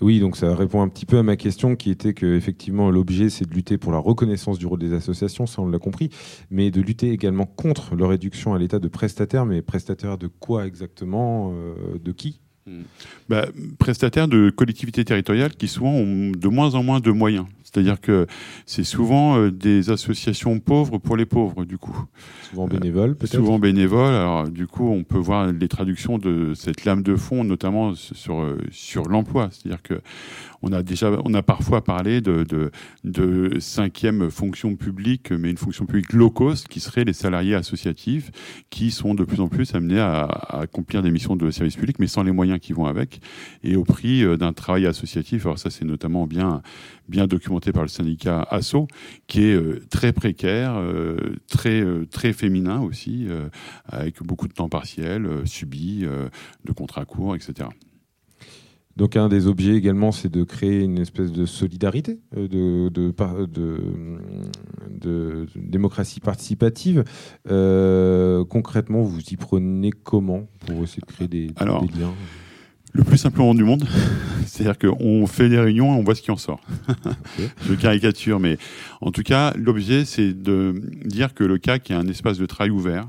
Oui, 0.00 0.18
donc 0.18 0.36
ça 0.36 0.54
répond 0.54 0.82
un 0.82 0.88
petit 0.88 1.06
peu 1.06 1.18
à 1.18 1.22
ma 1.22 1.36
question 1.36 1.76
qui 1.76 1.90
était 1.90 2.14
que 2.14 2.34
effectivement 2.34 2.90
l'objet 2.90 3.30
c'est 3.30 3.48
de 3.48 3.54
lutter 3.54 3.78
pour 3.78 3.92
la 3.92 3.98
reconnaissance 3.98 4.58
du 4.58 4.66
rôle 4.66 4.80
des 4.80 4.92
associations, 4.92 5.46
ça 5.46 5.62
on 5.62 5.68
l'a 5.68 5.78
compris, 5.78 6.10
mais 6.50 6.70
de 6.70 6.80
lutter 6.80 7.10
également 7.10 7.46
contre 7.46 7.94
leur 7.94 8.08
réduction 8.08 8.54
à 8.54 8.58
l'état 8.58 8.80
de 8.80 8.88
prestataire, 8.88 9.46
mais 9.46 9.62
prestataire 9.62 10.18
de 10.18 10.26
quoi 10.26 10.66
exactement, 10.66 11.52
euh, 11.54 11.98
de 12.02 12.12
qui? 12.12 12.40
Bah, 13.28 13.46
prestataires 13.78 14.26
de 14.26 14.50
collectivités 14.50 15.04
territoriales 15.04 15.54
qui 15.54 15.68
souvent 15.68 15.92
ont 15.92 16.30
de 16.30 16.48
moins 16.48 16.74
en 16.74 16.82
moins 16.82 17.00
de 17.00 17.10
moyens. 17.10 17.46
C'est-à-dire 17.74 18.00
que 18.00 18.26
c'est 18.66 18.84
souvent 18.84 19.36
euh, 19.36 19.50
des 19.50 19.90
associations 19.90 20.60
pauvres 20.60 20.98
pour 20.98 21.16
les 21.16 21.26
pauvres, 21.26 21.64
du 21.64 21.76
coup. 21.76 22.04
Souvent 22.48 22.68
bénévoles, 22.68 23.16
peut-être 23.16 23.34
Souvent 23.34 23.58
bénévoles. 23.58 24.14
Alors, 24.14 24.48
du 24.48 24.68
coup, 24.68 24.88
on 24.88 25.02
peut 25.02 25.18
voir 25.18 25.50
les 25.50 25.66
traductions 25.66 26.18
de 26.18 26.52
cette 26.54 26.84
lame 26.84 27.02
de 27.02 27.16
fond, 27.16 27.42
notamment 27.42 27.96
sur, 27.96 28.40
euh, 28.40 28.58
sur 28.70 29.08
l'emploi. 29.08 29.48
C'est-à-dire 29.50 29.82
que 29.82 30.00
on 30.62 30.72
a 30.72 30.82
déjà, 30.82 31.10
on 31.24 31.34
a 31.34 31.42
parfois 31.42 31.84
parlé 31.84 32.20
de, 32.20 32.42
de, 32.44 32.70
de 33.02 33.58
cinquième 33.58 34.30
fonction 34.30 34.76
publique, 34.76 35.30
mais 35.30 35.50
une 35.50 35.58
fonction 35.58 35.84
publique 35.84 36.12
low 36.14 36.30
cost, 36.30 36.68
qui 36.68 36.80
serait 36.80 37.04
les 37.04 37.12
salariés 37.12 37.54
associatifs, 37.54 38.30
qui 38.70 38.90
sont 38.90 39.14
de 39.14 39.24
plus 39.24 39.40
en 39.40 39.48
plus 39.48 39.74
amenés 39.74 40.00
à, 40.00 40.22
à 40.22 40.60
accomplir 40.60 41.02
des 41.02 41.10
missions 41.10 41.36
de 41.36 41.50
service 41.50 41.76
public, 41.76 41.98
mais 41.98 42.06
sans 42.06 42.22
les 42.22 42.32
moyens 42.32 42.60
qui 42.60 42.72
vont 42.72 42.86
avec, 42.86 43.20
et 43.62 43.76
au 43.76 43.84
prix 43.84 44.24
euh, 44.24 44.36
d'un 44.36 44.52
travail 44.54 44.86
associatif. 44.86 45.44
Alors 45.44 45.58
ça, 45.58 45.68
c'est 45.68 45.84
notamment 45.84 46.26
bien, 46.26 46.62
bien 47.08 47.26
documenté 47.26 47.72
par 47.72 47.82
le 47.82 47.88
syndicat 47.88 48.42
ASSO, 48.50 48.86
qui 49.26 49.44
est 49.44 49.54
euh, 49.54 49.80
très 49.90 50.12
précaire, 50.12 50.74
euh, 50.76 51.16
très, 51.48 51.80
euh, 51.82 52.06
très 52.06 52.32
féminin 52.32 52.80
aussi, 52.80 53.26
avec 53.86 54.22
beaucoup 54.22 54.48
de 54.48 54.52
temps 54.54 54.68
partiel, 54.68 55.28
subi, 55.44 56.04
de 56.64 56.72
contrats 56.72 57.04
courts, 57.04 57.34
etc. 57.36 57.68
Donc 58.96 59.16
un 59.16 59.28
des 59.28 59.48
objets 59.48 59.74
également, 59.74 60.12
c'est 60.12 60.28
de 60.28 60.44
créer 60.44 60.82
une 60.84 60.98
espèce 60.98 61.32
de 61.32 61.46
solidarité, 61.46 62.20
de, 62.36 62.88
de, 62.90 63.10
par- 63.10 63.48
de, 63.48 63.80
de 64.88 65.46
démocratie 65.56 66.20
participative. 66.20 67.02
Euh, 67.50 68.44
concrètement, 68.44 69.02
vous 69.02 69.20
y 69.20 69.36
prenez 69.36 69.90
comment 69.90 70.46
pour 70.60 70.84
essayer 70.84 71.02
de 71.06 71.12
créer 71.12 71.26
des, 71.28 71.50
Alors, 71.56 71.84
des 71.84 71.98
liens? 71.98 72.14
Le 72.96 73.02
plus 73.02 73.18
simplement 73.18 73.56
du 73.56 73.64
monde, 73.64 73.84
c'est-à-dire 74.46 74.78
qu'on 74.78 75.26
fait 75.26 75.48
des 75.48 75.58
réunions 75.58 75.92
et 75.94 75.98
on 75.98 76.04
voit 76.04 76.14
ce 76.14 76.22
qui 76.22 76.30
en 76.30 76.36
sort. 76.36 76.60
Je 77.68 77.74
caricature, 77.74 78.38
mais 78.38 78.56
en 79.00 79.10
tout 79.10 79.24
cas, 79.24 79.52
l'objet, 79.56 80.04
c'est 80.04 80.32
de 80.32 80.80
dire 81.04 81.34
que 81.34 81.42
le 81.42 81.58
CAC 81.58 81.90
est 81.90 81.94
un 81.94 82.06
espace 82.06 82.38
de 82.38 82.46
travail 82.46 82.70
ouvert 82.70 83.08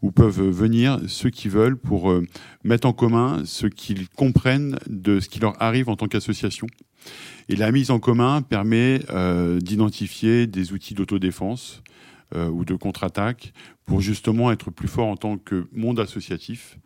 où 0.00 0.12
peuvent 0.12 0.40
venir 0.40 0.98
ceux 1.08 1.28
qui 1.28 1.48
veulent 1.48 1.76
pour 1.76 2.10
euh, 2.10 2.26
mettre 2.64 2.88
en 2.88 2.94
commun 2.94 3.42
ce 3.44 3.66
qu'ils 3.66 4.08
comprennent 4.08 4.78
de 4.88 5.20
ce 5.20 5.28
qui 5.28 5.40
leur 5.40 5.60
arrive 5.62 5.90
en 5.90 5.96
tant 5.96 6.06
qu'association. 6.06 6.66
Et 7.50 7.56
la 7.56 7.70
mise 7.70 7.90
en 7.90 7.98
commun 7.98 8.40
permet 8.40 9.00
euh, 9.10 9.58
d'identifier 9.60 10.46
des 10.46 10.72
outils 10.72 10.94
d'autodéfense 10.94 11.82
euh, 12.34 12.48
ou 12.48 12.64
de 12.64 12.74
contre-attaque 12.74 13.52
pour 13.86 14.00
justement 14.00 14.52
être 14.52 14.70
plus 14.70 14.88
fort 14.88 15.08
en 15.08 15.16
tant 15.16 15.38
que 15.38 15.66
monde 15.72 15.98
associatif. 15.98 16.78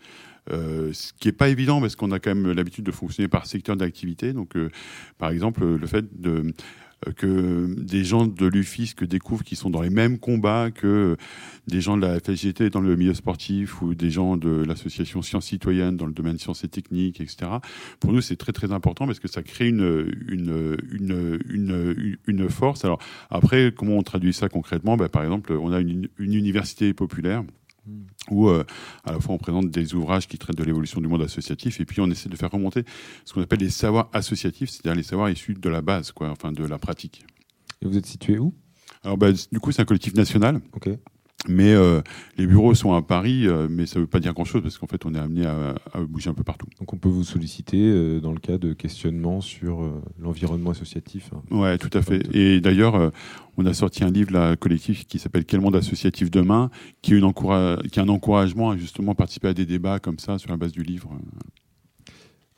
Euh, 0.50 0.92
ce 0.92 1.12
qui 1.12 1.28
n'est 1.28 1.32
pas 1.32 1.48
évident 1.48 1.80
parce 1.80 1.94
qu'on 1.94 2.10
a 2.10 2.18
quand 2.18 2.34
même 2.34 2.52
l'habitude 2.52 2.84
de 2.84 2.90
fonctionner 2.90 3.28
par 3.28 3.46
secteur 3.46 3.76
d'activité. 3.76 4.32
Donc, 4.32 4.56
euh, 4.56 4.70
par 5.18 5.30
exemple, 5.30 5.64
le 5.64 5.86
fait 5.86 6.20
de, 6.20 6.52
que 7.16 7.74
des 7.78 8.04
gens 8.04 8.26
de 8.26 8.46
l'UFISC 8.46 9.04
découvrent 9.04 9.44
qu'ils 9.44 9.58
sont 9.58 9.70
dans 9.70 9.82
les 9.82 9.90
mêmes 9.90 10.18
combats 10.18 10.70
que 10.70 11.16
des 11.66 11.80
gens 11.80 11.96
de 11.96 12.02
la 12.06 12.18
FSGT 12.18 12.70
dans 12.70 12.80
le 12.80 12.96
milieu 12.96 13.14
sportif 13.14 13.82
ou 13.82 13.94
des 13.94 14.10
gens 14.10 14.36
de 14.36 14.64
l'association 14.64 15.22
Sciences 15.22 15.46
Citoyennes 15.46 15.96
dans 15.96 16.06
le 16.06 16.12
domaine 16.12 16.38
sciences 16.38 16.64
et 16.64 16.68
techniques, 16.68 17.20
etc. 17.20 17.50
Pour 18.00 18.12
nous, 18.12 18.20
c'est 18.20 18.36
très 18.36 18.52
très 18.52 18.72
important 18.72 19.06
parce 19.06 19.20
que 19.20 19.28
ça 19.28 19.42
crée 19.42 19.68
une, 19.68 20.12
une, 20.28 20.76
une, 20.92 21.40
une, 21.48 22.16
une 22.26 22.48
force. 22.48 22.84
Alors 22.84 22.98
après, 23.30 23.72
comment 23.76 23.96
on 23.96 24.02
traduit 24.02 24.32
ça 24.32 24.48
concrètement? 24.48 24.96
Ben, 24.96 25.08
Par 25.08 25.22
exemple, 25.22 25.52
on 25.52 25.72
a 25.72 25.80
une, 25.80 26.08
une 26.18 26.34
université 26.34 26.92
populaire 26.94 27.44
où 28.30 28.48
euh, 28.48 28.64
à 29.04 29.12
la 29.12 29.20
fois 29.20 29.34
on 29.34 29.38
présente 29.38 29.70
des 29.70 29.94
ouvrages 29.94 30.28
qui 30.28 30.38
traitent 30.38 30.56
de 30.56 30.64
l'évolution 30.64 31.00
du 31.00 31.08
monde 31.08 31.22
associatif 31.22 31.80
et 31.80 31.84
puis 31.84 32.00
on 32.00 32.10
essaie 32.10 32.28
de 32.28 32.36
faire 32.36 32.50
remonter 32.50 32.84
ce 33.24 33.32
qu'on 33.32 33.42
appelle 33.42 33.60
les 33.60 33.70
savoirs 33.70 34.08
associatifs, 34.12 34.70
c'est-à-dire 34.70 34.94
les 34.94 35.02
savoirs 35.02 35.30
issus 35.30 35.54
de 35.54 35.68
la 35.68 35.82
base, 35.82 36.12
quoi, 36.12 36.30
enfin 36.30 36.52
de 36.52 36.64
la 36.64 36.78
pratique. 36.78 37.24
Et 37.80 37.86
vous 37.86 37.96
êtes 37.96 38.06
situé 38.06 38.38
où? 38.38 38.54
Alors 39.02 39.18
bah, 39.18 39.32
du 39.32 39.60
coup 39.60 39.72
c'est 39.72 39.82
un 39.82 39.86
collectif 39.86 40.14
national. 40.14 40.60
Ok. 40.72 40.90
Mais 41.48 41.72
euh, 41.72 42.00
les 42.38 42.46
bureaux 42.46 42.72
sont 42.74 42.92
à 42.92 43.02
Paris, 43.02 43.48
euh, 43.48 43.66
mais 43.68 43.86
ça 43.86 43.98
ne 43.98 44.04
veut 44.04 44.08
pas 44.08 44.20
dire 44.20 44.32
grand-chose 44.32 44.62
parce 44.62 44.78
qu'en 44.78 44.86
fait 44.86 45.04
on 45.04 45.14
est 45.14 45.18
amené 45.18 45.44
à, 45.44 45.74
à 45.92 46.00
bouger 46.00 46.30
un 46.30 46.34
peu 46.34 46.44
partout. 46.44 46.68
Donc 46.78 46.92
on 46.92 46.98
peut 46.98 47.08
vous 47.08 47.24
solliciter 47.24 47.80
euh, 47.80 48.20
dans 48.20 48.32
le 48.32 48.38
cas 48.38 48.58
de 48.58 48.72
questionnements 48.74 49.40
sur 49.40 49.82
euh, 49.82 50.00
l'environnement 50.20 50.70
associatif. 50.70 51.30
hein. 51.34 51.42
Ouais, 51.50 51.78
tout 51.78 51.90
à 51.94 52.02
fait. 52.02 52.22
Et 52.32 52.60
d'ailleurs, 52.60 52.94
euh, 52.94 53.10
on 53.56 53.66
a 53.66 53.74
sorti 53.74 54.04
un 54.04 54.10
livre 54.10 54.32
là, 54.32 54.54
collectif 54.54 55.04
qui 55.06 55.18
s'appelle 55.18 55.44
Quel 55.44 55.60
monde 55.60 55.74
associatif 55.74 56.30
demain, 56.30 56.70
qui 57.02 57.14
est, 57.14 57.18
une 57.18 57.32
qui 57.32 57.98
est 57.98 58.02
un 58.02 58.08
encouragement 58.08 58.70
à 58.70 58.76
justement 58.76 59.14
participer 59.16 59.48
à 59.48 59.54
des 59.54 59.66
débats 59.66 59.98
comme 59.98 60.20
ça 60.20 60.38
sur 60.38 60.50
la 60.50 60.56
base 60.56 60.70
du 60.72 60.82
livre. 60.84 61.10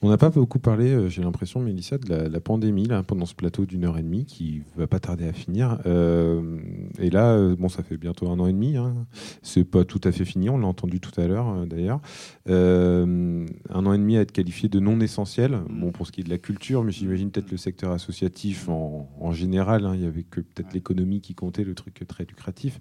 On 0.04 0.10
n'a 0.10 0.18
pas 0.18 0.28
beaucoup 0.28 0.58
parlé, 0.58 0.90
euh, 0.90 1.08
j'ai 1.08 1.22
l'impression, 1.22 1.60
Mélissa, 1.60 1.96
de 1.96 2.14
la, 2.14 2.40
pandémie 2.40 2.84
là, 2.84 3.02
pendant 3.02 3.24
ce 3.24 3.34
plateau 3.34 3.64
d'une 3.64 3.86
heure 3.86 3.96
et 3.96 4.02
demie 4.02 4.26
qui 4.26 4.60
va 4.76 4.86
pas 4.86 5.00
tarder 5.00 5.26
à 5.26 5.32
finir. 5.32 5.78
Euh, 5.86 6.58
et 6.98 7.08
là, 7.08 7.30
euh, 7.30 7.56
bon, 7.56 7.70
ça 7.70 7.82
fait 7.82 7.96
bientôt 7.96 8.28
un 8.28 8.38
an 8.38 8.46
et 8.46 8.52
demi. 8.52 8.76
Hein. 8.76 9.06
C'est 9.40 9.64
pas 9.64 9.84
tout 9.84 10.02
à 10.04 10.12
fait 10.12 10.26
fini, 10.26 10.50
on 10.50 10.58
l'a 10.58 10.66
entendu 10.66 11.00
tout 11.00 11.18
à 11.18 11.26
l'heure 11.26 11.66
d'ailleurs. 11.66 12.02
Un 12.46 13.46
an 13.72 13.92
et 13.94 13.98
demi 13.98 14.18
à 14.18 14.20
être 14.20 14.32
qualifié 14.32 14.68
de 14.68 14.78
non 14.78 15.00
essentiel. 15.00 15.60
Bon, 15.70 15.90
pour 15.90 16.06
ce 16.06 16.12
qui 16.12 16.20
est 16.20 16.24
de 16.24 16.28
la 16.28 16.36
culture, 16.36 16.84
mais 16.84 16.92
j'imagine 16.92 17.30
peut-être 17.30 17.50
le 17.50 17.56
secteur 17.56 17.90
associatif 17.90 18.68
en, 18.68 19.32
général. 19.32 19.86
hein, 19.86 19.94
il 19.94 20.02
y 20.02 20.06
avait 20.06 20.24
que 20.24 20.42
peut-être 20.42 20.74
l'économie 20.74 21.22
qui 21.22 21.34
comptait, 21.34 21.64
le 21.64 21.74
truc 21.74 22.04
très 22.06 22.26
lucratif. 22.26 22.78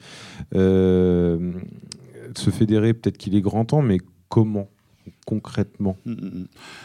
Se 0.52 1.40
fédérer, 2.52 2.94
peut-être 2.94 3.18
qu'il 3.18 3.34
est 3.34 3.42
grand 3.42 3.64
temps, 3.64 3.82
mais 3.82 4.00
comment 4.28 4.68
concrètement 5.26 5.98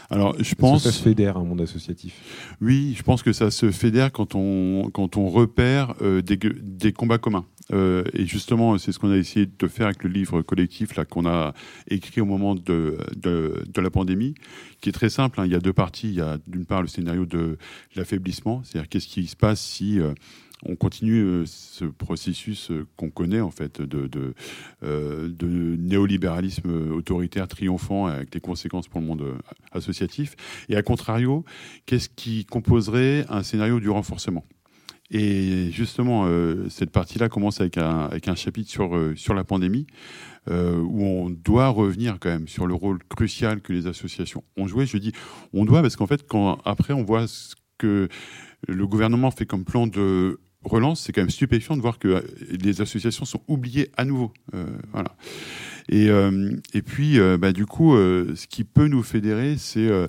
Alors, 0.09 0.35
je 0.35 0.41
Est-ce 0.41 0.55
que 0.55 0.61
pense. 0.61 0.83
ça 0.83 0.91
se 0.91 1.01
fédère 1.03 1.37
un 1.37 1.43
monde 1.43 1.61
associatif? 1.61 2.13
Oui, 2.61 2.93
je 2.97 3.03
pense 3.03 3.23
que 3.23 3.33
ça 3.33 3.51
se 3.51 3.71
fédère 3.71 4.11
quand 4.11 4.35
on, 4.35 4.89
quand 4.91 5.17
on 5.17 5.27
repère 5.29 5.93
euh, 6.01 6.21
des, 6.21 6.37
des 6.37 6.93
combats 6.93 7.17
communs. 7.17 7.45
Euh, 7.71 8.03
et 8.13 8.25
justement, 8.25 8.77
c'est 8.79 8.91
ce 8.91 8.97
qu'on 8.97 9.11
a 9.11 9.17
essayé 9.17 9.45
de 9.45 9.67
faire 9.67 9.85
avec 9.85 10.03
le 10.03 10.09
livre 10.09 10.41
collectif 10.41 10.95
là 10.95 11.05
qu'on 11.05 11.27
a 11.27 11.53
écrit 11.87 12.19
au 12.19 12.25
moment 12.25 12.55
de, 12.55 12.97
de, 13.15 13.63
de 13.71 13.81
la 13.81 13.91
pandémie, 13.91 14.33
qui 14.81 14.89
est 14.89 14.93
très 14.93 15.09
simple. 15.09 15.39
hein. 15.39 15.45
Il 15.45 15.51
y 15.51 15.55
a 15.55 15.59
deux 15.59 15.73
parties. 15.73 16.07
Il 16.09 16.15
y 16.15 16.21
a 16.21 16.39
d'une 16.47 16.65
part 16.65 16.81
le 16.81 16.87
scénario 16.87 17.25
de 17.27 17.57
l'affaiblissement, 17.95 18.63
c'est-à-dire 18.63 18.89
qu'est-ce 18.89 19.07
qui 19.07 19.27
se 19.27 19.35
passe 19.35 19.61
si 19.61 19.99
euh, 19.99 20.13
on 20.65 20.75
continue 20.75 21.23
euh, 21.23 21.45
ce 21.45 21.85
processus 21.85 22.71
euh, 22.71 22.85
qu'on 22.97 23.09
connaît 23.09 23.41
en 23.41 23.51
fait 23.51 23.81
de, 23.81 24.33
euh, 24.83 25.29
néolibéralisme 25.41 26.91
autoritaire 26.91 27.47
triomphant 27.47 28.07
avec 28.07 28.31
des 28.31 28.39
conséquences 28.39 28.87
pour 28.87 28.99
le 28.99 29.07
monde 29.07 29.23
associatif. 29.71 30.35
Et 30.67 30.75
à 30.75 30.81
contrario, 30.81 31.45
qu'est-ce 31.85 32.09
qui 32.09 32.45
composerait 32.45 33.25
un 33.29 33.43
scénario 33.43 33.79
du 33.79 33.89
renforcement? 33.89 34.45
Et 35.11 35.71
justement, 35.71 36.27
cette 36.69 36.91
partie-là 36.91 37.29
commence 37.29 37.61
avec 37.61 37.79
un, 37.79 38.35
chapitre 38.35 38.69
sur, 39.15 39.33
la 39.33 39.43
pandémie, 39.43 39.87
où 40.47 41.03
on 41.03 41.31
doit 41.31 41.69
revenir 41.69 42.17
quand 42.19 42.29
même 42.29 42.47
sur 42.47 42.67
le 42.67 42.75
rôle 42.75 42.99
crucial 43.05 43.61
que 43.61 43.73
les 43.73 43.87
associations 43.87 44.43
ont 44.55 44.67
joué. 44.67 44.85
Je 44.85 44.97
dis 44.99 45.11
on 45.51 45.65
doit 45.65 45.81
parce 45.81 45.95
qu'en 45.95 46.05
fait, 46.05 46.27
quand 46.27 46.59
après 46.63 46.93
on 46.93 47.03
voit 47.03 47.27
ce 47.27 47.55
que 47.79 48.07
le 48.67 48.87
gouvernement 48.87 49.31
fait 49.31 49.47
comme 49.47 49.65
plan 49.65 49.87
de 49.87 50.39
relance, 50.69 51.01
c'est 51.01 51.11
quand 51.13 51.21
même 51.21 51.29
stupéfiant 51.29 51.75
de 51.75 51.81
voir 51.81 51.99
que 51.99 52.07
euh, 52.07 52.21
les 52.49 52.81
associations 52.81 53.25
sont 53.25 53.41
oubliées 53.47 53.89
à 53.97 54.05
nouveau. 54.05 54.31
Euh, 54.53 54.65
voilà. 54.91 55.15
Et, 55.89 56.09
euh, 56.09 56.51
et 56.73 56.81
puis, 56.81 57.19
euh, 57.19 57.37
bah, 57.37 57.51
du 57.51 57.65
coup, 57.65 57.95
euh, 57.95 58.35
ce 58.35 58.47
qui 58.47 58.63
peut 58.63 58.87
nous 58.87 59.03
fédérer, 59.03 59.57
c'est 59.57 59.87
euh, 59.87 60.07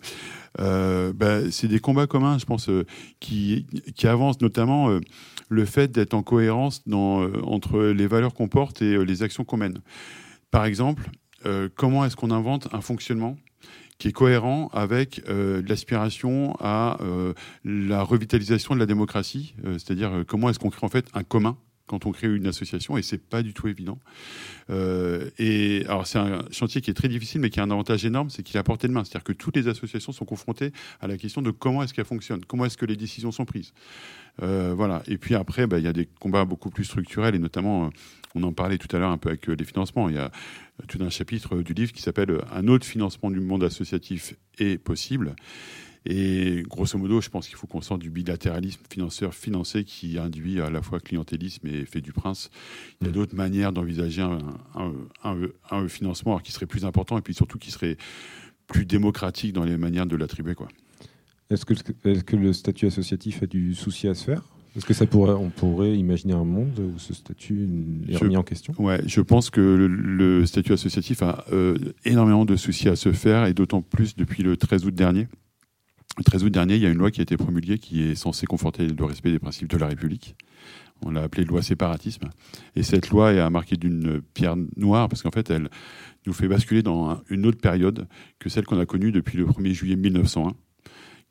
euh, 0.60 1.12
bah, 1.14 1.40
des 1.40 1.78
combats 1.80 2.06
communs, 2.06 2.38
je 2.38 2.44
pense, 2.44 2.68
euh, 2.68 2.84
qui, 3.18 3.66
qui 3.96 4.06
avancent, 4.06 4.40
notamment 4.40 4.90
euh, 4.90 5.00
le 5.48 5.64
fait 5.64 5.90
d'être 5.90 6.14
en 6.14 6.22
cohérence 6.22 6.86
dans, 6.86 7.22
euh, 7.22 7.32
entre 7.44 7.82
les 7.82 8.06
valeurs 8.06 8.34
qu'on 8.34 8.48
porte 8.48 8.82
et 8.82 8.94
euh, 8.94 9.02
les 9.02 9.22
actions 9.22 9.44
qu'on 9.44 9.56
mène. 9.56 9.78
Par 10.50 10.64
exemple, 10.64 11.10
euh, 11.46 11.68
comment 11.74 12.04
est-ce 12.04 12.16
qu'on 12.16 12.30
invente 12.30 12.68
un 12.72 12.80
fonctionnement 12.80 13.36
qui 14.00 14.08
est 14.08 14.12
cohérent 14.12 14.70
avec 14.72 15.22
euh, 15.28 15.62
l'aspiration 15.68 16.56
à 16.58 16.96
euh, 17.02 17.34
la 17.64 18.02
revitalisation 18.02 18.74
de 18.74 18.80
la 18.80 18.86
démocratie, 18.86 19.54
euh, 19.64 19.74
c'est-à-dire 19.74 20.24
comment 20.26 20.48
est-ce 20.48 20.58
qu'on 20.58 20.70
crée 20.70 20.86
en 20.86 20.88
fait 20.88 21.06
un 21.14 21.22
commun 21.22 21.56
quand 21.90 22.06
on 22.06 22.12
crée 22.12 22.28
une 22.28 22.46
association, 22.46 22.96
et 22.96 23.02
c'est 23.02 23.20
pas 23.20 23.42
du 23.42 23.52
tout 23.52 23.66
évident. 23.66 23.98
Euh, 24.70 25.28
et 25.40 25.82
alors 25.86 26.06
c'est 26.06 26.20
un 26.20 26.44
chantier 26.52 26.80
qui 26.80 26.88
est 26.88 26.94
très 26.94 27.08
difficile, 27.08 27.40
mais 27.40 27.50
qui 27.50 27.58
a 27.58 27.64
un 27.64 27.70
avantage 27.72 28.04
énorme, 28.04 28.30
c'est 28.30 28.44
qu'il 28.44 28.54
est 28.54 28.60
à 28.60 28.62
portée 28.62 28.86
de 28.86 28.92
main. 28.92 29.02
C'est-à-dire 29.02 29.24
que 29.24 29.32
toutes 29.32 29.56
les 29.56 29.66
associations 29.66 30.12
sont 30.12 30.24
confrontées 30.24 30.72
à 31.00 31.08
la 31.08 31.16
question 31.16 31.42
de 31.42 31.50
comment 31.50 31.82
est-ce 31.82 31.92
qu'elles 31.92 32.04
fonctionnent, 32.04 32.44
comment 32.44 32.64
est-ce 32.64 32.78
que 32.78 32.86
les 32.86 32.94
décisions 32.94 33.32
sont 33.32 33.44
prises. 33.44 33.72
Euh, 34.40 34.72
voilà. 34.72 35.02
Et 35.08 35.18
puis 35.18 35.34
après, 35.34 35.66
bah, 35.66 35.78
il 35.78 35.84
y 35.84 35.88
a 35.88 35.92
des 35.92 36.06
combats 36.06 36.44
beaucoup 36.44 36.70
plus 36.70 36.84
structurels, 36.84 37.34
et 37.34 37.40
notamment, 37.40 37.86
euh, 37.86 37.88
on 38.36 38.44
en 38.44 38.52
parlait 38.52 38.78
tout 38.78 38.94
à 38.94 39.00
l'heure 39.00 39.10
un 39.10 39.18
peu 39.18 39.30
avec 39.30 39.48
les 39.48 39.64
financements. 39.64 40.08
Il 40.08 40.14
y 40.14 40.18
a 40.18 40.30
tout 40.86 40.98
un 41.00 41.10
chapitre 41.10 41.56
du 41.56 41.74
livre 41.74 41.92
qui 41.92 42.02
s'appelle 42.02 42.38
Un 42.52 42.68
autre 42.68 42.86
financement 42.86 43.32
du 43.32 43.40
monde 43.40 43.64
associatif 43.64 44.34
est 44.58 44.78
possible. 44.78 45.34
Et 46.06 46.62
grosso 46.66 46.96
modo, 46.98 47.20
je 47.20 47.28
pense 47.28 47.46
qu'il 47.46 47.56
faut 47.56 47.66
qu'on 47.66 47.82
sorte 47.82 48.00
du 48.00 48.08
bilatéralisme 48.10 48.80
financeur 48.90 49.34
financé 49.34 49.84
qui 49.84 50.18
induit 50.18 50.60
à 50.60 50.70
la 50.70 50.80
fois 50.80 50.98
clientélisme 50.98 51.66
et 51.66 51.84
fait 51.84 52.00
du 52.00 52.12
prince. 52.12 52.50
Il 53.00 53.06
y 53.06 53.10
a 53.10 53.12
d'autres 53.12 53.34
manières 53.36 53.72
d'envisager 53.72 54.22
un, 54.22 54.38
un- 54.74 54.92
un- 55.24 55.48
un 55.70 55.88
financement 55.88 56.38
qui 56.38 56.52
serait 56.52 56.66
plus 56.66 56.84
important 56.86 57.18
et 57.18 57.20
puis 57.20 57.34
surtout 57.34 57.58
qui 57.58 57.70
serait 57.70 57.98
plus 58.66 58.86
démocratique 58.86 59.52
dans 59.52 59.64
les 59.64 59.76
manières 59.76 60.06
de 60.06 60.16
l'attribuer. 60.16 60.54
Quoi. 60.54 60.68
Est-ce 61.50 61.64
que, 61.66 61.74
le 62.36 62.52
statut 62.52 62.86
associatif 62.86 63.42
a 63.42 63.46
du 63.46 63.74
souci 63.74 64.08
à 64.08 64.14
se 64.14 64.24
faire? 64.24 64.42
Est-ce 64.76 64.86
que 64.86 64.94
ça 64.94 65.04
pourrait, 65.04 65.32
on 65.34 65.50
pourrait 65.50 65.98
imaginer 65.98 66.32
un 66.32 66.44
monde 66.44 66.78
où 66.78 66.96
ce 66.98 67.12
statut 67.12 67.68
est 68.08 68.12
Je- 68.12 68.18
remis 68.18 68.36
en 68.36 68.44
question? 68.44 68.72
Ouais, 68.78 69.02
je 69.04 69.20
pense 69.20 69.50
que 69.50 69.60
le, 69.60 69.88
le 69.88 70.46
statut 70.46 70.72
associatif 70.72 71.22
a 71.24 71.44
euh, 71.52 71.76
énormément 72.04 72.44
de 72.44 72.54
soucis 72.54 72.88
à 72.88 72.94
se 72.94 73.10
faire 73.12 73.46
et 73.46 73.52
d'autant 73.52 73.82
plus 73.82 74.14
depuis 74.14 74.44
le 74.44 74.56
13 74.56 74.86
août 74.86 74.94
dernier. 74.94 75.26
Le 76.18 76.24
13 76.24 76.44
août 76.44 76.50
dernier, 76.50 76.74
il 76.76 76.82
y 76.82 76.86
a 76.86 76.90
une 76.90 76.98
loi 76.98 77.10
qui 77.10 77.20
a 77.20 77.22
été 77.22 77.36
promulguée 77.36 77.78
qui 77.78 78.02
est 78.02 78.14
censée 78.14 78.46
conforter 78.46 78.86
le 78.86 79.04
respect 79.04 79.30
des 79.30 79.38
principes 79.38 79.68
de 79.68 79.76
la 79.78 79.86
République. 79.86 80.34
On 81.02 81.10
l'a 81.10 81.22
appelée 81.22 81.44
loi 81.44 81.62
séparatisme. 81.62 82.28
Et 82.76 82.82
cette 82.82 83.08
loi 83.08 83.32
est 83.32 83.38
à 83.38 83.48
marquer 83.48 83.76
d'une 83.76 84.20
pierre 84.34 84.56
noire 84.76 85.08
parce 85.08 85.22
qu'en 85.22 85.30
fait, 85.30 85.48
elle 85.50 85.70
nous 86.26 86.32
fait 86.34 86.48
basculer 86.48 86.82
dans 86.82 87.08
un- 87.10 87.22
une 87.30 87.46
autre 87.46 87.58
période 87.60 88.06
que 88.38 88.50
celle 88.50 88.64
qu'on 88.66 88.78
a 88.78 88.84
connue 88.86 89.12
depuis 89.12 89.38
le 89.38 89.46
1er 89.46 89.72
juillet 89.72 89.96
1901 89.96 90.52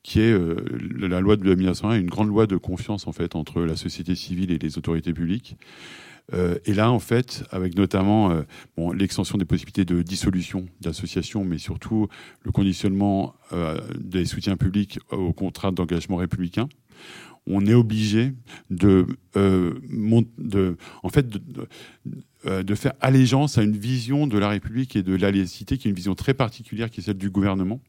qui 0.01 0.21
est 0.21 0.31
euh, 0.31 0.55
la 0.97 1.19
loi 1.19 1.35
de 1.35 1.53
1901, 1.53 1.99
une 1.99 2.07
grande 2.09 2.29
loi 2.29 2.47
de 2.47 2.55
confiance 2.55 3.05
en 3.05 3.11
fait 3.11 3.35
entre 3.35 3.61
la 3.61 3.75
société 3.75 4.15
civile 4.15 4.49
et 4.49 4.57
les 4.57 4.77
autorités 4.77 5.13
publiques. 5.13 5.57
Euh, 6.33 6.57
et 6.65 6.73
là, 6.73 6.91
en 6.91 6.99
fait, 6.99 7.43
avec 7.51 7.75
notamment 7.75 8.31
euh, 8.31 8.43
bon, 8.77 8.91
l'extension 8.91 9.37
des 9.37 9.45
possibilités 9.45 9.85
de 9.85 10.01
dissolution 10.01 10.67
d'associations, 10.81 11.43
mais 11.43 11.57
surtout 11.57 12.07
le 12.43 12.51
conditionnement 12.51 13.35
euh, 13.53 13.79
des 13.99 14.25
soutiens 14.25 14.57
publics 14.57 14.99
au 15.11 15.33
contrat 15.33 15.71
d'engagement 15.71 16.17
républicain, 16.17 16.69
on 17.47 17.65
est 17.65 17.73
obligé 17.73 18.33
de, 18.69 19.07
en 19.35 21.09
fait, 21.09 21.27
de, 21.27 21.39
de- 21.39 22.61
de 22.61 22.75
faire 22.75 22.93
allégeance 23.01 23.57
à 23.57 23.63
une 23.63 23.75
vision 23.75 24.25
de 24.27 24.37
la 24.37 24.47
République 24.49 24.95
et 24.95 25.03
de 25.03 25.13
la 25.15 25.29
laïcité 25.31 25.77
qui 25.77 25.87
est 25.87 25.91
une 25.91 25.95
vision 25.95 26.15
très 26.15 26.33
particulière 26.33 26.89
qui 26.89 27.01
est 27.01 27.03
celle 27.03 27.17
du 27.17 27.29
gouvernement, 27.29 27.81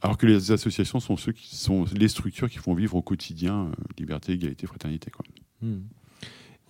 alors 0.00 0.18
que 0.18 0.26
les 0.26 0.50
associations 0.50 0.98
sont 1.00 1.16
ceux 1.16 1.32
qui 1.32 1.54
sont 1.54 1.84
les 1.94 2.08
structures 2.08 2.50
qui 2.50 2.58
font 2.58 2.74
vivre 2.74 2.96
au 2.96 3.02
quotidien 3.02 3.70
liberté, 3.98 4.32
égalité, 4.32 4.66
fraternité. 4.66 5.10
Quoi. 5.10 5.24
Hmm. 5.62 5.82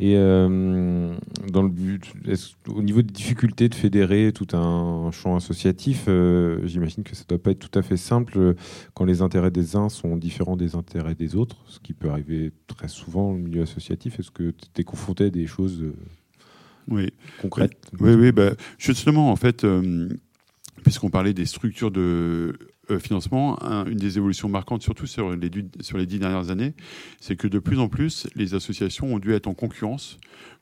Et 0.01 0.17
euh, 0.17 1.15
dans 1.53 1.63
le 1.63 1.69
but, 1.69 2.13
au 2.67 2.83
niveau 2.83 3.01
des 3.01 3.13
difficultés 3.13 3.69
de 3.69 3.77
fédérer 3.77 4.33
tout 4.33 4.57
un 4.57 5.11
champ 5.13 5.37
associatif, 5.37 6.07
euh, 6.09 6.67
j'imagine 6.67 7.05
que 7.05 7.15
ça 7.15 7.23
ne 7.23 7.29
doit 7.29 7.43
pas 7.43 7.53
être 7.53 7.61
tout 7.61 7.79
à 7.79 7.83
fait 7.83 7.97
simple 7.97 8.37
euh, 8.37 8.55
quand 8.95 9.05
les 9.05 9.23
intérêts 9.23 9.53
des 9.53 9.77
uns 9.77 9.89
sont 9.89 10.17
différents 10.17 10.57
des 10.57 10.75
intérêts 10.75 11.15
des 11.15 11.37
autres, 11.37 11.59
ce 11.69 11.79
qui 11.79 11.93
peut 11.93 12.11
arriver 12.11 12.51
très 12.67 12.89
souvent 12.89 13.31
au 13.31 13.35
milieu 13.35 13.63
associatif. 13.63 14.19
Est-ce 14.19 14.33
que 14.33 14.51
tu 14.51 14.81
es 14.81 14.85
confronté 14.85 15.27
à 15.27 15.31
des 15.31 15.47
choses 15.47 15.85
oui. 16.89 17.13
concrètes? 17.41 17.91
Oui, 18.01 18.15
oui, 18.15 18.33
bah, 18.33 18.51
justement, 18.79 19.31
en 19.31 19.37
fait, 19.37 19.63
euh, 19.63 20.09
puisqu'on 20.83 21.11
parlait 21.11 21.35
des 21.35 21.47
structures 21.47 21.93
de 21.93 22.59
euh, 22.91 22.99
financement, 22.99 23.63
un- 23.63 23.85
une 23.87 23.97
des 23.99 24.17
évolutions 24.19 24.49
marquantes, 24.49 24.83
surtout 24.83 25.07
sur 25.07 25.35
les, 25.35 25.51
sur 25.81 25.99
les 25.99 26.07
dix 26.07 26.19
dernières 26.19 26.51
années, 26.51 26.75
c'est 27.21 27.37
que 27.37 27.49
de 27.49 27.59
plus 27.59 27.79
en 27.79 27.89
plus, 27.89 28.27
les 28.35 28.55
associations 28.55 29.13
ont 29.15 29.19
dû 29.19 29.33
être 29.33 29.47
en 29.47 29.55
concurrence 29.55 30.19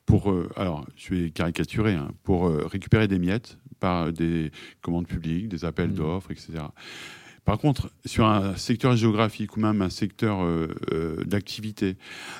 pour, 0.06 0.30
euh, 0.30 0.48
alors 0.56 0.84
je 0.96 1.14
vais 1.14 1.30
caricaturer, 1.30 1.94
hein, 1.94 2.10
pour 2.24 2.46
euh, 2.48 2.66
récupérer 2.66 3.08
des 3.08 3.18
miettes 3.18 3.58
par 3.80 4.12
des 4.12 4.50
commandes 4.80 5.06
publiques, 5.08 5.48
des 5.48 5.64
appels 5.64 5.92
d'offres, 5.94 6.30
etc. 6.30 6.52
Par 7.44 7.58
contre, 7.58 7.90
sur 8.04 8.26
un 8.26 8.56
secteur 8.56 8.94
géographique 8.94 9.56
ou 9.56 9.60
même 9.60 9.82
un 9.82 9.90
secteur 9.90 10.44
euh, 10.44 10.68
euh, 10.92 11.24
d'activité, 11.24 11.96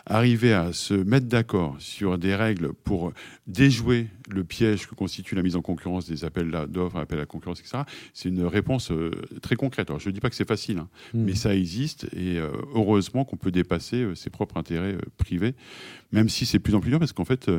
arriver 0.06 0.52
à 0.52 0.72
se 0.72 0.94
mettre 0.94 1.26
d'accord 1.26 1.74
sur 1.80 2.18
des 2.18 2.36
règles 2.36 2.72
pour 2.72 3.12
déjouer 3.48 4.06
le 4.30 4.44
piège 4.44 4.86
que 4.86 4.94
constitue 4.94 5.34
la 5.34 5.42
mise 5.42 5.56
en 5.56 5.62
concurrence 5.62 6.06
des 6.06 6.24
appels 6.24 6.50
d'offres, 6.68 6.98
appels 6.98 7.18
à 7.18 7.26
concurrence, 7.26 7.58
etc., 7.58 7.78
c'est 8.14 8.28
une 8.28 8.44
réponse 8.44 8.92
euh, 8.92 9.10
très 9.42 9.56
concrète. 9.56 9.90
Alors, 9.90 9.98
je 9.98 10.08
ne 10.08 10.14
dis 10.14 10.20
pas 10.20 10.30
que 10.30 10.36
c'est 10.36 10.48
facile, 10.48 10.78
hein, 10.78 10.88
Mm. 11.14 11.24
mais 11.24 11.34
ça 11.34 11.54
existe 11.54 12.04
et 12.12 12.38
euh, 12.38 12.50
heureusement 12.74 13.24
qu'on 13.24 13.36
peut 13.36 13.50
dépasser 13.50 14.06
ses 14.14 14.30
propres 14.30 14.56
intérêts 14.56 14.96
privés, 15.18 15.54
même 16.12 16.28
si 16.28 16.46
c'est 16.46 16.58
de 16.58 16.62
plus 16.62 16.76
en 16.76 16.80
plus 16.80 16.90
dur 16.90 17.00
parce 17.00 17.12
qu'en 17.12 17.24
fait, 17.24 17.50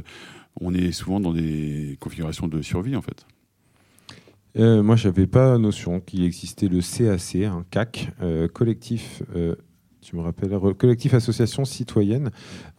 on 0.61 0.73
est 0.73 0.91
souvent 0.91 1.19
dans 1.19 1.33
des 1.33 1.97
configurations 1.99 2.47
de 2.47 2.61
survie, 2.61 2.95
en 2.95 3.01
fait. 3.01 3.25
Euh, 4.57 4.83
moi, 4.83 4.95
j'avais 4.95 5.27
pas 5.27 5.57
notion 5.57 5.99
qu'il 5.99 6.23
existait 6.23 6.67
le 6.67 6.81
CAC, 6.81 7.45
un 7.45 7.65
CAC, 7.69 8.09
euh, 8.21 8.47
collectif. 8.47 9.23
euh, 9.35 9.55
tu 10.01 10.17
me 10.17 10.21
rappelles, 10.21 10.51
collectif 10.77 11.13
association 11.13 11.63
citoyenne. 11.63 12.29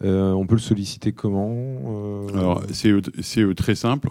On 0.03 0.47
peut 0.47 0.57
le 0.57 0.61
solliciter 0.61 1.13
comment 1.13 2.27
Alors, 2.35 2.63
c'est 2.71 3.55
très 3.57 3.75
simple. 3.75 4.11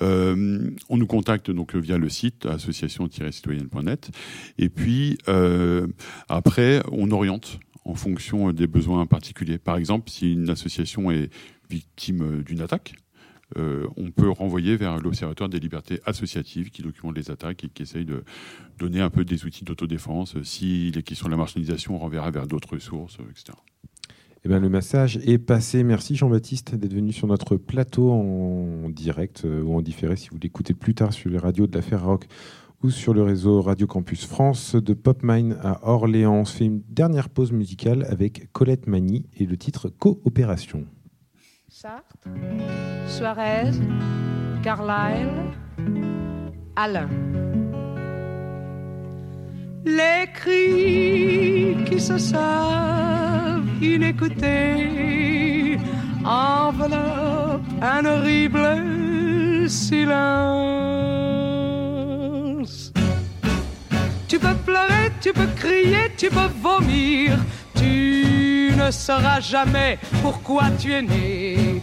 On 0.00 0.96
nous 0.96 1.06
contacte 1.06 1.50
donc 1.50 1.76
via 1.76 1.98
le 1.98 2.08
site 2.08 2.46
association-citoyenne.net. 2.46 4.10
Et 4.56 4.70
puis, 4.70 5.18
après, 6.30 6.80
on 6.90 7.10
oriente 7.10 7.60
en 7.84 7.94
fonction 7.94 8.50
des 8.50 8.66
besoins 8.66 9.04
particuliers. 9.04 9.58
Par 9.58 9.76
exemple, 9.76 10.08
si 10.10 10.32
une 10.32 10.48
association 10.48 11.10
est 11.10 11.28
victime 11.68 12.42
d'une 12.42 12.62
attaque, 12.62 12.94
euh, 13.56 13.86
on 13.96 14.10
peut 14.10 14.28
renvoyer 14.28 14.76
vers 14.76 14.98
l'Observatoire 14.98 15.48
des 15.48 15.60
libertés 15.60 16.00
associatives 16.04 16.70
qui 16.70 16.82
documente 16.82 17.16
les 17.16 17.30
attaques 17.30 17.64
et 17.64 17.68
qui 17.68 17.82
essaye 17.82 18.04
de 18.04 18.24
donner 18.78 19.00
un 19.00 19.10
peu 19.10 19.24
des 19.24 19.44
outils 19.44 19.64
d'autodéfense. 19.64 20.42
Si 20.42 20.90
les 20.90 21.02
questions 21.02 21.26
de 21.26 21.30
la 21.30 21.36
marchandisation, 21.36 21.94
on 21.94 21.98
renverra 21.98 22.30
vers 22.30 22.46
d'autres 22.46 22.78
sources, 22.78 23.18
euh, 23.20 23.30
etc. 23.30 23.56
Eh 24.44 24.48
ben, 24.48 24.60
le 24.60 24.68
massage 24.68 25.18
est 25.18 25.38
passé. 25.38 25.84
Merci 25.84 26.16
Jean-Baptiste 26.16 26.74
d'être 26.74 26.94
venu 26.94 27.12
sur 27.12 27.26
notre 27.28 27.56
plateau 27.56 28.10
en 28.10 28.88
direct 28.90 29.44
euh, 29.44 29.62
ou 29.62 29.76
en 29.76 29.82
différé 29.82 30.16
si 30.16 30.28
vous 30.30 30.38
l'écoutez 30.40 30.74
plus 30.74 30.94
tard 30.94 31.12
sur 31.12 31.30
les 31.30 31.38
radios 31.38 31.66
de 31.66 31.74
la 31.74 31.82
Ferrarock 31.82 32.26
ou 32.82 32.90
sur 32.90 33.14
le 33.14 33.22
réseau 33.22 33.62
Radio 33.62 33.86
Campus 33.86 34.26
France 34.26 34.74
de 34.74 34.92
Popmine 34.92 35.56
à 35.62 35.88
Orléans. 35.88 36.40
On 36.40 36.44
se 36.44 36.56
fait 36.56 36.66
une 36.66 36.82
dernière 36.88 37.28
pause 37.28 37.52
musicale 37.52 38.04
avec 38.08 38.52
Colette 38.52 38.86
Magny 38.86 39.26
et 39.36 39.46
le 39.46 39.56
titre 39.56 39.88
Coopération. 39.88 40.86
Sartre, 41.68 42.28
Suarez, 43.08 43.72
Carlyle, 44.62 45.52
Alain. 46.76 47.08
Les 49.84 50.28
cris 50.32 51.76
qui 51.84 51.98
se 51.98 52.18
savent 52.18 53.66
inécoutés 53.82 55.76
enveloppent 56.24 57.66
un 57.82 58.04
horrible 58.04 59.68
silence. 59.68 60.06
Tu 64.28 64.38
peux 64.38 64.54
pleurer, 64.64 65.10
tu 65.20 65.32
peux 65.32 65.48
crier, 65.56 66.12
tu 66.16 66.28
peux 66.28 66.48
vomir, 66.62 67.36
tu 67.74 68.45
ne 68.76 68.90
sauras 68.90 69.40
jamais 69.40 69.98
pourquoi 70.22 70.64
tu 70.78 70.92
es 70.92 71.02
né. 71.02 71.82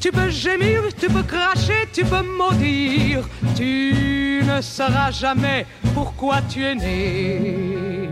Tu 0.00 0.10
peux 0.10 0.30
gémir, 0.30 0.82
tu 0.98 1.08
peux 1.08 1.22
cracher, 1.22 1.86
tu 1.92 2.04
peux 2.04 2.22
maudire, 2.22 3.28
tu 3.54 4.42
ne 4.46 4.60
sauras 4.60 5.10
jamais 5.10 5.66
pourquoi 5.94 6.40
tu 6.48 6.64
es 6.64 6.74
né. 6.74 8.08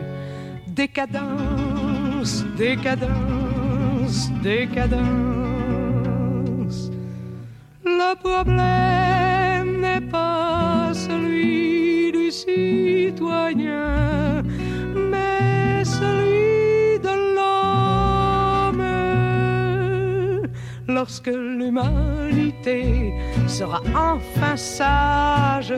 Décadence, 0.66 2.44
décadence, 2.56 4.30
décadence. 4.42 4.98
Le 7.84 8.14
problème 8.16 9.80
n'est 9.80 10.10
pas 10.10 10.90
celui 10.92 12.12
du 12.12 12.30
citoyen, 12.30 14.42
Lorsque 20.88 21.26
l'humanité 21.26 23.12
sera 23.46 23.82
enfin 23.94 24.56
sage, 24.56 25.74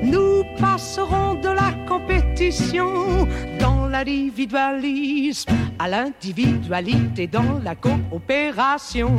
nous 0.00 0.44
passerons 0.60 1.34
de 1.34 1.48
la 1.48 1.72
compétition 1.88 3.26
dans 3.58 3.88
l'individualisme 3.88 5.50
à 5.80 5.88
l'individualité 5.88 7.26
dans 7.26 7.58
la 7.64 7.74
coopération. 7.74 9.10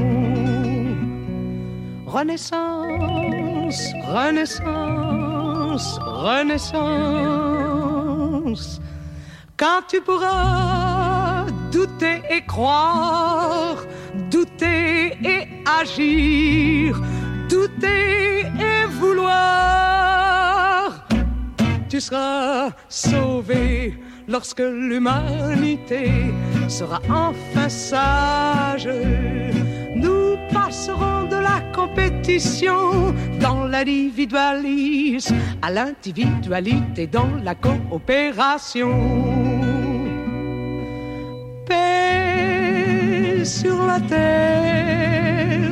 Renaissance, 2.06 3.92
renaissance, 4.08 6.00
renaissance. 6.00 7.28
Quand 9.58 9.82
tu 9.90 10.00
pourras 10.00 11.46
douter 11.74 12.22
et 12.30 12.46
croire, 12.46 13.84
douter 14.30 15.18
et 15.24 15.48
agir, 15.66 17.02
douter 17.50 18.42
et 18.60 18.86
vouloir, 19.00 19.28
tu 21.90 22.00
seras 22.02 22.72
sauvé 22.90 24.00
lorsque 24.28 24.60
l'humanité 24.60 26.12
sera 26.68 27.02
enfin 27.10 27.70
sage. 27.70 28.90
Nous 29.96 30.38
passerons 30.54 31.24
de 31.30 31.38
la 31.38 31.62
compétition 31.74 33.14
dans 33.40 33.66
l'individualisme 33.66 35.36
à 35.62 35.72
l'individualité 35.72 37.08
dans 37.08 37.30
la 37.44 37.56
coopération. 37.56 39.37
Sur 43.48 43.86
la 43.86 44.00
terre 44.02 45.72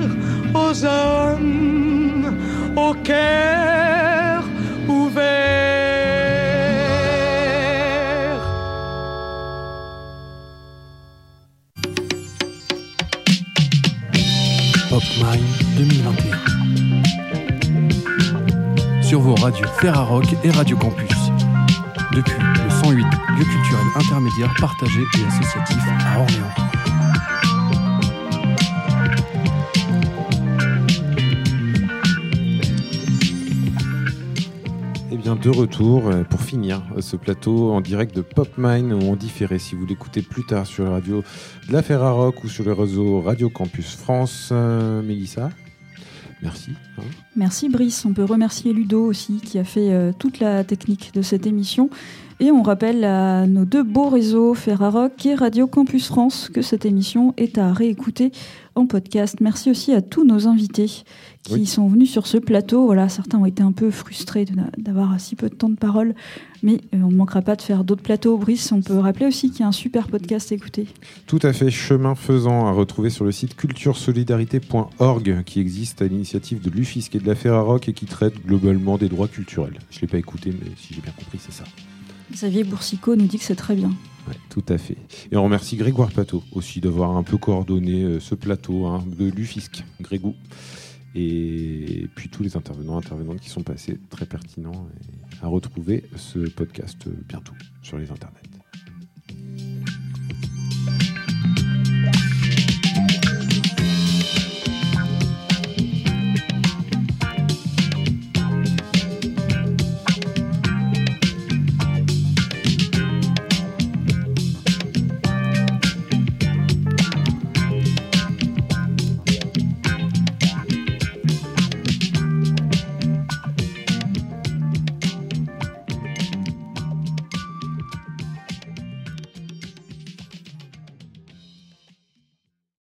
aux 0.53 0.85
hommes 0.85 2.38
au 2.77 2.93
cœur 3.03 4.45
ouvert. 4.88 5.26
Popmine 14.89 15.43
2021. 15.76 16.38
Sur 19.02 19.19
vos 19.19 19.35
radios 19.35 19.68
Ferrarock 19.81 20.34
et 20.45 20.52
Radio 20.52 20.77
Campus. 20.77 21.18
Depuis 22.14 22.39
le 22.39 22.69
108, 22.69 23.03
lieu 23.03 23.43
culturel 23.43 23.88
intermédiaire 23.95 24.53
partagé 24.61 25.02
et 25.18 25.26
associatif 25.27 25.84
à 26.06 26.22
Orléans. 26.22 26.53
De 35.34 35.49
retour 35.49 36.07
euh, 36.07 36.23
pour 36.23 36.39
finir 36.41 36.84
euh, 36.95 37.02
ce 37.02 37.15
plateau 37.15 37.72
en 37.72 37.81
direct 37.81 38.15
de 38.15 38.22
Popmine 38.22 38.93
ou 38.93 39.11
en 39.11 39.15
différé 39.15 39.57
si 39.57 39.73
vous 39.73 39.84
l'écoutez 39.84 40.22
plus 40.22 40.45
tard 40.45 40.68
sur 40.68 40.84
la 40.84 40.91
radio 40.91 41.23
de 41.68 41.73
la 41.73 41.81
Ferrarock 41.81 42.43
ou 42.43 42.47
sur 42.47 42.64
le 42.64 42.73
réseau 42.73 43.22
Radio 43.22 43.49
Campus 43.49 43.95
France. 43.95 44.49
Euh, 44.52 45.02
Mélissa, 45.02 45.49
merci. 46.43 46.73
hein. 46.99 47.02
Merci 47.35 47.69
Brice. 47.69 48.06
On 48.06 48.14
peut 48.14 48.23
remercier 48.23 48.72
Ludo 48.72 49.03
aussi 49.03 49.41
qui 49.43 49.57
a 49.57 49.64
fait 49.64 50.14
toute 50.19 50.39
la 50.39 50.64
technique 50.64 51.11
de 51.15 51.23
cette 51.23 51.47
émission. 51.47 51.89
Et 52.39 52.52
on 52.52 52.61
rappelle 52.61 53.03
à 53.06 53.47
nos 53.47 53.65
deux 53.65 53.84
beaux 53.84 54.10
réseaux, 54.10 54.53
Ferrarock 54.53 55.26
et 55.26 55.35
Radio 55.35 55.68
Campus 55.68 56.07
France, 56.07 56.49
que 56.53 56.61
cette 56.61 56.85
émission 56.85 57.34
est 57.38 57.57
à 57.57 57.72
réécouter 57.72 58.31
en 58.76 58.85
podcast. 58.88 59.38
Merci 59.41 59.72
aussi 59.72 59.93
à 59.93 60.02
tous 60.02 60.26
nos 60.26 60.47
invités 60.47 60.88
qui 61.43 61.53
Oui. 61.53 61.65
sont 61.65 61.88
venus 61.88 62.11
sur 62.11 62.27
ce 62.27 62.38
plateau. 62.38 62.85
Voilà, 62.85 63.07
certains 63.10 63.38
ont 63.39 63.45
été 63.45 63.64
un 63.64 63.72
peu 63.72 63.89
frustrés 63.91 64.45
d'avoir 64.77 65.19
si 65.19 65.35
peu 65.35 65.49
de 65.49 65.56
temps 65.56 65.69
de 65.69 65.76
parole, 65.76 66.14
mais 66.64 66.81
euh, 66.93 66.97
on 67.03 67.11
ne 67.11 67.15
manquera 67.15 67.41
pas 67.41 67.56
de 67.56 67.61
faire 67.61 67.84
d'autres 67.84 68.03
plateaux. 68.03 68.38
Brice, 68.38 68.72
on 68.72 68.81
peut 68.81 68.97
rappeler 68.97 69.26
aussi 69.27 69.49
qu'il 69.52 69.61
y 69.61 69.64
a 69.64 69.68
un 69.68 69.72
super 69.72 70.07
podcast 70.07 70.52
à 70.52 70.56
écouter. 70.56 70.88
Tout 71.27 71.39
à 71.43 71.53
fait, 71.53 71.69
chemin 71.72 72.15
faisant 72.15 72.65
à 72.68 72.72
retrouver 72.72 73.10
sur 73.10 73.26
le 73.26 73.31
site 73.31 73.56
culturesolidarité.org 73.56 75.43
qui 75.45 75.60
existe 75.60 76.02
à 76.02 76.07
l'initiative 76.07 76.61
de 76.61 76.69
l'UFISC 76.69 77.15
et 77.15 77.19
de 77.19 77.27
la 77.27 77.35
Ferrarock 77.35 77.88
et 77.89 77.93
qui 77.93 78.06
traite 78.06 78.45
globalement 78.45 78.97
des 78.97 79.10
droits 79.10 79.27
culturels. 79.27 79.80
Je 79.91 79.97
ne 79.97 80.02
l'ai 80.02 80.07
pas 80.07 80.18
écouté, 80.18 80.52
mais 80.52 80.72
si 80.77 80.93
j'ai 80.93 81.02
bien 81.02 81.14
compris, 81.18 81.39
c'est 81.39 81.53
ça. 81.53 81.64
Xavier 82.31 82.64
Boursicot 82.64 83.15
nous 83.15 83.26
dit 83.27 83.38
que 83.38 83.43
c'est 83.43 83.56
très 83.56 83.76
bien. 83.76 83.91
Tout 84.49 84.64
à 84.69 84.77
fait. 84.77 84.97
Et 85.31 85.38
on 85.38 85.43
remercie 85.43 85.76
Grégoire 85.76 86.11
Pateau 86.11 86.43
aussi 86.52 86.81
d'avoir 86.81 87.15
un 87.15 87.23
peu 87.23 87.38
coordonné 87.38 88.03
euh, 88.03 88.19
ce 88.19 88.35
plateau 88.35 88.85
hein, 88.85 89.03
de 89.06 89.26
l'UFISC, 89.26 89.84
Grégou. 90.02 90.35
Et 91.14 92.07
puis 92.15 92.30
tous 92.30 92.43
les 92.43 92.57
intervenants, 92.57 92.97
intervenantes 92.97 93.39
qui 93.39 93.49
sont 93.49 93.64
passés, 93.64 93.97
très 94.10 94.26
pertinents, 94.26 94.88
à 95.41 95.47
retrouver 95.47 96.03
ce 96.15 96.39
podcast 96.39 97.07
euh, 97.07 97.11
bientôt 97.27 97.53
sur 97.81 97.97
les 97.97 98.11
internets. 98.11 98.41